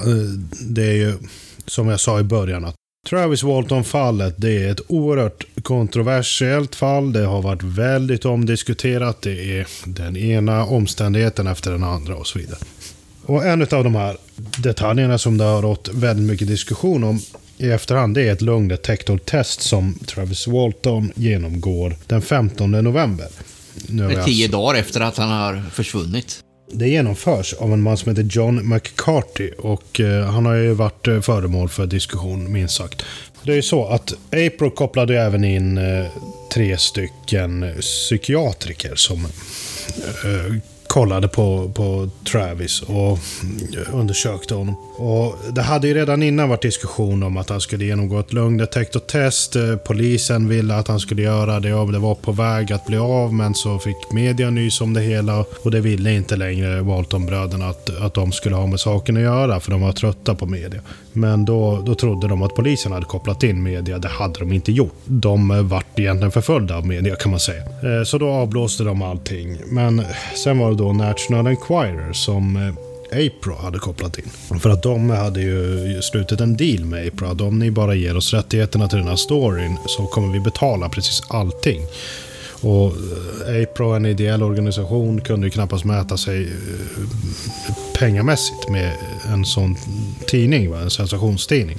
Det 0.61 0.83
är 0.83 0.93
ju 0.93 1.13
som 1.65 1.87
jag 1.87 1.99
sa 1.99 2.19
i 2.19 2.23
början 2.23 2.65
att 2.65 2.75
Travis 3.09 3.43
Walton-fallet 3.43 4.35
det 4.37 4.63
är 4.63 4.71
ett 4.71 4.81
oerhört 4.87 5.45
kontroversiellt 5.63 6.75
fall. 6.75 7.13
Det 7.13 7.25
har 7.25 7.41
varit 7.41 7.63
väldigt 7.63 8.25
omdiskuterat. 8.25 9.21
Det 9.21 9.59
är 9.59 9.67
den 9.85 10.17
ena 10.17 10.65
omständigheten 10.65 11.47
efter 11.47 11.71
den 11.71 11.83
andra 11.83 12.15
och 12.15 12.27
så 12.27 12.39
vidare. 12.39 12.59
Och 13.25 13.45
en 13.45 13.61
av 13.61 13.83
de 13.83 13.95
här 13.95 14.17
detaljerna 14.57 15.17
som 15.17 15.37
det 15.37 15.43
har 15.43 15.61
rått 15.61 15.89
väldigt 15.93 16.25
mycket 16.25 16.47
diskussion 16.47 17.03
om 17.03 17.19
i 17.61 17.71
efterhand 17.71 18.15
det 18.15 18.27
är 18.27 18.31
ett 18.31 18.41
lögndetektortest 18.41 19.61
som 19.61 19.99
Travis 20.05 20.47
Walton 20.47 21.11
genomgår 21.15 21.95
den 22.07 22.21
15 22.21 22.71
november. 22.71 23.27
Nu 23.87 24.09
tio 24.09 24.17
alltså- 24.23 24.57
dagar 24.57 24.79
efter 24.79 25.01
att 25.01 25.17
han 25.17 25.29
har 25.29 25.63
försvunnit. 25.71 26.39
det 26.73 26.89
genomförs 26.89 27.53
av 27.53 27.73
en 27.73 27.81
man 27.81 27.97
som 27.97 28.09
heter 28.09 28.37
John 28.37 28.69
McCarthy 28.69 29.51
och 29.51 29.99
eh, 29.99 30.25
han 30.25 30.45
har 30.45 30.55
ju 30.55 30.73
varit 30.73 31.07
eh, 31.07 31.21
föremål 31.21 31.69
för 31.69 31.85
diskussion 31.85 32.51
minst 32.51 32.75
sagt. 32.75 33.05
Det 33.43 33.51
är 33.51 33.55
ju 33.55 33.61
så 33.61 33.87
att 33.87 34.13
April 34.31 34.71
kopplade 34.75 35.21
även 35.21 35.43
in 35.43 35.77
eh, 35.77 36.05
tre 36.53 36.77
stycken 36.77 37.73
psykiatriker 37.81 38.95
som 38.95 39.27
kollade 40.91 41.27
på, 41.27 41.71
på 41.75 42.09
Travis 42.31 42.81
och 42.81 43.19
undersökte 43.93 44.53
honom. 44.55 44.75
Och 44.97 45.35
det 45.53 45.61
hade 45.61 45.87
ju 45.87 45.93
redan 45.93 46.23
innan 46.23 46.49
varit 46.49 46.61
diskussion 46.61 47.23
om 47.23 47.37
att 47.37 47.49
han 47.49 47.61
skulle 47.61 47.85
genomgå 47.85 48.19
ett 48.19 48.33
lögndetektortest. 48.33 49.55
Eh, 49.55 49.75
polisen 49.75 50.47
ville 50.47 50.75
att 50.75 50.87
han 50.87 50.99
skulle 50.99 51.21
göra 51.21 51.59
det 51.59 51.73
och 51.73 51.91
det 51.91 51.99
var 51.99 52.15
på 52.15 52.31
väg 52.31 52.73
att 52.73 52.85
bli 52.85 52.97
av 52.97 53.33
men 53.33 53.53
så 53.53 53.79
fick 53.79 54.11
media 54.11 54.49
nys 54.49 54.81
om 54.81 54.93
det 54.93 55.01
hela 55.01 55.45
och 55.63 55.71
det 55.71 55.81
ville 55.81 56.13
inte 56.13 56.35
längre 56.35 56.81
Walton-bröderna 56.81 57.69
att, 57.69 58.01
att 58.01 58.13
de 58.13 58.31
skulle 58.31 58.55
ha 58.55 58.67
med 58.67 58.79
saken 58.79 59.17
att 59.17 59.23
göra 59.23 59.59
för 59.59 59.71
de 59.71 59.81
var 59.81 59.91
trötta 59.91 60.35
på 60.35 60.45
media. 60.45 60.81
Men 61.13 61.45
då, 61.45 61.83
då 61.85 61.95
trodde 61.95 62.27
de 62.27 62.41
att 62.41 62.55
polisen 62.55 62.91
hade 62.91 63.05
kopplat 63.05 63.43
in 63.43 63.63
media. 63.63 63.97
Det 63.97 64.07
hade 64.07 64.39
de 64.39 64.51
inte 64.51 64.71
gjort. 64.71 64.95
De 65.05 65.51
eh, 65.51 65.61
vart 65.61 65.99
egentligen 65.99 66.31
förföljda 66.31 66.77
av 66.77 66.87
media 66.87 67.15
kan 67.15 67.31
man 67.31 67.39
säga. 67.39 67.61
Eh, 67.61 68.03
så 68.05 68.17
då 68.17 68.29
avblåste 68.29 68.83
de 68.83 69.01
allting. 69.01 69.57
Men 69.65 70.03
sen 70.35 70.59
var 70.59 70.69
det 70.69 70.80
då 70.81 70.93
National 70.93 71.47
Enquirer 71.47 72.13
som 72.13 72.55
eh, 72.55 73.27
Apro 73.27 73.55
hade 73.55 73.79
kopplat 73.79 74.17
in. 74.17 74.59
För 74.59 74.69
att 74.69 74.83
de 74.83 75.09
hade 75.09 75.41
ju 75.41 76.01
slutit 76.01 76.41
en 76.41 76.57
deal 76.57 76.85
med 76.85 77.07
Apro. 77.07 77.47
Om 77.47 77.59
ni 77.59 77.71
bara 77.71 77.95
ger 77.95 78.17
oss 78.17 78.33
rättigheterna 78.33 78.87
till 78.87 78.97
den 78.97 79.07
här 79.07 79.15
storyn 79.15 79.77
så 79.85 80.05
kommer 80.05 80.33
vi 80.33 80.39
betala 80.39 80.89
precis 80.89 81.21
allting. 81.27 81.81
Och 82.61 82.93
eh, 83.47 83.63
Apro, 83.63 83.93
en 83.93 84.05
ideell 84.05 84.43
organisation, 84.43 85.21
kunde 85.21 85.47
ju 85.47 85.51
knappast 85.51 85.85
mäta 85.85 86.17
sig 86.17 86.49
pengamässigt 87.99 88.69
med 88.69 88.93
en 89.33 89.45
sån 89.45 89.75
tidning, 90.27 90.71
va? 90.71 90.79
en 90.79 90.89
sensationstidning. 90.89 91.77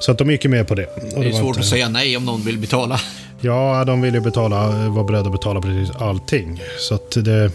Så 0.00 0.12
att 0.12 0.18
de 0.18 0.30
gick 0.30 0.44
med 0.44 0.68
på 0.68 0.74
det. 0.74 0.86
Och 0.86 1.00
det 1.00 1.16
är 1.16 1.24
det 1.24 1.32
svårt 1.32 1.46
inte... 1.46 1.60
att 1.60 1.66
säga 1.66 1.88
nej 1.88 2.16
om 2.16 2.24
någon 2.24 2.44
vill 2.44 2.58
betala. 2.58 3.00
Ja, 3.40 3.84
de 3.84 4.00
ville 4.00 4.20
betala, 4.20 4.88
var 4.88 5.04
beredda 5.04 5.26
att 5.26 5.32
betala 5.32 5.60
precis 5.60 5.96
allting. 5.96 6.62
Så 6.78 6.94
att 6.94 7.10
det, 7.24 7.50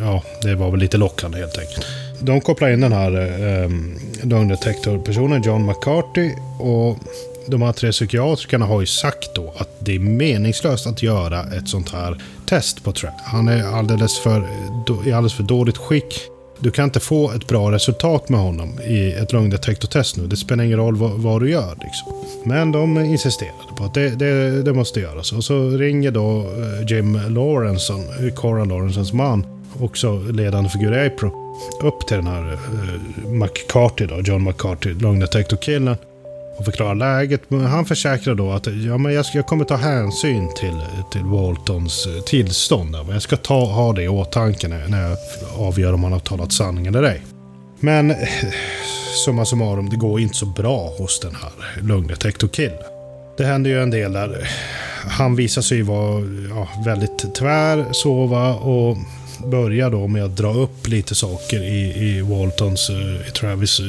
ja, 0.00 0.22
det 0.42 0.54
var 0.54 0.70
väl 0.70 0.80
lite 0.80 0.96
lockande 0.96 1.38
helt 1.38 1.58
enkelt. 1.58 1.86
De 2.20 2.40
kopplar 2.40 2.68
in 2.68 2.80
den 2.80 2.92
här 2.92 3.12
eh, 3.12 3.70
lögndetektorpersonen, 4.22 5.42
John 5.42 5.66
McCarthy. 5.66 6.30
Och 6.58 6.98
de 7.46 7.62
här 7.62 7.72
tre 7.72 7.92
psykiatrikerna 7.92 8.66
har 8.66 8.80
ju 8.80 8.86
sagt 8.86 9.34
då 9.34 9.54
att 9.56 9.68
det 9.78 9.94
är 9.94 9.98
meningslöst 9.98 10.86
att 10.86 11.02
göra 11.02 11.42
ett 11.42 11.68
sånt 11.68 11.92
här 11.92 12.22
test 12.46 12.84
på 12.84 12.92
Trent. 12.92 13.16
Han 13.24 13.48
är 13.48 13.64
alldeles 13.64 14.18
för, 14.18 14.48
i 15.06 15.12
alldeles 15.12 15.34
för 15.34 15.42
dåligt 15.42 15.78
skick. 15.78 16.20
Du 16.62 16.70
kan 16.70 16.84
inte 16.84 17.00
få 17.00 17.30
ett 17.30 17.48
bra 17.48 17.72
resultat 17.72 18.28
med 18.28 18.40
honom 18.40 18.80
i 18.80 19.12
ett 19.12 19.32
lögndetektortest 19.32 20.16
nu. 20.16 20.26
Det 20.26 20.36
spelar 20.36 20.64
ingen 20.64 20.78
roll 20.78 20.96
vad, 20.96 21.10
vad 21.10 21.40
du 21.40 21.50
gör. 21.50 21.78
Liksom. 21.82 22.12
Men 22.44 22.72
de 22.72 22.98
insisterade 22.98 23.54
på 23.76 23.84
att 23.84 23.94
det, 23.94 24.10
det, 24.10 24.62
det, 24.62 24.72
måste 24.72 25.00
göras. 25.00 25.32
Och 25.32 25.44
så 25.44 25.70
ringer 25.70 26.10
då 26.10 26.40
eh, 26.40 26.96
Jim 26.96 27.20
Lawrenson, 27.28 28.04
Cora 28.34 28.64
Lawrensons 28.64 29.12
man, 29.12 29.46
också 29.80 30.18
ledande 30.18 30.70
figur 30.70 30.94
i 30.94 31.06
April, 31.06 31.30
upp 31.82 32.06
till 32.06 32.16
den 32.16 32.26
här 32.26 32.52
eh, 32.52 33.30
McCarthy 33.30 34.06
då, 34.06 34.20
John 34.20 34.44
McCarthy, 34.44 34.94
lögndetektorkillen 34.94 35.96
och 36.56 36.64
förklarar 36.64 36.94
läget. 36.94 37.42
Men 37.48 37.60
han 37.60 37.86
försäkrar 37.86 38.34
då 38.34 38.52
att 38.52 38.66
ja, 38.66 38.98
men 38.98 39.14
jag, 39.14 39.26
ska, 39.26 39.38
jag 39.38 39.46
kommer 39.46 39.64
ta 39.64 39.76
hänsyn 39.76 40.54
till, 40.54 40.82
till 41.12 41.24
Waltons 41.24 42.06
eh, 42.06 42.22
tillstånd. 42.22 42.96
Jag 43.10 43.22
ska 43.22 43.36
ta, 43.36 43.64
ha 43.64 43.92
det 43.92 44.02
i 44.02 44.08
åtanke 44.08 44.68
när, 44.68 44.88
när 44.88 45.08
jag 45.08 45.18
avgör 45.56 45.92
om 45.92 46.02
han 46.02 46.12
har 46.12 46.20
talat 46.20 46.52
sanning 46.52 46.86
eller 46.86 47.02
ej. 47.02 47.22
Men 47.80 48.10
eh, 48.10 48.16
summa 49.24 49.44
summarum, 49.44 49.90
det 49.90 49.96
går 49.96 50.20
inte 50.20 50.36
så 50.36 50.46
bra 50.46 50.92
hos 50.98 51.20
den 51.20 51.34
här 51.34 51.82
lögndetektorkillen. 51.82 52.78
Det 53.36 53.44
händer 53.44 53.70
ju 53.70 53.82
en 53.82 53.90
del 53.90 54.12
där. 54.12 54.28
Eh, 54.28 54.46
han 55.10 55.36
visar 55.36 55.62
sig 55.62 55.82
vara 55.82 56.20
ja, 56.50 56.68
väldigt 56.84 57.34
tvär, 57.34 57.86
sova 57.92 58.54
och 58.54 58.96
börjar 59.46 59.90
då 59.90 60.06
med 60.06 60.24
att 60.24 60.36
dra 60.36 60.52
upp 60.52 60.88
lite 60.88 61.14
saker 61.14 61.62
i, 61.62 62.08
i 62.08 62.20
Waltons, 62.20 62.90
i 63.28 63.30
Travis 63.30 63.80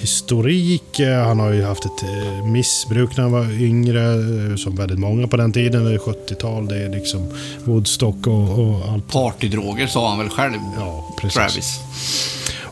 historik. 0.00 1.00
Han 1.00 1.40
har 1.40 1.52
ju 1.52 1.64
haft 1.64 1.84
ett 1.84 2.02
eh, 2.02 2.46
missbruk 2.46 3.16
när 3.16 3.22
han 3.22 3.32
var 3.32 3.60
yngre, 3.60 4.12
eh, 4.12 4.56
som 4.56 4.76
väldigt 4.76 4.98
många 4.98 5.26
på 5.26 5.36
den 5.36 5.52
tiden. 5.52 5.84
Det 5.84 5.92
är 5.94 5.98
70-tal, 5.98 6.68
det 6.68 6.76
är 6.76 6.88
liksom 6.88 7.28
Woodstock 7.64 8.26
och, 8.26 8.58
och 8.58 8.88
allt. 8.92 9.12
Partydroger 9.12 9.86
sa 9.86 10.08
han 10.08 10.18
väl 10.18 10.28
själv, 10.28 10.58
ja, 10.76 11.16
precis. 11.20 11.34
Travis. 11.34 11.80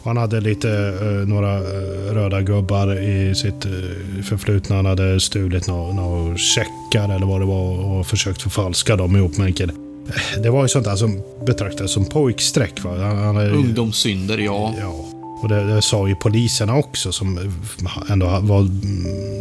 Han 0.05 0.17
hade 0.17 0.41
lite, 0.41 0.69
några 1.27 1.61
röda 2.15 2.41
gubbar 2.41 2.99
i 2.99 3.35
sitt 3.35 3.67
förflutna. 4.29 4.77
Han 4.77 4.87
hade 4.87 5.21
stulit 5.21 5.67
några 5.67 5.93
no 5.93 6.37
checkar 6.37 7.17
eller 7.17 7.27
vad 7.27 7.41
det 7.41 7.47
var 7.47 7.79
och 7.79 8.07
försökt 8.07 8.43
förfalska 8.43 8.97
dem 8.97 9.17
ihop 9.17 9.37
med 9.37 9.47
en 9.47 9.53
kille. 9.53 9.73
Det 10.43 10.51
var 10.51 10.63
ju 10.63 10.69
sånt 10.69 10.85
där 10.85 10.97
som 10.97 11.23
betraktades 11.47 11.93
som 11.93 12.05
pojkstreck. 12.05 12.85
Va? 12.85 12.91
Han, 12.91 13.17
han, 13.17 13.37
Ungdomssynder, 13.37 14.39
ja. 14.39 14.75
ja. 14.81 15.20
Och 15.43 15.49
det, 15.49 15.75
det, 15.75 15.83
sa 15.83 16.09
ju 16.09 16.15
poliserna 16.15 16.77
också, 16.77 17.13
som 17.13 17.39
ändå 18.11 18.27
var 18.27 18.69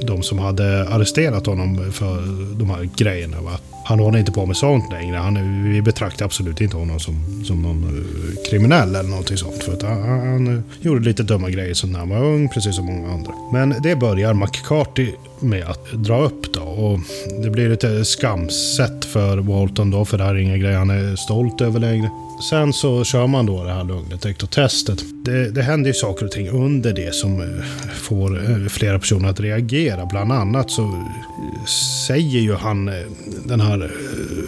de 0.08 0.24
som 0.24 0.40
hade 0.40 0.90
arresterat 0.90 1.46
honom 1.46 1.92
för 1.92 2.22
de 2.60 2.70
här 2.70 2.90
grejerna. 2.98 3.42
Va? 3.42 3.52
Han 3.90 4.00
håller 4.00 4.20
inte 4.20 4.32
på 4.32 4.46
med 4.46 4.58
sånt 4.58 4.92
längre. 4.92 5.18
Han, 5.18 5.64
vi 5.74 5.82
betraktar 5.82 6.26
absolut 6.26 6.62
inte 6.62 6.78
honom 6.78 7.00
som, 7.00 7.44
som 7.46 7.62
någon 7.62 7.84
eh, 7.84 8.50
kriminell 8.50 8.96
eller 8.96 9.10
någonting 9.10 9.38
sånt. 9.38 9.64
För 9.64 9.74
att 9.74 9.82
han, 9.82 10.02
han 10.04 10.64
gjorde 10.82 11.06
lite 11.06 11.24
dumma 11.24 11.50
grejer 11.50 11.74
som 11.74 11.92
när 11.92 12.00
han 12.00 12.10
var 12.10 12.24
ung, 12.24 12.50
precis 12.50 12.76
som 12.76 12.86
många 12.86 13.12
andra. 13.12 13.32
Men 13.54 13.76
det 13.84 13.96
börjar 13.96 14.34
McCarthy 14.34 15.12
med 15.40 15.64
att 15.64 15.92
dra 15.92 16.22
upp 16.22 16.54
då. 16.54 16.62
Och 16.62 17.00
det 17.44 17.50
blir 17.50 17.70
lite 17.70 18.06
skamset 18.06 19.06
för 19.06 19.38
Walton 19.38 19.92
då, 19.92 20.06
för 20.06 20.18
det 20.18 20.24
här 20.24 20.36
är 20.36 20.40
inga 20.40 20.58
grejer 20.58 20.78
han 20.78 20.90
är 20.90 21.16
stolt 21.16 21.62
över 21.62 21.80
längre. 21.80 22.10
Sen 22.40 22.74
så 22.74 23.04
kör 23.04 23.28
man 23.28 23.46
då 23.46 23.64
det 23.64 23.74
här 23.74 23.84
lögndetektortestet. 23.84 25.04
Det, 25.26 25.52
det 25.52 25.62
händer 25.62 25.90
ju 25.90 25.94
saker 25.94 26.26
och 26.26 26.32
ting 26.32 26.50
under 26.50 26.94
det 26.94 27.16
som 27.16 27.42
eh, 27.42 27.66
får 27.94 28.52
eh, 28.52 28.68
flera 28.68 29.00
personer 29.00 29.30
att 29.30 29.40
reagera. 29.40 30.06
Bland 30.06 30.32
annat 30.32 30.72
så 30.72 30.84
eh, 30.84 31.66
säger 32.08 32.40
ju 32.40 32.54
han, 32.54 32.92
den 33.46 33.62
här 33.62 33.92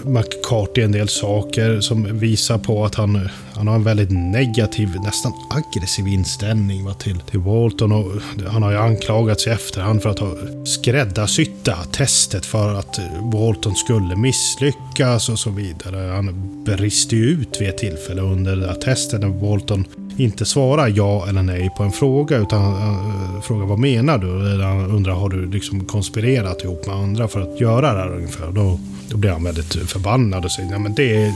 McCarthy, 0.04 0.82
en 0.82 0.92
del 0.92 1.08
saker 1.08 1.80
som 1.80 2.20
visar 2.20 2.58
på 2.58 2.86
att 2.86 2.96
han, 2.96 3.30
han 3.62 3.68
har 3.68 3.76
en 3.76 3.84
väldigt 3.84 4.12
negativ, 4.12 4.90
nästan 5.04 5.34
aggressiv 5.50 6.08
inställning 6.08 6.86
va, 6.86 6.94
till, 6.94 7.20
till 7.20 7.40
Walton. 7.40 7.92
Och 7.92 8.12
han 8.48 8.64
har 8.64 8.72
ju 8.72 8.78
anklagats 8.78 9.48
i 9.48 9.50
efterhand 9.50 10.02
för 10.02 10.10
att 10.10 10.20
ha 10.20 10.34
skräddarsytt 10.66 11.66
det 11.66 11.72
här 11.72 11.84
testet 11.84 12.46
för 12.46 12.74
att 12.74 12.98
eh, 12.98 13.32
Walton 13.34 13.76
skulle 13.76 14.16
misslyckas 14.16 15.30
och 15.30 15.40
så 15.40 15.50
vidare. 15.50 16.12
Han 16.12 16.64
brister 16.66 17.18
ju 17.18 17.24
ut 17.24 17.62
vid 17.62 17.70
ett 17.70 17.78
tillfälle 17.78 18.22
under 18.22 18.56
det 18.56 18.68
här 18.68 18.76
testet 18.76 19.22
när 19.22 19.28
Walton 19.28 19.86
inte 20.18 20.46
svarar 20.46 20.88
ja 20.88 21.28
eller 21.30 21.44
nej 21.44 21.70
på 21.78 21.84
en 21.84 21.92
fråga 21.92 22.38
utan 22.38 22.62
uh, 22.62 23.42
frågar 23.42 23.66
vad 23.66 23.80
menar 23.80 24.18
du? 24.18 24.54
Eller 24.54 24.66
han 24.66 24.92
undrar 24.92 25.14
har 25.14 25.30
du 25.30 25.46
liksom 25.46 25.86
konspirerat 25.86 26.64
ihop 26.64 26.88
med 26.88 26.96
andra 26.96 27.28
för 27.28 27.42
att 27.42 27.62
göra 27.62 27.94
det 27.94 28.00
här 28.00 28.16
ungefär? 28.16 28.52
Då, 28.52 28.80
då 29.12 29.18
blir 29.18 29.32
han 29.32 29.44
väldigt 29.44 29.74
förbannad 29.74 30.46
och 30.46 30.52
säger 30.52 30.72
ja, 30.72 30.80
men 30.80 30.94
det 30.94 31.34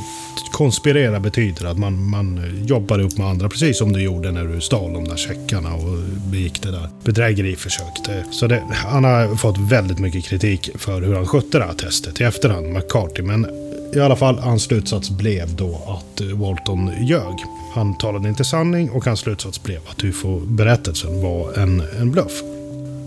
konspirera 0.51 1.19
betyder 1.19 1.65
att 1.65 1.77
man, 1.77 2.09
man 2.09 2.41
jobbar 2.65 2.99
ihop 2.99 3.17
med 3.17 3.27
andra 3.27 3.49
precis 3.49 3.77
som 3.77 3.93
du 3.93 4.01
gjorde 4.01 4.31
när 4.31 4.43
du 4.43 4.61
stal 4.61 4.93
de 4.93 5.03
där 5.03 5.15
checkarna 5.15 5.73
och 5.73 5.97
begick 6.31 6.61
det 6.61 6.71
där 6.71 6.89
bedrägeriförsöket. 7.03 8.25
Så 8.31 8.47
det, 8.47 8.63
han 8.71 9.03
har 9.03 9.35
fått 9.35 9.57
väldigt 9.57 9.99
mycket 9.99 10.25
kritik 10.25 10.69
för 10.75 11.01
hur 11.01 11.15
han 11.15 11.25
skötte 11.25 11.59
det 11.59 11.65
här 11.65 11.73
testet 11.73 12.21
i 12.21 12.23
efterhand, 12.23 12.73
McCarthy. 12.73 13.23
Men 13.23 13.47
i 13.95 13.99
alla 13.99 14.15
fall, 14.15 14.39
hans 14.39 14.63
slutsats 14.63 15.09
blev 15.09 15.55
då 15.55 15.81
att 15.87 16.21
eh, 16.21 16.27
Walton 16.27 16.91
ljög. 17.07 17.35
Han 17.73 17.97
talade 17.97 18.29
inte 18.29 18.43
sanning 18.43 18.89
och 18.89 19.05
hans 19.05 19.19
slutsats 19.19 19.63
blev 19.63 19.79
att 19.87 20.03
UFO-berättelsen 20.03 21.21
var 21.21 21.53
en, 21.53 21.83
en 21.99 22.11
bluff. 22.11 22.41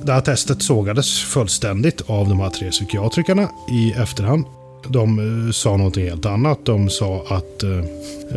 Det 0.05 0.12
här 0.12 0.21
testet 0.21 0.62
sågades 0.62 1.23
fullständigt 1.23 2.01
av 2.07 2.29
de 2.29 2.41
här 2.41 2.51
tre 2.51 2.71
psykiatrikerna 2.71 3.49
i 3.71 3.93
efterhand. 3.93 4.45
De 4.87 5.18
eh, 5.18 5.53
sa 5.53 5.76
något 5.76 5.97
helt 5.97 6.26
annat. 6.26 6.59
De 6.64 6.91
sa 6.91 7.24
att 7.29 7.62
eh, 7.62 7.79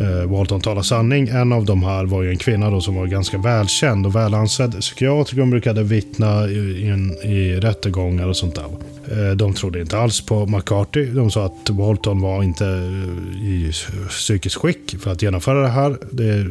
eh, 0.04 0.30
Walton 0.30 0.60
talar 0.60 0.82
sanning. 0.82 1.28
En 1.28 1.52
av 1.52 1.64
de 1.64 1.82
här 1.82 2.04
var 2.04 2.22
ju 2.22 2.30
en 2.30 2.38
kvinna 2.38 2.70
då 2.70 2.80
som 2.80 2.94
var 2.94 3.06
ganska 3.06 3.38
välkänd 3.38 4.06
och 4.06 4.16
välansedd 4.16 4.80
psykiatriker. 4.80 5.40
Hon 5.40 5.50
brukade 5.50 5.82
vittna 5.82 6.48
i, 6.48 6.52
i, 6.52 7.28
i 7.32 7.60
rättegångar 7.60 8.28
och 8.28 8.36
sånt 8.36 8.54
där. 8.54 8.66
Eh, 9.10 9.30
de 9.30 9.54
trodde 9.54 9.80
inte 9.80 9.98
alls 9.98 10.20
på 10.20 10.46
McCarthy. 10.46 11.06
De 11.06 11.30
sa 11.30 11.44
att 11.44 11.70
Walton 11.70 12.20
var 12.20 12.42
inte 12.42 12.66
eh, 12.66 13.44
i 13.44 13.72
psykiskt 14.08 14.56
skick 14.56 14.94
för 15.00 15.12
att 15.12 15.22
genomföra 15.22 15.62
det 15.62 15.68
här. 15.68 15.98
Det, 16.10 16.38
eh, 16.38 16.46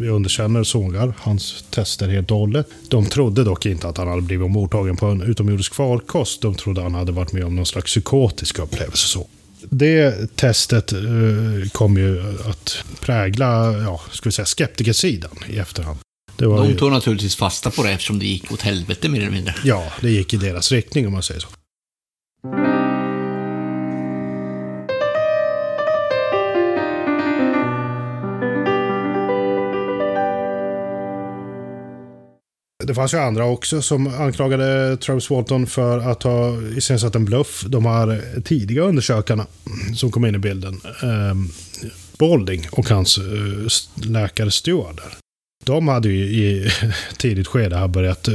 vi 0.00 0.08
underkänner 0.08 0.60
och 0.60 0.66
sågar 0.66 1.14
hans 1.18 1.64
tester 1.70 2.08
helt 2.08 2.30
och 2.30 2.38
hållet. 2.38 2.66
De 2.88 3.06
trodde 3.06 3.44
dock 3.44 3.66
inte 3.66 3.88
att 3.88 3.98
han 3.98 4.08
hade 4.08 4.22
blivit 4.22 4.44
omhändertagen 4.44 4.96
på 4.96 5.06
en 5.06 5.22
utomjordisk 5.22 5.74
farkost. 5.74 6.42
De 6.42 6.54
trodde 6.54 6.82
han 6.82 6.94
hade 6.94 7.12
varit 7.12 7.32
med 7.32 7.44
om 7.44 7.56
någon 7.56 7.66
slags 7.66 7.86
psykotisk 7.86 8.58
upplevelse. 8.58 9.08
Så. 9.08 9.26
Det 9.62 10.36
testet 10.36 10.92
kom 11.72 11.96
ju 11.96 12.20
att 12.48 12.84
prägla, 13.00 13.72
ja, 13.72 14.00
ska 14.10 14.28
vi 14.28 14.32
säga, 14.32 14.46
skeptikersidan 14.46 15.30
i 15.48 15.58
efterhand. 15.58 15.98
De 16.40 16.76
tog 16.76 16.88
ju... 16.88 16.94
naturligtvis 16.94 17.36
fasta 17.36 17.70
på 17.70 17.82
det 17.82 17.90
eftersom 17.90 18.18
det 18.18 18.26
gick 18.26 18.52
åt 18.52 18.62
helvete 18.62 19.08
mer 19.08 19.20
eller 19.20 19.30
mindre. 19.30 19.54
Ja, 19.64 19.92
det 20.00 20.10
gick 20.10 20.34
i 20.34 20.36
deras 20.36 20.72
riktning 20.72 21.06
om 21.06 21.12
man 21.12 21.22
säger 21.22 21.40
så. 21.40 21.48
Det 32.86 32.94
fanns 32.94 33.14
ju 33.14 33.18
andra 33.18 33.44
också 33.44 33.82
som 33.82 34.06
anklagade 34.06 34.96
Travis 34.96 35.30
Walton 35.30 35.66
för 35.66 35.98
att 35.98 36.22
ha 36.22 36.62
iscensatt 36.76 37.14
en 37.14 37.24
bluff. 37.24 37.64
De 37.66 37.86
här 37.86 38.40
tidiga 38.44 38.82
undersökarna 38.82 39.46
som 39.96 40.10
kom 40.10 40.24
in 40.24 40.34
i 40.34 40.38
bilden. 40.38 40.80
Eh, 40.84 41.34
Balding 42.18 42.66
och 42.72 42.88
hans 42.88 43.18
eh, 43.18 44.04
läkare 44.10 44.50
Steward. 44.50 45.00
De 45.64 45.88
hade 45.88 46.08
ju 46.08 46.24
i 46.24 46.70
tidigt 47.16 47.46
skede 47.46 47.88
börjat 47.88 48.28
eh, 48.28 48.34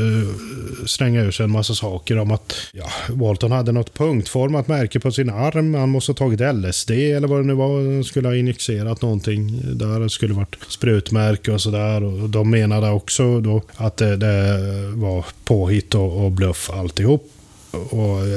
slänga 0.86 1.22
ur 1.22 1.32
sig 1.32 1.44
en 1.44 1.52
massa 1.52 1.74
saker 1.74 2.18
om 2.18 2.32
att 2.32 2.54
ja, 2.72 2.86
Walton 3.10 3.52
hade 3.52 3.72
något 3.72 3.94
punktformat 3.94 4.68
märke 4.68 5.00
på 5.00 5.12
sin 5.12 5.30
arm. 5.30 5.74
Han 5.74 5.90
måste 5.90 6.12
ha 6.12 6.18
tagit 6.18 6.56
LSD 6.56 6.92
eller 6.92 7.28
vad 7.28 7.40
det 7.40 7.48
nu 7.48 7.54
var. 7.54 7.94
Han 7.94 8.04
skulle 8.04 8.28
ha 8.28 8.36
injicerat 8.36 9.02
någonting 9.02 9.62
där. 9.64 10.00
Det 10.00 10.10
skulle 10.10 10.34
varit 10.34 10.56
sprutmärke 10.68 11.52
och 11.52 11.62
sådär. 11.62 12.28
De 12.28 12.50
menade 12.50 12.90
också 12.90 13.40
då 13.40 13.62
att 13.76 13.98
det, 13.98 14.18
det 14.18 14.58
var 14.94 15.26
påhitt 15.44 15.96
och, 15.96 16.26
och 16.26 16.32
bluff 16.32 16.70
alltihop 16.70 17.35
och 17.76 18.28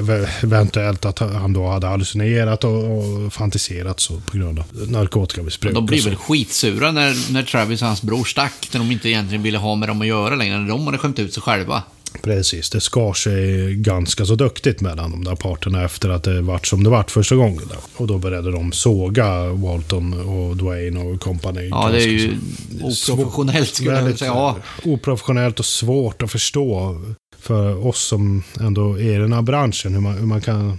eventuellt 0.43 1.05
att 1.05 1.19
han 1.19 1.53
då 1.53 1.67
hade 1.67 1.87
hallucinerat 1.87 2.65
och, 2.65 2.99
och 2.99 3.33
fantiserat 3.33 4.01
så 4.01 4.21
på 4.21 4.37
grund 4.37 4.59
av 4.59 4.65
narkotikamissbruk. 4.91 5.75
De 5.75 5.87
blir 5.87 6.03
väl 6.03 6.17
skitsura 6.17 6.93
när, 6.93 7.33
när 7.33 7.43
Travis 7.43 7.83
och 7.83 7.89
hans 7.89 8.03
bror 8.03 8.25
stack, 8.25 8.69
när 8.73 8.81
de 8.81 8.91
inte 8.93 9.09
egentligen 9.09 9.43
ville 9.43 9.59
ha 9.59 9.75
med 9.75 9.89
dem 9.89 10.01
att 10.01 10.07
göra 10.07 10.35
längre, 10.35 10.59
när 10.59 10.69
de 10.69 10.87
hade 10.87 10.99
skämt 10.99 11.19
ut 11.19 11.35
sig 11.35 11.43
själva. 11.43 11.83
Precis, 12.23 12.71
det 12.71 12.81
skar 12.81 13.13
sig 13.13 13.75
ganska 13.75 14.25
så 14.25 14.35
duktigt 14.35 14.81
mellan 14.81 15.11
de 15.11 15.25
där 15.25 15.35
parterna 15.35 15.85
efter 15.85 16.09
att 16.09 16.23
det 16.23 16.41
vart 16.41 16.67
som 16.67 16.85
det 16.85 16.91
vart 16.91 17.11
första 17.11 17.37
gången. 17.37 17.63
Och 17.97 18.07
då 18.07 18.19
började 18.19 18.53
de 18.53 18.73
såga 18.73 19.49
Walton 19.49 20.21
och 20.21 20.57
Dwayne 20.57 21.01
och 21.01 21.21
company. 21.21 21.69
Ja, 21.69 21.89
det 21.93 22.03
är 22.03 22.09
ju 22.09 22.39
oprofessionellt 22.83 23.75
skulle 23.75 24.01
jag 24.01 24.19
säga. 24.19 24.31
Ja. 24.31 24.57
Oprofessionellt 24.85 25.59
och 25.59 25.65
svårt 25.65 26.23
att 26.23 26.33
förstå 26.33 27.01
för 27.41 27.87
oss 27.87 28.07
som 28.07 28.43
ändå 28.61 28.99
är 28.99 29.15
i 29.15 29.19
den 29.19 29.33
här 29.33 29.43
branschen, 29.43 29.95
hur 29.95 30.01
man, 30.01 30.19
hur 30.19 30.27
man 30.27 30.41
kan 30.41 30.79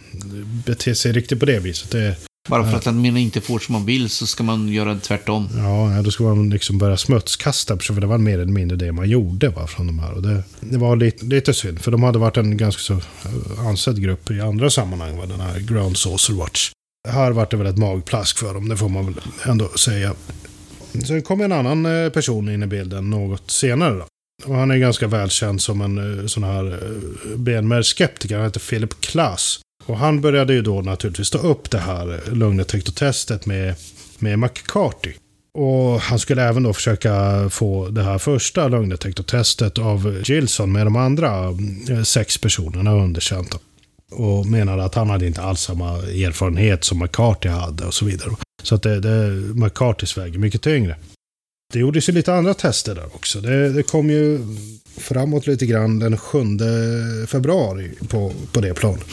bete 0.66 0.96
sig 0.96 1.12
riktigt 1.12 1.40
på 1.40 1.46
det 1.46 1.60
viset. 1.60 1.92
Det, 1.92 2.16
Bara 2.50 2.72
för 2.72 2.78
att 2.78 2.86
man 2.86 3.18
inte 3.18 3.42
får 3.42 3.60
som 3.60 3.74
man 3.74 3.86
vill 3.86 4.10
så 4.10 4.28
ska 4.28 4.44
man 4.44 4.70
göra 4.70 5.00
tvärtom. 5.00 5.50
Ja, 5.58 6.02
då 6.04 6.12
ska 6.12 6.24
man 6.24 6.50
liksom 6.50 6.78
börja 6.78 6.98
smutskasta, 6.98 7.78
för 7.78 8.02
det 8.02 8.08
var 8.08 8.18
mer 8.18 8.40
eller 8.40 8.52
mindre 8.52 8.78
det 8.78 8.92
man 8.92 9.10
gjorde 9.10 9.50
va, 9.50 9.68
från 9.68 9.88
de 9.88 10.00
här. 10.00 10.14
Och 10.14 10.22
det, 10.22 10.44
det 10.60 10.78
var 10.78 10.96
lite, 10.96 11.26
lite 11.26 11.54
synd, 11.54 11.82
för 11.82 11.92
de 11.92 12.04
hade 12.04 12.20
varit 12.20 12.38
en 12.38 12.58
ganska 12.58 12.82
så 12.82 12.94
eh, 12.94 13.68
ansedd 13.68 14.02
grupp 14.02 14.32
i 14.32 14.42
andra 14.42 14.70
sammanhang, 14.70 15.18
va, 15.18 15.26
den 15.26 15.40
här 15.40 15.60
Ground 15.60 15.98
Saucer 15.98 16.34
Watch. 16.34 16.72
Här 17.08 17.32
vart 17.32 17.52
det 17.52 17.58
väl 17.58 17.68
ett 17.68 17.78
magplask 17.78 18.38
för 18.38 18.54
dem, 18.54 18.70
det 18.70 18.78
får 18.78 18.90
man 18.90 19.06
väl 19.06 19.16
ändå 19.46 19.70
säga. 19.70 20.14
Sen 21.08 21.22
kom 21.22 21.42
en 21.42 21.52
annan 21.52 21.86
eh, 21.86 22.10
person 22.10 22.50
in 22.50 22.64
i 22.64 22.68
bilden 22.68 23.10
något 23.10 23.52
senare. 23.52 23.94
Då. 23.94 24.06
Och 24.46 24.56
han 24.56 24.72
är 24.72 24.78
ganska 24.78 25.08
välkänd 25.08 25.62
som 25.62 25.82
en 25.82 26.20
eh, 26.20 26.26
sån 26.26 26.44
här 26.44 26.66
eh, 26.72 27.38
benmärgsskeptiker. 27.38 28.36
Han 28.36 28.46
heter 28.46 28.60
Philip 28.60 29.02
Klass. 29.02 29.60
Och 29.86 29.98
han 29.98 30.22
började 30.22 30.54
ju 30.54 30.62
då 30.62 30.82
naturligtvis 30.82 31.30
ta 31.30 31.38
upp 31.38 31.72
det 31.72 31.80
här 31.80 32.14
eh, 32.14 32.34
lögndetektortestet 32.34 33.46
med, 33.46 33.76
med 34.20 34.40
McCarthy. 34.40 35.14
Och 35.54 36.02
han 36.02 36.20
skulle 36.20 36.44
även 36.44 36.64
då 36.64 36.74
försöka 36.74 37.46
få 37.50 37.90
det 37.90 38.04
här 38.04 38.18
första 38.18 38.68
lögndetektortestet 38.68 39.78
av 39.78 40.22
Gilson 40.26 40.72
med 40.72 40.86
de 40.86 40.96
andra 40.96 41.58
sex 42.04 42.38
personerna 42.38 42.94
underkänt. 42.94 43.56
Och 44.12 44.46
menade 44.46 44.84
att 44.84 44.96
han 44.96 45.10
hade 45.10 45.28
inte 45.28 45.42
alls 45.42 45.62
samma 45.62 45.90
erfarenhet 45.98 46.84
som 46.84 47.00
McCarthy 47.00 47.50
hade 47.50 47.86
och 47.86 47.94
så 47.94 48.06
vidare. 48.06 48.32
Så 48.64 48.76
att 48.76 48.84
det, 48.84 49.00
det 49.00 49.30
McCarthys 49.56 50.18
väger 50.18 50.40
mycket 50.40 50.62
tyngre. 50.62 50.96
Det 51.74 51.80
gjordes 51.80 52.10
ju 52.10 52.14
lite 52.14 52.34
andra 52.34 52.54
tester 52.54 52.96
där 52.96 53.06
också. 53.06 53.42
Det, 53.42 53.70
det 53.70 53.84
kom 53.84 54.10
ju 54.10 54.40
framåt 54.98 55.48
lite 55.48 55.66
grann 55.66 56.00
den 56.00 56.18
7 56.18 56.40
februari 57.28 57.92
på, 58.10 58.34
på 58.52 58.62
det 58.62 58.74
planet. 58.74 59.08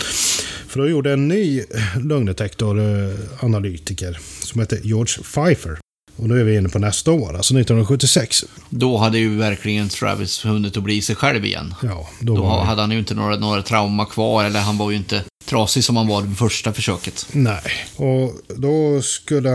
För 0.68 0.80
då 0.80 0.88
gjorde 0.88 1.12
en 1.12 1.28
ny 1.28 1.64
lögndetektoranalytiker 2.04 4.10
eh, 4.10 4.16
som 4.40 4.60
heter 4.60 4.80
George 4.82 5.22
Pfeiffer 5.22 5.78
och 6.16 6.28
nu 6.28 6.40
är 6.40 6.44
vi 6.44 6.56
inne 6.56 6.68
på 6.68 6.78
nästa 6.78 7.12
år, 7.12 7.36
alltså 7.36 7.54
1976. 7.54 8.44
Då 8.70 8.96
hade 8.96 9.18
ju 9.18 9.36
verkligen 9.36 9.88
Travis 9.88 10.44
hunnit 10.44 10.76
att 10.76 10.82
bli 10.82 11.02
sig 11.02 11.16
själv 11.16 11.44
igen. 11.44 11.74
Ja, 11.82 12.08
då, 12.20 12.36
då 12.36 12.48
hade 12.48 12.80
han 12.80 12.90
ju 12.90 12.98
inte 12.98 13.14
några, 13.14 13.36
några 13.36 13.62
trauma 13.62 14.06
kvar, 14.06 14.44
eller 14.44 14.60
han 14.60 14.78
var 14.78 14.90
ju 14.90 14.96
inte 14.96 15.22
trasig 15.46 15.84
som 15.84 15.96
han 15.96 16.08
var 16.08 16.22
vid 16.22 16.38
första 16.38 16.72
försöket. 16.72 17.26
Nej, 17.32 17.62
och 17.96 18.32
då 18.56 19.02
skulle 19.02 19.50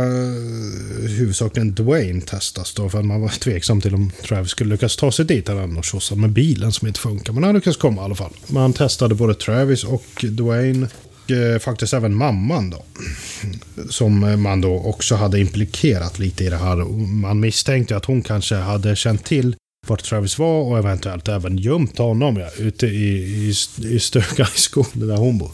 huvudsakligen 1.17 1.73
Dwayne 1.73 2.21
testas 2.21 2.73
då, 2.73 2.89
för 2.89 3.01
man 3.01 3.21
var 3.21 3.29
tveksam 3.29 3.81
till 3.81 3.95
om 3.95 4.11
Travis 4.27 4.51
skulle 4.51 4.69
lyckas 4.69 4.95
ta 4.95 5.11
sig 5.11 5.25
dit. 5.25 5.47
Han 5.47 5.57
hade 5.57 6.15
med 6.15 6.29
bilen 6.29 6.71
som 6.71 6.87
inte 6.87 6.99
funkar, 6.99 7.33
men 7.33 7.43
han 7.43 7.55
lyckades 7.55 7.77
komma 7.77 8.01
i 8.01 8.05
alla 8.05 8.15
fall. 8.15 8.33
Man 8.47 8.73
testade 8.73 9.15
både 9.15 9.33
Travis 9.33 9.83
och 9.83 10.25
Dwayne 10.29 10.87
eh, 11.31 11.59
faktiskt 11.59 11.93
även 11.93 12.15
mamman 12.15 12.69
då. 12.69 12.83
Som 13.89 14.41
man 14.41 14.61
då 14.61 14.79
också 14.79 15.15
hade 15.15 15.39
implikerat 15.39 16.19
lite 16.19 16.43
i 16.43 16.49
det 16.49 16.57
här. 16.57 16.75
Man 17.07 17.39
misstänkte 17.39 17.95
att 17.95 18.05
hon 18.05 18.21
kanske 18.21 18.55
hade 18.55 18.95
känt 18.95 19.25
till 19.25 19.55
vart 19.87 20.03
Travis 20.03 20.37
var 20.37 20.61
och 20.61 20.77
eventuellt 20.77 21.27
även 21.27 21.57
gömt 21.57 21.97
honom 21.97 22.37
ja, 22.37 22.49
ute 22.57 22.87
i, 22.87 23.17
i, 23.17 23.53
i 23.95 23.99
stugan 23.99 24.47
i 24.55 24.59
skogen 24.59 25.07
där 25.07 25.17
hon 25.17 25.37
bor. 25.37 25.51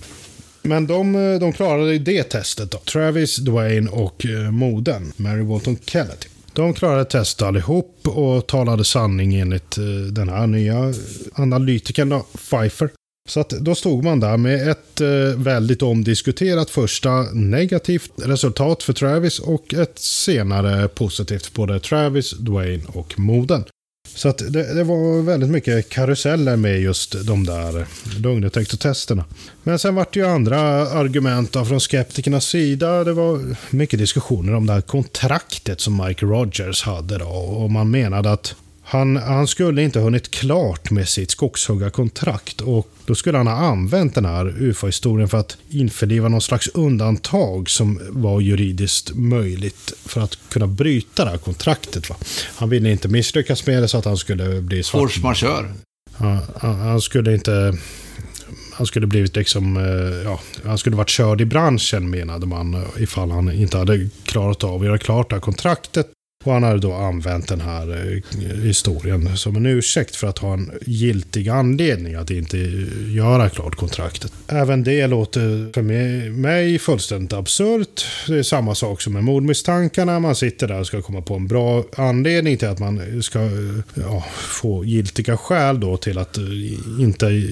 Men 0.61 0.87
de, 0.87 1.15
eh, 1.15 1.39
de 1.39 1.53
klarade 1.53 1.97
det 1.99 2.23
testet 2.23 2.71
då. 2.71 2.77
Travis, 2.77 3.37
Dwayne 3.37 3.89
och 3.89 4.25
eh, 4.25 4.51
moden, 4.51 5.13
Mary 5.17 5.41
Walton 5.41 5.77
Kellety. 5.85 6.27
De 6.53 6.73
klarade 6.73 7.05
testet 7.05 7.47
allihop 7.47 8.07
och 8.07 8.47
talade 8.47 8.83
sanning 8.83 9.35
enligt 9.35 9.77
eh, 9.77 9.83
den 10.11 10.29
här 10.29 10.47
nya 10.47 10.93
analytikern 11.33 12.09
då, 12.09 12.25
Pfeiffer. 12.37 12.89
Så 13.27 13.39
att 13.39 13.49
då 13.49 13.75
stod 13.75 14.03
man 14.03 14.19
där 14.19 14.37
med 14.37 14.69
ett 14.69 15.01
eh, 15.01 15.07
väldigt 15.37 15.81
omdiskuterat 15.81 16.69
första 16.69 17.21
negativt 17.33 18.11
resultat 18.15 18.83
för 18.83 18.93
Travis 18.93 19.39
och 19.39 19.73
ett 19.73 19.99
senare 19.99 20.87
positivt 20.87 21.45
för 21.45 21.53
både 21.53 21.79
Travis, 21.79 22.31
Dwayne 22.31 22.83
och 22.87 23.19
moden. 23.19 23.63
Så 24.15 24.29
att 24.29 24.37
det, 24.37 24.73
det, 24.73 24.83
var 24.83 25.21
väldigt 25.21 25.49
mycket 25.49 25.89
karuseller 25.89 26.55
med 26.55 26.81
just 26.81 27.25
de 27.25 27.45
där 27.45 27.85
lugndetektortesterna. 28.19 29.25
Men 29.63 29.79
sen 29.79 29.95
vart 29.95 30.13
det 30.13 30.19
ju 30.19 30.27
andra 30.27 30.59
argument 30.89 31.51
från 31.51 31.79
skeptikernas 31.79 32.45
sida. 32.45 33.03
Det 33.03 33.13
var 33.13 33.55
mycket 33.69 33.99
diskussioner 33.99 34.55
om 34.55 34.65
det 34.65 34.73
här 34.73 34.81
kontraktet 34.81 35.81
som 35.81 36.05
Mike 36.05 36.25
Rogers 36.25 36.83
hade 36.83 37.17
då. 37.17 37.25
Och 37.25 37.71
man 37.71 37.91
menade 37.91 38.31
att 38.31 38.55
han, 38.89 39.15
han 39.15 39.47
skulle 39.47 39.83
inte 39.83 39.99
hunnit 39.99 40.31
klart 40.31 40.91
med 40.91 41.09
sitt 41.09 41.31
skogshuggarkontrakt 41.31 42.61
och 42.61 42.89
då 43.05 43.15
skulle 43.15 43.37
han 43.37 43.47
ha 43.47 43.53
använt 43.53 44.15
den 44.15 44.25
här 44.25 44.45
UFO-historien 44.59 45.29
för 45.29 45.37
att 45.37 45.57
införliva 45.69 46.27
någon 46.27 46.41
slags 46.41 46.67
undantag 46.67 47.69
som 47.69 48.01
var 48.09 48.41
juridiskt 48.41 49.15
möjligt 49.15 49.93
för 50.05 50.21
att 50.21 50.37
kunna 50.49 50.67
bryta 50.67 51.25
det 51.25 51.31
här 51.31 51.37
kontraktet. 51.37 52.09
Va? 52.09 52.15
Han 52.55 52.69
ville 52.69 52.91
inte 52.91 53.07
misslyckas 53.07 53.65
med 53.65 53.83
det 53.83 53.87
så 53.87 53.97
att 53.97 54.05
han 54.05 54.17
skulle 54.17 54.61
bli 54.61 54.83
svart. 54.83 55.01
Force 55.01 55.21
majeure. 55.21 55.73
Han, 56.13 56.39
han 56.61 57.01
skulle 57.01 57.33
inte 57.33 57.77
han 58.73 58.87
skulle 58.87 59.07
blivit 59.07 59.35
liksom, 59.35 59.77
eh, 59.77 60.23
ja, 60.23 60.39
han 60.65 60.77
skulle 60.77 60.95
varit 60.95 61.09
körd 61.09 61.41
i 61.41 61.45
branschen 61.45 62.09
menade 62.09 62.45
man 62.45 62.85
ifall 62.97 63.31
han 63.31 63.51
inte 63.51 63.77
hade 63.77 64.09
klarat 64.23 64.63
av 64.63 64.81
att 64.81 64.85
göra 64.85 64.97
klart 64.97 65.29
det 65.29 65.35
här 65.35 65.41
kontraktet. 65.41 66.07
Och 66.47 66.53
han 66.53 66.63
hade 66.63 66.79
då 66.79 66.93
använt 66.93 67.47
den 67.47 67.61
här 67.61 67.91
eh, 67.91 68.61
historien 68.63 69.37
som 69.37 69.55
en 69.55 69.65
ursäkt 69.65 70.15
för 70.15 70.27
att 70.27 70.37
ha 70.37 70.53
en 70.53 70.71
giltig 70.85 71.49
anledning 71.49 72.15
att 72.15 72.31
inte 72.31 72.57
göra 73.07 73.49
klart 73.49 73.75
kontraktet. 73.75 74.31
Även 74.47 74.83
det 74.83 75.07
låter 75.07 75.73
för 75.73 75.81
mig 76.31 76.79
fullständigt 76.79 77.33
absurt. 77.33 78.05
Det 78.27 78.37
är 78.37 78.43
samma 78.43 78.75
sak 78.75 79.01
som 79.01 79.13
med 79.13 79.23
mordmisstankarna. 79.23 80.19
Man 80.19 80.35
sitter 80.35 80.67
där 80.67 80.79
och 80.79 80.87
ska 80.87 81.01
komma 81.01 81.21
på 81.21 81.35
en 81.35 81.47
bra 81.47 81.83
anledning 81.97 82.57
till 82.57 82.67
att 82.67 82.79
man 82.79 83.23
ska 83.23 83.39
eh, 83.39 83.49
ja, 83.95 84.25
få 84.37 84.85
giltiga 84.85 85.37
skäl 85.37 85.79
då 85.79 85.97
till 85.97 86.17
att 86.17 86.37
eh, 86.37 86.43
inte 86.99 87.43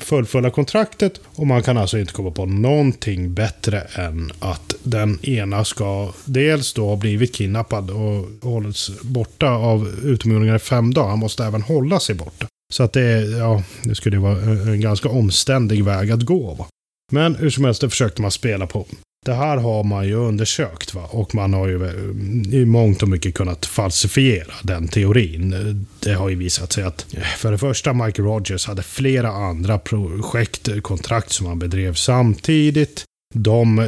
fullfölja 0.00 0.50
kontraktet. 0.50 1.20
Och 1.24 1.46
man 1.46 1.62
kan 1.62 1.78
alltså 1.78 1.98
inte 1.98 2.12
komma 2.12 2.30
på 2.30 2.46
någonting 2.46 3.34
bättre 3.34 3.80
än 3.80 4.32
att 4.38 4.74
den 4.82 5.18
ena 5.24 5.64
ska 5.64 6.12
dels 6.24 6.72
då 6.72 6.88
ha 6.88 6.96
blivit 6.96 7.34
kidnappad 7.34 7.90
och 7.90 8.28
Hålls 8.44 8.90
borta 9.02 9.50
av 9.50 9.88
utomjordingar 10.02 10.56
i 10.56 10.58
fem 10.58 10.94
dagar. 10.94 11.08
Han 11.08 11.18
måste 11.18 11.44
även 11.44 11.62
hålla 11.62 12.00
sig 12.00 12.14
borta. 12.14 12.46
Så 12.72 12.82
att 12.82 12.92
det, 12.92 13.20
ja, 13.20 13.62
det 13.82 13.94
skulle 13.94 14.18
vara 14.18 14.40
en 14.40 14.80
ganska 14.80 15.08
omständig 15.08 15.84
väg 15.84 16.10
att 16.10 16.22
gå. 16.22 16.54
Va? 16.54 16.66
Men 17.12 17.34
hur 17.34 17.50
som 17.50 17.64
helst, 17.64 17.80
det 17.80 17.90
försökte 17.90 18.22
man 18.22 18.30
spela 18.30 18.66
på. 18.66 18.86
Det 19.24 19.34
här 19.34 19.56
har 19.56 19.84
man 19.84 20.06
ju 20.06 20.14
undersökt 20.14 20.94
va? 20.94 21.08
och 21.10 21.34
man 21.34 21.54
har 21.54 21.68
ju 21.68 21.84
eh, 21.84 22.60
i 22.60 22.64
mångt 22.64 23.02
och 23.02 23.08
mycket 23.08 23.34
kunnat 23.34 23.66
falsifiera 23.66 24.52
den 24.62 24.88
teorin. 24.88 25.86
Det 26.00 26.12
har 26.12 26.28
ju 26.28 26.36
visat 26.36 26.72
sig 26.72 26.84
att 26.84 27.14
eh, 27.14 27.22
för 27.22 27.52
det 27.52 27.58
första 27.58 27.92
Mike 27.92 28.22
Rogers 28.22 28.66
hade 28.66 28.82
flera 28.82 29.28
andra 29.30 29.78
projekt, 29.78 30.68
kontrakt 30.82 31.32
som 31.32 31.46
han 31.46 31.58
bedrev 31.58 31.94
samtidigt. 31.94 33.04
De 33.36 33.78
eh, 33.78 33.86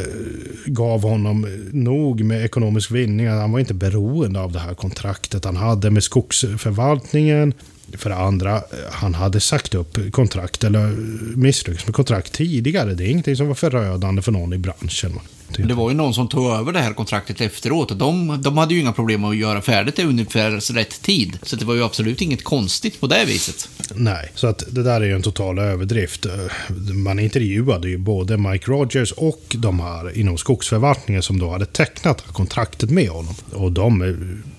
gav 0.67 1.03
honom 1.03 1.45
eh, 1.45 1.51
nog 1.73 2.25
med 2.25 2.45
ekonomisk 2.45 2.91
vinning. 2.91 3.29
Han 3.29 3.53
var 3.53 3.61
inte 3.61 3.75
beroende 3.75 4.41
av 4.41 4.53
det 4.53 4.59
här 4.59 4.75
kontraktet 4.75 5.45
han 5.45 5.57
hade 5.57 5.91
med 5.91 6.03
skogsförvaltningen. 6.03 7.53
För 7.93 8.11
det 8.11 8.17
andra, 8.17 8.57
eh, 8.57 8.63
han 8.91 9.15
hade 9.15 9.41
sagt 9.41 9.75
upp 9.75 10.13
kontrakt 10.13 10.65
eller 10.65 10.87
misslyckats 11.37 11.87
med 11.87 11.95
kontrakt 11.95 12.33
tidigare. 12.33 12.95
Det 12.95 13.05
är 13.05 13.09
ingenting 13.09 13.37
som 13.37 13.49
var 13.49 13.55
förödande 13.55 14.23
för 14.23 14.33
någon 14.33 14.53
i 14.53 14.59
branschen. 14.59 15.13
Det 15.49 15.75
var 15.75 15.91
ju 15.91 15.97
någon 15.97 16.15
som 16.15 16.29
tog 16.29 16.51
över 16.51 16.73
det 16.73 16.81
här 16.81 16.93
kontraktet 16.93 17.41
efteråt 17.41 17.91
och 17.91 17.97
de, 17.97 18.43
de 18.43 18.59
hade 18.59 18.75
ju 18.75 18.81
inga 18.81 18.93
problem 18.93 19.25
att 19.25 19.37
göra 19.37 19.63
färdigt 19.63 19.97
det 19.97 20.05
ungefär 20.05 20.75
rätt 20.75 21.03
tid. 21.03 21.39
Så 21.43 21.57
det 21.57 21.65
var 21.65 21.75
ju 21.75 21.85
absolut 21.85 22.23
inget 22.23 22.45
konstigt 22.45 23.01
på 23.01 23.07
det 23.07 23.25
viset. 23.25 23.69
Nej, 23.95 24.33
så 24.35 24.47
att 24.47 24.63
det 24.71 24.83
där 24.83 25.01
är 25.01 25.05
ju 25.05 25.15
en 25.15 25.23
total 25.23 25.59
överdrift. 25.59 26.27
Man 27.05 27.19
intervjuade 27.19 27.89
ju 27.89 27.99
både 27.99 28.37
Mike 28.37 28.71
Rogers 28.71 29.13
och 29.13 29.43
de 29.49 29.81
här 29.81 30.19
inom 30.19 30.39
skogsförvaltningen 30.39 31.23
som 31.23 31.39
då 31.39 31.51
hade 31.51 31.67
tecknat 31.67 32.21
kontraktet 32.21 32.91
med 32.91 33.09
honom. 33.09 33.35
Och 33.53 33.73
de 33.73 34.17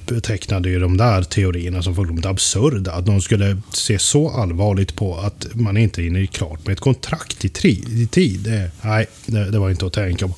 betecknade 0.07 0.69
ju 0.69 0.79
de 0.79 0.97
där 0.97 1.23
teorierna 1.23 1.81
som 1.81 1.95
fullkomligt 1.95 2.25
absurda. 2.25 2.91
Att 2.91 3.07
någon 3.07 3.21
skulle 3.21 3.61
se 3.73 3.99
så 3.99 4.29
allvarligt 4.29 4.95
på 4.95 5.17
att 5.17 5.47
man 5.53 5.77
inte 5.77 6.01
hinner 6.01 6.25
klart 6.25 6.65
med 6.65 6.73
ett 6.73 6.79
kontrakt 6.79 7.45
i, 7.45 7.49
tri, 7.49 7.83
i 7.87 8.07
tid. 8.07 8.39
Det, 8.39 8.71
nej, 8.81 9.07
det, 9.25 9.51
det 9.51 9.59
var 9.59 9.69
inte 9.69 9.85
att 9.85 9.93
tänka 9.93 10.27
på. 10.27 10.33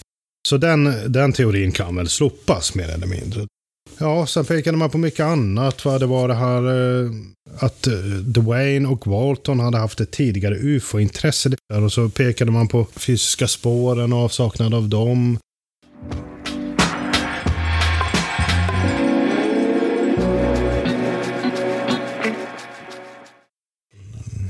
Så 0.50 0.58
den, 0.58 1.12
den 1.12 1.34
teorin 1.34 1.72
kan 1.72 1.96
väl 1.96 2.10
slopas 2.10 2.76
mer 2.76 2.90
eller 2.90 3.08
mindre. 3.08 3.48
Ja, 4.00 4.28
sen 4.28 4.46
pekade 4.46 4.78
man 4.78 4.90
på 4.90 4.98
mycket 4.98 5.26
annat. 5.26 5.86
Va? 5.86 6.00
Det 6.00 6.06
var 6.06 6.28
det 6.28 6.34
här 6.34 6.64
eh, 7.04 7.12
att 7.60 7.88
eh, 7.88 7.94
Dwayne 8.24 8.88
och 8.88 9.08
Walton 9.08 9.60
hade 9.60 9.78
haft 9.78 10.02
ett 10.02 10.12
tidigare 10.12 10.56
ufo-intresse. 10.56 11.52
Och 11.84 11.92
så 11.92 12.10
pekade 12.10 12.52
man 12.52 12.68
på 12.68 12.88
fysiska 12.96 13.48
spåren 13.48 14.14
och 14.14 14.20
avsaknad 14.20 14.74
av 14.74 14.90
dem. 14.90 15.38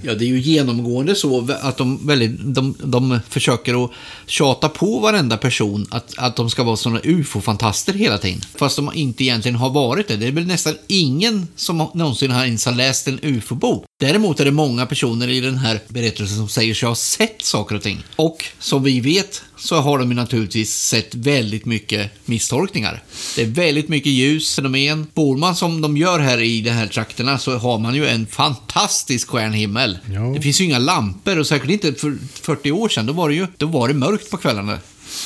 Ja, 0.01 0.13
det 0.13 0.25
är 0.25 0.27
ju 0.27 0.39
genomgående 0.39 1.15
så 1.15 1.47
att 1.61 1.77
de, 1.77 2.07
väldigt, 2.07 2.31
de, 2.39 2.75
de 2.83 3.19
försöker 3.29 3.85
att 3.85 3.91
tjata 4.27 4.69
på 4.69 4.99
varenda 4.99 5.37
person 5.37 5.87
att, 5.91 6.13
att 6.17 6.35
de 6.35 6.49
ska 6.49 6.63
vara 6.63 6.77
sådana 6.77 6.99
ufo-fantaster 7.03 7.93
hela 7.93 8.17
tiden. 8.17 8.41
Fast 8.55 8.75
de 8.75 8.91
inte 8.93 9.23
egentligen 9.23 9.55
har 9.55 9.69
varit 9.69 10.07
det. 10.07 10.15
Det 10.15 10.27
är 10.27 10.31
väl 10.31 10.47
nästan 10.47 10.75
ingen 10.87 11.47
som 11.55 11.87
någonsin 11.93 12.31
har 12.31 12.45
ens 12.45 12.65
har 12.65 12.73
läst 12.73 13.07
en 13.07 13.19
ufo-bok. 13.21 13.85
Däremot 13.99 14.39
är 14.39 14.45
det 14.45 14.51
många 14.51 14.85
personer 14.85 15.27
i 15.27 15.41
den 15.41 15.57
här 15.57 15.79
berättelsen 15.87 16.37
som 16.37 16.49
säger 16.49 16.73
sig 16.73 16.87
ha 16.87 16.95
sett 16.95 17.41
saker 17.41 17.75
och 17.75 17.81
ting. 17.81 18.03
Och 18.15 18.45
som 18.59 18.83
vi 18.83 18.99
vet 18.99 19.43
så 19.59 19.75
har 19.75 19.99
de 19.99 20.09
ju 20.09 20.15
naturligtvis 20.15 20.75
sett 20.75 21.15
väldigt 21.15 21.65
mycket 21.65 22.11
misstolkningar. 22.25 23.03
Det 23.35 23.41
är 23.41 23.45
väldigt 23.45 23.89
mycket 23.89 24.11
ljusfenomen. 24.11 25.07
Bor 25.13 25.37
man 25.37 25.55
som 25.55 25.81
de 25.81 25.97
gör 25.97 26.19
här 26.19 26.41
i 26.41 26.61
de 26.61 26.69
här 26.69 26.87
trakterna 26.87 27.37
så 27.37 27.57
har 27.57 27.79
man 27.79 27.95
ju 27.95 28.07
en 28.07 28.27
fantastisk 28.27 29.29
stjärnhimmel. 29.29 29.97
Ja. 30.13 30.21
Det 30.21 30.41
finns 30.41 30.61
ju 30.61 30.65
inga 30.65 30.79
lampor 30.79 31.39
och 31.39 31.47
säkert 31.47 31.69
inte 31.69 31.93
för 31.93 32.17
40 32.41 32.71
år 32.71 32.89
sedan. 32.89 33.05
Då 33.05 33.13
var 33.13 33.29
det 33.29 33.35
ju 33.35 33.47
då 33.57 33.65
var 33.65 33.87
det 33.87 33.93
mörkt 33.93 34.31
på 34.31 34.37
kvällarna. 34.37 34.77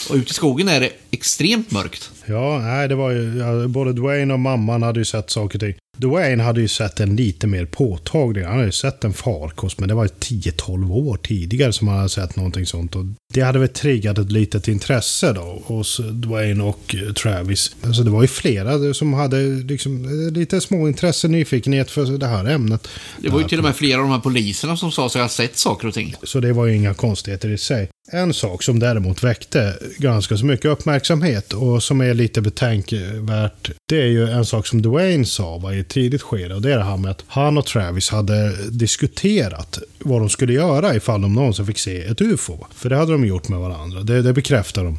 Och 0.09 0.15
ute 0.15 0.31
i 0.31 0.33
skogen 0.33 0.67
är 0.67 0.79
det 0.79 0.89
extremt 1.11 1.71
mörkt. 1.71 2.11
Ja, 2.25 2.59
nej, 2.59 2.87
det 2.87 2.95
var 2.95 3.11
ju... 3.11 3.67
Både 3.67 3.93
Dwayne 3.93 4.33
och 4.33 4.39
mamman 4.39 4.83
hade 4.83 4.99
ju 4.99 5.05
sett 5.05 5.29
saker 5.29 5.57
och 5.57 5.61
ting. 5.61 5.73
Dwayne 5.97 6.43
hade 6.43 6.61
ju 6.61 6.67
sett 6.67 6.99
en 6.99 7.15
lite 7.15 7.47
mer 7.47 7.65
påtaglig. 7.65 8.43
Han 8.43 8.53
hade 8.53 8.65
ju 8.65 8.71
sett 8.71 9.03
en 9.03 9.13
farkost, 9.13 9.79
men 9.79 9.89
det 9.89 9.95
var 9.95 10.07
10-12 10.07 10.91
år 10.91 11.17
tidigare 11.17 11.73
som 11.73 11.87
han 11.87 11.97
hade 11.97 12.09
sett 12.09 12.35
någonting 12.35 12.65
sånt. 12.65 12.95
Och 12.95 13.05
det 13.33 13.41
hade 13.41 13.59
väl 13.59 13.69
triggat 13.69 14.17
ett 14.17 14.31
litet 14.31 14.67
intresse 14.67 15.33
då 15.33 15.61
hos 15.65 16.01
Dwayne 16.11 16.63
och 16.63 16.95
Travis. 17.15 17.75
Alltså 17.81 18.03
det 18.03 18.11
var 18.11 18.21
ju 18.21 18.27
flera 18.27 18.93
som 18.93 19.13
hade 19.13 19.43
liksom 19.43 20.09
lite 20.33 20.61
små 20.61 20.87
intresse, 20.87 21.27
nyfikenhet 21.27 21.91
för 21.91 22.17
det 22.17 22.27
här 22.27 22.45
ämnet. 22.45 22.87
Det 23.21 23.29
var 23.29 23.39
ju 23.39 23.47
till 23.47 23.57
och 23.57 23.63
med 23.63 23.75
flera 23.75 23.97
av 23.97 24.03
de 24.03 24.11
här 24.11 24.19
poliserna 24.19 24.77
som 24.77 24.91
sa 24.91 25.09
sig 25.09 25.21
ha 25.21 25.29
sett 25.29 25.57
saker 25.57 25.87
och 25.87 25.93
ting. 25.93 26.15
Så 26.23 26.39
det 26.39 26.53
var 26.53 26.65
ju 26.65 26.75
inga 26.75 26.93
konstigheter 26.93 27.49
i 27.49 27.57
sig. 27.57 27.89
En 28.11 28.33
sak 28.33 28.63
som 28.63 28.79
däremot 28.79 29.23
väckte 29.23 29.77
ganska 29.97 30.37
så 30.37 30.45
mycket 30.45 30.65
uppmärksamhet 30.65 31.53
och 31.53 31.83
som 31.83 32.01
är 32.01 32.13
lite 32.13 32.41
betänkvärt, 32.41 33.71
det 33.89 34.01
är 34.01 34.07
ju 34.07 34.29
en 34.29 34.45
sak 34.45 34.67
som 34.67 34.81
Dwayne 34.81 35.25
sa 35.25 35.57
var 35.57 35.73
i 35.73 35.82
ett 35.83 35.89
tidigt 35.89 36.21
skede 36.21 36.55
och 36.55 36.61
det 36.61 36.73
är 36.73 36.77
det 36.77 36.83
här 36.83 36.97
med 36.97 37.11
att 37.11 37.23
han 37.27 37.57
och 37.57 37.65
Travis 37.65 38.09
hade 38.09 38.69
diskuterat 38.69 39.79
vad 39.99 40.21
de 40.21 40.29
skulle 40.29 40.53
göra 40.53 40.95
ifall 40.95 41.21
de 41.21 41.33
någonsin 41.33 41.65
fick 41.65 41.79
se 41.79 42.01
ett 42.01 42.21
UFO. 42.21 42.65
För 42.75 42.89
det 42.89 42.95
hade 42.95 43.11
de 43.11 43.25
gjort 43.25 43.49
med 43.49 43.59
varandra, 43.59 44.01
det, 44.01 44.21
det 44.21 44.33
bekräftar 44.33 44.83
de 44.83 44.97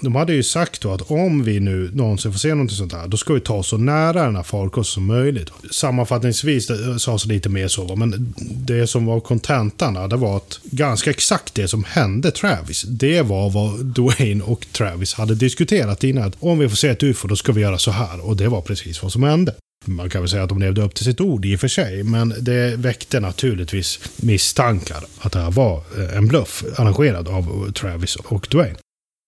de 0.00 0.14
hade 0.14 0.32
ju 0.32 0.42
sagt 0.42 0.80
då 0.80 0.92
att 0.92 1.10
om 1.10 1.44
vi 1.44 1.60
nu 1.60 1.90
någonsin 1.94 2.32
får 2.32 2.38
se 2.38 2.54
något 2.54 2.72
sånt 2.72 2.92
här, 2.92 3.08
då 3.08 3.16
ska 3.16 3.34
vi 3.34 3.40
ta 3.40 3.62
så 3.62 3.76
nära 3.76 4.24
den 4.24 4.36
här 4.36 4.42
farkosten 4.42 4.94
som 4.94 5.06
möjligt. 5.06 5.50
Sammanfattningsvis 5.70 6.66
det 6.66 6.98
sades 6.98 7.26
lite 7.26 7.48
mer 7.48 7.68
så, 7.68 7.96
men 7.96 8.34
det 8.38 8.86
som 8.86 9.06
var 9.06 9.20
kontentan 9.20 10.08
det 10.08 10.16
var 10.16 10.36
att 10.36 10.60
ganska 10.64 11.10
exakt 11.10 11.54
det 11.54 11.68
som 11.68 11.84
hände 11.84 12.30
Travis, 12.30 12.82
det 12.82 13.22
var 13.22 13.50
vad 13.50 13.84
Dwayne 13.84 14.44
och 14.44 14.66
Travis 14.72 15.14
hade 15.14 15.34
diskuterat 15.34 16.04
innan. 16.04 16.24
Att 16.24 16.36
om 16.40 16.58
vi 16.58 16.68
får 16.68 16.76
se 16.76 16.88
ett 16.88 17.02
UFO, 17.02 17.28
då 17.28 17.36
ska 17.36 17.52
vi 17.52 17.60
göra 17.60 17.78
så 17.78 17.90
här. 17.90 18.26
Och 18.26 18.36
det 18.36 18.48
var 18.48 18.60
precis 18.60 19.02
vad 19.02 19.12
som 19.12 19.22
hände. 19.22 19.54
Man 19.84 20.10
kan 20.10 20.22
väl 20.22 20.28
säga 20.28 20.42
att 20.42 20.48
de 20.48 20.58
levde 20.58 20.82
upp 20.82 20.94
till 20.94 21.04
sitt 21.04 21.20
ord 21.20 21.44
i 21.44 21.56
och 21.56 21.60
för 21.60 21.68
sig, 21.68 22.02
men 22.02 22.34
det 22.40 22.76
väckte 22.76 23.20
naturligtvis 23.20 24.00
misstankar 24.16 25.04
att 25.18 25.32
det 25.32 25.38
här 25.38 25.50
var 25.50 25.82
eh, 25.98 26.16
en 26.16 26.28
bluff 26.28 26.64
arrangerad 26.76 27.28
av 27.28 27.72
Travis 27.72 28.16
och 28.16 28.46
Dwayne. 28.50 28.76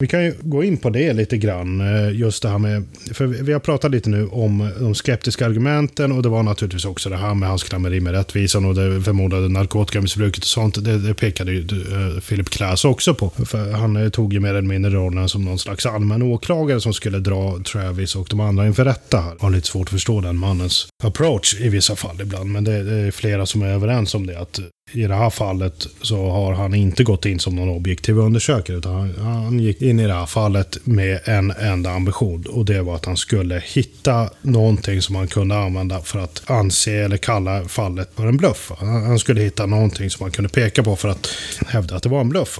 Vi 0.02 0.08
kan 0.08 0.24
ju 0.24 0.34
gå 0.40 0.64
in 0.64 0.76
på 0.76 0.90
det 0.90 1.12
lite 1.12 1.36
grann, 1.36 1.80
eh, 1.80 2.16
just 2.16 2.42
det 2.42 2.48
här 2.48 2.58
med, 2.58 2.84
för 3.12 3.26
vi 3.26 3.52
har 3.52 3.60
pratat 3.60 3.90
lite 3.90 4.10
nu 4.10 4.26
om 4.26 4.70
de 4.80 4.94
skeptiska 4.94 5.46
argumenten 5.46 6.12
och 6.12 6.22
det 6.22 6.28
var 6.28 6.42
naturligtvis 6.42 6.84
också 6.84 7.10
det 7.10 7.16
här 7.16 7.34
med 7.34 7.48
hans 7.48 7.62
klammeri 7.64 8.00
med 8.00 8.12
rättvisan 8.12 8.64
och 8.64 8.74
det 8.74 9.02
förmodade 9.02 9.48
narkotikamissbruket 9.48 10.42
och 10.42 10.48
sånt. 10.48 10.84
Det, 10.84 10.98
det 10.98 11.14
pekade 11.14 11.52
ju 11.52 11.60
eh, 11.60 12.20
Philip 12.20 12.50
Klass 12.50 12.84
också 12.84 13.14
på. 13.14 13.30
För 13.30 13.72
han 13.72 13.96
eh, 13.96 14.08
tog 14.08 14.32
ju 14.32 14.40
mer 14.40 14.50
eller 14.50 14.62
mindre 14.62 14.90
rollen 14.90 15.28
som 15.28 15.44
någon 15.44 15.58
slags 15.58 15.86
allmän 15.86 16.22
åklagare 16.22 16.80
som 16.80 16.92
skulle 16.92 17.18
dra 17.18 17.58
Travis 17.72 18.16
och 18.16 18.26
de 18.30 18.40
andra 18.40 18.66
inför 18.66 18.84
rätta 18.84 19.20
här. 19.20 19.34
Jag 19.38 19.46
har 19.46 19.50
lite 19.50 19.66
svårt 19.66 19.86
att 19.86 19.92
förstå 19.92 20.20
den 20.20 20.36
mannens 20.36 20.88
approach 21.04 21.60
i 21.60 21.68
vissa 21.68 21.96
fall 21.96 22.20
ibland, 22.20 22.50
men 22.50 22.64
det, 22.64 22.82
det 22.82 22.94
är 22.94 23.10
flera 23.10 23.46
som 23.46 23.62
är 23.62 23.68
överens 23.68 24.14
om 24.14 24.26
det. 24.26 24.38
Att 24.38 24.60
i 24.92 25.06
det 25.06 25.14
här 25.14 25.30
fallet 25.30 25.86
så 26.00 26.30
har 26.30 26.54
han 26.54 26.74
inte 26.74 27.04
gått 27.04 27.26
in 27.26 27.38
som 27.38 27.56
någon 27.56 27.68
objektiv 27.68 28.18
undersökare, 28.18 28.76
utan 28.76 28.94
han, 28.94 29.14
han 29.18 29.58
gick 29.58 29.82
in 29.82 29.91
i 30.00 30.06
det 30.06 30.14
här 30.14 30.26
fallet 30.26 30.78
med 30.84 31.20
en 31.24 31.50
enda 31.50 31.90
ambition 31.90 32.46
och 32.48 32.64
det 32.64 32.82
var 32.82 32.96
att 32.96 33.04
han 33.04 33.16
skulle 33.16 33.62
hitta 33.66 34.30
någonting 34.42 35.02
som 35.02 35.14
han 35.14 35.28
kunde 35.28 35.58
använda 35.58 36.00
för 36.00 36.18
att 36.18 36.42
anse 36.46 36.92
eller 36.92 37.16
kalla 37.16 37.64
fallet 37.64 38.10
för 38.16 38.26
en 38.26 38.36
bluff. 38.36 38.72
Han 38.78 39.18
skulle 39.18 39.40
hitta 39.40 39.66
någonting 39.66 40.10
som 40.10 40.22
han 40.22 40.32
kunde 40.32 40.48
peka 40.48 40.82
på 40.82 40.96
för 40.96 41.08
att 41.08 41.28
hävda 41.66 41.96
att 41.96 42.02
det 42.02 42.08
var 42.08 42.20
en 42.20 42.28
bluff. 42.28 42.58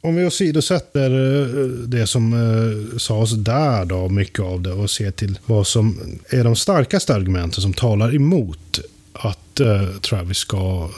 Om 0.00 0.16
vi 0.16 0.26
åsidosätter 0.26 1.10
eh, 1.10 1.66
det 1.66 2.06
som 2.06 2.32
eh, 2.32 2.98
sades 2.98 3.32
där 3.32 3.84
då, 3.84 4.08
mycket 4.08 4.40
av 4.40 4.62
det, 4.62 4.72
och 4.72 4.90
ser 4.90 5.10
till 5.10 5.38
vad 5.46 5.66
som 5.66 6.18
är 6.28 6.44
de 6.44 6.56
starkaste 6.56 7.14
argumenten 7.14 7.62
som 7.62 7.72
talar 7.72 8.14
emot 8.14 8.80
att 9.12 9.60
eh, 9.60 9.88
Travis 10.00 10.36
ska 10.36 10.90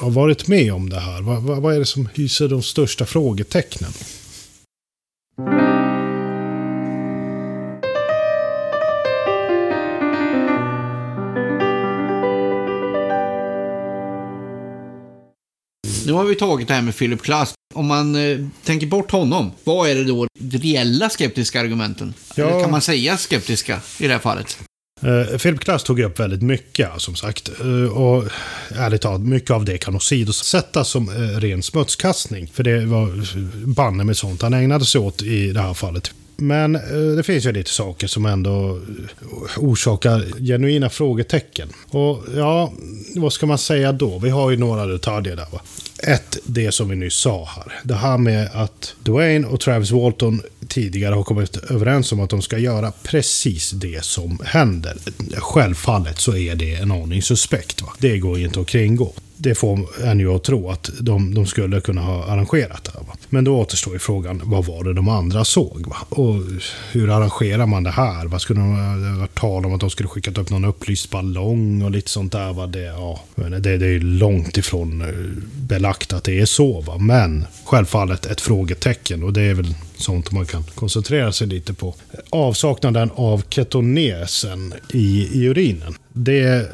ha 0.00 0.08
varit 0.08 0.48
med 0.48 0.72
om 0.72 0.90
det 0.90 1.00
här? 1.00 1.22
Vad, 1.22 1.42
vad, 1.42 1.62
vad 1.62 1.74
är 1.74 1.78
det 1.78 1.84
som 1.84 2.08
hyser 2.14 2.48
de 2.48 2.62
största 2.62 3.06
frågetecknen? 3.06 3.92
Nu 5.36 5.46
har 16.12 16.24
vi 16.24 16.34
tagit 16.34 16.68
det 16.68 16.74
här 16.74 16.82
med 16.82 16.96
Philip 16.96 17.22
Klass. 17.22 17.54
Om 17.74 17.86
man 17.86 18.16
eh, 18.16 18.38
tänker 18.64 18.86
bort 18.86 19.10
honom, 19.10 19.50
vad 19.64 19.88
är 19.88 19.94
det 19.94 20.04
då 20.04 20.26
de 20.38 20.58
reella 20.58 21.10
skeptiska 21.10 21.60
argumenten? 21.60 22.14
Ja. 22.34 22.48
Eller 22.48 22.60
kan 22.60 22.70
man 22.70 22.80
säga 22.80 23.16
skeptiska 23.16 23.80
i 23.98 24.06
det 24.06 24.12
här 24.12 24.20
fallet? 24.20 24.58
Eh, 25.02 25.38
Philip 25.38 25.60
Glass 25.60 25.84
tog 25.84 26.00
upp 26.00 26.20
väldigt 26.20 26.42
mycket, 26.42 26.88
som 26.96 27.14
sagt. 27.14 27.50
Eh, 27.60 27.92
och 27.92 28.24
ärligt 28.76 29.00
talat, 29.00 29.20
mycket 29.20 29.50
av 29.50 29.64
det 29.64 29.78
kan 29.78 29.96
åsidosättas 29.96 30.88
som 30.88 31.08
eh, 31.08 31.40
ren 31.40 31.62
smutskastning. 31.62 32.50
För 32.52 32.62
det 32.62 32.86
var 32.86 33.26
banne 33.66 34.04
med 34.04 34.16
sånt 34.16 34.42
han 34.42 34.54
ägnade 34.54 34.84
sig 34.84 35.00
åt 35.00 35.22
i 35.22 35.52
det 35.52 35.60
här 35.60 35.74
fallet. 35.74 36.10
Men 36.36 36.74
eh, 36.74 37.16
det 37.16 37.22
finns 37.22 37.46
ju 37.46 37.52
lite 37.52 37.70
saker 37.70 38.06
som 38.06 38.26
ändå 38.26 38.68
eh, 38.68 39.58
orsakar 39.58 40.24
genuina 40.38 40.90
frågetecken. 40.90 41.68
Och 41.88 42.24
ja, 42.36 42.72
vad 43.16 43.32
ska 43.32 43.46
man 43.46 43.58
säga 43.58 43.92
då? 43.92 44.18
Vi 44.18 44.30
har 44.30 44.50
ju 44.50 44.56
några 44.56 44.86
detaljer 44.86 45.36
där 45.36 45.46
va. 45.52 45.60
Ett, 46.02 46.38
det 46.44 46.72
som 46.72 46.88
vi 46.88 46.96
nyss 46.96 47.14
sa 47.14 47.44
här. 47.44 47.80
Det 47.84 47.94
här 47.94 48.18
med 48.18 48.50
att 48.52 48.94
Dwayne 49.02 49.46
och 49.46 49.60
Travis 49.60 49.90
Walton 49.90 50.42
tidigare 50.68 51.14
har 51.14 51.22
kommit 51.22 51.56
överens 51.56 52.12
om 52.12 52.20
att 52.20 52.30
de 52.30 52.42
ska 52.42 52.58
göra 52.58 52.92
precis 53.02 53.70
det 53.70 54.04
som 54.04 54.40
händer. 54.44 54.96
Självfallet 55.38 56.18
så 56.18 56.36
är 56.36 56.54
det 56.54 56.74
en 56.74 56.92
aning 56.92 57.22
suspekt. 57.22 57.82
Va? 57.82 57.88
Det 57.98 58.18
går 58.18 58.38
ju 58.38 58.44
inte 58.44 58.60
att 58.60 58.66
kringgå. 58.66 59.12
det 59.36 59.54
får 59.54 60.02
en 60.04 60.20
ju 60.20 60.34
att 60.34 60.44
tro 60.44 60.70
att 60.70 60.90
de, 61.00 61.34
de 61.34 61.46
skulle 61.46 61.80
kunna 61.80 62.00
ha 62.00 62.24
arrangerat 62.24 62.84
det. 62.84 62.90
här 62.94 63.06
Va? 63.06 63.16
Men 63.32 63.44
då 63.44 63.58
återstår 63.58 63.92
ju 63.92 63.98
frågan, 63.98 64.40
vad 64.44 64.64
var 64.64 64.84
det 64.84 64.92
de 64.92 65.08
andra 65.08 65.44
såg? 65.44 65.86
Va? 65.86 65.96
Och 66.08 66.34
hur 66.92 67.10
arrangerar 67.10 67.66
man 67.66 67.82
det 67.82 67.90
här? 67.90 68.26
Vad 68.26 68.40
skulle 68.40 68.60
de 68.60 68.72
eh, 68.72 69.12
ha 69.12 69.18
varit 69.18 69.34
tal 69.34 69.66
om 69.66 69.74
att 69.74 69.80
de 69.80 69.90
skulle 69.90 70.08
skickat 70.08 70.38
upp 70.38 70.50
någon 70.50 70.64
upplyst 70.64 71.10
ballong 71.10 71.82
och 71.82 71.90
lite 71.90 72.10
sånt 72.10 72.32
där? 72.32 72.52
Va? 72.52 72.66
Det, 72.66 72.80
ja, 72.80 73.20
det, 73.34 73.58
det 73.58 73.86
är 73.86 74.00
långt 74.00 74.56
ifrån 74.56 75.00
eh, 75.00 75.08
belagt 75.54 76.12
att 76.12 76.24
det 76.24 76.40
är 76.40 76.46
så. 76.46 76.80
Va? 76.80 76.98
Men 76.98 77.44
självfallet 77.64 78.26
ett 78.26 78.40
frågetecken 78.40 79.22
och 79.22 79.32
det 79.32 79.42
är 79.42 79.54
väl 79.54 79.74
sånt 79.96 80.32
man 80.32 80.46
kan 80.46 80.64
koncentrera 80.74 81.32
sig 81.32 81.46
lite 81.46 81.74
på. 81.74 81.94
Avsaknaden 82.30 83.10
av 83.14 83.42
ketonesen 83.48 84.74
i, 84.92 85.28
i 85.32 85.44
urinen. 85.46 85.94
Det, 86.12 86.70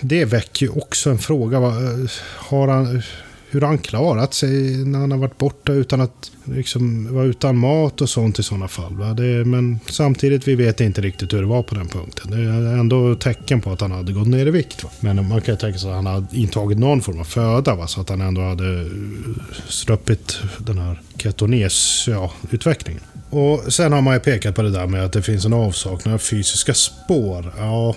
det 0.00 0.24
väcker 0.24 0.66
ju 0.66 0.72
också 0.72 1.10
en 1.10 1.18
fråga. 1.18 1.58
Eh, 1.58 2.10
har 2.36 2.68
han, 2.68 3.02
hur 3.50 3.60
han 3.60 3.78
klarat 3.78 4.34
sig 4.34 4.84
när 4.84 4.98
han 4.98 5.10
har 5.10 5.18
varit 5.18 5.38
borta 5.38 5.72
utan 5.72 6.00
att 6.00 6.30
liksom 6.44 7.14
vara 7.14 7.24
utan 7.24 7.56
mat 7.56 8.00
och 8.00 8.10
sånt 8.10 8.38
i 8.38 8.42
sådana 8.42 8.68
fall. 8.68 8.96
Va? 8.96 9.12
Det, 9.12 9.44
men 9.44 9.80
samtidigt, 9.90 10.48
vi 10.48 10.54
vet 10.54 10.80
inte 10.80 11.00
riktigt 11.00 11.32
hur 11.32 11.40
det 11.40 11.46
var 11.46 11.62
på 11.62 11.74
den 11.74 11.88
punkten. 11.88 12.30
Det 12.30 12.36
är 12.36 12.78
ändå 12.78 13.14
tecken 13.14 13.60
på 13.60 13.72
att 13.72 13.80
han 13.80 13.92
hade 13.92 14.12
gått 14.12 14.28
ner 14.28 14.46
i 14.46 14.50
vikt. 14.50 14.84
Va? 14.84 14.90
Men 15.00 15.28
man 15.28 15.40
kan 15.40 15.54
ju 15.54 15.58
tänka 15.58 15.78
sig 15.78 15.90
att 15.90 15.96
han 15.96 16.06
hade 16.06 16.26
intagit 16.36 16.78
någon 16.78 17.02
form 17.02 17.20
av 17.20 17.24
föda, 17.24 17.74
va? 17.74 17.86
så 17.86 18.00
att 18.00 18.08
han 18.08 18.20
ändå 18.20 18.40
hade 18.40 18.90
sluppit 19.68 20.38
den 20.58 20.78
här 20.78 21.00
ketones-utvecklingen. 21.16 23.02
Ja, 23.30 23.38
och 23.38 23.72
sen 23.72 23.92
har 23.92 24.02
man 24.02 24.14
ju 24.14 24.20
pekat 24.20 24.54
på 24.54 24.62
det 24.62 24.70
där 24.70 24.86
med 24.86 25.04
att 25.04 25.12
det 25.12 25.22
finns 25.22 25.44
en 25.44 25.52
avsaknad 25.52 26.14
av 26.14 26.18
fysiska 26.18 26.74
spår. 26.74 27.52
Ja, 27.58 27.94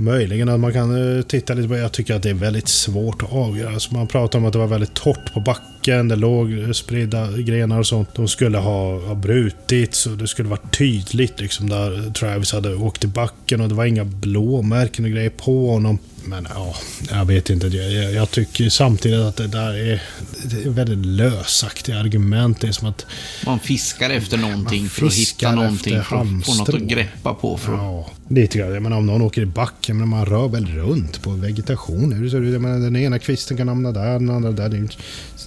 Möjligen 0.00 0.48
att 0.48 0.60
man 0.60 0.72
kan 0.72 1.16
eh, 1.18 1.22
titta 1.22 1.54
lite 1.54 1.68
på 1.68 1.76
Jag 1.76 1.92
tycker 1.92 2.14
att 2.14 2.22
det 2.22 2.30
är 2.30 2.34
väldigt 2.34 2.68
svårt 2.68 3.22
att 3.22 3.32
avgöra. 3.32 3.72
Alltså 3.74 3.94
man 3.94 4.06
pratar 4.06 4.38
om 4.38 4.44
att 4.44 4.52
det 4.52 4.58
var 4.58 4.66
väldigt 4.66 4.94
torrt 4.94 5.34
på 5.34 5.40
backen. 5.40 6.08
Det 6.08 6.16
låg 6.16 6.58
eh, 6.58 6.70
spridda 6.70 7.32
grenar 7.32 7.78
och 7.78 7.86
sånt. 7.86 8.14
De 8.14 8.28
skulle 8.28 8.58
ha, 8.58 8.98
ha 8.98 9.14
brutits 9.14 10.06
och 10.06 10.16
det 10.16 10.28
skulle 10.28 10.48
varit 10.48 10.78
tydligt 10.78 11.40
liksom 11.40 11.68
där 11.68 12.12
Travis 12.12 12.52
hade 12.52 12.74
åkt 12.74 13.04
i 13.04 13.06
backen 13.06 13.60
och 13.60 13.68
det 13.68 13.74
var 13.74 13.84
inga 13.84 14.04
blåmärken 14.04 15.04
och 15.04 15.10
grejer 15.10 15.30
på 15.30 15.70
honom. 15.70 15.98
Men 16.24 16.48
ja, 16.54 16.76
jag 17.10 17.24
vet 17.24 17.50
inte. 17.50 17.66
Jag, 17.66 18.12
jag, 18.12 18.30
tycker 18.30 18.68
samtidigt 18.68 19.20
att 19.20 19.36
det 19.36 19.46
där 19.46 19.74
är, 19.74 20.02
det 20.44 20.64
är 20.64 20.70
väldigt 20.70 21.06
lösaktiga 21.06 21.98
argument. 21.98 22.60
Det 22.60 22.68
är 22.68 22.72
som 22.72 22.88
att... 22.88 23.06
Man 23.46 23.60
fiskar 23.60 24.10
efter 24.10 24.36
någonting 24.36 24.88
för 24.88 25.06
att 25.06 25.14
hitta 25.14 25.54
någonting. 25.54 26.02
För 26.02 26.16
att 26.16 26.46
få 26.46 26.54
något 26.54 26.68
att 26.68 26.80
greppa 26.80 27.34
på. 27.34 27.56
För 27.56 27.72
ja, 27.72 28.10
lite 28.28 28.58
grann. 28.58 28.74
Jag 28.74 28.82
menar, 28.82 28.96
om 28.96 29.06
någon 29.06 29.22
åker 29.22 29.42
i 29.42 29.46
backen, 29.46 29.98
men 29.98 30.08
man 30.08 30.26
rör 30.26 30.48
väl 30.48 30.66
runt 30.66 31.22
på 31.22 31.30
vegetation. 31.30 32.30
Jag 32.52 32.62
menar, 32.62 32.78
den 32.78 32.96
ena 32.96 33.18
kvisten 33.18 33.56
kan 33.56 33.68
hamna 33.68 33.92
där, 33.92 34.12
den 34.12 34.30
andra 34.30 34.50
där. 34.50 34.68
Det 34.68 34.76
är, 34.76 34.96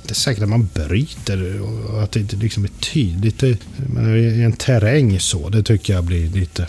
det 0.04 0.10
är 0.10 0.14
säkert 0.14 0.44
att 0.44 0.50
man 0.50 0.70
bryter 0.74 1.62
och 1.62 2.04
att 2.04 2.12
det 2.12 2.20
inte 2.20 2.36
liksom 2.36 2.64
är 2.64 2.72
tydligt. 2.94 3.40
Det, 3.40 3.58
menar, 3.88 4.16
I 4.16 4.44
en 4.44 4.54
terräng 4.54 5.20
så, 5.20 5.50
det 5.50 5.64
tycker 5.64 5.94
jag 5.94 6.04
blir 6.04 6.30
lite... 6.30 6.68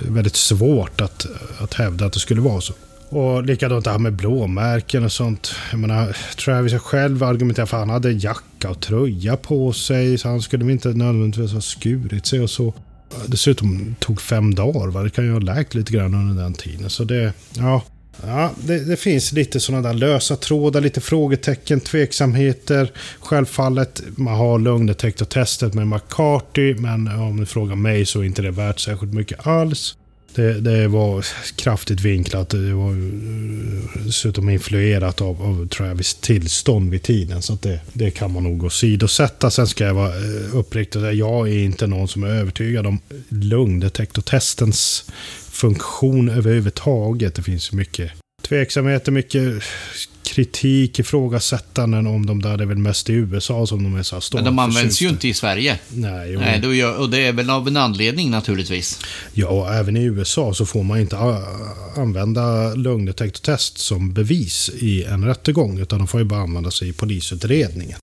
väldigt 0.00 0.36
svårt 0.36 1.00
att, 1.00 1.26
att 1.58 1.74
hävda 1.74 2.06
att 2.06 2.12
det 2.12 2.20
skulle 2.20 2.40
vara 2.40 2.60
så. 2.60 2.74
Och 3.12 3.44
likadant 3.44 3.84
det 3.84 3.90
här 3.90 3.98
med 3.98 4.12
blåmärken 4.12 5.04
och 5.04 5.12
sånt. 5.12 5.54
Jag 5.70 5.80
menar, 5.80 6.16
Travis 6.36 6.74
själv 6.74 7.22
argumenterar 7.22 7.66
för 7.66 7.76
att 7.76 7.80
han 7.80 7.90
hade 7.90 8.12
jacka 8.12 8.70
och 8.70 8.80
tröja 8.80 9.36
på 9.36 9.72
sig. 9.72 10.18
Så 10.18 10.28
han 10.28 10.42
skulle 10.42 10.72
inte 10.72 10.88
nödvändigtvis 10.88 11.52
ha 11.52 11.60
skurit 11.60 12.26
sig 12.26 12.40
och 12.40 12.50
så. 12.50 12.74
Dessutom 13.26 13.94
tog 13.98 14.20
fem 14.20 14.54
dagar. 14.54 14.88
Va? 14.88 15.02
Det 15.02 15.10
kan 15.10 15.24
ju 15.24 15.32
ha 15.32 15.38
läkt 15.38 15.74
lite 15.74 15.92
grann 15.92 16.14
under 16.14 16.42
den 16.42 16.54
tiden. 16.54 16.90
Så 16.90 17.04
det, 17.04 17.32
ja. 17.56 17.82
Ja, 18.26 18.50
det, 18.64 18.84
det 18.84 18.96
finns 18.96 19.32
lite 19.32 19.60
sådana 19.60 19.88
där 19.88 19.94
lösa 19.94 20.36
trådar, 20.36 20.80
lite 20.80 21.00
frågetecken, 21.00 21.80
tveksamheter. 21.80 22.92
Självfallet, 23.20 24.02
man 24.16 24.34
har 24.34 24.58
lögndetektortestet 24.58 25.74
med 25.74 25.88
McCarthy, 25.88 26.74
men 26.74 27.08
om 27.08 27.36
ni 27.36 27.46
frågar 27.46 27.76
mig 27.76 28.06
så 28.06 28.20
är 28.20 28.24
inte 28.24 28.42
det 28.42 28.50
värt 28.50 28.80
särskilt 28.80 29.14
mycket 29.14 29.46
alls. 29.46 29.96
Det, 30.34 30.60
det, 30.60 30.88
var 30.88 31.26
kraftigt 31.56 32.00
vinklat. 32.00 32.48
Det 32.48 32.72
var 32.74 32.90
eh, 32.90 34.04
dessutom 34.06 34.48
influerat 34.48 35.20
av, 35.20 35.42
av 35.42 35.68
Travis 35.68 36.14
tillstånd 36.14 36.90
vid 36.90 37.02
tiden. 37.02 37.42
Så 37.42 37.58
det, 37.62 37.80
det 37.92 38.10
kan 38.10 38.32
man 38.32 38.42
nog 38.42 38.64
åsidosätta. 38.64 39.50
Sen 39.50 39.66
ska 39.66 39.84
jag 39.84 39.94
vara 39.94 40.16
eh, 40.16 40.56
uppriktig 40.56 41.02
och 41.02 41.04
säga, 41.04 41.12
jag 41.12 41.48
är 41.48 41.58
inte 41.64 41.86
någon 41.86 42.08
som 42.08 42.22
är 42.22 42.28
övertygad 42.28 42.86
om 42.86 42.98
lungdetektortestens 43.28 45.04
funktion 45.50 46.28
överhuvudtaget. 46.28 47.34
Det 47.34 47.42
finns 47.42 47.72
mycket 47.72 48.12
tveksamheter, 48.42 49.12
mycket 49.12 49.62
kritik, 50.22 50.98
ifrågasättanden 50.98 52.06
om 52.06 52.26
de 52.26 52.42
där. 52.42 52.56
Det 52.56 52.64
är 52.64 52.66
väl 52.66 52.78
mest 52.78 53.10
i 53.10 53.12
USA 53.12 53.66
som 53.66 53.82
de 53.82 53.94
är 53.94 54.02
så 54.02 54.16
här 54.16 54.22
Men 54.34 54.44
de 54.44 54.58
används 54.58 55.02
ju 55.02 55.08
inte 55.08 55.28
i 55.28 55.34
Sverige. 55.34 55.78
Nej, 55.88 56.36
Nej 56.36 56.60
då 56.60 56.74
gör, 56.74 56.98
och 56.98 57.10
det 57.10 57.26
är 57.26 57.32
väl 57.32 57.50
av 57.50 57.68
en 57.68 57.76
anledning 57.76 58.30
naturligtvis. 58.30 59.00
Ja, 59.32 59.48
och 59.48 59.74
även 59.74 59.96
i 59.96 60.04
USA 60.04 60.54
så 60.54 60.66
får 60.66 60.82
man 60.82 61.00
inte 61.00 61.16
använda 61.96 62.74
lögndetektortest 62.74 63.78
som 63.78 64.12
bevis 64.12 64.70
i 64.78 65.04
en 65.04 65.24
rättegång. 65.24 65.78
Utan 65.78 65.98
de 65.98 66.08
får 66.08 66.20
ju 66.20 66.26
bara 66.26 66.40
använda 66.40 66.70
sig 66.70 66.88
i 66.88 66.92
polisutredningen. 66.92 67.98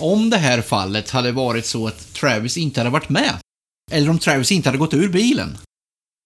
Om 0.00 0.30
det 0.30 0.36
här 0.36 0.62
fallet 0.62 1.10
hade 1.10 1.32
varit 1.32 1.66
så 1.66 1.86
att 1.86 2.14
Travis 2.14 2.56
inte 2.56 2.80
hade 2.80 2.90
varit 2.90 3.08
med, 3.08 3.34
eller 3.90 4.10
om 4.10 4.18
Travis 4.18 4.52
inte 4.52 4.68
hade 4.68 4.78
gått 4.78 4.94
ur 4.94 5.08
bilen, 5.08 5.58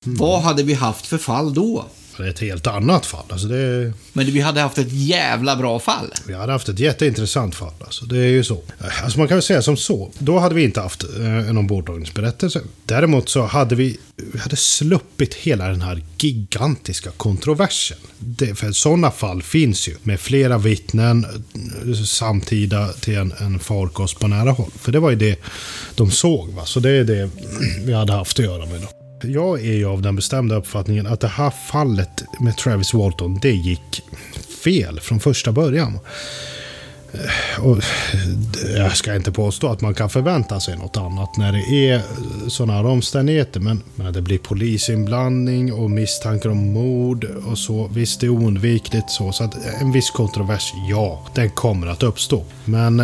mm. 0.06 0.18
vad 0.18 0.42
hade 0.42 0.62
vi 0.62 0.74
haft 0.74 1.06
för 1.06 1.18
fall 1.18 1.54
då? 1.54 1.84
Ett 2.20 2.38
helt 2.38 2.66
annat 2.66 3.06
fall. 3.06 3.24
Alltså 3.28 3.46
det... 3.46 3.92
Men 4.12 4.26
vi 4.26 4.40
hade 4.40 4.60
haft 4.60 4.78
ett 4.78 4.92
jävla 4.92 5.56
bra 5.56 5.78
fall. 5.78 6.12
Vi 6.26 6.34
hade 6.34 6.52
haft 6.52 6.68
ett 6.68 6.78
jätteintressant 6.78 7.54
fall. 7.54 7.72
Alltså 7.80 8.04
det 8.04 8.18
är 8.18 8.28
ju 8.28 8.44
så. 8.44 8.62
Alltså 9.04 9.18
man 9.18 9.28
kan 9.28 9.36
väl 9.36 9.42
säga 9.42 9.62
som 9.62 9.76
så. 9.76 10.10
Då 10.18 10.38
hade 10.38 10.54
vi 10.54 10.64
inte 10.64 10.80
haft 10.80 11.04
eh, 11.04 11.48
en 11.48 11.58
ombordtagningsberättelse. 11.58 12.60
Däremot 12.84 13.28
så 13.28 13.42
hade 13.42 13.74
vi, 13.74 13.98
vi 14.16 14.38
hade 14.38 14.56
sluppit 14.56 15.34
hela 15.34 15.68
den 15.68 15.82
här 15.82 16.02
gigantiska 16.18 17.10
kontroversen. 17.10 17.98
Det, 18.18 18.54
för 18.54 18.72
sådana 18.72 19.10
fall 19.10 19.42
finns 19.42 19.88
ju. 19.88 19.94
Med 20.02 20.20
flera 20.20 20.58
vittnen 20.58 21.26
eh, 21.86 21.94
samtida 22.04 22.92
till 22.92 23.16
en, 23.16 23.32
en 23.40 23.58
farkost 23.58 24.20
på 24.20 24.26
nära 24.26 24.50
håll. 24.50 24.70
För 24.78 24.92
det 24.92 25.00
var 25.00 25.10
ju 25.10 25.16
det 25.16 25.38
de 25.94 26.10
såg. 26.10 26.48
Va? 26.48 26.64
Så 26.64 26.80
det 26.80 26.90
är 26.90 27.04
det 27.04 27.30
vi 27.84 27.92
hade 27.92 28.12
haft 28.12 28.38
att 28.38 28.44
göra 28.44 28.66
med. 28.66 28.80
Då 28.80 29.03
jag 29.28 29.60
är 29.60 29.74
ju 29.74 29.86
av 29.86 30.02
den 30.02 30.16
bestämda 30.16 30.56
uppfattningen 30.56 31.06
att 31.06 31.20
det 31.20 31.28
här 31.28 31.50
fallet 31.50 32.24
med 32.40 32.56
Travis 32.56 32.94
Walton, 32.94 33.38
det 33.42 33.52
gick 33.52 34.02
fel 34.64 35.00
från 35.00 35.20
första 35.20 35.52
början. 35.52 35.98
Eh, 37.14 37.64
och 37.64 37.76
eh, 37.76 38.76
jag 38.76 38.96
ska 38.96 39.14
inte 39.14 39.32
påstå 39.32 39.68
att 39.68 39.80
man 39.80 39.94
kan 39.94 40.10
förvänta 40.10 40.60
sig 40.60 40.76
något 40.76 40.96
annat 40.96 41.36
när 41.36 41.52
det 41.52 41.90
är 41.90 41.94
eh, 41.94 42.02
sådana 42.48 42.72
här 42.72 42.86
omständigheter. 42.86 43.60
Men, 43.60 43.82
men 43.94 44.12
det 44.12 44.22
blir 44.22 44.38
polisinblandning 44.38 45.72
och 45.72 45.90
misstankar 45.90 46.50
om 46.50 46.72
mord 46.72 47.24
och 47.24 47.58
så. 47.58 47.90
Visst, 47.94 48.20
det 48.20 48.26
är 48.26 48.30
oundvikligt 48.30 49.10
så. 49.10 49.32
Så 49.32 49.44
att 49.44 49.54
en 49.80 49.92
viss 49.92 50.10
kontrovers, 50.10 50.72
ja, 50.90 51.26
den 51.34 51.50
kommer 51.50 51.86
att 51.86 52.02
uppstå. 52.02 52.44
Men 52.64 52.98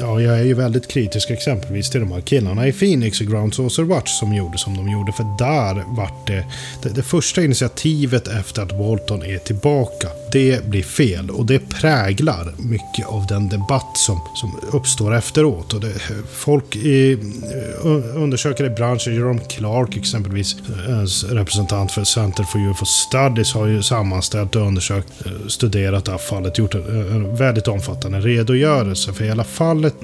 ja, 0.00 0.20
jag 0.20 0.38
är 0.38 0.44
ju 0.44 0.54
väldigt 0.54 0.88
kritisk 0.88 1.30
exempelvis 1.30 1.90
till 1.90 2.00
de 2.00 2.12
här 2.12 2.20
killarna 2.20 2.68
i 2.68 2.72
Phoenix 2.72 3.20
och 3.20 3.26
Ground 3.26 3.54
Saucer 3.54 3.82
Watch 3.82 4.10
som 4.10 4.34
gjorde 4.34 4.58
som 4.58 4.76
de 4.76 4.90
gjorde. 4.90 5.12
För 5.12 5.24
där 5.38 5.84
vart 5.86 6.26
det, 6.26 6.44
det, 6.82 6.88
det 6.88 7.02
första 7.02 7.44
initiativet 7.44 8.28
efter 8.28 8.62
att 8.62 8.72
Walton 8.72 9.22
är 9.22 9.38
tillbaka. 9.38 10.08
Det 10.32 10.66
blir 10.66 10.82
fel 10.82 11.30
och 11.30 11.46
det 11.46 11.58
präglar 11.58 12.54
mycket 12.58 13.06
av 13.06 13.26
den 13.26 13.45
debatt 13.48 13.96
som, 13.96 14.20
som 14.34 14.60
uppstår 14.72 15.14
efteråt. 15.14 15.74
Och 15.74 15.80
det, 15.80 15.92
folk 16.32 16.76
i, 16.76 17.12
eh, 17.12 18.22
undersökare 18.22 18.66
i 18.66 18.70
branschen, 18.70 19.14
Jerome 19.14 19.40
Clark 19.40 19.96
exempelvis, 19.96 20.56
eh, 20.88 21.34
representant 21.34 21.92
för 21.92 22.04
Center 22.04 22.44
for 22.44 22.58
UFO 22.58 22.84
Studies, 22.84 23.52
har 23.52 23.66
ju 23.66 23.82
sammanställt 23.82 24.56
och 24.56 24.62
undersökt, 24.62 25.26
eh, 25.26 25.32
studerat 25.48 26.04
det 26.04 26.10
här 26.10 26.18
fallet, 26.18 26.58
gjort 26.58 26.74
en, 26.74 27.10
en 27.12 27.36
väldigt 27.36 27.68
omfattande 27.68 28.20
redogörelse 28.20 29.12
för 29.12 29.24
hela 29.24 29.44
fallet. 29.44 29.94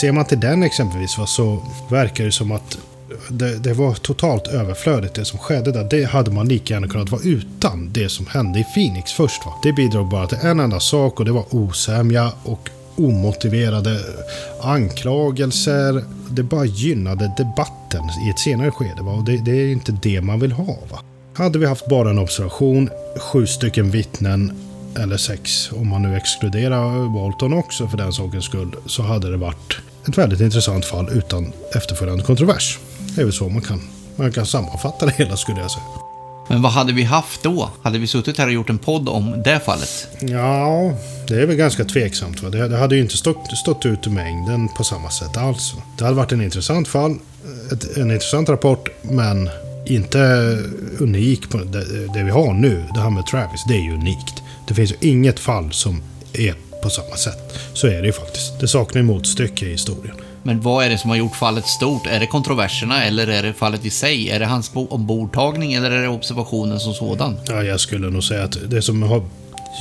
Ser 0.00 0.12
man 0.12 0.24
till 0.24 0.40
den 0.40 0.62
exempelvis 0.62 1.16
så 1.26 1.62
verkar 1.90 2.24
det 2.24 2.32
som 2.32 2.52
att 2.52 2.78
det, 3.28 3.58
det, 3.58 3.72
var 3.72 3.94
totalt 3.94 4.46
överflödigt 4.48 5.14
det 5.14 5.24
som 5.24 5.38
skedde 5.38 5.72
där. 5.72 5.84
Det 5.90 6.04
hade 6.04 6.30
man 6.30 6.48
lika 6.48 6.74
gärna 6.74 6.88
kunnat 6.88 7.10
vara 7.10 7.22
utan 7.22 7.92
det 7.92 8.08
som 8.08 8.26
hände 8.26 8.58
i 8.58 8.64
Phoenix 8.74 9.12
först. 9.12 9.46
Va? 9.46 9.52
Det 9.62 9.72
bidrog 9.72 10.08
bara 10.08 10.26
till 10.26 10.38
en 10.42 10.60
enda 10.60 10.80
sak 10.80 11.18
och 11.20 11.24
det 11.24 11.32
var 11.32 11.44
osämja 11.50 12.32
och 12.42 12.70
omotiverade 12.96 14.00
anklagelser. 14.60 16.04
Det 16.30 16.42
bara 16.42 16.64
gynnade 16.64 17.32
debatten 17.36 18.02
i 18.26 18.30
ett 18.30 18.38
senare 18.38 18.70
skede. 18.70 19.02
Va? 19.02 19.12
Och 19.12 19.24
det, 19.24 19.36
det 19.36 19.50
är 19.50 19.72
inte 19.72 19.92
det 20.02 20.20
man 20.20 20.40
vill 20.40 20.52
ha. 20.52 20.78
Va? 20.90 20.98
Hade 21.34 21.58
vi 21.58 21.66
haft 21.66 21.88
bara 21.88 22.10
en 22.10 22.18
observation, 22.18 22.90
sju 23.20 23.46
stycken 23.46 23.90
vittnen 23.90 24.52
eller 24.98 25.16
sex, 25.16 25.72
om 25.72 25.88
man 25.88 26.02
nu 26.02 26.16
exkluderar 26.16 27.14
Walton 27.14 27.52
också 27.52 27.88
för 27.88 27.96
den 27.96 28.12
sakens 28.12 28.44
skull, 28.44 28.76
så 28.86 29.02
hade 29.02 29.30
det 29.30 29.36
varit 29.36 29.76
ett 30.08 30.18
väldigt 30.18 30.40
intressant 30.40 30.84
fall 30.84 31.08
utan 31.12 31.52
efterföljande 31.72 32.24
kontrovers. 32.24 32.78
Det 33.14 33.20
är 33.20 33.24
väl 33.24 33.32
så 33.32 33.48
man 33.48 33.62
kan, 33.62 33.80
man 34.16 34.32
kan 34.32 34.46
sammanfatta 34.46 35.06
det 35.06 35.12
hela 35.12 35.36
skulle 35.36 35.60
jag 35.60 35.70
säga. 35.70 36.03
Men 36.48 36.62
vad 36.62 36.72
hade 36.72 36.92
vi 36.92 37.02
haft 37.02 37.42
då? 37.42 37.70
Hade 37.82 37.98
vi 37.98 38.06
suttit 38.06 38.38
här 38.38 38.46
och 38.46 38.52
gjort 38.52 38.70
en 38.70 38.78
podd 38.78 39.08
om 39.08 39.42
det 39.44 39.60
fallet? 39.60 40.08
Ja, 40.20 40.92
det 41.28 41.34
är 41.34 41.46
väl 41.46 41.56
ganska 41.56 41.84
tveksamt. 41.84 42.42
Va? 42.42 42.50
Det, 42.50 42.76
hade 42.76 42.96
ju 42.96 43.02
inte 43.02 43.16
stått, 43.16 43.56
stått 43.56 43.86
ut 43.86 44.06
i 44.06 44.10
mängden 44.10 44.68
på 44.68 44.84
samma 44.84 45.10
sätt 45.10 45.36
alls. 45.36 45.74
Det 45.98 46.04
hade 46.04 46.16
varit 46.16 46.32
en 46.32 46.42
intressant 46.42 46.88
fall, 46.88 47.16
ett, 47.72 47.96
en 47.96 48.10
intressant 48.10 48.48
rapport, 48.48 48.88
men 49.02 49.50
inte 49.86 50.18
unik 50.98 51.50
på 51.50 51.58
det, 51.58 52.06
det 52.14 52.22
vi 52.22 52.30
har 52.30 52.54
nu. 52.54 52.84
Det 52.94 53.00
här 53.00 53.10
med 53.10 53.26
Travis, 53.26 53.64
det 53.68 53.74
är 53.74 53.82
ju 53.82 53.94
unikt. 53.94 54.42
Det 54.68 54.74
finns 54.74 54.92
ju 54.92 54.96
inget 55.00 55.40
fall 55.40 55.72
som 55.72 56.02
är 56.32 56.54
på 56.82 56.90
samma 56.90 57.16
sätt. 57.16 57.58
Så 57.72 57.86
är 57.86 58.00
det 58.00 58.06
ju 58.06 58.12
faktiskt. 58.12 58.60
Det 58.60 58.68
saknar 58.68 59.02
ju 59.02 59.06
motstycke 59.06 59.66
i 59.66 59.70
historien. 59.70 60.16
Men 60.46 60.60
vad 60.60 60.84
är 60.84 60.90
det 60.90 60.98
som 60.98 61.10
har 61.10 61.16
gjort 61.16 61.36
fallet 61.36 61.66
stort? 61.66 62.06
Är 62.06 62.20
det 62.20 62.26
kontroverserna 62.26 63.04
eller 63.04 63.26
är 63.26 63.42
det 63.42 63.52
fallet 63.52 63.84
i 63.84 63.90
sig? 63.90 64.30
Är 64.30 64.40
det 64.40 64.46
hans 64.46 64.70
ombordtagning 64.74 65.74
eller 65.74 65.90
är 65.90 66.02
det 66.02 66.08
observationen 66.08 66.80
som 66.80 66.94
sådan? 66.94 67.36
Ja, 67.46 67.62
jag 67.62 67.80
skulle 67.80 68.10
nog 68.10 68.24
säga 68.24 68.44
att 68.44 68.56
det 68.70 68.82
som 68.82 69.02
har 69.02 69.22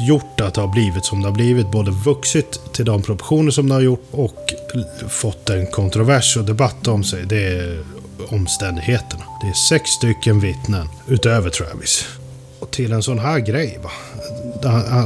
gjort 0.07 0.41
att 0.41 0.53
det 0.53 0.61
har 0.61 0.67
blivit 0.67 1.05
som 1.05 1.21
det 1.21 1.27
har 1.27 1.35
blivit, 1.35 1.71
både 1.71 1.91
vuxit 1.91 2.59
till 2.73 2.85
de 2.85 3.01
proportioner 3.01 3.51
som 3.51 3.69
det 3.69 3.75
har 3.75 3.81
gjort 3.81 4.07
och 4.11 4.53
fått 5.09 5.49
en 5.49 5.67
kontrovers 5.67 6.37
och 6.37 6.45
debatt 6.45 6.87
om 6.87 7.03
sig, 7.03 7.25
det 7.25 7.47
är 7.47 7.83
omständigheterna. 8.29 9.23
Det 9.41 9.47
är 9.47 9.53
sex 9.53 9.89
stycken 9.89 10.39
vittnen 10.39 10.87
utöver 11.07 11.49
Travis. 11.49 12.05
Och 12.59 12.71
till 12.71 12.91
en 12.91 13.03
sån 13.03 13.19
här 13.19 13.39
grej, 13.39 13.79
va? 13.83 13.91
Eh, 14.63 15.03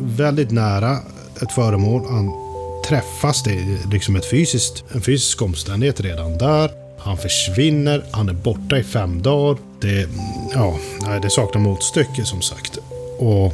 väldigt 0.00 0.50
nära 0.50 0.98
ett 1.42 1.52
föremål. 1.52 2.06
Han 2.10 2.49
träffas, 2.88 3.42
det 3.42 3.50
är 3.50 3.90
liksom 3.90 4.16
ett 4.16 4.30
fysiskt, 4.30 4.84
en 4.94 5.00
fysisk 5.00 5.42
omständighet 5.42 6.00
redan 6.00 6.38
där. 6.38 6.70
Han 6.98 7.16
försvinner, 7.16 8.04
han 8.10 8.28
är 8.28 8.32
borta 8.32 8.78
i 8.78 8.84
fem 8.84 9.22
dagar. 9.22 9.58
Det, 9.80 10.08
ja, 10.54 10.78
det 11.22 11.30
saknar 11.30 11.62
motstycke 11.62 12.24
som 12.24 12.42
sagt. 12.42 12.78
Och 13.18 13.46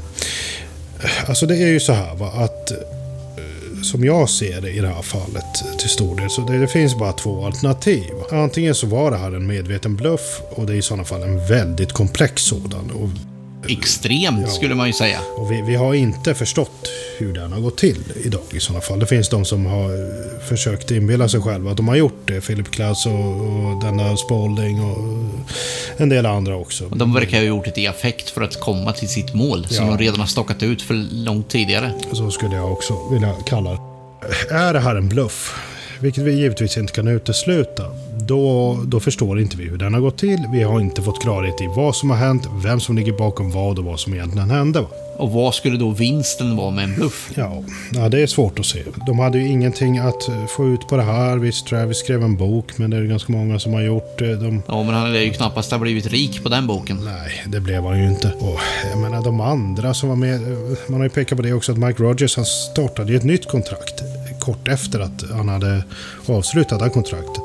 eh, 1.02 1.28
Alltså 1.28 1.46
det 1.46 1.56
är 1.56 1.68
ju 1.68 1.80
så 1.80 1.92
här 1.92 2.14
va, 2.14 2.26
att 2.26 2.70
eh, 2.70 3.82
som 3.82 4.04
jag 4.04 4.30
ser 4.30 4.60
det 4.60 4.70
i 4.70 4.80
det 4.80 4.88
här 4.88 5.02
fallet 5.02 5.78
till 5.78 5.88
stor 5.88 6.16
del, 6.16 6.30
så 6.30 6.40
det, 6.40 6.58
det, 6.58 6.68
finns 6.68 6.94
bara 6.94 7.12
två 7.12 7.46
alternativ. 7.46 8.10
Antingen 8.32 8.74
så 8.74 8.86
var 8.86 9.10
det 9.10 9.16
här 9.16 9.32
en 9.32 9.46
medveten 9.46 9.96
bluff 9.96 10.40
och 10.50 10.66
det 10.66 10.72
är 10.72 10.76
i 10.76 10.82
sådana 10.82 11.04
fall 11.04 11.22
en 11.22 11.46
väldigt 11.46 11.92
komplex 11.92 12.42
sådan. 12.42 12.90
Och 12.90 13.08
extremt 13.68 14.40
ja. 14.42 14.48
skulle 14.48 14.74
man 14.74 14.86
ju 14.86 14.92
säga. 14.92 15.20
Och 15.36 15.52
vi, 15.52 15.62
vi, 15.62 15.74
har 15.74 15.94
inte 15.94 16.34
förstått 16.34 16.88
hur 17.18 17.32
den 17.32 17.52
har 17.52 17.60
gått 17.60 17.78
till 17.78 18.04
idag 18.24 18.42
i 18.50 18.60
sådana 18.60 18.80
fall. 18.80 18.98
Det 18.98 19.06
finns 19.06 19.28
de 19.28 19.44
som 19.44 19.66
har 19.66 19.90
försökt 20.48 20.90
inbilla 20.90 21.28
sig 21.28 21.40
själva 21.40 21.70
att 21.70 21.76
de 21.76 21.88
har 21.88 21.96
gjort 21.96 22.20
det. 22.24 22.40
Philip 22.40 22.70
Klass 22.70 23.06
och, 23.06 23.12
och 23.12 23.84
denna 23.84 24.16
Spalding 24.16 24.84
och 24.84 24.98
en 25.96 26.08
del 26.08 26.26
andra 26.26 26.56
också. 26.56 26.84
Och 26.84 26.96
de 26.96 27.14
verkar 27.14 27.38
ha 27.38 27.44
gjort 27.44 27.64
det 27.74 27.80
i 27.80 27.86
affekt 27.86 28.30
för 28.30 28.42
att 28.42 28.60
komma 28.60 28.92
till 28.92 29.08
sitt 29.08 29.34
mål 29.34 29.66
som 29.68 29.86
de 29.86 29.98
redan 29.98 30.20
har 30.20 30.26
stockat 30.26 30.62
ut 30.62 30.82
för 30.82 30.94
långt 31.24 31.48
tidigare. 31.48 31.92
Så 32.12 32.30
skulle 32.30 32.56
jag 32.56 32.72
också 32.72 33.08
vilja 33.12 33.34
kalla 33.46 33.70
det. 33.70 33.78
Är 34.54 34.72
det 34.72 34.80
här 34.80 34.96
en 34.96 35.08
bluff? 35.08 35.54
Vilket 36.00 36.24
vi 36.24 36.32
givetvis 36.32 36.76
inte 36.76 36.92
kan 36.92 37.08
utesluta 37.08 37.84
då, 38.28 38.78
då 38.86 39.00
förstår 39.00 39.40
inte 39.40 39.56
vi 39.56 39.64
hur 39.64 39.78
den 39.78 39.94
har 39.94 40.00
gått 40.00 40.18
till. 40.18 40.46
Vi 40.52 40.62
har 40.62 40.80
inte 40.80 41.02
fått 41.02 41.22
klarhet 41.22 41.60
i 41.60 41.66
vad 41.76 41.96
som 41.96 42.10
har 42.10 42.16
hänt, 42.16 42.48
vem 42.64 42.80
som 42.80 42.96
ligger 42.96 43.12
bakom 43.12 43.50
vad 43.50 43.78
och 43.78 43.84
vad 43.84 44.00
som 44.00 44.14
egentligen 44.14 44.50
hände. 44.50 44.84
Och 45.16 45.30
vad 45.30 45.54
skulle 45.54 45.76
då 45.76 45.90
vinsten 45.90 46.56
vara 46.56 46.70
med 46.70 46.84
en 46.84 46.94
bluff? 46.94 47.30
Ja, 47.34 47.62
ja, 47.92 48.08
det 48.08 48.22
är 48.22 48.26
svårt 48.26 48.58
att 48.58 48.66
se. 48.66 48.82
De 49.06 49.18
hade 49.18 49.38
ju 49.38 49.48
ingenting 49.48 49.98
att 49.98 50.28
få 50.48 50.66
ut 50.66 50.88
på 50.88 50.96
det 50.96 51.02
här. 51.02 51.36
Visst, 51.36 51.66
Travis 51.66 51.96
skrev 51.96 52.22
en 52.22 52.36
bok, 52.36 52.78
men 52.78 52.90
det 52.90 52.96
är 52.96 53.02
ganska 53.02 53.32
många 53.32 53.58
som 53.58 53.72
har 53.72 53.80
gjort 53.80 54.18
det. 54.18 54.36
De... 54.36 54.62
Ja, 54.68 54.82
men 54.82 54.94
han 54.94 55.14
är 55.14 55.20
ju 55.20 55.30
knappast 55.30 55.70
ha 55.70 55.78
blivit 55.78 56.06
rik 56.06 56.42
på 56.42 56.48
den 56.48 56.66
boken. 56.66 57.00
Nej, 57.04 57.44
det 57.46 57.60
blev 57.60 57.84
han 57.84 57.98
ju 57.98 58.08
inte. 58.08 58.32
Och 58.40 58.60
jag 58.90 58.98
menar, 58.98 59.24
de 59.24 59.40
andra 59.40 59.94
som 59.94 60.08
var 60.08 60.16
med. 60.16 60.40
Man 60.88 61.00
har 61.00 61.04
ju 61.04 61.10
pekat 61.10 61.36
på 61.36 61.42
det 61.42 61.52
också, 61.52 61.72
att 61.72 61.78
Mike 61.78 62.02
Rogers, 62.02 62.36
han 62.36 62.44
startade 62.44 63.12
ju 63.12 63.16
ett 63.16 63.24
nytt 63.24 63.48
kontrakt 63.48 64.02
kort 64.46 64.68
efter 64.68 65.00
att 65.00 65.24
han 65.30 65.48
hade 65.48 65.84
avslutat 66.26 66.78
det 66.78 66.84
här 66.84 66.92
kontraktet. 66.92 67.42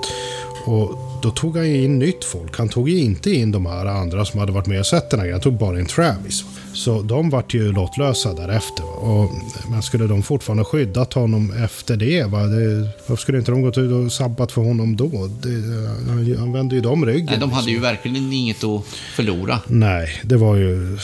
Och 0.66 0.98
då 1.22 1.32
tog 1.32 1.58
han 1.58 1.66
in 1.66 2.00
nytt 2.00 2.24
folk. 2.24 2.58
Han 2.58 2.70
tog 2.70 2.90
ju 2.90 3.00
inte 3.00 3.32
in 3.32 3.52
de 3.52 3.66
här 3.66 3.86
andra 3.86 4.26
som 4.26 4.40
hade 4.40 4.52
varit 4.52 4.68
med 4.68 4.80
och 4.80 4.86
sett 4.86 5.10
den 5.10 5.20
här 5.20 5.26
grejen. 5.26 5.34
Han 5.36 5.42
tog 5.42 5.54
bara 5.54 5.80
in 5.80 5.86
Travis. 5.86 6.44
Så 6.74 7.02
de 7.02 7.30
vart 7.30 7.54
ju 7.54 7.72
lottlösa 7.72 8.34
därefter. 8.34 9.04
Och, 9.04 9.32
men 9.70 9.82
skulle 9.82 10.08
de 10.08 10.24
fortfarande 10.24 10.64
skyddat 10.64 11.14
honom 11.14 11.54
efter 11.64 11.98
det? 11.98 12.24
Va? 12.24 12.44
det 12.44 12.90
varför 13.08 13.22
skulle 13.22 13.38
inte 13.38 13.52
de 13.52 13.62
gått 13.62 13.78
ut 13.78 13.92
och 13.92 14.12
sabbat 14.12 14.52
för 14.52 14.62
honom 14.62 14.96
då? 14.96 15.30
Det, 15.42 16.38
han 16.38 16.54
vände 16.54 16.76
ju 16.76 16.82
dem 16.82 17.06
ryggen. 17.06 17.26
Nej, 17.26 17.40
de 17.40 17.52
hade 17.52 17.72
ju 17.72 17.80
verkligen 17.80 18.34
inget 18.34 18.64
att 18.64 18.86
förlora. 19.16 19.60
Nej, 19.68 20.10
det 20.24 20.38
var 20.38 20.56
ju... 20.56 20.98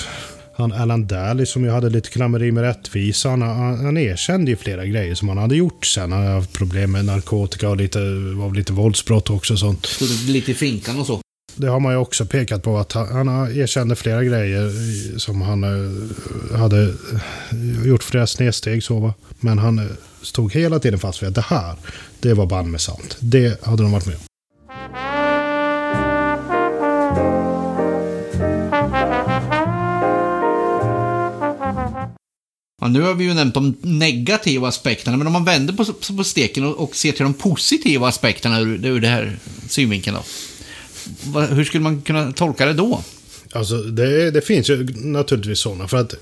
Han 0.57 0.73
Alan 0.73 1.07
Daly 1.07 1.45
som 1.45 1.63
ju 1.63 1.69
hade 1.69 1.89
lite 1.89 2.09
klammeri 2.09 2.51
med 2.51 2.63
rättvisan. 2.63 3.41
Han, 3.41 3.85
han 3.85 3.97
erkände 3.97 4.51
ju 4.51 4.57
flera 4.57 4.85
grejer 4.85 5.15
som 5.15 5.29
han 5.29 5.37
hade 5.37 5.55
gjort 5.55 5.85
sen. 5.85 6.11
Han 6.11 6.21
hade 6.21 6.35
haft 6.35 6.53
problem 6.53 6.91
med 6.91 7.05
narkotika 7.05 7.69
och 7.69 7.77
lite, 7.77 7.99
var 8.35 8.55
lite 8.55 8.73
våldsbrott 8.73 9.29
också 9.29 9.53
och 9.53 9.59
sånt. 9.59 9.85
Stod 9.85 10.09
lite 10.09 10.51
i 10.51 10.53
finkan 10.53 10.99
och 10.99 11.05
så? 11.05 11.21
Det 11.55 11.67
har 11.67 11.79
man 11.79 11.93
ju 11.93 11.97
också 11.97 12.25
pekat 12.25 12.63
på 12.63 12.77
att 12.77 12.91
han, 12.91 13.27
han 13.27 13.57
erkände 13.57 13.95
flera 13.95 14.23
grejer 14.23 14.71
som 15.19 15.41
han 15.41 15.63
eh, 15.63 16.59
hade 16.59 16.83
eh, 16.83 17.87
gjort 17.87 18.03
flera 18.03 18.27
snedsteg 18.27 18.83
så 18.83 18.99
va. 18.99 19.13
Men 19.39 19.57
han 19.57 19.79
eh, 19.79 19.85
stod 20.21 20.53
hela 20.53 20.79
tiden 20.79 20.99
fast 20.99 21.23
vid 21.23 21.29
att 21.29 21.35
det 21.35 21.45
här, 21.47 21.75
det 22.19 22.33
var 22.33 22.45
band 22.45 22.71
med 22.71 22.81
sant. 22.81 23.17
Det 23.19 23.65
hade 23.65 23.83
de 23.83 23.91
varit 23.91 24.05
med 24.05 24.15
om. 24.15 24.26
Ja, 32.81 32.87
nu 32.87 33.01
har 33.01 33.13
vi 33.13 33.23
ju 33.23 33.33
nämnt 33.33 33.53
de 33.53 33.77
negativa 33.81 34.67
aspekterna, 34.67 35.17
men 35.17 35.27
om 35.27 35.33
man 35.33 35.45
vänder 35.45 35.73
på, 35.73 35.85
på 36.13 36.23
steken 36.23 36.65
och, 36.65 36.83
och 36.83 36.95
ser 36.95 37.11
till 37.11 37.23
de 37.23 37.33
positiva 37.33 38.07
aspekterna 38.07 38.59
ur, 38.59 38.85
ur 38.85 38.99
det 38.99 39.07
här 39.07 39.39
synvinkeln 39.69 40.15
då. 40.15 40.23
Va, 41.31 41.45
hur 41.45 41.63
skulle 41.63 41.83
man 41.83 42.01
kunna 42.01 42.31
tolka 42.31 42.65
det 42.65 42.73
då? 42.73 43.03
Alltså, 43.51 43.77
det, 43.77 44.31
det 44.31 44.41
finns 44.41 44.69
ju 44.69 44.87
naturligtvis 44.95 45.59
sådana, 45.59 45.87
för 45.87 45.97
att 45.97 46.13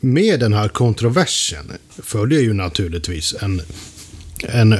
med 0.00 0.40
den 0.40 0.52
här 0.52 0.68
kontroversen 0.68 1.72
följer 2.02 2.40
ju 2.40 2.52
naturligtvis 2.52 3.34
en, 3.40 3.62
en 4.48 4.72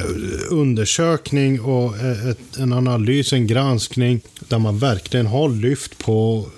undersökning 0.49 1.61
och 1.61 1.97
ett, 1.97 2.57
en 2.57 2.73
analys, 2.73 3.33
en 3.33 3.47
granskning 3.47 4.21
där 4.39 4.59
man 4.59 4.79
verkligen 4.79 5.25
har 5.25 5.49
lyft 5.49 5.97
på 5.97 6.49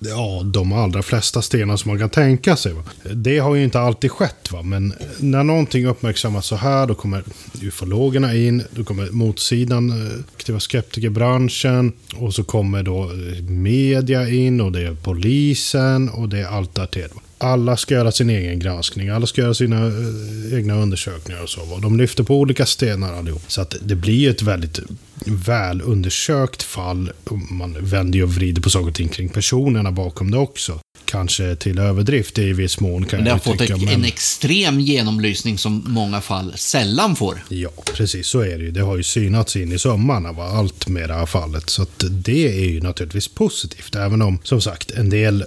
ja, 0.00 0.42
de 0.44 0.72
allra 0.72 1.02
flesta 1.02 1.42
stenar 1.42 1.76
som 1.76 1.90
man 1.90 1.98
kan 1.98 2.10
tänka 2.10 2.56
sig. 2.56 2.72
Va? 2.72 2.82
Det 3.14 3.38
har 3.38 3.54
ju 3.54 3.64
inte 3.64 3.80
alltid 3.80 4.10
skett, 4.10 4.52
va? 4.52 4.62
men 4.62 4.94
när 5.18 5.44
någonting 5.44 5.86
uppmärksammas 5.86 6.46
så 6.46 6.56
här, 6.56 6.86
då 6.86 6.94
kommer 6.94 7.24
ufologerna 7.62 8.34
in, 8.34 8.62
då 8.70 8.84
kommer 8.84 9.10
motsidan, 9.10 9.90
eh, 9.90 10.18
aktiva 10.36 10.60
skeptikerbranschen, 10.60 11.92
och 12.16 12.34
så 12.34 12.44
kommer 12.44 12.82
då 12.82 13.10
media 13.48 14.28
in, 14.28 14.60
och 14.60 14.72
det 14.72 14.82
är 14.82 14.94
polisen, 14.94 16.08
och 16.08 16.28
det 16.28 16.38
är 16.38 16.46
allt 16.46 16.74
därtill. 16.74 17.10
Alla 17.42 17.76
ska 17.76 17.94
göra 17.94 18.12
sin 18.12 18.30
egen 18.30 18.58
granskning, 18.58 19.08
alla 19.08 19.26
ska 19.26 19.40
göra 19.40 19.54
sina 19.54 19.86
eh, 19.86 20.58
egna 20.58 20.74
undersökningar 20.74 21.42
och 21.42 21.48
så. 21.48 21.64
Va? 21.64 21.78
De 21.82 21.98
lyfter 21.98 22.24
på 22.24 22.38
olika 22.38 22.66
stenar 22.66 23.14
allihop. 23.14 23.42
Så 23.46 23.60
att 23.60 23.74
det 23.82 23.94
blir 23.94 24.30
ett 24.30 24.42
väldigt 24.42 24.80
väl 25.26 25.82
undersökt 25.82 26.62
fall. 26.62 27.12
Man 27.50 27.76
vänder 27.80 28.22
och 28.22 28.34
vrider 28.34 28.62
på 28.62 28.70
saker 28.70 28.88
och 28.88 28.94
ting 28.94 29.08
kring 29.08 29.28
personerna 29.28 29.92
bakom 29.92 30.30
det 30.30 30.38
också. 30.38 30.80
Kanske 31.04 31.56
till 31.56 31.78
överdrift 31.78 32.38
i 32.38 32.52
viss 32.52 32.80
mån 32.80 33.04
kan 33.04 33.16
men 33.16 33.24
det 33.24 33.28
jag 33.28 33.34
har 33.34 33.40
fått 33.40 33.58
tycka, 33.58 33.74
ett, 33.74 33.82
men... 33.82 33.94
en 33.94 34.04
extrem 34.04 34.80
genomlysning 34.80 35.58
som 35.58 35.84
många 35.86 36.20
fall 36.20 36.52
sällan 36.56 37.16
får. 37.16 37.42
Ja, 37.48 37.70
precis 37.94 38.26
så 38.26 38.40
är 38.40 38.58
det 38.58 38.64
ju. 38.64 38.70
Det 38.70 38.80
har 38.80 38.96
ju 38.96 39.02
synats 39.02 39.56
in 39.56 39.72
i 39.72 39.78
sömmarna, 39.78 40.32
va? 40.32 40.44
allt 40.44 40.88
med 40.88 41.08
det 41.08 41.14
här 41.14 41.26
fallet. 41.26 41.70
Så 41.70 41.82
att 41.82 42.04
det 42.10 42.64
är 42.64 42.68
ju 42.68 42.80
naturligtvis 42.80 43.28
positivt. 43.28 43.94
Även 43.94 44.22
om, 44.22 44.38
som 44.42 44.60
sagt, 44.60 44.90
en 44.90 45.10
del 45.10 45.44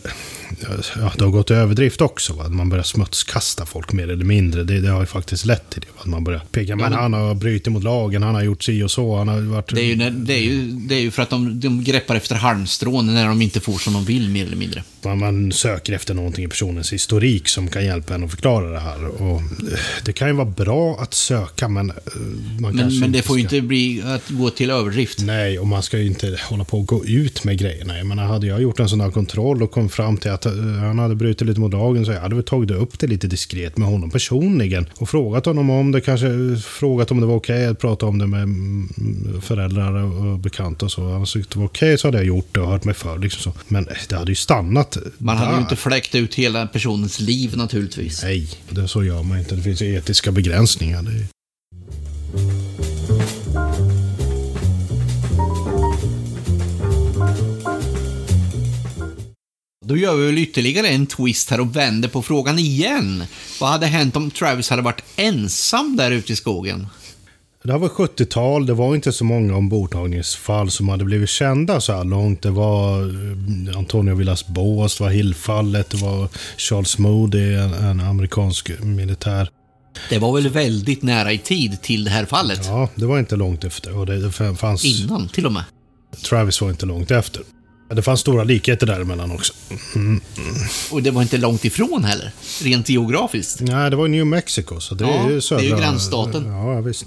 ja, 0.96 1.12
det 1.18 1.24
har 1.24 1.32
gått 1.32 1.52
i 1.52 1.54
överdrift 1.54 2.02
också. 2.02 2.34
Va? 2.34 2.50
Man 2.50 2.70
börjar 2.70 2.84
smutskasta 2.84 3.66
folk 3.66 3.94
mer 3.94 4.10
eller 4.10 4.26
mindre. 4.26 4.64
Det, 4.64 4.82
det 4.82 4.90
har 4.90 5.00
ju 5.00 5.06
faktiskt 5.06 5.46
lett 5.46 5.70
till 5.70 5.82
det. 5.82 5.88
Va? 5.98 6.02
Man 6.06 6.24
börjar 6.24 6.42
peka, 6.52 6.76
men, 6.76 6.94
han 6.94 7.14
har 7.14 7.36
brutit 7.36 7.74
mot 7.74 7.84
lagen, 7.84 8.24
han 8.24 8.36
har 8.36 8.44
gjort 8.44 8.64
si 8.64 8.84
och 8.84 8.92
så. 8.92 9.18
Han 9.18 9.28
har 9.28 9.42
varit... 9.42 9.76
det, 9.76 9.82
är 9.82 9.86
ju, 9.86 9.96
det, 10.10 10.34
är 10.34 10.40
ju, 10.40 10.68
det 10.68 10.96
är 10.96 11.00
ju 11.00 11.12
för 11.12 11.24
att 11.24 11.30
de, 11.30 11.60
de 11.60 11.84
greppar 11.84 12.16
efter 12.16 12.36
halmstrån 12.36 13.14
när 13.14 13.28
de 13.28 13.42
inte 13.42 13.60
får 13.60 13.78
som 13.78 13.94
de 13.94 14.06
vill, 14.06 14.30
mer 14.30 14.46
eller 14.46 14.58
mindre. 14.58 14.84
Man 15.04 15.52
söker 15.52 15.94
efter 15.94 16.14
någonting 16.14 16.46
i 16.46 16.48
personens 16.48 16.94
historik 16.94 17.48
som 17.48 17.68
kan 17.68 17.86
hjälpa 17.86 18.16
en 18.16 18.24
att 18.24 18.32
förklara 18.32 18.70
det 18.70 18.80
här. 18.80 19.06
Och 19.06 19.40
eh, 19.42 19.80
det 20.06 20.14
kan 20.14 20.28
ju 20.28 20.34
vara 20.34 20.50
bra 20.50 20.98
att 21.00 21.14
söka, 21.14 21.68
men 21.68 21.90
eh, 21.90 21.96
man 22.60 22.76
Men, 22.76 23.00
men 23.00 23.12
det 23.12 23.22
får 23.22 23.40
ju 23.40 23.48
ska... 23.48 23.56
inte 23.56 23.68
bli 23.68 24.02
att 24.06 24.30
gå 24.30 24.50
till 24.50 24.70
överdrift. 24.70 25.20
Nej, 25.22 25.60
och 25.60 25.68
man 25.68 25.84
ska 25.84 25.98
ju 25.98 26.08
inte 26.08 26.40
hålla 26.50 26.64
på 26.64 26.80
och 26.80 26.86
gå 26.86 27.06
ut 27.06 27.44
med 27.44 27.58
grejerna. 27.58 27.98
Jag 27.98 28.08
menar, 28.08 28.24
hade 28.24 28.48
jag 28.48 28.62
gjort 28.62 28.80
en 28.80 28.90
sån 28.90 29.02
här 29.02 29.12
kontroll 29.12 29.64
och 29.64 29.72
kom 29.72 29.90
fram 29.90 30.18
till 30.18 30.32
att 30.32 30.46
han 30.80 31.00
hade 31.00 31.16
brutit 31.16 31.48
lite 31.48 31.60
mot 31.60 31.74
lagen 31.74 32.06
så 32.06 32.12
jag 32.12 32.22
hade 32.22 32.36
väl 32.36 32.44
tagit 32.44 32.72
upp 32.72 33.00
det 33.00 33.08
lite 33.08 33.28
diskret 33.28 33.78
med 33.78 33.88
honom 33.88 34.10
personligen. 34.10 34.86
Och 34.98 35.10
frågat 35.10 35.46
honom 35.46 35.70
om 35.70 35.92
det, 35.92 36.02
kanske 36.02 36.28
frågat 36.64 37.12
om 37.12 37.20
det 37.20 37.26
var 37.26 37.36
okej 37.36 37.56
okay 37.56 37.66
att 37.66 37.80
prata 37.80 38.06
om 38.06 38.18
det 38.18 38.28
med 38.28 38.48
föräldrar 39.44 39.94
och 39.94 40.40
bekanta 40.40 40.86
och 40.86 40.92
så. 40.92 41.12
Han 41.12 41.26
tyckte 41.26 41.56
det 41.56 41.60
var 41.60 41.66
okej 41.66 41.88
okay, 41.88 41.98
så 41.98 42.08
hade 42.08 42.18
jag 42.18 42.28
gjort 42.28 42.48
det 42.52 42.60
och 42.60 42.68
hört 42.68 42.84
mig 42.84 42.96
för. 42.96 43.18
Liksom 43.18 43.54
så. 43.54 43.60
Men 43.68 43.88
det 44.10 44.16
hade 44.16 44.32
ju 44.32 44.36
stannat 44.36 44.98
Man 45.18 45.38
hade 45.38 45.52
där. 45.52 45.56
ju 45.58 45.62
inte 45.62 45.76
fläckt 45.76 46.16
ut 46.16 46.36
hela 46.36 46.68
personens 46.68 47.20
liv 47.20 47.58
naturligtvis. 47.58 48.24
Nej, 48.24 48.50
det 48.70 48.88
så 48.88 49.04
gör 49.04 49.24
man 49.24 49.40
inte. 49.40 49.56
Det 49.56 49.62
finns 49.62 49.82
ju 49.82 49.96
etiska 49.96 50.32
begränsningar. 50.32 51.06
Då 59.86 59.98
gör 59.98 60.16
vi 60.16 60.26
väl 60.26 60.38
ytterligare 60.38 60.88
en 60.88 61.06
twist 61.06 61.50
här 61.50 61.60
och 61.60 61.76
vänder 61.76 62.10
på 62.10 62.22
frågan 62.22 62.60
igen. 62.60 63.24
Vad 63.60 63.70
hade 63.70 63.86
hänt 63.86 64.16
om 64.16 64.32
Travis 64.32 64.70
hade 64.70 64.82
varit 64.82 65.04
ensam 65.16 65.96
där 65.96 66.12
ute 66.12 66.34
i 66.34 66.36
skogen? 66.36 66.88
Det 67.64 67.72
här 67.72 67.80
var 67.80 67.90
70-tal, 67.90 68.66
det 68.66 68.74
var 68.74 68.96
inte 68.96 69.12
så 69.12 69.26
många 69.26 69.56
ombordtagningsfall 69.56 70.72
som 70.72 70.90
hade 70.90 71.06
blivit 71.06 71.30
kända 71.30 71.82
så 71.82 71.94
här 71.94 72.04
långt. 72.04 72.42
Det 72.42 72.50
var 72.50 73.00
eh, 73.02 73.78
Antonio 73.78 74.16
Villas 74.16 74.48
Boas, 74.48 74.98
det 74.98 75.04
var 75.04 75.12
Hillfallet, 75.12 75.90
det 75.90 75.98
var 75.98 76.30
Charles 76.58 76.98
Moody, 76.98 77.54
en, 77.54 77.74
en 77.74 78.00
amerikansk 78.00 78.72
militär. 78.82 79.50
Det 80.10 80.20
var 80.20 80.34
väl 80.34 80.50
väldigt 80.50 81.04
nära 81.04 81.32
i 81.32 81.38
tid 81.38 81.82
till 81.82 82.04
det 82.04 82.12
här 82.12 82.26
fallet? 82.26 82.62
Ja, 82.66 82.90
det 82.96 83.06
var 83.06 83.20
inte 83.20 83.36
långt 83.36 83.64
efter. 83.64 83.98
Och 83.98 84.06
det 84.06 84.32
fanns... 84.58 84.86
Innan 84.86 85.28
till 85.28 85.46
och 85.46 85.52
med? 85.52 85.64
Travis 86.30 86.62
var 86.62 86.70
inte 86.70 86.86
långt 86.86 87.12
efter. 87.12 87.44
Det 87.90 88.02
fanns 88.02 88.20
stora 88.20 88.44
likheter 88.44 88.88
däremellan 88.88 89.32
också. 89.32 89.54
Mm. 89.96 90.22
Och 90.92 91.04
det 91.04 91.12
var 91.12 91.22
inte 91.22 91.38
långt 91.38 91.66
ifrån 91.66 92.04
heller, 92.04 92.32
rent 92.62 92.90
geografiskt. 92.90 93.62
Nej, 93.62 93.90
det 93.90 93.96
var 93.96 94.08
New 94.08 94.26
Mexico, 94.26 94.80
så 94.80 94.96
det 94.96 95.04
ja, 95.04 95.12
är 95.12 95.30
ju 95.30 95.42
södra... 95.42 95.62
det 95.62 95.68
är 95.68 95.70
ju 95.70 95.78
grannstaten. 95.78 96.46
Ja, 96.48 96.82
visst 96.82 97.06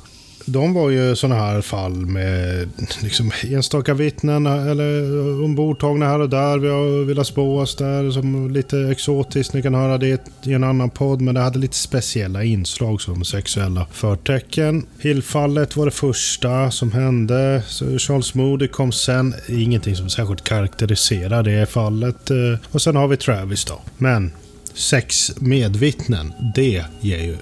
de 0.48 0.74
var 0.74 0.90
ju 0.90 1.16
sådana 1.16 1.40
här 1.40 1.60
fall 1.60 2.06
med 2.06 2.68
liksom, 3.02 3.31
enstaka 3.51 3.94
vittnen 3.94 4.47
eller 4.47 5.02
ombordtagna 5.44 6.06
här 6.06 6.20
och 6.20 6.31
där. 6.31 6.59
Vi 6.59 6.68
har 6.68 7.05
velat 7.05 7.27
spå 7.27 7.60
oss 7.60 7.77
där 7.77 8.10
som 8.10 8.51
lite 8.51 8.78
exotiskt. 8.78 9.55
Ni 9.55 9.62
kan 9.62 9.74
höra 9.74 9.98
det 9.98 10.28
i 10.44 10.52
en 10.52 10.64
annan 10.64 10.90
podd. 10.90 11.20
Men 11.20 11.35
det 11.35 11.40
hade 11.40 11.59
lite 11.59 11.77
speciella 11.77 12.44
inslag 12.44 13.01
som 13.01 13.24
sexuella 13.24 13.86
förtecken. 13.93 14.86
Hillfallet 15.01 15.77
var 15.77 15.85
det 15.85 15.90
första 15.90 16.70
som 16.70 16.93
hände. 16.93 17.62
Så 17.66 17.98
Charles 17.98 18.35
Moody 18.35 18.68
kom 18.68 18.93
sen. 18.93 19.35
Ingenting 19.48 19.97
som 19.97 20.09
särskilt 20.09 20.44
karaktäriserar 20.44 21.43
det 21.43 21.70
fallet. 21.70 22.31
Eh, 22.31 22.36
och 22.70 22.82
sen 22.82 22.97
har 22.97 23.09
vi 23.09 23.16
Travis 23.16 23.64
då. 23.64 23.81
Men 23.98 24.32
sex 24.74 25.32
medvittnen, 25.40 26.32
det 26.55 26.85
ger 27.01 27.18
ju 27.18 27.36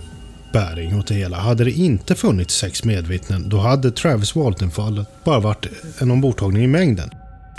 bäring 0.55 0.99
åt 0.99 1.07
det 1.07 1.15
hela. 1.15 1.37
Hade 1.37 1.65
det 1.65 1.71
inte 1.71 2.15
funnits 2.15 2.55
sex 2.55 2.85
medvittnen, 2.85 3.49
då 3.49 3.59
hade 3.59 3.91
Travis 3.91 4.37
Walton-fallet 4.37 5.09
bara 5.25 5.41
varit 5.41 5.67
en 5.99 6.11
ombordtagning 6.11 6.65
i 6.65 6.67
mängden. 6.67 7.11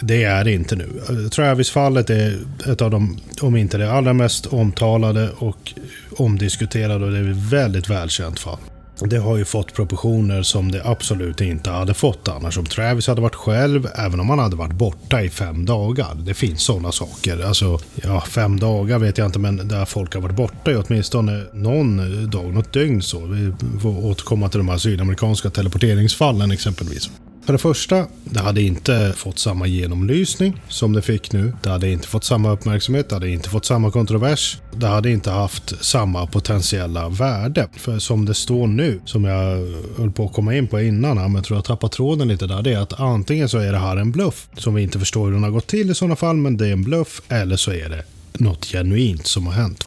Det 0.02 0.24
är 0.24 0.44
det 0.44 0.52
inte 0.52 0.76
nu. 0.76 0.90
Travis-fallet 1.30 2.10
är 2.10 2.38
ett 2.68 2.82
av 2.82 2.92
de, 2.92 3.20
om 3.42 3.56
inte 3.56 3.78
det 3.78 3.92
allra 3.92 4.14
mest 4.14 4.46
omtalade 4.46 5.30
och 5.38 5.74
omdiskuterade 6.18 7.06
och 7.06 7.12
det 7.12 7.18
är 7.18 7.32
ett 7.32 7.52
väldigt 7.54 7.90
välkänt 7.90 8.40
fall. 8.40 8.60
Det 9.00 9.18
har 9.18 9.38
ju 9.38 9.46
fått 9.46 9.74
proportioner 9.74 10.44
som 10.44 10.72
det 10.72 10.82
absolut 10.86 11.42
inte 11.42 11.70
hade 11.70 11.94
fått 11.94 12.28
annars. 12.28 12.58
Om 12.58 12.66
Travis 12.66 13.08
hade 13.08 13.22
varit 13.22 13.36
själv, 13.36 13.88
även 13.96 14.20
om 14.20 14.30
han 14.30 14.40
hade 14.40 14.56
varit 14.56 14.74
borta 14.74 15.22
i 15.22 15.30
fem 15.30 15.66
dagar. 15.66 16.16
Det 16.16 16.34
finns 16.34 16.64
sådana 16.64 16.92
saker. 16.92 17.46
Alltså, 17.46 17.80
ja, 17.96 18.22
fem 18.22 18.60
dagar 18.60 19.00
vet 19.00 19.18
jag 19.18 19.26
inte, 19.26 19.40
men 19.40 19.68
där 19.68 19.86
folk 19.86 20.14
har 20.14 20.22
varit 20.22 20.36
borta 20.36 20.72
i 20.72 20.76
åtminstone 20.76 21.44
någon 21.54 22.30
dag, 22.30 22.54
något 22.54 22.74
dygn 22.74 23.02
så. 23.02 23.26
Vi 23.26 23.54
får 23.82 24.06
återkomma 24.06 24.50
till 24.50 24.58
de 24.58 24.70
här 24.70 24.78
sydamerikanska 24.78 25.50
teleporteringsfallen 25.50 26.52
exempelvis. 26.52 27.10
För 27.46 27.54
det 27.54 27.60
första, 27.60 28.08
det 28.24 28.40
hade 28.40 28.62
inte 28.62 29.14
fått 29.18 29.40
samma 29.40 29.68
genomlysning 29.68 30.62
som 30.70 30.94
det 30.94 31.02
fick 31.02 31.32
nu. 31.32 31.54
Det 31.64 31.70
hade 31.70 31.90
inte 31.90 32.08
fått 32.08 32.24
samma 32.24 32.52
uppmärksamhet, 32.52 33.10
det 33.10 33.16
hade 33.16 33.30
inte 33.30 33.50
fått 33.50 33.66
samma 33.66 33.92
kontrovers. 33.92 34.58
Det 34.74 34.88
hade 34.88 35.12
inte 35.12 35.32
haft 35.32 35.86
samma 35.86 36.28
potentiella 36.28 37.10
värde. 37.10 37.68
För 37.78 38.00
som 38.00 38.26
det 38.26 38.34
står 38.34 38.68
nu, 38.68 39.02
som 39.06 39.24
jag 39.24 39.68
höll 39.98 40.12
på 40.12 40.26
att 40.26 40.34
komma 40.34 40.56
in 40.56 40.68
på 40.68 40.82
innan 40.82 41.16
men 41.18 41.36
jag 41.36 41.44
tror 41.44 41.58
jag 41.58 41.66
tappar 41.66 41.88
tråden 41.88 42.28
lite 42.28 42.48
där, 42.48 42.62
det 42.62 42.74
är 42.74 42.80
att 42.80 43.00
antingen 43.00 43.50
så 43.50 43.58
är 43.58 43.72
det 43.72 43.78
här 43.78 43.98
en 43.98 44.12
bluff 44.12 44.48
som 44.58 44.74
vi 44.74 44.84
inte 44.84 45.00
förstår 45.00 45.26
hur 45.26 45.34
den 45.34 45.44
har 45.44 45.52
gått 45.52 45.68
till 45.68 45.92
i 45.92 45.96
sådana 45.96 46.16
fall, 46.16 46.36
men 46.36 46.58
det 46.58 46.68
är 46.68 46.74
en 46.74 46.84
bluff, 46.84 47.22
eller 47.30 47.58
så 47.58 47.72
är 47.72 47.90
det 47.90 48.04
något 48.34 48.66
genuint 48.66 49.28
som 49.28 49.48
har 49.48 49.54
hänt. 49.54 49.84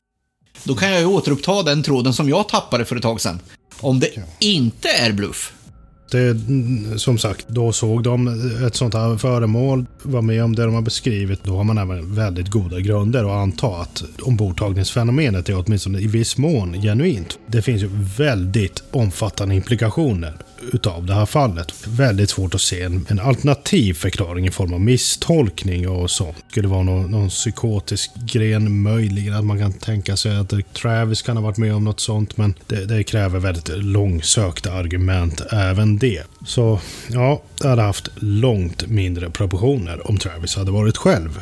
Då 0.65 0.75
kan 0.75 0.91
jag 0.91 1.01
ju 1.01 1.07
återuppta 1.07 1.63
den 1.63 1.83
tråden 1.83 2.13
som 2.13 2.29
jag 2.29 2.49
tappade 2.49 2.85
för 2.85 2.97
ett 2.97 3.03
tag 3.03 3.21
sedan. 3.21 3.41
Om 3.81 4.01
det 4.01 4.09
inte 4.39 4.89
är 4.89 5.13
bluff, 5.13 5.53
det, 6.11 6.29
eh, 6.29 6.97
som 6.97 7.19
sagt, 7.19 7.49
då 7.49 7.73
såg 7.73 8.03
de 8.03 8.29
ett 8.67 8.77
sånt 8.77 8.95
här 8.95 9.17
föremål, 9.17 9.87
var 10.03 10.23
med 10.23 10.45
om 10.45 10.55
det 10.57 10.65
de 10.65 10.75
har 10.75 10.83
beskrivit. 10.83 11.45
Då 11.45 11.57
har 11.57 11.65
man 11.65 11.79
även 11.79 12.15
väldigt 12.15 12.51
goda 12.51 12.81
grunder 12.81 13.25
att 13.25 13.43
anta 13.43 13.67
att 13.67 14.05
ombordtagningsfenomenet 14.23 15.49
är 15.49 15.65
åtminstone 15.67 15.99
i 15.99 16.07
viss 16.07 16.37
mån 16.37 16.73
genuint. 16.83 17.39
Det 17.47 17.63
finns 17.63 17.83
ju 17.83 17.91
väldigt 18.17 18.83
omfattande 18.91 19.55
implikationer 19.55 20.35
utav 20.73 21.07
det 21.07 21.15
här 21.15 21.27
fallet. 21.27 21.75
Väldigt 21.87 22.31
svårt 22.31 22.55
att 22.55 22.61
se 22.61 22.83
en, 22.83 23.07
en 23.09 23.21
alternativ 23.21 23.95
förklaring 23.95 24.47
i 24.47 24.51
form 24.51 24.73
av 24.73 24.81
misstolkning 24.81 25.89
och 25.89 26.11
så. 26.11 26.35
Skulle 26.51 26.69
det 26.69 26.73
vara 26.73 26.83
någon, 26.83 27.11
någon 27.11 27.29
psykotisk 27.29 28.11
gren 28.15 28.83
möjligen 28.83 29.35
att 29.35 29.45
man 29.45 29.59
kan 29.59 29.73
tänka 29.73 30.17
sig 30.17 30.37
att 30.37 30.55
Travis 30.73 31.23
kan 31.23 31.37
ha 31.37 31.45
varit 31.45 31.57
med 31.57 31.75
om 31.75 31.85
något 31.85 32.01
sånt 32.01 32.37
men 32.37 32.55
det, 32.67 32.87
det 32.87 33.03
kräver 33.03 33.39
väldigt 33.39 33.69
långsökta 33.69 34.73
argument 34.73 35.43
även 35.51 35.98
det. 35.99 36.23
Så 36.47 36.81
ja, 37.09 37.43
det 37.63 37.69
hade 37.69 37.83
haft 37.83 38.09
långt 38.17 38.87
mindre 38.87 39.31
proportioner 39.31 40.11
om 40.11 40.19
Travis 40.19 40.57
hade 40.57 40.71
varit 40.71 40.97
själv. 40.97 41.41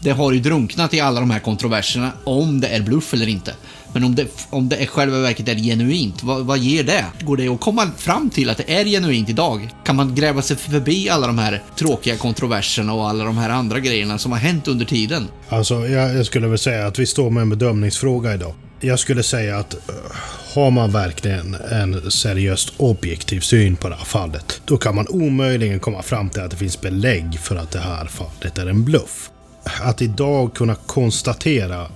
Det 0.00 0.10
har 0.10 0.32
ju 0.32 0.40
drunknat 0.40 0.94
i 0.94 1.00
alla 1.00 1.20
de 1.20 1.30
här 1.30 1.40
kontroverserna 1.40 2.12
om 2.24 2.60
det 2.60 2.68
är 2.68 2.82
bluff 2.82 3.14
eller 3.14 3.28
inte. 3.28 3.54
Men 3.92 4.04
om 4.04 4.14
det, 4.14 4.46
om 4.50 4.68
det 4.68 4.76
är 4.76 4.86
själva 4.86 5.18
verket 5.18 5.48
är 5.48 5.54
genuint, 5.54 6.22
vad, 6.22 6.46
vad 6.46 6.58
ger 6.58 6.84
det? 6.84 7.04
Går 7.20 7.36
det 7.36 7.48
att 7.48 7.60
komma 7.60 7.90
fram 7.96 8.30
till 8.30 8.50
att 8.50 8.56
det 8.56 8.72
är 8.72 8.84
genuint 8.84 9.28
idag? 9.28 9.68
Kan 9.84 9.96
man 9.96 10.14
gräva 10.14 10.42
sig 10.42 10.56
förbi 10.56 11.08
alla 11.08 11.26
de 11.26 11.38
här 11.38 11.62
tråkiga 11.78 12.16
kontroverserna 12.16 12.94
och 12.94 13.08
alla 13.08 13.24
de 13.24 13.38
här 13.38 13.50
andra 13.50 13.80
grejerna 13.80 14.18
som 14.18 14.32
har 14.32 14.38
hänt 14.38 14.68
under 14.68 14.84
tiden? 14.84 15.28
Alltså, 15.48 15.74
jag, 15.74 16.16
jag 16.16 16.26
skulle 16.26 16.48
väl 16.48 16.58
säga 16.58 16.86
att 16.86 16.98
vi 16.98 17.06
står 17.06 17.30
med 17.30 17.40
en 17.40 17.50
bedömningsfråga 17.50 18.34
idag. 18.34 18.54
Jag 18.80 18.98
skulle 18.98 19.22
säga 19.22 19.58
att 19.58 19.74
uh, 19.74 19.80
har 20.54 20.70
man 20.70 20.92
verkligen 20.92 21.54
en 21.54 22.10
seriöst 22.10 22.72
objektiv 22.76 23.40
syn 23.40 23.76
på 23.76 23.88
det 23.88 23.94
här 23.94 24.04
fallet, 24.04 24.60
då 24.64 24.76
kan 24.76 24.94
man 24.94 25.06
omöjligen 25.08 25.80
komma 25.80 26.02
fram 26.02 26.30
till 26.30 26.42
att 26.42 26.50
det 26.50 26.56
finns 26.56 26.80
belägg 26.80 27.40
för 27.40 27.56
att 27.56 27.70
det 27.70 27.80
här 27.80 28.06
fallet 28.06 28.58
är 28.58 28.66
en 28.66 28.84
bluff. 28.84 29.30
Att 29.80 30.02
idag 30.02 30.54
kunna 30.54 30.74
konstatera 30.74 31.88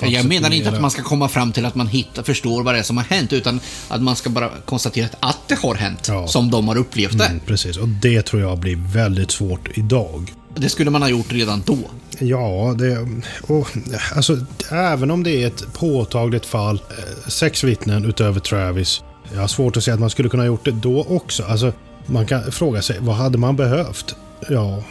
jag 0.00 0.24
menar 0.24 0.50
inte 0.50 0.68
att 0.68 0.80
man 0.80 0.90
ska 0.90 1.02
komma 1.02 1.28
fram 1.28 1.52
till 1.52 1.64
att 1.64 1.74
man 1.74 1.86
hittar, 1.86 2.22
förstår 2.22 2.62
vad 2.62 2.74
det 2.74 2.78
är 2.78 2.82
som 2.82 2.96
har 2.96 3.04
hänt, 3.04 3.32
utan 3.32 3.60
att 3.88 4.02
man 4.02 4.16
ska 4.16 4.30
bara 4.30 4.50
konstatera 4.64 5.08
att 5.20 5.38
det 5.48 5.54
har 5.54 5.74
hänt, 5.74 6.08
ja. 6.08 6.26
som 6.26 6.50
de 6.50 6.68
har 6.68 6.76
upplevt 6.76 7.18
det. 7.18 7.24
Mm, 7.24 7.40
precis, 7.46 7.76
och 7.76 7.88
det 7.88 8.22
tror 8.22 8.42
jag 8.42 8.58
blir 8.58 8.76
väldigt 8.76 9.30
svårt 9.30 9.78
idag. 9.78 10.32
Det 10.56 10.68
skulle 10.68 10.90
man 10.90 11.02
ha 11.02 11.08
gjort 11.08 11.32
redan 11.32 11.62
då. 11.66 11.78
Ja, 12.22 12.74
det... 12.78 12.98
Och, 13.42 13.68
alltså, 14.14 14.36
även 14.70 15.10
om 15.10 15.22
det 15.22 15.42
är 15.42 15.46
ett 15.46 15.72
påtagligt 15.72 16.46
fall, 16.46 16.82
eh, 16.98 17.28
sex 17.28 17.64
vittnen 17.64 18.04
utöver 18.04 18.40
Travis. 18.40 19.02
Jag 19.34 19.40
har 19.40 19.48
svårt 19.48 19.76
att 19.76 19.84
säga 19.84 19.94
att 19.94 20.00
man 20.00 20.10
skulle 20.10 20.28
kunna 20.28 20.42
ha 20.42 20.46
gjort 20.46 20.64
det 20.64 20.70
då 20.70 21.06
också. 21.08 21.44
Alltså, 21.44 21.72
man 22.06 22.26
kan 22.26 22.52
fråga 22.52 22.82
sig, 22.82 22.96
vad 23.00 23.16
hade 23.16 23.38
man 23.38 23.56
behövt? 23.56 24.16
Ja, 24.48 24.82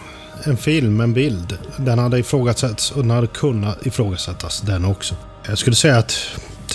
en 0.43 0.57
film, 0.57 1.01
en 1.01 1.13
bild. 1.13 1.57
Den 1.77 1.99
hade 1.99 2.19
ifrågasatts 2.19 2.91
och 2.91 3.01
den 3.01 3.11
hade 3.11 3.27
kunnat 3.27 3.85
ifrågasättas 3.85 4.61
den 4.61 4.85
också. 4.85 5.15
Jag 5.47 5.57
skulle 5.57 5.75
säga 5.75 5.97
att 5.97 6.13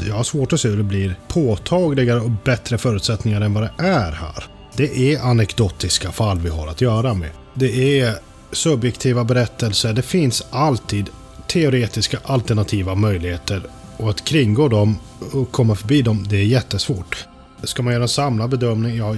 jag 0.09 0.15
har 0.15 0.25
svårt 0.25 0.53
att 0.53 0.61
se 0.61 0.69
hur 0.69 0.77
det 0.77 0.83
blir 0.83 1.19
påtagligare 1.29 2.21
och 2.21 2.31
bättre 2.45 2.79
förutsättningar 2.79 3.41
än 3.41 3.55
vad 3.55 3.63
det 3.63 3.73
är 3.79 4.13
här. 4.13 4.45
Det 4.77 5.15
är 5.15 5.21
anekdotiska 5.21 6.13
fall 6.13 6.39
vi 6.39 6.49
har 6.49 6.67
att 6.67 6.81
göra 6.81 7.15
med. 7.15 7.31
Det 7.55 8.01
är 8.01 8.15
subjektiva 8.57 9.25
berättelser. 9.25 9.93
Det 9.93 10.03
finns 10.03 10.43
alltid 10.51 11.11
teoretiska 11.47 12.19
alternativa 12.25 12.95
möjligheter 12.95 13.63
och 13.97 14.11
att 14.11 14.25
kringgå 14.25 14.69
dem 14.69 14.99
och 15.33 15.53
komma 15.53 15.75
förbi 15.75 16.03
dem, 16.03 16.27
det 16.29 16.37
är 16.37 16.45
jättesvårt. 16.45 17.27
Ska 17.63 17.83
man 17.83 17.93
göra 17.93 18.03
en 18.03 18.09
samlad 18.09 18.51
bedömning? 18.51 18.97
Ja, 18.97 19.17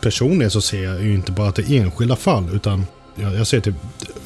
personligen 0.00 0.50
så 0.50 0.60
ser 0.60 0.82
jag 0.82 1.02
ju 1.02 1.14
inte 1.14 1.32
bara 1.32 1.52
till 1.52 1.76
enskilda 1.76 2.16
fall 2.16 2.48
utan 2.54 2.86
jag, 3.14 3.46
ser 3.46 3.60
till 3.60 3.74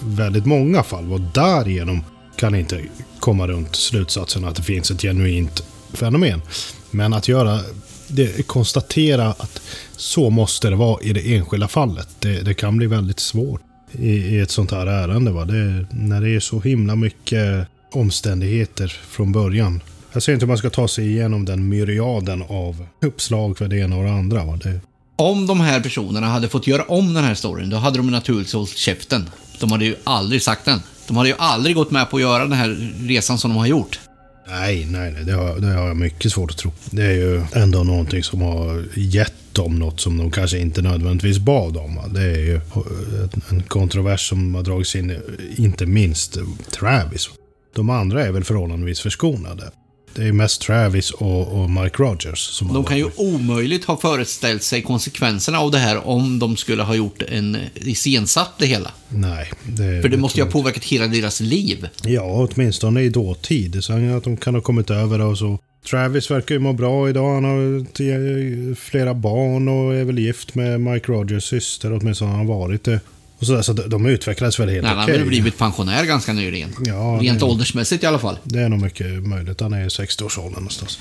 väldigt 0.01 0.47
många 0.47 0.82
fall 0.82 1.12
och 1.12 1.20
därigenom 1.20 2.05
kan 2.36 2.55
inte 2.55 2.80
komma 3.20 3.47
runt 3.47 3.76
slutsatsen 3.76 4.44
att 4.44 4.56
det 4.56 4.62
finns 4.62 4.90
ett 4.90 5.02
genuint 5.02 5.62
fenomen. 5.93 6.43
Men 6.90 7.12
att 7.12 7.28
göra 7.28 7.60
det, 8.09 8.47
konstatera 8.47 9.28
att 9.28 9.62
så 9.97 10.30
måste 10.30 10.70
det 10.70 10.76
vara 10.76 11.02
i 11.02 11.12
det 11.12 11.34
enskilda 11.34 11.68
fallet, 11.68 12.09
det, 12.18 12.43
det 12.43 12.55
kan 12.55 12.76
bli 12.76 12.86
väldigt 12.86 13.20
svårt 13.20 13.60
i, 13.98 14.10
i 14.10 14.40
ett 14.40 14.51
sånt 14.51 14.70
här 14.70 14.86
ärende. 14.86 15.31
Va? 15.31 15.44
Det, 15.44 15.86
när 15.90 16.20
det 16.20 16.31
är 16.31 16.40
så 16.40 16.60
himla 16.60 16.97
mycket 16.97 17.69
omständigheter 17.93 18.89
från 19.09 19.32
början. 19.32 19.81
Jag 20.12 20.23
ser 20.23 20.32
inte 20.32 20.44
hur 20.44 20.48
man 20.48 20.59
ska 20.59 20.70
ta 20.70 20.89
sig 20.89 21.10
igenom 21.10 21.44
den 21.44 21.69
myriaden 21.69 22.43
av 22.43 22.86
uppslag 23.02 23.59
för 23.59 23.69
det 23.69 23.77
ena 23.77 23.97
och 23.97 24.05
det 24.05 24.12
andra. 24.12 24.44
Va? 24.44 24.59
Det, 24.62 24.81
Om 25.16 25.47
de 25.47 25.60
här 25.60 25.81
personerna 25.81 26.27
hade 26.27 26.48
fått 26.48 26.66
göra 26.66 26.82
om 26.82 27.14
den 27.14 27.24
här 27.24 27.35
storyn, 27.35 27.70
då 27.70 27.77
hade 27.77 27.97
de 27.97 28.10
naturligtvis 28.10 28.55
hållit 28.55 28.77
käften. 28.77 29.31
De 29.60 29.73
hade 29.73 29.85
ju 29.85 29.97
aldrig 30.05 30.43
sagt 30.43 30.64
den. 30.64 30.81
De 31.09 31.16
hade 31.16 31.28
ju 31.28 31.35
aldrig 31.39 31.77
gått 31.77 31.90
med 31.90 32.10
på 32.10 32.16
att 32.16 32.23
göra 32.23 32.43
den 32.43 32.52
här 32.52 32.93
resan 33.09 33.39
som 33.39 33.51
de 33.51 33.56
har 33.56 33.66
gjort 33.66 34.01
nej, 34.47 34.86
nej, 34.90 35.12
nej 35.12 35.24
det, 35.24 35.32
har, 35.32 35.56
det 35.56 35.66
har 35.66 35.86
jag 35.86 35.97
mycket 35.97 36.32
svårt 36.32 36.51
att 36.51 36.56
tro. 36.56 36.73
Det 36.90 37.02
är 37.02 37.12
ju 37.12 37.43
ändå 37.55 37.82
någonting 37.85 38.23
som 38.23 38.40
har 38.43 38.85
gett 38.94 39.35
dem 39.52 39.78
något 39.78 40.01
som 40.01 40.19
de 40.19 40.31
kanske 40.31 40.59
inte 40.59 40.82
nödvändigtvis 40.82 41.39
bad 41.39 41.77
om. 41.77 41.98
Det 42.14 42.23
är 42.23 42.39
ju 42.39 42.55
eh, 42.55 43.51
en 43.51 43.62
kontrovers 43.62 44.28
som 44.28 44.55
har 44.55 44.62
dragits 44.62 44.97
in, 44.97 45.20
inte 45.56 45.86
minst 45.86 46.39
Travis. 46.70 47.31
De 47.74 47.90
andra 47.90 48.24
är 48.27 48.32
väl 48.32 48.44
förhållandevis 48.44 49.01
förskonade. 49.01 49.70
Det 50.14 50.22
är 50.28 50.32
mest 50.32 50.60
Travis 50.60 51.10
och, 51.10 51.62
och 51.62 51.70
Mike 51.70 51.97
Rogers 52.02 52.39
som 52.39 52.74
De 52.74 52.84
kan 52.84 52.98
ju 52.98 53.10
omöjligt 53.16 53.84
ha 53.84 53.97
föreställt 53.97 54.62
sig 54.62 54.82
konsekvenserna 54.82 55.59
av 55.59 55.70
det 55.70 55.78
här 55.78 56.09
om 56.09 56.39
de 56.39 56.56
skulle 56.56 56.82
ha 56.82 56.94
gjort 56.94 57.22
en 57.22 57.56
iscensatt 57.74 58.51
det 58.59 58.66
hela. 58.66 58.90
Nej. 59.09 59.51
Det, 59.62 60.02
För 60.02 60.09
det 60.09 60.16
måste 60.16 60.39
ju 60.39 60.44
ha 60.44 60.51
påverkat 60.51 60.84
hela 60.84 61.06
deras 61.06 61.40
liv. 61.40 61.89
Ja, 62.05 62.48
åtminstone 62.52 63.02
i 63.02 63.09
dåtid. 63.09 63.84
Sen 63.84 64.16
att 64.16 64.24
de 64.24 64.36
kan 64.36 64.55
ha 64.55 64.60
kommit 64.62 64.90
över 64.90 65.20
och 65.20 65.39
så. 65.39 65.59
Travis 65.90 66.30
verkar 66.30 66.55
ju 66.55 66.59
må 66.59 66.72
bra 66.72 67.09
idag. 67.09 67.34
Han 67.34 67.44
har 67.44 67.84
t- 67.93 68.80
flera 68.80 69.14
barn 69.14 69.68
och 69.68 69.94
är 69.94 70.05
väl 70.05 70.18
gift 70.18 70.55
med 70.55 70.80
Mike 70.80 71.12
Rogers 71.12 71.44
syster. 71.44 71.93
Åtminstone 71.93 72.30
har 72.30 72.36
han 72.39 72.47
varit 72.47 72.84
det. 72.84 73.01
Och 73.43 73.47
så, 73.47 73.52
där, 73.55 73.62
så 73.62 73.73
de- 73.73 73.89
de 73.89 74.06
utvecklades 74.06 74.60
väl 74.60 74.69
helt 74.69 74.82
Nej, 74.82 74.94
han 74.94 75.02
okej. 75.05 75.12
har 75.14 75.19
väl 75.19 75.28
blivit 75.28 75.59
pensionär 75.59 76.05
ganska 76.05 76.32
nyligen. 76.32 76.74
Ja, 76.85 77.19
Rent 77.23 77.39
det, 77.40 77.44
åldersmässigt 77.47 78.02
i 78.05 78.06
alla 78.06 78.19
fall. 78.19 78.39
det 78.44 78.59
är 78.60 78.69
nog 78.69 78.81
mycket 78.82 79.27
möjligt. 79.27 79.60
Han 79.60 79.73
är 79.73 79.85
i 79.85 79.89
60-årsåldern 79.89 80.52
någonstans. 80.55 80.98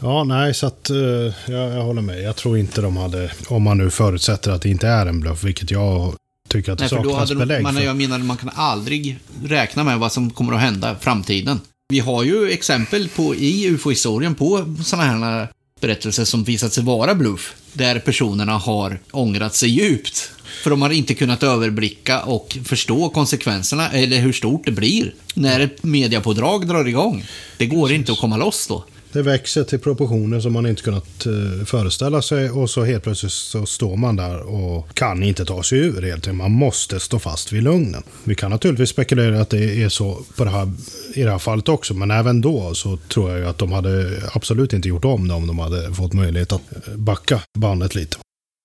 Ja, 0.00 0.24
nej, 0.24 0.54
så 0.54 0.66
att 0.66 0.90
eh, 0.90 0.96
jag, 0.96 1.32
jag 1.76 1.82
håller 1.82 2.02
med. 2.02 2.22
Jag 2.22 2.36
tror 2.36 2.58
inte 2.58 2.80
de 2.80 2.96
hade, 2.96 3.30
om 3.48 3.62
man 3.62 3.78
nu 3.78 3.90
förutsätter 3.90 4.50
att 4.50 4.62
det 4.62 4.68
inte 4.68 4.88
är 4.88 5.06
en 5.06 5.20
bluff, 5.20 5.44
vilket 5.44 5.70
jag 5.70 6.14
tycker 6.48 6.72
att 6.72 6.78
det 6.78 6.82
Nej, 6.82 6.88
för 6.88 6.96
då 6.96 7.02
saknas 7.02 7.18
hade 7.18 7.34
de, 7.40 7.46
belägg 7.46 7.62
man, 7.62 7.74
för. 7.74 7.82
jag 7.82 7.96
menar, 7.96 8.18
man 8.18 8.36
kan 8.36 8.50
aldrig 8.54 9.18
räkna 9.44 9.84
med 9.84 9.98
vad 9.98 10.12
som 10.12 10.30
kommer 10.30 10.52
att 10.52 10.60
hända 10.60 10.92
i 10.92 10.94
framtiden. 11.00 11.60
Vi 11.88 12.00
har 12.00 12.22
ju 12.22 12.50
exempel 12.50 13.08
på, 13.08 13.34
i 13.34 13.66
ufo-historien 13.68 14.34
på 14.34 14.74
sådana 14.84 15.04
här 15.28 15.48
berättelser 15.80 16.24
som 16.24 16.44
visat 16.44 16.72
sig 16.72 16.84
vara 16.84 17.14
bluff. 17.14 17.54
Där 17.72 17.98
personerna 17.98 18.58
har 18.58 18.98
ångrat 19.10 19.54
sig 19.54 19.68
djupt. 19.68 20.30
För 20.62 20.70
de 20.70 20.82
har 20.82 20.90
inte 20.90 21.14
kunnat 21.14 21.42
överblicka 21.42 22.22
och 22.22 22.58
förstå 22.64 23.08
konsekvenserna, 23.08 23.90
eller 23.90 24.18
hur 24.18 24.32
stort 24.32 24.66
det 24.66 24.72
blir, 24.72 25.14
när 25.34 25.60
ett 25.60 25.82
mediapådrag 25.82 26.68
drar 26.68 26.88
igång. 26.88 27.24
Det 27.56 27.66
går 27.66 27.92
inte 27.92 28.12
att 28.12 28.18
komma 28.18 28.36
loss 28.36 28.66
då. 28.66 28.84
Det 29.12 29.22
växer 29.22 29.64
till 29.64 29.78
proportioner 29.78 30.40
som 30.40 30.52
man 30.52 30.66
inte 30.66 30.82
kunnat 30.82 31.26
eh, 31.26 31.64
föreställa 31.64 32.22
sig 32.22 32.50
och 32.50 32.70
så 32.70 32.84
helt 32.84 33.04
plötsligt 33.04 33.32
så 33.32 33.66
står 33.66 33.96
man 33.96 34.16
där 34.16 34.40
och 34.40 34.94
kan 34.94 35.22
inte 35.22 35.44
ta 35.44 35.62
sig 35.62 35.78
ur 35.78 36.02
helt 36.02 36.14
enkelt. 36.14 36.36
Man 36.36 36.52
måste 36.52 37.00
stå 37.00 37.18
fast 37.18 37.52
vid 37.52 37.62
lugnen. 37.62 38.02
Vi 38.24 38.34
kan 38.34 38.50
naturligtvis 38.50 38.90
spekulera 38.90 39.40
att 39.40 39.50
det 39.50 39.82
är 39.82 39.88
så 39.88 40.18
på 40.36 40.44
det 40.44 40.50
här, 40.50 40.72
i 41.14 41.22
det 41.22 41.30
här 41.30 41.38
fallet 41.38 41.68
också, 41.68 41.94
men 41.94 42.10
även 42.10 42.40
då 42.40 42.74
så 42.74 42.96
tror 42.96 43.30
jag 43.30 43.38
ju 43.38 43.46
att 43.46 43.58
de 43.58 43.72
hade 43.72 44.22
absolut 44.32 44.72
inte 44.72 44.88
gjort 44.88 45.04
om 45.04 45.28
det 45.28 45.34
om 45.34 45.46
de 45.46 45.58
hade 45.58 45.94
fått 45.94 46.12
möjlighet 46.12 46.52
att 46.52 46.62
backa 46.96 47.40
bandet 47.58 47.94
lite. 47.94 48.16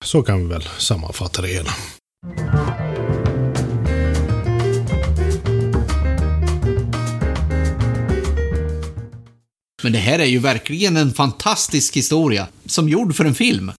Så 0.05 0.23
kan 0.23 0.43
vi 0.43 0.53
väl 0.53 0.63
sammanfatta 0.77 1.41
det 1.41 1.47
hela. 1.47 1.71
Men 9.83 9.91
det 9.91 9.99
här 9.99 10.19
är 10.19 10.25
ju 10.25 10.39
verkligen 10.39 10.97
en 10.97 11.13
fantastisk 11.13 11.97
historia, 11.97 12.47
som 12.65 12.89
gjord 12.89 13.15
för 13.15 13.25
en 13.25 13.35
film. 13.35 13.71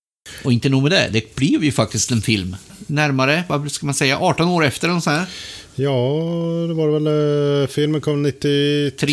Och 0.44 0.52
inte 0.52 0.68
nog 0.68 0.82
med 0.82 0.92
det, 0.92 1.08
det 1.12 1.34
blev 1.34 1.64
ju 1.64 1.72
faktiskt 1.72 2.10
en 2.10 2.22
film. 2.22 2.56
Närmare, 2.88 3.44
vad 3.48 3.70
ska 3.72 3.86
man 3.86 3.94
säga, 3.94 4.18
18 4.18 4.48
år 4.48 4.64
efter 4.64 4.88
eller 4.88 5.00
så 5.00 5.10
här. 5.10 5.26
Ja, 5.74 5.90
det 6.68 6.74
var 6.74 6.98
väl... 6.98 7.62
eh, 7.62 7.68
Filmen 7.68 8.00
kom 8.00 8.22
93, 8.22 9.12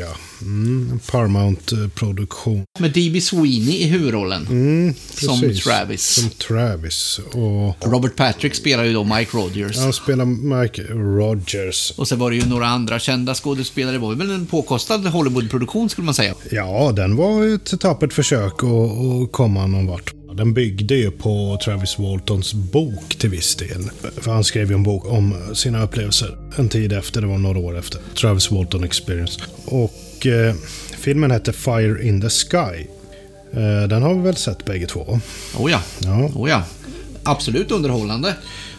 ja. 0.00 0.06
Mm, 0.42 0.88
en 0.92 0.98
Paramount-produktion. 0.98 2.64
Med 2.78 2.90
D.B. 2.92 3.20
Sweeney 3.20 3.76
i 3.76 3.84
huvudrollen. 3.86 4.46
Mm, 4.46 4.94
Som. 5.14 5.40
Travis. 5.64 6.02
Som 6.06 6.30
Travis. 6.30 7.20
Och 7.32 7.92
Robert 7.92 8.16
Patrick 8.16 8.54
spelar 8.54 8.84
ju 8.84 8.92
då 8.92 9.04
Mike 9.04 9.36
Rogers. 9.36 9.76
han 9.78 9.92
spelar 9.92 10.24
Mike 10.24 10.82
Rogers. 10.82 11.90
Och 11.96 12.08
så 12.08 12.16
var 12.16 12.30
det 12.30 12.36
ju 12.36 12.46
några 12.46 12.66
andra 12.66 12.98
kända 12.98 13.34
skådespelare. 13.34 13.92
Det 13.92 13.98
var 13.98 14.14
väl 14.14 14.30
en 14.30 14.46
påkostad 14.46 15.06
Hollywood-produktion 15.06 15.88
skulle 15.90 16.04
man 16.04 16.14
säga. 16.14 16.34
Ja, 16.50 16.92
den 16.96 17.16
var 17.16 17.54
ett 17.54 17.80
tappert 17.80 18.12
försök 18.12 18.52
att 18.52 19.32
komma 19.32 19.66
någon 19.66 19.86
vart. 19.86 20.14
Den 20.38 20.54
byggde 20.54 20.94
ju 20.94 21.10
på 21.10 21.58
Travis 21.64 21.98
Waltons 21.98 22.54
bok 22.54 23.18
till 23.18 23.30
viss 23.30 23.56
del. 23.56 23.90
För 24.16 24.30
han 24.30 24.44
skrev 24.44 24.68
ju 24.68 24.74
en 24.74 24.82
bok 24.82 25.12
om 25.12 25.34
sina 25.54 25.82
upplevelser 25.82 26.36
en 26.56 26.68
tid 26.68 26.92
efter, 26.92 27.20
det 27.20 27.26
var 27.26 27.38
några 27.38 27.58
år 27.58 27.78
efter. 27.78 28.00
Travis 28.20 28.50
Walton 28.50 28.84
Experience. 28.84 29.40
Och 29.64 30.26
eh, 30.26 30.54
filmen 30.98 31.30
hette 31.30 31.52
Fire 31.52 32.08
in 32.08 32.20
the 32.20 32.30
Sky. 32.30 32.86
Eh, 33.52 33.88
den 33.88 34.02
har 34.02 34.14
vi 34.14 34.20
väl 34.20 34.36
sett 34.36 34.64
bägge 34.64 34.86
två? 34.86 35.20
Oh 35.56 35.70
ja. 35.70 35.82
Ja. 35.98 36.30
Oh 36.34 36.50
ja. 36.50 36.62
Absolut 37.22 37.70
underhållande. 37.70 38.36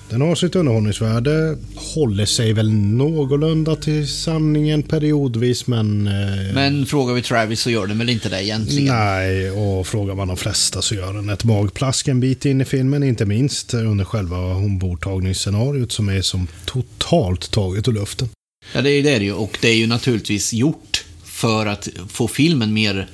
Den 0.10 0.22
har 0.22 0.36
sitt 0.36 0.56
underhållningsvärde. 0.56 1.58
Håller 1.76 2.26
sig 2.26 2.54
väl 2.54 2.72
någorlunda 2.72 3.76
till 3.76 4.08
sanningen 4.08 4.84
periodvis, 4.84 5.68
men... 5.68 6.08
Eh, 6.08 6.54
Men 6.54 6.86
frågar 6.86 7.14
vi 7.14 7.22
Travis 7.22 7.60
så 7.62 7.70
gör 7.70 7.88
den 7.88 7.98
väl 7.98 8.10
inte 8.10 8.30
det 8.30 8.44
egentligen. 8.44 8.96
Nej, 8.96 9.52
och 9.52 9.88
frågar 9.88 10.16
man 10.16 10.28
de 10.28 10.38
flesta 10.38 10.82
så 10.82 10.96
gör 10.96 11.14
den 11.14 11.30
ett 11.30 11.44
magplask 11.44 12.08
en 12.08 12.20
bit 12.20 12.46
in 12.46 12.62
i 12.62 12.66
filmen, 12.66 13.04
inte 13.04 13.26
minst 13.26 13.74
under 13.74 14.06
själva 14.06 14.38
ombordtagningsscenariot 14.38 15.92
som 15.92 16.10
är 16.10 16.22
som 16.22 16.48
totalt 16.66 17.52
taget 17.52 17.88
ur 17.88 17.94
luften. 17.94 18.30
Ja, 18.74 18.82
det 18.82 18.92
är 18.92 19.04
det 19.04 19.18
ju. 19.26 19.34
Och 19.34 19.58
det 19.62 19.68
är 19.68 19.76
ju 19.76 19.88
naturligtvis 19.88 20.54
gjort 20.54 21.06
för 21.24 21.66
att 21.66 21.88
få 22.08 22.28
filmen 22.28 22.74
mer 22.74 23.08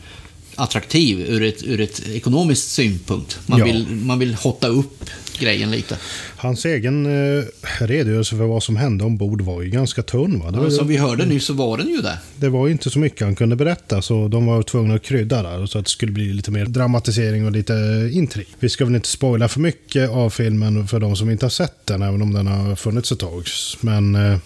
attraktiv 0.55 1.19
ur 1.19 1.43
ett, 1.43 1.63
ur 1.63 1.81
ett 1.81 2.07
ekonomiskt 2.07 2.71
synpunkt. 2.71 3.39
Man, 3.45 3.59
Ja. 3.59 3.65
vill, 3.65 3.87
man 3.87 4.19
vill 4.19 4.33
hotta 4.33 4.67
upp 4.67 5.03
grejen 5.39 5.71
lite. 5.71 5.97
Hans 6.37 6.65
egen 6.65 7.05
eh, 7.05 7.43
redogörelse 7.79 8.35
för 8.37 8.43
vad 8.43 8.63
som 8.63 8.75
hände 8.75 9.03
ombord 9.03 9.41
var 9.41 9.61
ju 9.61 9.69
ganska 9.69 10.03
tunn. 10.03 10.39
Va? 10.39 10.51
Det, 10.51 10.59
var, 10.59 10.69
Som 10.69 10.87
vi 10.87 10.97
hörde 10.97 11.25
nyss 11.25 11.45
så 11.45 11.53
var 11.53 11.77
den 11.77 11.87
ju 11.89 11.97
det. 12.01 12.17
det 12.35 12.49
var 12.49 12.67
ju 12.67 12.71
inte 12.71 12.89
så 12.89 12.99
mycket 12.99 13.21
han 13.21 13.35
kunde 13.35 13.55
berätta, 13.55 14.01
så 14.01 14.27
de 14.27 14.45
var 14.45 14.63
tvungna 14.63 14.95
att 14.95 15.03
krydda 15.03 15.43
där 15.43 15.65
så 15.65 15.79
att 15.79 15.85
det 15.85 15.91
skulle 15.91 16.11
bli 16.11 16.33
lite 16.33 16.51
mer 16.51 16.65
dramatisering 16.65 17.45
och 17.45 17.51
lite 17.51 18.09
intrig. 18.13 18.47
Vi 18.59 18.69
ska 18.69 18.85
väl 18.85 18.95
inte 18.95 19.07
spoila 19.07 19.47
för 19.47 19.59
mycket 19.59 20.09
av 20.09 20.29
filmen 20.29 20.87
för 20.87 20.99
de 20.99 21.15
som 21.15 21.29
inte 21.29 21.45
har 21.45 21.49
sett 21.49 21.85
den, 21.85 22.01
även 22.01 22.21
om 22.21 22.33
den 22.33 22.47
har 22.47 22.75
funnits 22.75 23.11
ett 23.11 23.19
tag. 23.19 23.43
Men 23.81 24.15
eh, 24.15 24.37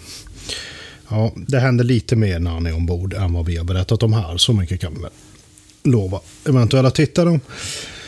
ja, 1.10 1.34
det 1.36 1.60
händer 1.60 1.84
lite 1.84 2.16
mer 2.16 2.40
när 2.40 2.52
han 2.52 2.66
är 2.68 2.76
ombord 2.76 3.14
än 3.14 3.34
vad 3.34 3.46
vi 3.46 3.58
har 3.58 3.64
berättat 3.66 4.04
om 4.04 4.14
här. 4.14 4.38
Så 4.38 4.54
mycket 4.54 4.82
kan 4.82 4.94
vi 4.96 5.02
väl 5.02 5.12
lova 5.84 6.20
eventuella 6.46 6.92
tittare. 6.92 7.40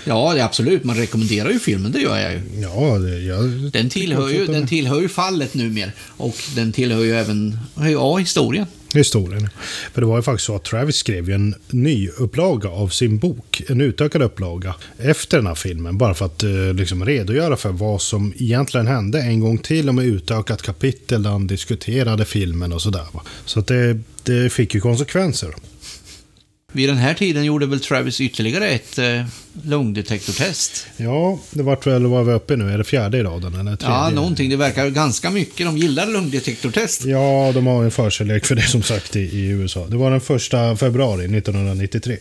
Ja, 0.04 0.44
absolut. 0.44 0.84
Man 0.84 0.96
rekommenderar 0.96 1.50
ju 1.50 1.60
filmen, 1.60 1.92
det 1.92 2.00
gör 2.00 2.18
jag 2.18 2.34
ju. 2.34 2.42
Ja, 2.62 2.98
det, 2.98 3.20
jag 3.20 3.50
Den 3.72 3.90
tillhör 3.90 4.30
ju, 4.30 4.48
den 4.48 4.68
tillhör 4.68 5.02
ju 5.02 5.10
fallet 5.10 5.54
numera. 5.54 5.92
Och 6.18 6.36
den 6.56 6.72
tillhör 6.72 7.04
ju 7.04 7.16
även, 7.16 7.58
ja, 7.76 8.18
historien. 8.18 8.66
historien. 8.94 9.50
För 9.94 10.02
det 10.02 10.08
var 10.08 10.16
ju 10.18 10.22
faktiskt 10.22 10.46
så 10.46 10.56
att 10.56 10.64
Travis 10.64 10.96
skrev 10.96 11.30
ju 11.30 11.36
en 11.36 11.56
ny 11.70 12.10
upplaga 12.10 12.70
av 12.70 12.88
sin 12.88 13.18
bok, 13.18 13.62
en 13.68 13.82
utökad 13.82 14.22
upplaga, 14.22 14.76
efter 14.98 15.38
den 15.38 15.48
här 15.48 15.56
filmen. 15.56 15.98
Bara 15.98 16.14
för 16.14 16.26
att 16.26 16.44
eh, 16.44 16.74
liksom 16.74 17.06
redogöra 17.06 17.58
för 17.58 17.70
vad 17.70 18.02
som 18.02 18.34
egentligen 18.38 18.88
hände 18.88 19.22
en 19.22 19.40
gång 19.40 19.58
till 19.58 19.90
och 19.90 19.96
med 19.96 20.06
utökat 20.06 20.62
kapitel 20.62 21.24
där 21.24 21.30
han 21.30 21.48
diskuterade 21.48 22.26
filmen 22.26 22.74
och 22.74 22.82
sådär. 22.82 23.06
Så 23.46 23.60
att 23.60 23.68
det, 23.68 24.00
det 24.24 24.54
fick 24.54 24.74
ju 24.74 24.82
konsekvenser. 24.82 25.50
Vid 26.72 26.90
den 26.90 26.98
här 26.98 27.14
tiden 27.14 27.46
gjorde 27.46 27.66
väl 27.66 27.80
Travis 27.80 28.22
ytterligare 28.22 28.70
ett 28.70 28.98
eh, 28.98 29.26
lungdetektortest. 29.64 30.88
Ja, 30.98 31.40
det 31.52 31.64
vart 31.64 31.88
väl, 31.88 32.06
vad 32.06 32.26
vi 32.26 32.34
uppe 32.34 32.56
nu? 32.56 32.74
Är 32.74 32.78
det 32.78 32.84
fjärde 32.84 33.18
i 33.18 33.24
raden 33.24 33.56
eller 33.56 33.76
tredje? 33.76 33.96
Ja, 33.96 34.10
någonting. 34.10 34.50
Det 34.50 34.56
verkar 34.56 34.90
ganska 34.90 35.30
mycket. 35.30 35.66
De 35.66 35.78
gillar 35.78 36.06
lungdetektortest. 36.06 37.06
Ja, 37.06 37.52
de 37.54 37.68
har 37.68 37.84
en 37.84 37.92
förkärlek 37.92 38.46
för 38.46 38.56
det 38.56 38.62
som 38.62 38.84
sagt 38.84 39.16
i, 39.16 39.20
i 39.20 39.48
USA. 39.48 39.88
Det 39.88 39.98
var 39.98 40.12
den 40.12 40.22
första 40.22 40.76
februari 40.76 41.38
1993. 41.38 42.18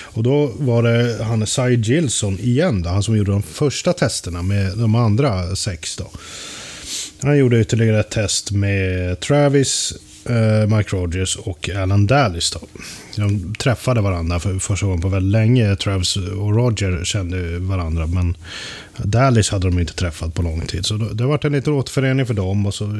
Och 0.00 0.22
då 0.22 0.52
var 0.58 0.82
det 0.82 1.24
han 1.24 1.46
Cy 1.46 1.92
Gilson 1.92 2.38
igen, 2.40 2.82
då, 2.82 2.90
han 2.90 3.02
som 3.02 3.16
gjorde 3.16 3.32
de 3.32 3.42
första 3.42 3.92
testerna 3.92 4.42
med 4.42 4.78
de 4.78 4.94
andra 4.94 5.56
sex. 5.56 5.96
Då. 5.96 6.10
Han 7.20 7.38
gjorde 7.38 7.60
ytterligare 7.60 8.00
ett 8.00 8.10
test 8.10 8.50
med 8.50 9.20
Travis 9.20 9.94
Eh, 10.26 10.76
Mike 10.76 10.96
Rogers 10.96 11.36
och 11.36 11.68
Alan 11.68 12.06
Dallis. 12.06 12.50
Då. 12.50 12.60
De 13.16 13.54
träffade 13.54 14.00
varandra 14.00 14.40
för 14.40 14.58
första 14.58 14.86
gången 14.86 15.00
på 15.00 15.08
väldigt 15.08 15.32
länge. 15.32 15.76
Travis 15.76 16.16
och 16.16 16.54
Roger 16.54 17.04
kände 17.04 17.58
varandra, 17.58 18.06
men 18.06 18.36
Dallis 18.96 19.50
hade 19.50 19.70
de 19.70 19.78
inte 19.78 19.94
träffat 19.94 20.34
på 20.34 20.42
lång 20.42 20.60
tid. 20.60 20.86
Så 20.86 20.96
det 20.96 21.24
var 21.24 21.46
en 21.46 21.52
liten 21.52 21.72
återförening 21.72 22.26
för 22.26 22.34
dem 22.34 22.66
och 22.66 22.74
så 22.74 22.84
eh, 22.84 22.90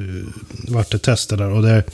vart 0.68 0.90
det 0.90 0.98
tester 0.98 1.36
där. 1.36 1.51
Och 1.51 1.62
det 1.62 1.84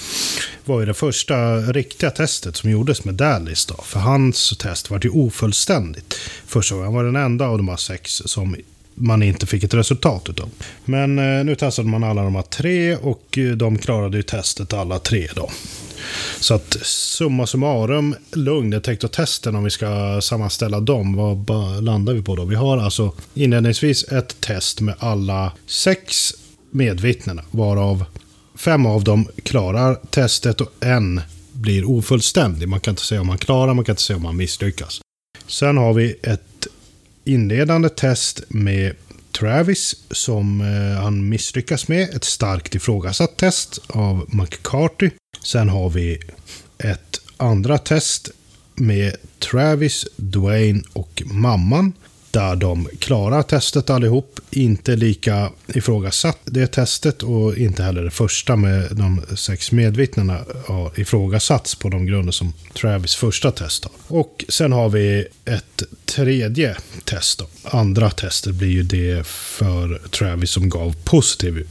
var 0.64 0.80
ju 0.80 0.86
det 0.86 0.94
första 0.94 1.56
riktiga 1.56 2.10
testet 2.10 2.56
som 2.56 2.70
gjordes 2.70 3.04
med 3.04 3.14
Dallis 3.14 3.66
då. 3.66 3.82
För 3.84 4.00
hans 4.00 4.56
test 4.58 4.90
var 4.90 5.00
ju 5.02 5.10
ofullständigt. 5.10 6.14
Första 6.46 6.74
gången. 6.74 6.86
Han 6.86 6.94
var 6.94 7.04
den 7.04 7.16
enda 7.16 7.46
av 7.46 7.56
de 7.56 7.68
här 7.68 7.76
sex 7.76 8.22
som 8.24 8.56
man 9.00 9.22
inte 9.22 9.46
fick 9.46 9.64
ett 9.64 9.74
resultat 9.74 10.28
utav. 10.28 10.48
Men 10.84 11.18
eh, 11.18 11.44
nu 11.44 11.54
testade 11.54 11.88
man 11.88 12.04
alla 12.04 12.22
de 12.22 12.34
här 12.34 12.42
tre 12.42 12.96
och 12.96 13.38
eh, 13.38 13.52
de 13.52 13.78
klarade 13.78 14.16
ju 14.16 14.22
testet 14.22 14.72
alla 14.72 14.98
tre 14.98 15.28
då. 15.34 15.50
Så 16.40 16.54
att 16.54 16.76
summa 16.82 17.46
summarum, 17.46 18.14
lögndetektortesten 18.32 19.56
om 19.56 19.64
vi 19.64 19.70
ska 19.70 20.20
sammanställa 20.22 20.80
dem, 20.80 21.16
vad 21.46 21.84
landar 21.84 22.12
vi 22.12 22.22
på 22.22 22.36
då? 22.36 22.44
Vi 22.44 22.54
har 22.54 22.78
alltså 22.78 23.12
inledningsvis 23.34 24.04
ett 24.04 24.40
test 24.40 24.80
med 24.80 24.94
alla 24.98 25.52
sex 25.66 26.34
medvittnena, 26.70 27.42
varav 27.50 28.04
fem 28.54 28.86
av 28.86 29.04
dem 29.04 29.28
klarar 29.42 29.94
testet 30.10 30.60
och 30.60 30.72
en 30.80 31.20
blir 31.52 31.90
ofullständig. 31.90 32.68
Man 32.68 32.80
kan 32.80 32.92
inte 32.92 33.02
säga 33.02 33.20
om 33.20 33.26
man 33.26 33.38
klarar, 33.38 33.74
man 33.74 33.84
kan 33.84 33.92
inte 33.92 34.02
säga 34.02 34.16
om 34.16 34.22
man 34.22 34.36
misslyckas. 34.36 35.00
Sen 35.46 35.76
har 35.76 35.92
vi 35.92 36.14
ett 36.22 36.66
inledande 37.32 37.88
test 37.88 38.42
med 38.48 38.94
Travis 39.32 39.96
som 40.10 40.60
eh, 40.60 41.02
han 41.02 41.28
misslyckas 41.28 41.88
med. 41.88 42.14
Ett 42.14 42.24
starkt 42.24 42.74
ifrågasatt 42.74 43.36
test 43.36 43.78
av 43.86 44.26
McCarthy. 44.28 45.10
Sen 45.42 45.68
har 45.68 45.90
vi 45.90 46.18
ett 46.78 47.20
andra 47.36 47.78
test 47.78 48.30
med 48.74 49.16
Travis, 49.38 50.06
Dwayne 50.16 50.82
och 50.92 51.22
mamman. 51.26 51.92
Där 52.30 52.56
de 52.56 52.88
klarar 52.98 53.42
testet 53.42 53.90
allihop. 53.90 54.40
Inte 54.50 54.96
lika 54.96 55.50
ifrågasatt 55.66 56.38
det 56.44 56.66
testet 56.66 57.22
och 57.22 57.56
inte 57.56 57.82
heller 57.82 58.02
det 58.02 58.10
första 58.10 58.56
med 58.56 58.88
de 58.90 59.22
sex 59.36 59.72
medvittnena 59.72 60.38
har 60.66 61.00
ifrågasatts 61.00 61.74
på 61.74 61.88
de 61.88 62.06
grunder 62.06 62.32
som 62.32 62.52
Travis 62.74 63.14
första 63.14 63.50
test 63.50 63.84
har. 63.84 63.92
Och 64.18 64.44
sen 64.48 64.72
har 64.72 64.88
vi 64.88 65.26
ett 65.44 65.82
tredje 66.04 66.76
test. 67.04 67.38
Då. 67.38 67.46
Andra 67.64 68.10
testet 68.10 68.54
blir 68.54 68.68
ju 68.68 68.82
det 68.82 69.26
för 69.26 70.00
Travis 70.10 70.50
som 70.50 70.68
gav 70.68 70.94
positiv 71.04 71.68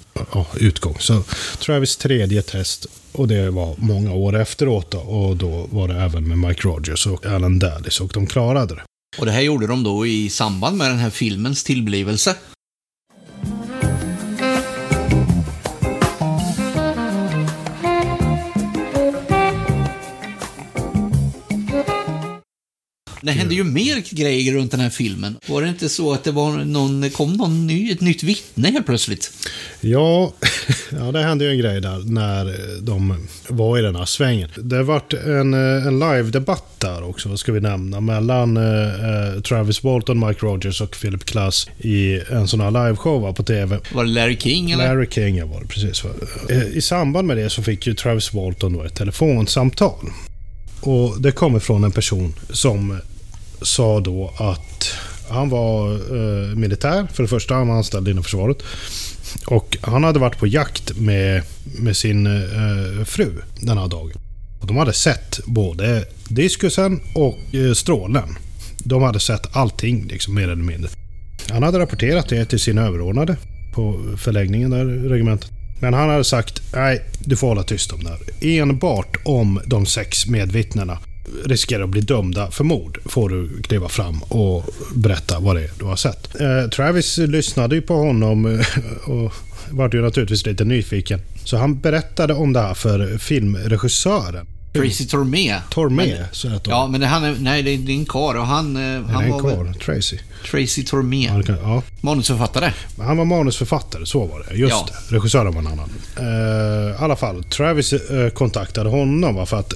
utgång. 0.55 0.97
Så 0.99 1.23
Travis 1.59 1.97
tredje 1.97 2.41
test 2.41 2.87
och 3.11 3.27
det 3.27 3.49
var 3.49 3.75
många 3.77 4.13
år 4.13 4.35
efteråt 4.35 4.91
då, 4.91 4.99
och 4.99 5.37
då 5.37 5.67
var 5.71 5.87
det 5.87 5.95
även 5.95 6.27
med 6.27 6.37
Mike 6.37 6.61
Rogers 6.61 7.07
och 7.07 7.25
Alan 7.25 7.59
Dallis 7.59 8.01
och 8.01 8.11
de 8.13 8.27
klarade 8.27 8.75
det. 8.75 8.81
Och 9.19 9.25
det 9.25 9.31
här 9.31 9.41
gjorde 9.41 9.67
de 9.67 9.83
då 9.83 10.05
i 10.05 10.29
samband 10.29 10.77
med 10.77 10.91
den 10.91 10.99
här 10.99 11.09
filmens 11.09 11.63
tillblivelse. 11.63 12.35
Det 23.21 23.31
hände 23.31 23.55
ju 23.55 23.63
mer 23.63 24.15
grejer 24.15 24.53
runt 24.53 24.71
den 24.71 24.79
här 24.79 24.89
filmen. 24.89 25.37
Var 25.47 25.61
det 25.61 25.69
inte 25.69 25.89
så 25.89 26.13
att 26.13 26.23
det 26.23 26.31
var 26.31 26.51
någon, 26.51 27.09
kom 27.09 27.33
någon 27.33 27.67
ny, 27.67 27.91
ett 27.91 28.01
nytt 28.01 28.23
vittne 28.23 28.71
helt 28.71 28.85
plötsligt? 28.85 29.31
Ja, 29.81 30.33
ja, 30.91 31.11
det 31.11 31.23
hände 31.23 31.45
ju 31.45 31.51
en 31.51 31.57
grej 31.57 31.81
där 31.81 32.11
när 32.11 32.55
de 32.81 33.27
var 33.47 33.79
i 33.79 33.81
den 33.81 33.95
här 33.95 34.05
svängen. 34.05 34.49
Det 34.57 34.83
vart 34.83 35.13
en, 35.13 35.53
en 35.53 35.99
live-debatt 35.99 36.79
där 36.79 37.09
också, 37.09 37.29
vad 37.29 37.39
ska 37.39 37.51
vi 37.51 37.59
nämna, 37.59 38.01
mellan 38.01 38.57
eh, 38.57 39.41
Travis 39.41 39.83
Walton, 39.83 40.27
Mike 40.27 40.45
Rogers 40.45 40.81
och 40.81 40.99
Philip 41.01 41.25
Klass 41.25 41.69
i 41.77 42.19
en 42.31 42.47
sån 42.47 42.61
här 42.61 42.71
liveshow 42.71 43.33
på 43.33 43.43
TV. 43.43 43.79
Var 43.93 44.03
det 44.03 44.09
Larry 44.09 44.37
King 44.37 44.71
eller? 44.71 44.87
Larry 44.87 45.07
King, 45.09 45.37
ja, 45.37 45.45
var 45.45 45.61
det 45.61 45.67
precis. 45.67 46.03
Eh, 46.49 46.77
I 46.77 46.81
samband 46.81 47.27
med 47.27 47.37
det 47.37 47.49
så 47.49 47.63
fick 47.63 47.87
ju 47.87 47.93
Travis 47.93 48.33
Walton 48.33 48.73
då 48.73 48.83
ett 48.83 48.95
telefonsamtal. 48.95 50.05
Och 50.81 51.21
det 51.21 51.31
kommer 51.31 51.59
från 51.59 51.83
en 51.83 51.91
person 51.91 52.33
som 52.49 52.99
sa 53.61 53.99
då 53.99 54.33
att 54.37 54.93
han 55.29 55.49
var 55.49 55.93
eh, 55.93 56.55
militär. 56.55 57.07
För 57.13 57.23
det 57.23 57.29
första, 57.29 57.55
han 57.55 57.67
var 57.67 57.75
anställd 57.75 58.07
inom 58.07 58.23
försvaret. 58.23 58.57
Och 59.47 59.77
han 59.81 60.03
hade 60.03 60.19
varit 60.19 60.39
på 60.39 60.47
jakt 60.47 60.97
med, 60.97 61.43
med 61.79 61.97
sin 61.97 62.27
eh, 62.27 63.05
fru 63.05 63.31
den 63.59 63.77
här 63.77 63.87
dagen. 63.87 64.17
Och 64.61 64.67
de 64.67 64.77
hade 64.77 64.93
sett 64.93 65.39
både 65.45 66.05
diskusen 66.27 67.01
och 67.15 67.55
eh, 67.55 67.73
strålen. 67.73 68.37
De 68.77 69.03
hade 69.03 69.19
sett 69.19 69.55
allting, 69.55 70.07
liksom, 70.07 70.35
mer 70.35 70.43
eller 70.43 70.55
mindre. 70.55 70.89
Han 71.49 71.63
hade 71.63 71.79
rapporterat 71.79 72.29
det 72.29 72.45
till 72.45 72.59
sin 72.59 72.77
överordnade 72.77 73.37
på 73.73 74.15
förläggningen 74.17 74.69
där, 74.69 74.85
regementet. 74.85 75.51
Men 75.79 75.93
han 75.93 76.09
hade 76.09 76.23
sagt, 76.23 76.61
nej, 76.73 77.01
du 77.19 77.35
får 77.35 77.47
hålla 77.47 77.63
tyst 77.63 77.93
om 77.93 78.03
det 78.03 78.09
här. 78.09 78.19
Enbart 78.59 79.17
om 79.23 79.61
de 79.65 79.85
sex 79.85 80.27
medvittnena 80.27 80.97
riskerar 81.45 81.83
att 81.83 81.89
bli 81.89 82.01
dömda 82.01 82.51
för 82.51 82.63
mord 82.63 82.99
får 83.05 83.29
du 83.29 83.61
kliva 83.61 83.89
fram 83.89 84.21
och 84.21 84.65
berätta 84.95 85.39
vad 85.39 85.55
det 85.55 85.63
är 85.63 85.71
du 85.79 85.85
har 85.85 85.95
sett. 85.95 86.41
Eh, 86.41 86.69
Travis 86.69 87.17
lyssnade 87.17 87.75
ju 87.75 87.81
på 87.81 87.93
honom 87.93 88.45
eh, 88.45 89.09
och 89.09 89.33
var 89.69 89.89
ju 89.93 90.01
naturligtvis 90.01 90.45
lite 90.45 90.63
nyfiken. 90.63 91.21
Så 91.43 91.57
han 91.57 91.79
berättade 91.79 92.33
om 92.33 92.53
det 92.53 92.59
här 92.59 92.73
för 92.73 93.17
filmregissören. 93.17 94.47
Tracy 94.73 95.05
Tormé. 95.07 95.55
Tormé, 95.71 96.23
så 96.31 96.49
heter 96.49 96.71
Ja, 96.71 96.87
men 96.87 97.01
det, 97.01 97.07
han 97.07 97.23
är, 97.23 97.35
nej, 97.39 97.63
det 97.63 97.71
är 97.71 97.89
en 97.89 98.05
karl 98.05 98.37
och 98.37 98.45
han... 98.47 98.75
eh, 98.75 98.81
han 99.11 99.23
en 99.23 99.31
var 99.31 99.41
väl- 99.41 99.55
karl? 99.55 99.73
Tracy? 99.73 100.17
Tracy 100.51 100.83
Tormé. 100.83 101.25
Ja, 101.25 101.41
kan- 101.43 101.57
Ja, 101.63 101.81
Manusförfattare. 102.01 102.73
han 102.97 103.17
var 103.17 103.25
manusförfattare, 103.25 104.05
så 104.05 104.25
var 104.25 104.45
det. 104.49 104.55
Just 104.55 104.71
Ja. 104.71 104.87
det. 105.09 105.15
Regissören 105.15 105.53
var 105.53 105.61
en 105.61 105.67
annan. 105.67 105.89
Eh, 106.19 106.91
I 106.91 106.95
alla 107.03 107.15
fall, 107.15 107.43
Travis 107.43 107.93
eh, 107.93 108.29
kontaktade 108.29 108.89
honom 108.89 109.35
va, 109.35 109.45
för 109.45 109.59
att, 109.59 109.73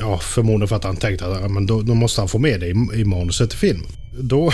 ja, 0.00 0.18
förmodligen 0.18 0.68
för 0.68 0.76
att 0.76 0.84
han 0.84 0.96
tänkte 0.96 1.26
att 1.26 1.50
men 1.50 1.66
då, 1.66 1.82
då 1.82 1.94
måste 1.94 2.20
han 2.20 2.28
få 2.28 2.38
med 2.38 2.60
det 2.60 2.66
i, 2.66 3.00
i 3.00 3.04
manuset 3.04 3.50
till 3.50 3.58
filmen. 3.58 3.86
Då 4.18 4.46
eh, 4.48 4.52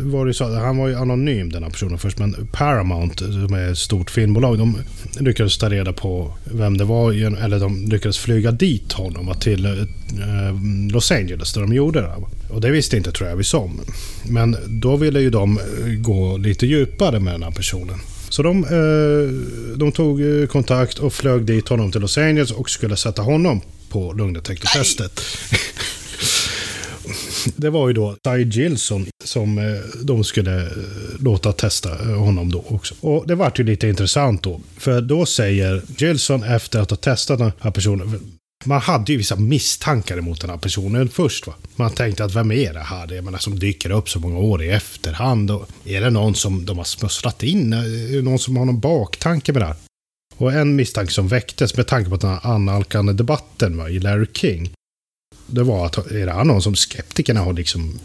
var 0.00 0.26
det 0.26 0.34
så 0.34 0.44
att 0.44 0.62
han 0.62 0.76
var 0.76 0.88
ju 0.88 0.94
anonym 0.94 1.52
den 1.52 1.62
här 1.62 1.70
personen 1.70 1.98
först, 1.98 2.18
men 2.18 2.48
Paramount, 2.52 3.18
som 3.18 3.54
är 3.54 3.72
ett 3.72 3.78
stort 3.78 4.10
filmbolag, 4.10 4.58
de 4.58 4.76
lyckades 5.18 5.58
ta 5.58 5.68
reda 5.68 5.92
på 5.92 6.32
vem 6.44 6.76
det 6.76 6.84
var, 6.84 7.12
eller 7.44 7.60
de 7.60 7.84
lyckades 7.88 8.18
flyga 8.18 8.50
dit 8.50 8.92
honom 8.92 9.34
till 9.40 9.66
eh, 9.66 9.72
Los 10.92 11.12
Angeles 11.12 11.52
där 11.52 11.60
de 11.60 11.72
gjorde 11.72 12.00
det. 12.00 12.06
här. 12.06 12.24
Och 12.50 12.60
det 12.60 12.70
visste 12.70 12.96
inte 12.96 13.12
Travis 13.12 13.54
om. 13.54 13.80
Men 14.28 14.56
då 14.68 14.96
ville 14.96 15.20
ju 15.20 15.30
de 15.30 15.58
eh, 15.58 15.64
gå 15.98 16.36
lite 16.36 16.66
djupare 16.66 17.20
med 17.20 17.34
den 17.34 17.42
här 17.42 17.50
personen. 17.50 17.98
Så 18.28 18.42
de, 18.42 18.66
de 19.76 19.92
tog 19.92 20.20
kontakt 20.50 20.98
och 20.98 21.12
flög 21.12 21.44
dit 21.44 21.68
honom 21.68 21.92
till 21.92 22.00
Los 22.00 22.18
Angeles 22.18 22.50
och 22.50 22.70
skulle 22.70 22.96
sätta 22.96 23.22
honom 23.22 23.60
på 23.88 24.12
lugndetektortestet. 24.12 25.20
Det 27.56 27.70
var 27.70 27.88
ju 27.88 27.94
då 27.94 28.16
Ty 28.24 28.44
Gilson 28.44 29.06
som 29.24 29.58
eh, 29.58 29.64
de 30.02 30.24
skulle 30.24 30.62
eh, 30.62 30.68
låta 31.18 31.52
testa 31.52 31.92
eh, 31.92 32.18
honom 32.18 32.52
då 32.52 32.64
också. 32.68 32.94
Och 33.00 33.26
det 33.26 33.34
vart 33.34 33.58
ju 33.58 33.64
lite 33.64 33.88
intressant 33.88 34.42
då. 34.42 34.60
För 34.76 35.00
då 35.00 35.26
säger 35.26 35.82
Gilson 35.96 36.42
efter 36.42 36.80
att 36.80 36.90
ha 36.90 36.96
testat 36.96 37.38
den 37.38 37.52
här 37.60 37.70
personen. 37.70 38.20
Man 38.64 38.80
hade 38.80 39.12
ju 39.12 39.18
vissa 39.18 39.36
misstankar 39.36 40.18
emot 40.18 40.40
den 40.40 40.50
här 40.50 40.56
personen 40.56 41.08
först. 41.08 41.46
Va? 41.46 41.54
Man 41.76 41.90
tänkte 41.90 42.24
att 42.24 42.34
vem 42.34 42.52
är 42.52 42.72
det 42.72 42.80
här? 42.80 43.06
Det 43.06 43.22
menar, 43.22 43.38
som 43.38 43.58
dyker 43.58 43.90
upp 43.90 44.08
så 44.08 44.18
många 44.18 44.38
år 44.38 44.62
i 44.62 44.70
efterhand. 44.70 45.50
Och 45.50 45.68
är 45.84 46.00
det 46.00 46.10
någon 46.10 46.34
som 46.34 46.66
de 46.66 46.78
har 46.78 46.84
smusslat 46.84 47.42
in? 47.42 47.72
Är 47.72 48.16
det 48.16 48.22
någon 48.22 48.38
som 48.38 48.56
har 48.56 48.64
någon 48.64 48.80
baktanke 48.80 49.52
med 49.52 49.62
det 49.62 49.66
här? 49.66 49.76
Och 50.36 50.52
en 50.52 50.76
misstanke 50.76 51.12
som 51.12 51.28
väcktes 51.28 51.76
med 51.76 51.86
tanke 51.86 52.10
på 52.10 52.16
den 52.16 52.30
här 52.30 52.40
annalkande 52.42 53.12
debatten 53.12 53.76
va, 53.76 53.88
i 53.88 53.98
Larry 53.98 54.26
King. 54.34 54.70
Det 55.50 55.62
var 55.62 55.86
att 55.86 55.96
är 56.10 56.26
det 56.26 56.32
här 56.32 56.44
någon 56.44 56.62
som 56.62 56.76
skeptikerna 56.76 57.40
har 57.40 57.52
liksom 57.52 57.98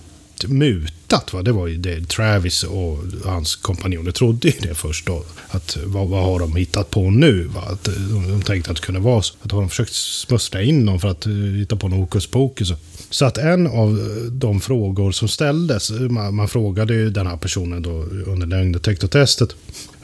mutat? 0.48 1.34
Va? 1.34 1.42
Det 1.42 1.52
var 1.52 1.68
ju 1.68 1.78
det 1.78 2.10
Travis 2.10 2.64
och 2.64 3.00
hans 3.26 3.56
kompanjoner 3.56 4.12
trodde 4.12 4.48
ju 4.48 4.60
det 4.60 4.76
först 4.76 5.06
då. 5.06 5.24
Att 5.50 5.78
vad, 5.86 6.08
vad 6.08 6.24
har 6.24 6.40
de 6.40 6.56
hittat 6.56 6.90
på 6.90 7.10
nu? 7.10 7.44
Va? 7.44 7.62
Att 7.62 7.88
eh, 7.88 7.94
de, 7.94 8.30
de 8.30 8.42
tänkte 8.42 8.72
att 8.72 8.78
det 8.78 8.84
kunde 8.84 9.02
vara 9.02 9.22
så. 9.22 9.34
Att 9.42 9.52
har 9.52 9.60
de 9.60 9.70
försökt 9.70 9.94
smussla 9.94 10.62
in 10.62 10.86
någon 10.86 11.00
för 11.00 11.08
att 11.08 11.28
uh, 11.28 11.56
hitta 11.56 11.76
på 11.76 11.88
något 11.88 12.00
hokus 12.00 12.28
pokus. 12.28 12.74
Så 13.10 13.26
att 13.26 13.38
en 13.38 13.68
av 13.68 13.90
eh, 13.90 14.32
de 14.32 14.62
frågor 14.62 15.12
som 15.12 15.28
ställdes, 15.28 15.92
man, 15.92 16.36
man 16.36 16.48
frågade 16.48 16.94
ju 16.94 17.10
den 17.10 17.28
här 17.28 17.38
personen 17.38 17.82
då 17.82 17.90
under 18.26 18.48
lögndetektortestet. 18.48 19.56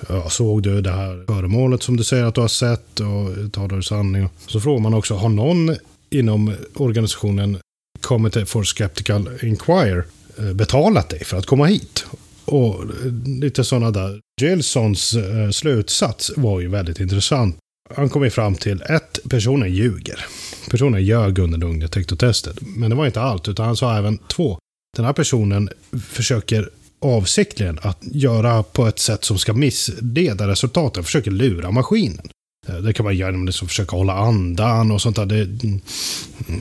Ja, 0.10 0.30
såg 0.30 0.64
du 0.64 0.82
det 0.82 0.92
här 0.92 1.24
föremålet 1.28 1.84
som 1.84 1.98
du 1.98 2.04
säger 2.04 2.24
att 2.24 2.36
du 2.36 2.42
har 2.42 2.48
sett 2.48 3.00
och 3.00 3.52
talar 3.52 3.76
du 3.76 3.84
sanning? 3.84 4.30
Så 4.48 4.60
frågar 4.60 4.80
man 4.80 4.94
också, 4.94 5.16
har 5.16 5.30
någon 5.30 5.76
inom 6.12 6.56
organisationen 6.74 7.58
Committee 8.02 8.46
for 8.46 8.64
Skeptical 8.64 9.30
Inquire 9.42 10.04
eh, 10.40 10.54
betalat 10.54 11.10
dig 11.10 11.24
för 11.24 11.38
att 11.38 11.46
komma 11.46 11.66
hit? 11.66 12.06
Och 12.46 12.84
eh, 12.84 13.14
lite 13.26 13.64
sådana 13.64 13.92
där. 13.92 14.20
Gilsons 14.42 15.14
eh, 15.14 15.50
slutsats 15.50 16.32
var 16.38 16.60
ju 16.60 16.68
väldigt 16.68 17.00
intressant. 17.00 17.58
han 17.96 18.10
kom 18.10 18.24
ju 18.24 18.30
fram 18.30 18.56
till 18.56 18.82
ett, 18.82 19.20
personen 19.30 19.74
ljuger. 19.74 20.26
Personen 20.70 21.04
ljög 21.04 21.40
under 21.40 21.58
lungdetektortestet. 21.58 22.58
Men 22.62 22.90
det 22.90 22.96
var 22.96 23.06
inte 23.06 23.22
allt, 23.22 23.48
utan 23.48 23.66
han 23.66 23.78
sa 23.78 23.98
även 23.98 24.18
två. 24.18 24.60
Den 24.98 25.06
här 25.06 25.14
personen 25.14 25.70
försöker 26.10 26.70
avsiktligen 27.02 27.80
att 27.82 27.98
göra 28.02 28.64
på 28.64 28.88
ett 28.88 29.00
sätt 29.00 29.24
som 29.24 29.38
ska 29.38 29.54
missleda 29.54 30.48
resultaten, 30.48 31.04
försöker 31.04 31.32
lura 31.32 31.72
maskinen. 31.72 32.30
Eh, 32.68 32.76
det 32.76 32.94
kan 32.94 33.04
man 33.04 33.16
göra 33.16 33.32
genom 33.32 33.48
att 33.48 33.56
försöka 33.56 33.96
hålla 33.96 34.14
andan 34.14 34.92
och 34.92 35.02
sånt 35.02 35.16
där. 35.16 35.26
Det, 35.26 35.46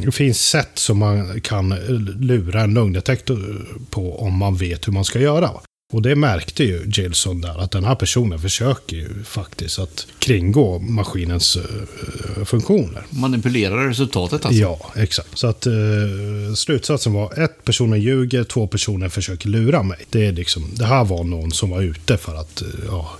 det, 0.04 0.12
finns 0.12 0.40
sätt 0.40 0.70
som 0.74 0.98
man 0.98 1.40
kan 1.40 1.68
lura 2.20 2.62
en 2.62 2.74
lungdetektor 2.74 3.66
på 3.90 4.20
om 4.20 4.38
man 4.38 4.56
vet 4.56 4.88
hur 4.88 4.92
man 4.92 5.04
ska 5.04 5.20
göra. 5.20 5.50
Och 5.92 6.02
det 6.02 6.16
märkte 6.16 6.64
ju 6.64 6.82
Gilson 6.86 7.40
där, 7.40 7.58
att 7.58 7.70
den 7.70 7.84
här 7.84 7.94
personen 7.94 8.38
försöker 8.38 8.96
ju 8.96 9.24
faktiskt 9.24 9.78
att 9.78 10.06
kringgå 10.18 10.78
maskinens 10.78 11.56
uh, 11.56 12.44
funktioner. 12.44 13.06
Manipulera 13.10 13.88
resultatet 13.88 14.46
alltså? 14.46 14.60
Ja, 14.60 14.92
exakt. 14.96 15.38
Så 15.38 15.46
att 15.46 15.66
uh, 15.66 16.54
slutsatsen 16.54 17.12
var 17.12 17.44
ett, 17.44 17.64
personen 17.64 18.00
ljuger, 18.00 18.44
två 18.44 18.66
personer 18.66 19.08
försöker 19.08 19.48
lura 19.48 19.82
mig. 19.82 19.98
Det, 20.10 20.26
är 20.26 20.32
liksom, 20.32 20.70
det 20.74 20.84
här 20.84 21.04
var 21.04 21.24
någon 21.24 21.52
som 21.52 21.70
var 21.70 21.82
ute 21.82 22.16
för 22.16 22.34
att 22.34 22.62
uh, 22.62 22.84
ja, 22.86 23.10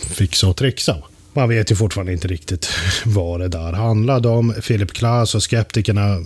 fixa 0.00 0.48
och 0.48 0.56
trixa. 0.56 0.96
Man 1.32 1.48
vet 1.48 1.70
ju 1.70 1.76
fortfarande 1.76 2.12
inte 2.12 2.28
riktigt 2.28 2.68
vad 3.06 3.40
det 3.40 3.48
där 3.48 3.72
handlade 3.72 4.28
om. 4.28 4.54
Philip 4.66 4.92
Klaas 4.92 5.34
och 5.34 5.42
skeptikerna 5.42 6.22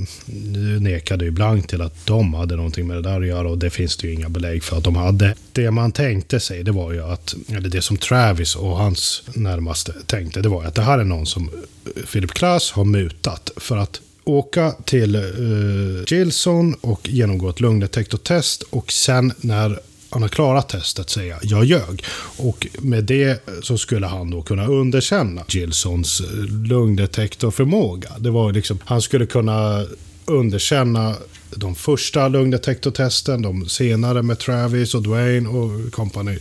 nekade 0.80 1.24
ju 1.24 1.30
blankt 1.30 1.70
till 1.70 1.82
att 1.82 2.06
de 2.06 2.34
hade 2.34 2.56
någonting 2.56 2.86
med 2.86 2.96
det 2.96 3.02
där 3.02 3.20
att 3.20 3.26
göra 3.26 3.48
och 3.48 3.58
det 3.58 3.70
finns 3.70 3.96
det 3.96 4.06
ju 4.06 4.14
inga 4.14 4.28
belägg 4.28 4.62
för 4.62 4.76
att 4.76 4.84
de 4.84 4.96
hade. 4.96 5.34
Det 5.52 5.70
man 5.70 5.92
tänkte 5.92 6.40
sig, 6.40 6.62
det 6.62 6.72
var 6.72 6.92
ju 6.92 7.02
att, 7.02 7.34
eller 7.48 7.68
det 7.68 7.82
som 7.82 7.96
Travis 7.96 8.56
och 8.56 8.76
hans 8.76 9.22
närmaste 9.34 9.92
tänkte, 10.06 10.40
det 10.40 10.48
var 10.48 10.64
att 10.64 10.74
det 10.74 10.82
här 10.82 10.98
är 10.98 11.04
någon 11.04 11.26
som 11.26 11.48
eh, 11.48 12.02
Philip 12.12 12.30
Klaas 12.30 12.72
har 12.72 12.84
mutat 12.84 13.50
för 13.56 13.76
att 13.76 14.00
åka 14.24 14.72
till 14.84 15.16
uh, 15.16 16.04
Gilson 16.06 16.74
och 16.80 17.08
genomgå 17.08 17.48
ett 17.48 17.60
lungdetektortest 17.60 18.62
och 18.62 18.92
sen 18.92 19.32
när 19.40 19.80
han 20.12 20.22
har 20.22 20.28
klarat 20.28 20.68
testet 20.68 21.10
säga 21.10 21.38
jag 21.42 21.64
ljög. 21.64 22.04
Och 22.38 22.66
med 22.78 23.04
det 23.04 23.44
så 23.62 23.78
skulle 23.78 24.06
han 24.06 24.30
då 24.30 24.42
kunna 24.42 24.66
underkänna 24.66 25.42
Gilsons 25.48 26.20
eh, 26.20 26.26
lungdetektorförmåga. 26.68 28.10
Det 28.18 28.30
var 28.30 28.52
liksom, 28.52 28.78
han 28.84 29.02
skulle 29.02 29.26
kunna 29.26 29.86
underkänna 30.24 31.14
de 31.50 31.74
första 31.74 32.28
lungdetektortesten, 32.28 33.42
de 33.42 33.68
senare 33.68 34.22
med 34.22 34.38
Travis 34.38 34.94
och 34.94 35.02
Dwayne 35.02 35.48
och 35.48 35.92
kompani. 35.92 36.38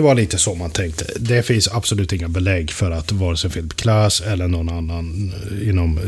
Det 0.00 0.04
var 0.04 0.14
lite 0.14 0.38
så 0.38 0.54
man 0.54 0.70
tänkte. 0.70 1.06
Det 1.16 1.42
finns 1.42 1.68
absolut 1.68 2.12
inga 2.12 2.28
belägg 2.28 2.70
för 2.70 2.90
att 2.90 3.12
vare 3.12 3.36
sig 3.36 3.50
Philip 3.50 3.76
Klass 3.76 4.20
eller 4.20 4.48
någon 4.48 4.68
annan 4.68 5.32
eh, 5.50 5.68
inom 5.68 5.98
eh, 5.98 6.04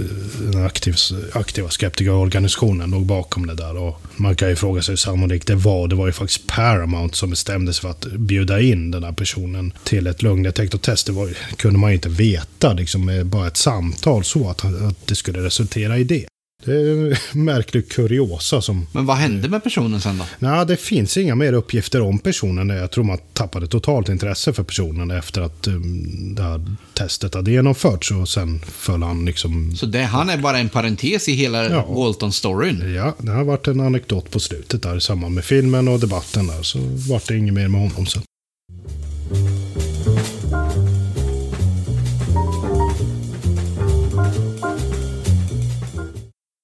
den 0.52 0.64
aktiv, 0.64 0.96
aktiva 1.32 1.68
skeptikerorganisationen 1.70 2.90
låg 2.90 3.06
bakom 3.06 3.46
det 3.46 3.54
där. 3.54 3.76
Och 3.76 4.00
man 4.16 4.36
kan 4.36 4.48
ju 4.48 4.56
fråga 4.56 4.82
sig 4.82 4.92
hur 4.92 4.96
sannolikt 4.96 5.46
det 5.46 5.54
var. 5.54 5.88
Det 5.88 5.94
var 5.94 6.06
ju 6.06 6.12
faktiskt 6.12 6.46
Paramount 6.46 7.16
som 7.16 7.30
bestämde 7.30 7.72
sig 7.72 7.82
för 7.82 7.90
att 7.90 8.06
bjuda 8.06 8.60
in 8.60 8.90
den 8.90 9.04
här 9.04 9.12
personen 9.12 9.72
till 9.84 10.06
ett 10.06 10.22
lungdetektortest. 10.22 11.06
Det 11.06 11.12
var, 11.12 11.30
kunde 11.56 11.78
man 11.78 11.90
ju 11.90 11.94
inte 11.94 12.08
veta 12.08 12.72
liksom, 12.72 13.04
med 13.04 13.26
bara 13.26 13.46
ett 13.46 13.56
samtal 13.56 14.24
så 14.24 14.50
att, 14.50 14.64
att 14.64 15.06
det 15.06 15.14
skulle 15.14 15.42
resultera 15.42 15.98
i 15.98 16.04
det. 16.04 16.26
Det 16.64 16.72
är 16.72 16.90
en 16.90 17.16
märklig 17.44 17.88
kuriosa 17.88 18.62
som... 18.62 18.86
Men 18.92 19.06
vad 19.06 19.16
hände 19.16 19.48
med 19.48 19.62
personen 19.62 20.00
sen 20.00 20.18
då? 20.18 20.24
Nej, 20.38 20.66
det 20.66 20.76
finns 20.76 21.16
inga 21.16 21.34
mer 21.34 21.52
uppgifter 21.52 22.00
om 22.00 22.18
personen. 22.18 22.68
Jag 22.68 22.90
tror 22.90 23.04
man 23.04 23.18
tappade 23.32 23.66
totalt 23.66 24.08
intresse 24.08 24.52
för 24.52 24.62
personen 24.62 25.10
efter 25.10 25.40
att 25.40 25.68
um, 25.68 26.34
det 26.34 26.42
här 26.42 26.66
testet 26.94 27.34
hade 27.34 27.50
genomförts. 27.50 28.10
Och 28.10 28.28
sen 28.28 28.60
föll 28.64 29.02
han 29.02 29.24
liksom... 29.24 29.76
Så 29.76 29.86
det, 29.86 30.02
han 30.02 30.30
är 30.30 30.38
bara 30.38 30.58
en 30.58 30.68
parentes 30.68 31.28
i 31.28 31.32
hela 31.32 31.64
ja. 31.64 31.86
Walton-storyn? 31.88 32.94
Ja, 32.94 33.14
det 33.18 33.32
har 33.32 33.44
varit 33.44 33.68
en 33.68 33.80
anekdot 33.80 34.30
på 34.30 34.40
slutet 34.40 34.82
där 34.82 34.96
i 34.96 35.00
samband 35.00 35.34
med 35.34 35.44
filmen 35.44 35.88
och 35.88 36.00
debatten 36.00 36.46
där. 36.46 36.62
Så 36.62 36.78
vart 37.08 37.28
det 37.28 37.36
inget 37.36 37.54
mer 37.54 37.68
med 37.68 37.80
honom 37.80 38.06
sen. 38.06 38.22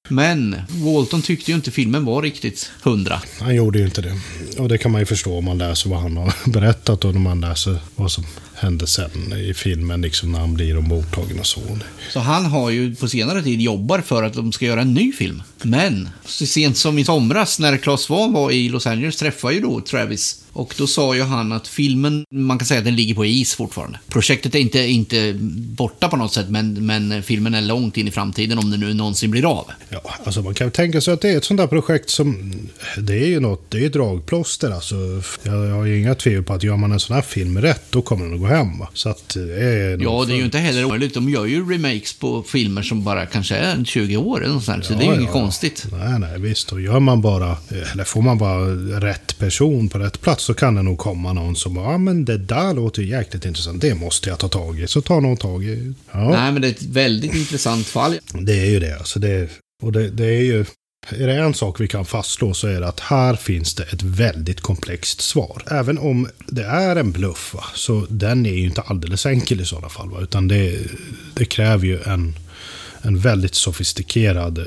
Men 0.08 0.56
Walton 0.68 1.22
tyckte 1.22 1.50
ju 1.50 1.54
inte 1.54 1.70
filmen 1.70 2.04
var 2.04 2.22
riktigt 2.22 2.70
hundra. 2.82 3.22
Han 3.40 3.54
gjorde 3.54 3.78
ju 3.78 3.84
inte 3.84 4.02
det. 4.02 4.14
Och 4.58 4.68
det 4.68 4.78
kan 4.78 4.90
man 4.90 5.00
ju 5.00 5.06
förstå 5.06 5.38
om 5.38 5.44
man 5.44 5.58
läser 5.58 5.90
vad 5.90 6.00
han 6.00 6.16
har 6.16 6.34
berättat 6.50 7.04
och 7.04 7.14
när 7.14 7.20
man 7.20 7.40
läser 7.40 7.78
vad 7.96 8.12
som 8.12 8.24
hände 8.58 8.86
sen 8.86 9.32
i 9.32 9.54
filmen, 9.54 10.02
liksom 10.02 10.32
när 10.32 10.38
han 10.38 10.54
blir 10.54 10.78
ombordtagen 10.78 11.40
och 11.40 11.46
så. 11.46 11.60
Så 12.12 12.20
han 12.20 12.44
har 12.44 12.70
ju 12.70 12.94
på 12.94 13.08
senare 13.08 13.42
tid 13.42 13.60
jobbat 13.60 14.06
för 14.06 14.22
att 14.22 14.34
de 14.34 14.52
ska 14.52 14.66
göra 14.66 14.80
en 14.80 14.94
ny 14.94 15.12
film. 15.12 15.42
Men 15.62 16.08
så 16.24 16.46
sent 16.46 16.76
som 16.76 16.98
i 16.98 17.04
somras 17.04 17.58
när 17.58 17.76
Claes 17.76 18.00
Svahn 18.00 18.32
var 18.32 18.50
i 18.50 18.68
Los 18.68 18.86
Angeles 18.86 19.16
träffade 19.16 19.54
ju 19.54 19.60
då 19.60 19.80
Travis 19.80 20.42
och 20.58 20.74
då 20.78 20.86
sa 20.86 21.14
ju 21.14 21.22
han 21.22 21.52
att 21.52 21.68
filmen, 21.68 22.24
man 22.30 22.58
kan 22.58 22.66
säga 22.66 22.78
att 22.78 22.84
den 22.84 22.96
ligger 22.96 23.14
på 23.14 23.26
is 23.26 23.54
fortfarande. 23.54 23.98
Projektet 24.08 24.54
är 24.54 24.58
inte, 24.58 24.78
inte 24.78 25.34
borta 25.76 26.08
på 26.08 26.16
något 26.16 26.32
sätt, 26.32 26.48
men, 26.48 26.86
men 26.86 27.22
filmen 27.22 27.54
är 27.54 27.60
långt 27.60 27.96
in 27.96 28.08
i 28.08 28.10
framtiden 28.10 28.58
om 28.58 28.70
det 28.70 28.76
nu 28.76 28.94
någonsin 28.94 29.30
blir 29.30 29.50
av. 29.50 29.70
Ja, 29.88 30.00
alltså 30.24 30.42
man 30.42 30.54
kan 30.54 30.66
ju 30.66 30.70
tänka 30.70 31.00
sig 31.00 31.14
att 31.14 31.20
det 31.20 31.30
är 31.30 31.36
ett 31.36 31.44
sånt 31.44 31.58
där 31.58 31.66
projekt 31.66 32.10
som, 32.10 32.52
det 32.98 33.12
är 33.12 33.26
ju 33.26 33.40
något, 33.40 33.70
det 33.70 33.84
är 33.84 33.88
dragplåster 33.88 34.70
alltså. 34.70 34.94
Jag, 35.42 35.66
jag 35.66 35.74
har 35.74 35.84
ju 35.84 35.98
inga 35.98 36.14
tvivel 36.14 36.44
på 36.44 36.52
att 36.52 36.62
gör 36.62 36.76
man 36.76 36.92
en 36.92 37.00
sån 37.00 37.14
här 37.14 37.22
film 37.22 37.58
rätt, 37.58 37.82
då 37.90 38.02
kommer 38.02 38.24
den 38.24 38.34
att 38.34 38.40
gå 38.40 38.46
hem. 38.48 38.68
Så 38.94 39.08
att 39.08 39.28
det 39.28 39.64
är 39.64 39.98
Ja, 40.02 40.24
det 40.26 40.32
är 40.32 40.36
ju 40.36 40.44
inte 40.44 40.58
heller 40.58 40.84
omöjligt. 40.84 41.14
De 41.14 41.28
gör 41.28 41.44
ju 41.44 41.72
remakes 41.72 42.18
på 42.18 42.42
filmer 42.42 42.82
som 42.82 43.04
bara 43.04 43.26
kanske 43.26 43.56
är 43.56 43.84
20 43.84 44.16
år 44.16 44.44
eller 44.44 44.54
något 44.54 44.64
sånt, 44.64 44.84
så 44.84 44.92
det 44.92 44.98
är 44.98 45.02
ju 45.02 45.08
ja, 45.08 45.20
inget 45.20 45.32
konstigt. 45.32 45.86
Nej, 45.92 46.18
nej, 46.18 46.40
visst. 46.40 46.72
Och 46.72 46.80
gör 46.80 47.00
man 47.00 47.20
bara, 47.20 47.56
eller 47.92 48.04
får 48.04 48.22
man 48.22 48.38
bara 48.38 48.60
rätt 49.00 49.38
person 49.38 49.88
på 49.88 49.98
rätt 49.98 50.20
plats 50.20 50.44
så 50.44 50.54
kan 50.54 50.74
det 50.74 50.82
nog 50.82 50.98
komma 50.98 51.32
någon 51.32 51.56
som 51.56 51.74
bara, 51.74 51.92
ja 51.92 51.98
men 51.98 52.24
det 52.24 52.38
där 52.38 52.74
låter 52.74 53.02
ju 53.02 53.08
jäkligt 53.08 53.44
intressant, 53.44 53.80
det 53.80 53.94
måste 53.94 54.28
jag 54.28 54.38
ta 54.38 54.48
tag 54.48 54.80
i. 54.80 54.86
Så 54.86 55.00
tar 55.00 55.20
någon 55.20 55.36
tag 55.36 55.64
i. 55.64 55.94
Ja. 56.12 56.30
Nej, 56.30 56.52
men 56.52 56.62
det 56.62 56.68
är 56.68 56.72
ett 56.72 56.82
väldigt 56.82 57.34
intressant 57.34 57.86
fall. 57.86 58.18
Det 58.32 58.60
är 58.60 58.70
ju 58.70 58.80
det, 58.80 58.98
alltså 58.98 59.18
det, 59.18 59.50
och 59.82 59.92
det, 59.92 60.08
det 60.08 60.26
är 60.26 60.42
ju, 60.42 60.64
är 61.10 61.26
det 61.26 61.34
en 61.34 61.54
sak 61.54 61.80
vi 61.80 61.88
kan 61.88 62.04
fastslå 62.04 62.54
så 62.54 62.66
är 62.66 62.80
det 62.80 62.88
att 62.88 63.00
här 63.00 63.36
finns 63.36 63.74
det 63.74 63.82
ett 63.82 64.02
väldigt 64.02 64.60
komplext 64.60 65.20
svar. 65.20 65.62
Även 65.70 65.98
om 65.98 66.28
det 66.46 66.64
är 66.64 66.96
en 66.96 67.12
bluff, 67.12 67.54
va, 67.54 67.64
så 67.74 68.06
den 68.10 68.46
är 68.46 68.54
ju 68.54 68.64
inte 68.64 68.80
alldeles 68.80 69.26
enkel 69.26 69.60
i 69.60 69.64
sådana 69.64 69.88
fall. 69.88 70.10
Va, 70.10 70.20
utan 70.20 70.48
det, 70.48 70.78
det 71.34 71.44
kräver 71.44 71.86
ju 71.86 72.02
en, 72.02 72.34
en 73.02 73.18
väldigt 73.18 73.54
sofistikerad, 73.54 74.58
eh, 74.58 74.64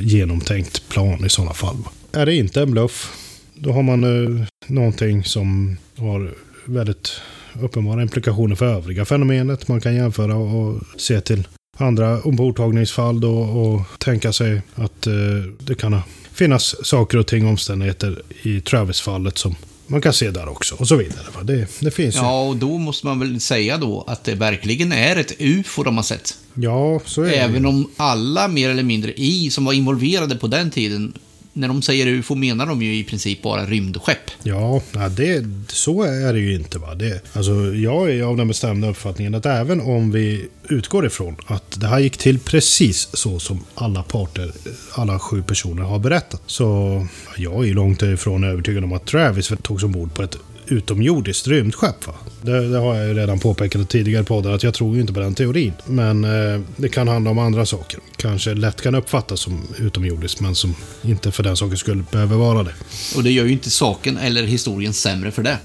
genomtänkt 0.00 0.88
plan 0.88 1.24
i 1.24 1.28
sådana 1.28 1.54
fall. 1.54 1.76
Va. 1.76 2.20
Är 2.20 2.26
det 2.26 2.34
inte 2.34 2.62
en 2.62 2.70
bluff, 2.70 3.12
då 3.54 3.72
har 3.72 3.82
man 3.82 4.04
eh, 4.04 4.46
någonting 4.66 5.24
som 5.24 5.76
har 5.96 6.34
väldigt 6.64 7.20
uppenbara 7.60 8.02
implikationer 8.02 8.56
för 8.56 8.66
övriga 8.66 9.04
fenomenet. 9.04 9.68
Man 9.68 9.80
kan 9.80 9.94
jämföra 9.94 10.36
och 10.36 10.80
se 10.96 11.20
till 11.20 11.48
andra 11.76 12.20
ombordtagningsfall 12.22 13.20
då 13.20 13.38
och 13.38 13.98
tänka 13.98 14.32
sig 14.32 14.62
att 14.74 15.06
uh, 15.06 15.14
det 15.58 15.74
kan 15.74 16.00
finnas 16.32 16.86
saker 16.86 17.18
och 17.18 17.26
ting, 17.26 17.46
omständigheter 17.46 18.22
i 18.42 18.60
Travis-fallet 18.60 19.38
som 19.38 19.56
man 19.86 20.00
kan 20.00 20.12
se 20.12 20.30
där 20.30 20.48
också 20.48 20.74
och 20.74 20.88
så 20.88 20.96
vidare. 20.96 21.24
Det, 21.42 21.66
det 21.80 21.90
finns 21.90 22.14
Ja, 22.14 22.42
och 22.42 22.56
då 22.56 22.78
måste 22.78 23.06
man 23.06 23.20
väl 23.20 23.40
säga 23.40 23.76
då 23.76 24.04
att 24.06 24.24
det 24.24 24.34
verkligen 24.34 24.92
är 24.92 25.16
ett 25.16 25.32
UFO 25.38 25.82
de 25.82 25.96
har 25.96 26.04
sett. 26.04 26.38
Ja, 26.54 27.00
så 27.04 27.22
är 27.22 27.32
Även 27.32 27.62
det. 27.62 27.68
om 27.68 27.90
alla 27.96 28.48
mer 28.48 28.70
eller 28.70 28.82
mindre 28.82 29.12
i 29.12 29.50
som 29.50 29.64
var 29.64 29.72
involverade 29.72 30.36
på 30.36 30.46
den 30.46 30.70
tiden 30.70 31.12
när 31.56 31.68
de 31.68 31.82
säger 31.82 32.06
UFO 32.06 32.34
menar 32.34 32.66
de 32.66 32.82
ju 32.82 32.96
i 32.96 33.04
princip 33.04 33.42
bara 33.42 33.66
rymdskepp. 33.66 34.30
Ja, 34.42 34.82
det, 35.16 35.44
så 35.68 36.02
är 36.02 36.32
det 36.32 36.38
ju 36.38 36.54
inte. 36.54 36.78
Va? 36.78 36.94
Det, 36.94 37.20
alltså, 37.32 37.52
jag 37.74 38.10
är 38.10 38.22
av 38.22 38.36
den 38.36 38.48
bestämda 38.48 38.88
uppfattningen 38.90 39.34
att 39.34 39.46
även 39.46 39.80
om 39.80 40.10
vi 40.10 40.48
utgår 40.68 41.06
ifrån 41.06 41.36
att 41.46 41.80
det 41.80 41.86
här 41.86 41.98
gick 41.98 42.16
till 42.16 42.38
precis 42.38 43.08
så 43.12 43.38
som 43.38 43.64
alla 43.74 44.02
parter, 44.02 44.52
alla 44.92 45.18
sju 45.18 45.42
personer 45.42 45.82
har 45.82 45.98
berättat. 45.98 46.42
Så 46.46 47.06
jag 47.36 47.68
är 47.68 47.74
långt 47.74 48.02
ifrån 48.02 48.44
övertygad 48.44 48.84
om 48.84 48.92
att 48.92 49.06
Travis 49.06 49.52
togs 49.62 49.82
ombord 49.82 50.14
på 50.14 50.22
ett 50.22 50.36
utomjordiskt 50.66 51.48
rymdskepp. 51.48 52.06
Va? 52.06 52.14
Det, 52.42 52.68
det, 52.68 52.78
har 52.78 52.94
jag 52.94 53.08
ju 53.08 53.14
redan 53.14 53.38
påpekat 53.38 53.82
i 53.82 53.84
tidigare 53.84 54.24
poddar 54.24 54.52
att 54.52 54.62
jag 54.62 54.74
tror 54.74 54.94
ju 54.94 55.00
inte 55.00 55.12
på 55.12 55.20
den 55.20 55.34
teorin. 55.34 55.72
Men 55.86 56.24
eh, 56.24 56.60
det 56.76 56.88
kan 56.88 57.08
handla 57.08 57.30
om 57.30 57.38
andra 57.38 57.66
saker. 57.66 58.00
Kanske 58.16 58.54
lätt 58.54 58.82
kan 58.82 58.94
uppfattas 58.94 59.40
som 59.40 59.62
utomjordiskt 59.78 60.40
men 60.40 60.54
som 60.54 60.74
inte 61.02 61.32
för 61.32 61.42
den 61.42 61.56
saken 61.56 61.76
skulle 61.76 62.04
behöva 62.12 62.36
vara 62.36 62.62
det. 62.62 62.74
Och 63.16 63.22
det 63.22 63.30
gör 63.30 63.44
ju 63.44 63.52
inte 63.52 63.70
saken 63.70 64.18
eller 64.18 64.42
historien 64.42 64.92
sämre 64.92 65.30
för 65.30 65.42
det. 65.42 65.58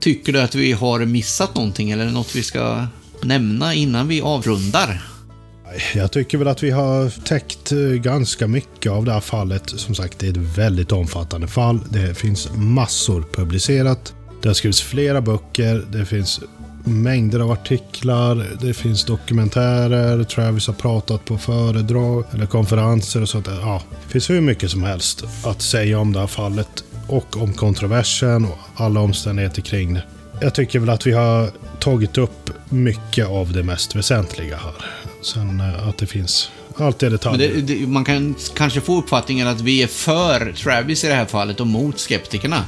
Tycker 0.00 0.32
du 0.32 0.40
att 0.40 0.54
vi 0.54 0.72
har 0.72 1.04
missat 1.04 1.54
någonting 1.54 1.90
eller 1.90 2.06
något 2.10 2.36
vi 2.36 2.42
ska 2.42 2.86
nämna 3.22 3.74
innan 3.74 4.08
vi 4.08 4.20
avrundar? 4.20 5.09
Jag 5.94 6.12
tycker 6.12 6.38
väl 6.38 6.48
att 6.48 6.62
vi 6.62 6.70
har 6.70 7.24
täckt 7.24 7.72
eh, 7.72 7.78
ganska 7.78 8.46
mycket 8.46 8.92
av 8.92 9.04
det 9.04 9.12
här 9.12 9.20
fallet. 9.20 9.70
Som 9.70 9.94
sagt, 9.94 10.18
det 10.18 10.26
är 10.26 10.30
ett 10.30 10.58
väldigt 10.58 10.92
omfattande 10.92 11.46
fall. 11.46 11.80
Det 11.90 12.14
finns 12.14 12.48
massor 12.54 13.24
publicerat. 13.32 14.14
Det 14.42 14.48
har 14.48 14.54
skrivits 14.54 14.82
flera 14.82 15.20
böcker. 15.20 15.84
Det 15.92 16.04
finns 16.04 16.40
mängder 16.84 17.40
av 17.40 17.50
artiklar, 17.50 18.46
det 18.60 18.74
finns 18.74 19.04
dokumentärer, 19.04 20.24
Travis 20.24 20.66
har 20.66 20.74
pratat 20.74 21.24
på 21.24 21.38
föredrag 21.38 22.24
eller 22.32 22.46
konferenser 22.46 23.22
och 23.22 23.28
sånt 23.28 23.44
där. 23.44 23.52
Eh, 23.52 23.58
ja, 23.60 23.82
det 24.06 24.12
finns 24.12 24.30
hur 24.30 24.40
mycket 24.40 24.70
som 24.70 24.82
helst 24.82 25.24
att 25.44 25.62
säga 25.62 25.98
om 25.98 26.12
det 26.12 26.20
här 26.20 26.26
fallet 26.26 26.84
och 27.06 27.36
om 27.36 27.52
kontroversen 27.52 28.44
och 28.44 28.58
alla 28.74 29.00
omständigheter 29.00 29.62
kring 29.62 29.94
det. 29.94 30.02
Jag 30.40 30.54
tycker 30.54 30.78
väl 30.78 30.90
att 30.90 31.06
vi 31.06 31.12
har 31.12 31.50
tagit 31.80 32.18
upp 32.18 32.50
mycket 32.68 33.26
av 33.26 33.52
det 33.52 33.62
mest 33.62 33.96
väsentliga 33.96 34.56
här. 34.56 34.74
Sen 35.22 35.60
eh, 35.60 35.88
att 35.88 35.98
det 35.98 36.06
finns 36.06 36.50
allt 36.76 37.02
är 37.02 37.10
detaljer. 37.10 37.48
Det, 37.48 37.60
det, 37.60 37.86
man 37.86 38.04
kan 38.04 38.34
kanske 38.54 38.80
få 38.80 38.98
uppfattningen 38.98 39.46
att 39.46 39.60
vi 39.60 39.82
är 39.82 39.86
för 39.86 40.52
Travis 40.52 41.04
i 41.04 41.08
det 41.08 41.14
här 41.14 41.26
fallet 41.26 41.60
och 41.60 41.66
mot 41.66 41.98
skeptikerna. 41.98 42.64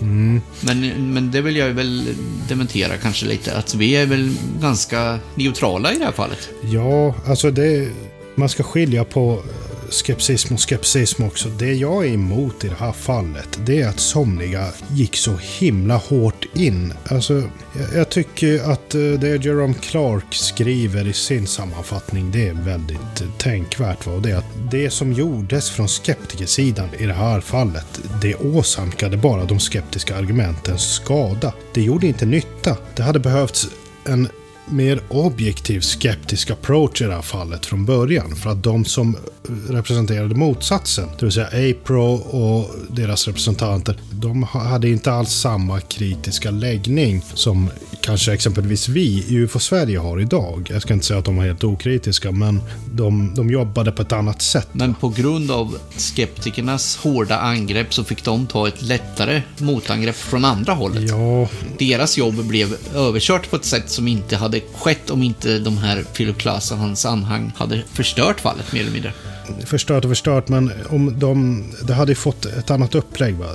Mm. 0.00 0.40
Men, 0.60 1.12
men 1.14 1.30
det 1.30 1.40
vill 1.40 1.56
jag 1.56 1.68
väl 1.68 2.04
dementera 2.48 2.96
kanske 2.96 3.26
lite, 3.26 3.56
att 3.56 3.74
vi 3.74 3.96
är 3.96 4.06
väl 4.06 4.34
ganska 4.60 5.18
neutrala 5.34 5.92
i 5.92 5.98
det 5.98 6.04
här 6.04 6.12
fallet. 6.12 6.48
Ja, 6.62 7.14
alltså 7.26 7.50
det... 7.50 7.88
Man 8.34 8.48
ska 8.48 8.62
skilja 8.62 9.04
på 9.04 9.42
skepsism 9.92 10.54
och 10.54 10.60
skepsism 10.60 11.24
också. 11.24 11.48
Det 11.48 11.72
jag 11.72 12.06
är 12.06 12.12
emot 12.12 12.64
i 12.64 12.68
det 12.68 12.74
här 12.74 12.92
fallet, 12.92 13.58
det 13.66 13.80
är 13.80 13.88
att 13.88 14.00
somliga 14.00 14.68
gick 14.90 15.16
så 15.16 15.36
himla 15.58 15.96
hårt 15.96 16.44
in. 16.54 16.94
Alltså, 17.04 17.34
jag, 17.78 17.94
jag 17.94 18.08
tycker 18.08 18.70
att 18.72 18.94
eh, 18.94 19.00
det 19.00 19.44
Jerome 19.44 19.74
Clark 19.74 20.34
skriver 20.34 21.08
i 21.08 21.12
sin 21.12 21.46
sammanfattning, 21.46 22.30
det 22.30 22.48
är 22.48 22.54
väldigt 22.54 23.20
eh, 23.20 23.28
tänkvärt. 23.38 24.06
Va? 24.06 24.12
Och 24.12 24.22
det 24.22 24.30
är 24.30 24.36
att 24.36 24.70
det 24.70 24.90
som 24.90 25.12
gjordes 25.12 25.70
från 25.70 25.88
skeptikersidan 25.88 26.88
i 26.98 27.06
det 27.06 27.12
här 27.12 27.40
fallet, 27.40 28.00
det 28.22 28.34
åsamkade 28.34 29.16
bara 29.16 29.44
de 29.44 29.60
skeptiska 29.60 30.16
argumenten 30.16 30.78
skada. 30.78 31.52
Det 31.74 31.82
gjorde 31.82 32.06
inte 32.06 32.26
nytta. 32.26 32.76
Det 32.94 33.02
hade 33.02 33.18
behövts 33.18 33.68
en 34.04 34.28
mer 34.72 35.00
objektiv 35.08 35.80
skeptisk 35.80 36.50
approach 36.50 37.02
i 37.02 37.04
det 37.04 37.14
här 37.14 37.22
fallet 37.22 37.66
från 37.66 37.84
början. 37.84 38.36
För 38.36 38.50
att 38.50 38.62
de 38.62 38.84
som 38.84 39.16
representerade 39.68 40.34
motsatsen, 40.34 41.08
det 41.18 41.26
vill 41.26 41.32
säga 41.32 41.46
APRO 41.46 42.12
och 42.14 42.70
deras 42.88 43.26
representanter, 43.26 43.96
de 44.10 44.42
hade 44.42 44.88
inte 44.88 45.12
alls 45.12 45.30
samma 45.30 45.80
kritiska 45.80 46.50
läggning 46.50 47.22
som 47.34 47.70
kanske 48.02 48.32
exempelvis 48.32 48.88
vi 48.88 49.24
i 49.28 49.36
UFO 49.36 49.58
Sverige 49.58 49.98
har 49.98 50.20
idag. 50.20 50.68
Jag 50.72 50.82
ska 50.82 50.94
inte 50.94 51.06
säga 51.06 51.18
att 51.18 51.24
de 51.24 51.36
var 51.36 51.44
helt 51.44 51.64
okritiska, 51.64 52.32
men 52.32 52.60
de, 52.94 53.34
de 53.34 53.50
jobbade 53.50 53.92
på 53.92 54.02
ett 54.02 54.12
annat 54.12 54.42
sätt. 54.42 54.68
Men 54.72 54.94
på 54.94 55.08
grund 55.08 55.50
av 55.50 55.78
skeptikernas 55.96 56.96
hårda 56.96 57.38
angrepp 57.38 57.94
så 57.94 58.04
fick 58.04 58.24
de 58.24 58.46
ta 58.46 58.68
ett 58.68 58.82
lättare 58.82 59.42
motangrepp 59.58 60.16
från 60.16 60.44
andra 60.44 60.72
hållet. 60.72 61.10
Ja. 61.10 61.48
Deras 61.78 62.18
jobb 62.18 62.44
blev 62.44 62.76
överkört 62.94 63.50
på 63.50 63.56
ett 63.56 63.64
sätt 63.64 63.90
som 63.90 64.08
inte 64.08 64.36
hade 64.36 64.60
skett 64.60 65.10
om 65.10 65.22
inte 65.22 65.58
de 65.58 65.78
här 65.78 66.04
Philip 66.14 66.38
Klass 66.38 66.72
och 66.72 66.78
hans 66.78 67.06
anhang 67.06 67.52
hade 67.56 67.82
förstört 67.92 68.40
fallet 68.40 68.72
mer 68.72 68.80
eller 68.80 68.92
mindre 68.92 69.12
förstört 69.64 70.04
och 70.04 70.10
förstört, 70.10 70.48
men 70.48 70.72
om 70.88 71.18
de... 71.18 71.64
Det 71.86 71.94
hade 71.94 72.12
ju 72.12 72.16
fått 72.16 72.44
ett 72.44 72.70
annat 72.70 72.94
upplägg 72.94 73.34
va? 73.34 73.46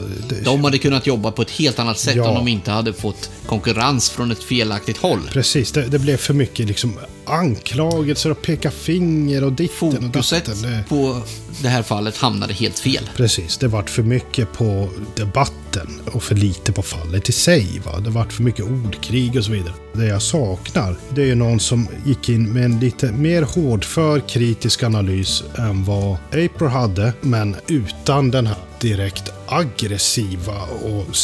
De 0.44 0.64
hade 0.64 0.78
kunnat 0.78 1.08
jobba 1.08 1.32
på 1.32 1.42
ett 1.42 1.52
helt 1.52 1.80
annat 1.80 2.00
sätt 2.00 2.16
ja. 2.16 2.30
om 2.30 2.36
de 2.36 2.48
inte 2.48 2.72
hade 2.72 2.94
fått 2.94 3.30
konkurrens 3.46 4.10
från 4.10 4.32
ett 4.32 4.44
felaktigt 4.44 4.98
håll. 4.98 5.30
Precis, 5.32 5.72
det, 5.72 5.88
det 5.88 6.00
blev 6.00 6.18
för 6.18 6.34
mycket 6.34 6.68
liksom 6.68 7.00
anklagelser 7.28 8.32
och 8.32 8.42
peka 8.42 8.72
finger 8.72 9.44
och 9.44 9.54
ditten 9.54 10.02
Fokuset 10.12 10.48
och 10.48 10.56
datten. 10.56 10.84
på 10.90 11.22
det 11.62 11.70
här 11.70 11.84
fallet 11.84 12.18
hamnade 12.18 12.54
helt 12.54 12.80
fel. 12.80 13.10
Precis, 13.16 13.58
det 13.58 13.68
vart 13.68 13.90
för 13.90 14.04
mycket 14.04 14.54
på 14.54 14.90
debatten 15.16 16.00
och 16.06 16.24
för 16.24 16.36
lite 16.36 16.72
på 16.72 16.82
fallet 16.82 17.30
i 17.30 17.32
sig. 17.32 17.82
Va? 17.86 18.00
Det 18.00 18.10
vart 18.10 18.34
för 18.34 18.44
mycket 18.44 18.66
ordkrig 18.66 19.38
och 19.38 19.44
så 19.44 19.52
vidare. 19.52 19.74
Det 19.94 20.06
jag 20.06 20.22
saknar, 20.22 20.96
det 21.10 21.32
är 21.32 21.36
någon 21.36 21.60
som 21.60 21.88
gick 22.06 22.30
in 22.30 22.54
med 22.54 22.66
en 22.66 22.80
lite 22.80 23.12
mer 23.12 23.42
hårdför 23.42 24.20
kritisk 24.20 24.84
analys 24.84 25.44
än 25.58 25.84
vad 25.84 26.18
April 26.32 26.68
hade, 26.70 27.14
men 27.22 27.56
utan 27.68 28.32
den 28.32 28.48
här 28.48 28.58
direkt 28.82 29.32
aggressiva 29.48 30.62
och 30.64 31.16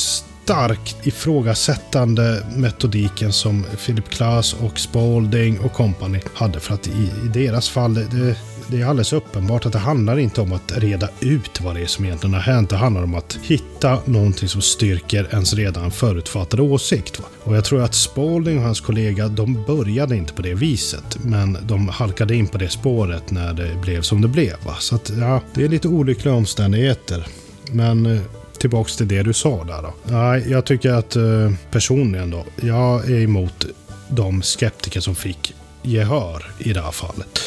starkt 0.43 1.07
ifrågasättande 1.07 2.45
metodiken 2.55 3.33
som 3.33 3.65
Philip 3.85 4.09
Klass 4.09 4.53
och 4.53 4.79
Spalding 4.79 5.59
och 5.59 5.73
company 5.73 6.19
hade. 6.33 6.59
För 6.59 6.73
att 6.73 6.87
i, 6.87 7.11
i 7.25 7.27
deras 7.33 7.69
fall, 7.69 7.93
det, 7.93 8.35
det 8.67 8.81
är 8.81 8.85
alldeles 8.85 9.13
uppenbart 9.13 9.65
att 9.65 9.71
det 9.71 9.79
handlar 9.79 10.19
inte 10.19 10.41
om 10.41 10.53
att 10.53 10.77
reda 10.77 11.09
ut 11.19 11.61
vad 11.61 11.75
det 11.75 11.81
är 11.81 11.85
som 11.85 12.05
egentligen 12.05 12.33
har 12.33 12.41
hänt. 12.41 12.69
Det 12.69 12.75
handlar 12.75 13.03
om 13.03 13.15
att 13.15 13.39
hitta 13.41 13.99
någonting 14.05 14.49
som 14.49 14.61
styrker 14.61 15.27
ens 15.31 15.53
redan 15.53 15.91
förutfattade 15.91 16.61
åsikt. 16.61 17.19
Va? 17.19 17.25
Och 17.43 17.57
jag 17.57 17.65
tror 17.65 17.81
att 17.81 17.93
Spalding 17.93 18.57
och 18.57 18.63
hans 18.63 18.81
kollega, 18.81 19.27
de 19.27 19.63
började 19.63 20.15
inte 20.15 20.33
på 20.33 20.41
det 20.41 20.53
viset. 20.53 21.17
Men 21.21 21.57
de 21.61 21.89
halkade 21.89 22.35
in 22.35 22.47
på 22.47 22.57
det 22.57 22.69
spåret 22.69 23.31
när 23.31 23.53
det 23.53 23.81
blev 23.81 24.01
som 24.01 24.21
det 24.21 24.27
blev. 24.27 24.55
Va? 24.65 24.75
Så 24.79 24.95
att, 24.95 25.11
ja, 25.19 25.41
det 25.53 25.63
är 25.63 25.69
lite 25.69 25.87
olyckliga 25.87 26.35
omständigheter. 26.35 27.27
Men 27.71 28.05
eh, 28.05 28.21
tillbaks 28.63 28.95
till 28.95 29.07
det 29.07 29.23
du 29.23 29.33
sa 29.33 29.63
där 29.63 29.81
då. 29.81 29.93
Nej, 30.03 30.51
jag 30.51 30.65
tycker 30.65 30.93
att 30.93 31.15
eh, 31.15 31.51
personligen 31.71 32.29
då, 32.29 32.45
jag 32.61 33.09
är 33.09 33.21
emot 33.21 33.65
de 34.09 34.41
skeptiker 34.41 34.99
som 34.99 35.15
fick 35.15 35.55
gehör 35.81 36.51
i 36.59 36.73
det 36.73 36.81
här 36.81 36.91
fallet. 36.91 37.39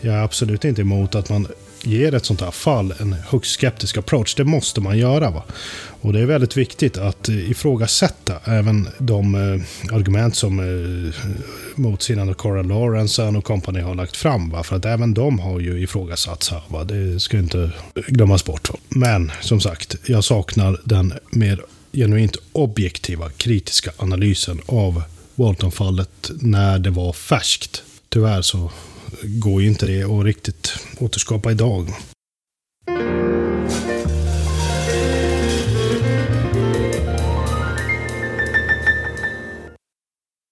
Jag 0.00 0.14
är 0.14 0.22
absolut 0.22 0.64
inte 0.64 0.80
emot 0.80 1.14
att 1.14 1.28
man 1.28 1.46
ger 1.82 2.14
ett 2.14 2.24
sånt 2.24 2.40
här 2.40 2.50
fall 2.50 2.94
en 2.98 3.12
högst 3.12 3.52
skeptisk 3.52 3.96
approach. 3.96 4.34
Det 4.34 4.44
måste 4.44 4.80
man 4.80 4.98
göra. 4.98 5.30
Va? 5.30 5.44
Och 6.00 6.12
det 6.12 6.20
är 6.20 6.26
väldigt 6.26 6.56
viktigt 6.56 6.98
att 6.98 7.28
eh, 7.28 7.50
ifrågasätta 7.50 8.34
även 8.44 8.88
de 8.98 9.34
eh, 9.34 9.94
argument 9.94 10.36
som 10.36 10.60
eh, 10.60 11.14
motsidan 11.74 12.34
Cora 12.34 12.62
Lawrence 12.62 13.22
och 13.22 13.44
company 13.44 13.80
har 13.80 13.94
lagt 13.94 14.16
fram. 14.16 14.50
Va? 14.50 14.62
För 14.62 14.76
att 14.76 14.84
även 14.84 15.14
de 15.14 15.38
har 15.38 15.60
ju 15.60 15.82
ifrågasatts 15.82 16.50
här. 16.50 16.62
Va? 16.68 16.84
Det 16.84 17.20
ska 17.20 17.38
inte 17.38 17.70
glömmas 17.94 18.44
bort. 18.44 18.70
Va? 18.70 18.76
Men 18.88 19.32
som 19.40 19.60
sagt, 19.60 19.96
jag 20.06 20.24
saknar 20.24 20.80
den 20.84 21.12
mer 21.30 21.62
genuint 21.92 22.36
objektiva 22.52 23.30
kritiska 23.30 23.90
analysen 23.96 24.60
av 24.66 25.02
Walton-fallet 25.34 26.30
när 26.40 26.78
det 26.78 26.90
var 26.90 27.12
färskt. 27.12 27.82
Tyvärr 28.08 28.42
så 28.42 28.70
går 29.22 29.62
ju 29.62 29.68
inte 29.68 29.86
det 29.86 30.02
att 30.02 30.24
riktigt 30.24 30.74
återskapa 30.98 31.50
idag. 31.50 31.88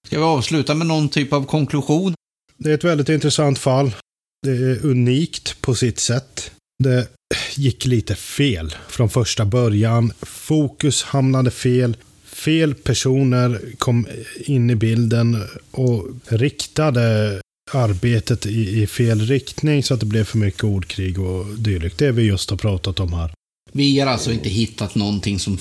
Ska 0.07 0.17
vi 0.17 0.23
avsluta 0.23 0.75
med 0.75 0.87
någon 0.87 1.09
typ 1.09 1.33
av 1.33 1.45
konklusion? 1.45 2.13
Det 2.57 2.69
är 2.69 2.73
ett 2.73 2.83
väldigt 2.83 3.09
intressant 3.09 3.59
fall. 3.59 3.95
Det 4.41 4.51
är 4.51 4.85
unikt 4.85 5.61
på 5.61 5.75
sitt 5.75 5.99
sätt. 5.99 6.51
Det 6.83 7.07
gick 7.55 7.85
lite 7.85 8.15
fel 8.15 8.75
från 8.87 9.09
första 9.09 9.45
början. 9.45 10.13
Fokus 10.21 11.03
hamnade 11.03 11.51
fel. 11.51 11.97
Fel 12.23 12.75
personer 12.75 13.61
kom 13.77 14.07
in 14.39 14.69
i 14.69 14.75
bilden 14.75 15.43
och 15.71 16.07
riktade 16.27 17.41
arbetet 17.71 18.45
i, 18.45 18.81
i, 18.81 18.87
fel 18.87 19.21
riktning 19.21 19.83
så 19.83 19.93
att 19.93 19.99
det 19.99 20.05
blev 20.05 20.23
för 20.23 20.37
mycket 20.37 20.63
ordkrig 20.63 21.19
och 21.19 21.45
dylikt. 21.45 21.97
Det 21.97 22.11
vi 22.11 22.23
just 22.23 22.49
har 22.49 22.57
pratat 22.57 22.99
om 22.99 23.13
här. 23.13 23.33
Vi 23.71 23.99
har 23.99 24.07
alltså 24.07 24.31
inte 24.31 24.49
hittat 24.49 24.95
någonting 24.95 25.39
som 25.39 25.57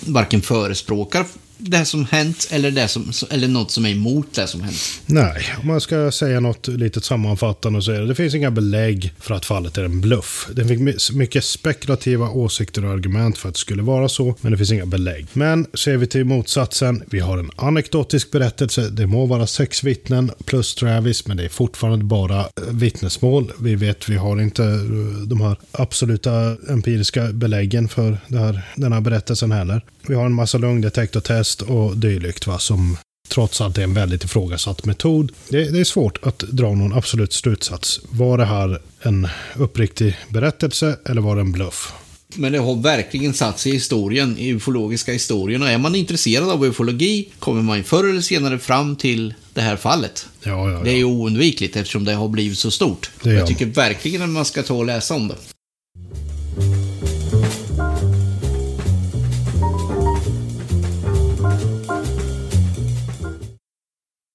varken 0.00 0.42
förespråkar 0.42 1.26
det 1.62 1.84
som 1.84 2.04
hänt 2.04 2.48
eller, 2.50 2.70
det 2.70 2.88
som, 2.88 3.12
eller 3.30 3.48
något 3.48 3.70
som 3.70 3.86
är 3.86 3.90
emot 3.90 4.34
det 4.34 4.46
som 4.46 4.60
hänt. 4.60 5.00
Nej, 5.06 5.44
om 5.60 5.66
man 5.66 5.80
ska 5.80 6.12
säga 6.12 6.40
något 6.40 6.68
litet 6.68 7.04
sammanfattande 7.04 7.82
så 7.82 7.92
är 7.92 8.00
det 8.00 8.06
det 8.06 8.14
finns 8.14 8.34
inga 8.34 8.50
belägg 8.50 9.12
för 9.20 9.34
att 9.34 9.44
fallet 9.44 9.78
är 9.78 9.84
en 9.84 10.00
bluff. 10.00 10.48
Det 10.54 10.64
finns 10.64 11.12
mycket 11.12 11.44
spekulativa 11.44 12.28
åsikter 12.28 12.84
och 12.84 12.92
argument 12.92 13.38
för 13.38 13.48
att 13.48 13.54
det 13.54 13.60
skulle 13.60 13.82
vara 13.82 14.08
så, 14.08 14.34
men 14.40 14.52
det 14.52 14.58
finns 14.58 14.72
inga 14.72 14.86
belägg. 14.86 15.26
Men 15.32 15.66
ser 15.74 15.96
vi 15.96 16.06
till 16.06 16.24
motsatsen, 16.24 17.02
vi 17.10 17.20
har 17.20 17.38
en 17.38 17.50
anekdotisk 17.56 18.30
berättelse. 18.30 18.88
Det 18.88 19.06
må 19.06 19.26
vara 19.26 19.46
sex 19.46 19.84
vittnen 19.84 20.30
plus 20.44 20.74
Travis, 20.74 21.26
men 21.26 21.36
det 21.36 21.44
är 21.44 21.48
fortfarande 21.48 22.04
bara 22.04 22.40
eh, 22.40 22.46
vittnesmål. 22.70 23.52
Vi 23.60 23.74
vet, 23.74 24.08
vi 24.08 24.16
har 24.16 24.40
inte 24.40 24.64
eh, 24.64 25.26
de 25.26 25.40
här 25.40 25.56
absoluta 25.72 26.56
empiriska 26.68 27.32
beläggen 27.32 27.88
för 27.88 28.18
det 28.28 28.38
här, 28.38 28.62
den 28.76 28.92
här 28.92 29.00
berättelsen 29.00 29.52
heller. 29.52 29.84
Vi 30.06 30.14
har 30.14 30.26
en 30.26 30.32
massa 30.32 30.58
lögndetektortest 30.58 31.51
och 31.60 31.96
dylikt 31.96 32.46
va, 32.46 32.58
som 32.58 32.96
trots 33.28 33.60
allt 33.60 33.78
är 33.78 33.82
en 33.82 33.94
väldigt 33.94 34.24
ifrågasatt 34.24 34.84
metod. 34.84 35.32
Det, 35.48 35.70
det, 35.70 35.80
är 35.80 35.84
svårt 35.84 36.18
att 36.22 36.38
dra 36.38 36.74
någon 36.74 36.92
absolut 36.92 37.32
slutsats. 37.32 38.00
Var 38.10 38.38
det 38.38 38.44
här 38.44 38.80
en 39.02 39.28
uppriktig 39.56 40.16
berättelse 40.28 40.96
eller 41.04 41.20
var 41.20 41.36
det 41.36 41.40
en 41.40 41.52
bluff? 41.52 41.92
Men 42.34 42.52
det 42.52 42.58
har 42.58 42.82
verkligen 42.82 43.34
satt 43.34 43.58
sig 43.58 43.72
i 43.72 43.74
historien, 43.74 44.38
i 44.38 44.48
ufologiska 44.48 45.12
historien. 45.12 45.62
Och 45.62 45.68
är 45.68 45.78
man 45.78 45.94
intresserad 45.94 46.48
av 46.48 46.64
ufologi 46.64 47.28
kommer 47.38 47.62
man 47.62 47.84
förr 47.84 48.10
eller 48.10 48.20
senare 48.20 48.58
fram 48.58 48.96
till 48.96 49.34
det 49.54 49.60
här 49.60 49.76
fallet. 49.76 50.26
Ja, 50.42 50.50
ja, 50.50 50.70
ja. 50.70 50.84
Det 50.84 50.90
är 50.90 50.96
ju 50.96 51.04
oundvikligt 51.04 51.76
eftersom 51.76 52.04
det 52.04 52.12
har 52.12 52.28
blivit 52.28 52.58
så 52.58 52.70
stort. 52.70 53.10
Jag 53.22 53.46
tycker 53.46 53.66
verkligen 53.66 54.22
att 54.22 54.28
man 54.28 54.44
ska 54.44 54.62
ta 54.62 54.74
och 54.74 54.86
läsa 54.86 55.14
om 55.14 55.28
det. 55.28 55.34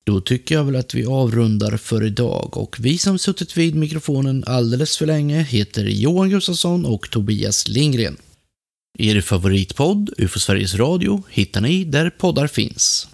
Då 0.07 0.21
tycker 0.21 0.55
jag 0.55 0.63
väl 0.63 0.75
att 0.75 0.93
vi 0.93 1.05
avrundar 1.05 1.77
för 1.77 2.03
idag 2.03 2.57
och 2.57 2.75
vi 2.79 2.97
som 2.97 3.19
suttit 3.19 3.57
vid 3.57 3.75
mikrofonen 3.75 4.43
alldeles 4.47 4.97
för 4.97 5.05
länge 5.05 5.43
heter 5.43 5.85
Johan 5.85 6.29
Gustafsson 6.29 6.85
och 6.85 7.09
Tobias 7.09 7.67
Lindgren. 7.67 8.17
Er 8.97 9.21
favoritpodd, 9.21 10.13
UFO 10.17 10.39
Sveriges 10.39 10.75
Radio, 10.75 11.23
hittar 11.29 11.61
ni 11.61 11.83
där 11.83 12.09
poddar 12.09 12.47
finns. 12.47 13.07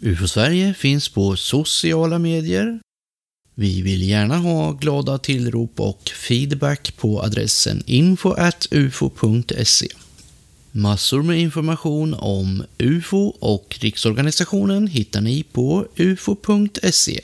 UFO 0.00 0.28
Sverige 0.28 0.74
finns 0.74 1.08
på 1.08 1.36
sociala 1.36 2.18
medier. 2.18 2.80
Vi 3.54 3.82
vill 3.82 4.08
gärna 4.08 4.38
ha 4.38 4.72
glada 4.72 5.18
tillrop 5.18 5.80
och 5.80 6.08
feedback 6.08 6.96
på 6.96 7.22
adressen 7.22 7.82
info.ufo.se. 7.86 9.88
Massor 10.76 11.22
med 11.22 11.40
information 11.40 12.14
om 12.14 12.64
UFO 12.78 13.32
och 13.38 13.76
riksorganisationen 13.80 14.86
hittar 14.86 15.20
ni 15.20 15.42
på 15.42 15.86
ufo.se. 15.96 17.20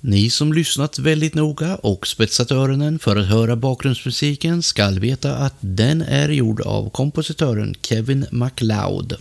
Ni 0.00 0.30
som 0.30 0.52
lyssnat 0.52 0.98
väldigt 0.98 1.34
noga 1.34 1.76
och 1.76 2.06
spetsat 2.06 2.50
öronen 2.50 2.98
för 2.98 3.16
att 3.16 3.26
höra 3.26 3.56
bakgrundsmusiken 3.56 4.62
skall 4.62 4.98
veta 4.98 5.36
att 5.36 5.54
den 5.60 6.02
är 6.02 6.28
gjord 6.28 6.60
av 6.60 6.90
kompositören 6.90 7.74
Kevin 7.82 8.26
MacLeod. 8.30 9.16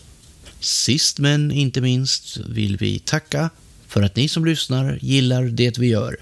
Sist 0.60 1.19
men 1.19 1.52
inte 1.52 1.81
minst 1.81 2.38
vill 2.38 2.77
vi 2.77 2.99
tacka 2.99 3.49
för 3.88 4.02
att 4.02 4.15
ni 4.15 4.27
som 4.27 4.45
lyssnar 4.45 4.99
gillar 5.02 5.44
det 5.44 5.77
vi 5.77 5.88
gör. 5.88 6.18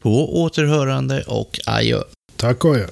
På 0.00 0.42
återhörande 0.42 1.22
och 1.22 1.60
adjö. 1.66 2.02
Tack 2.36 2.64
och 2.64 2.74
adjö. 2.74 2.86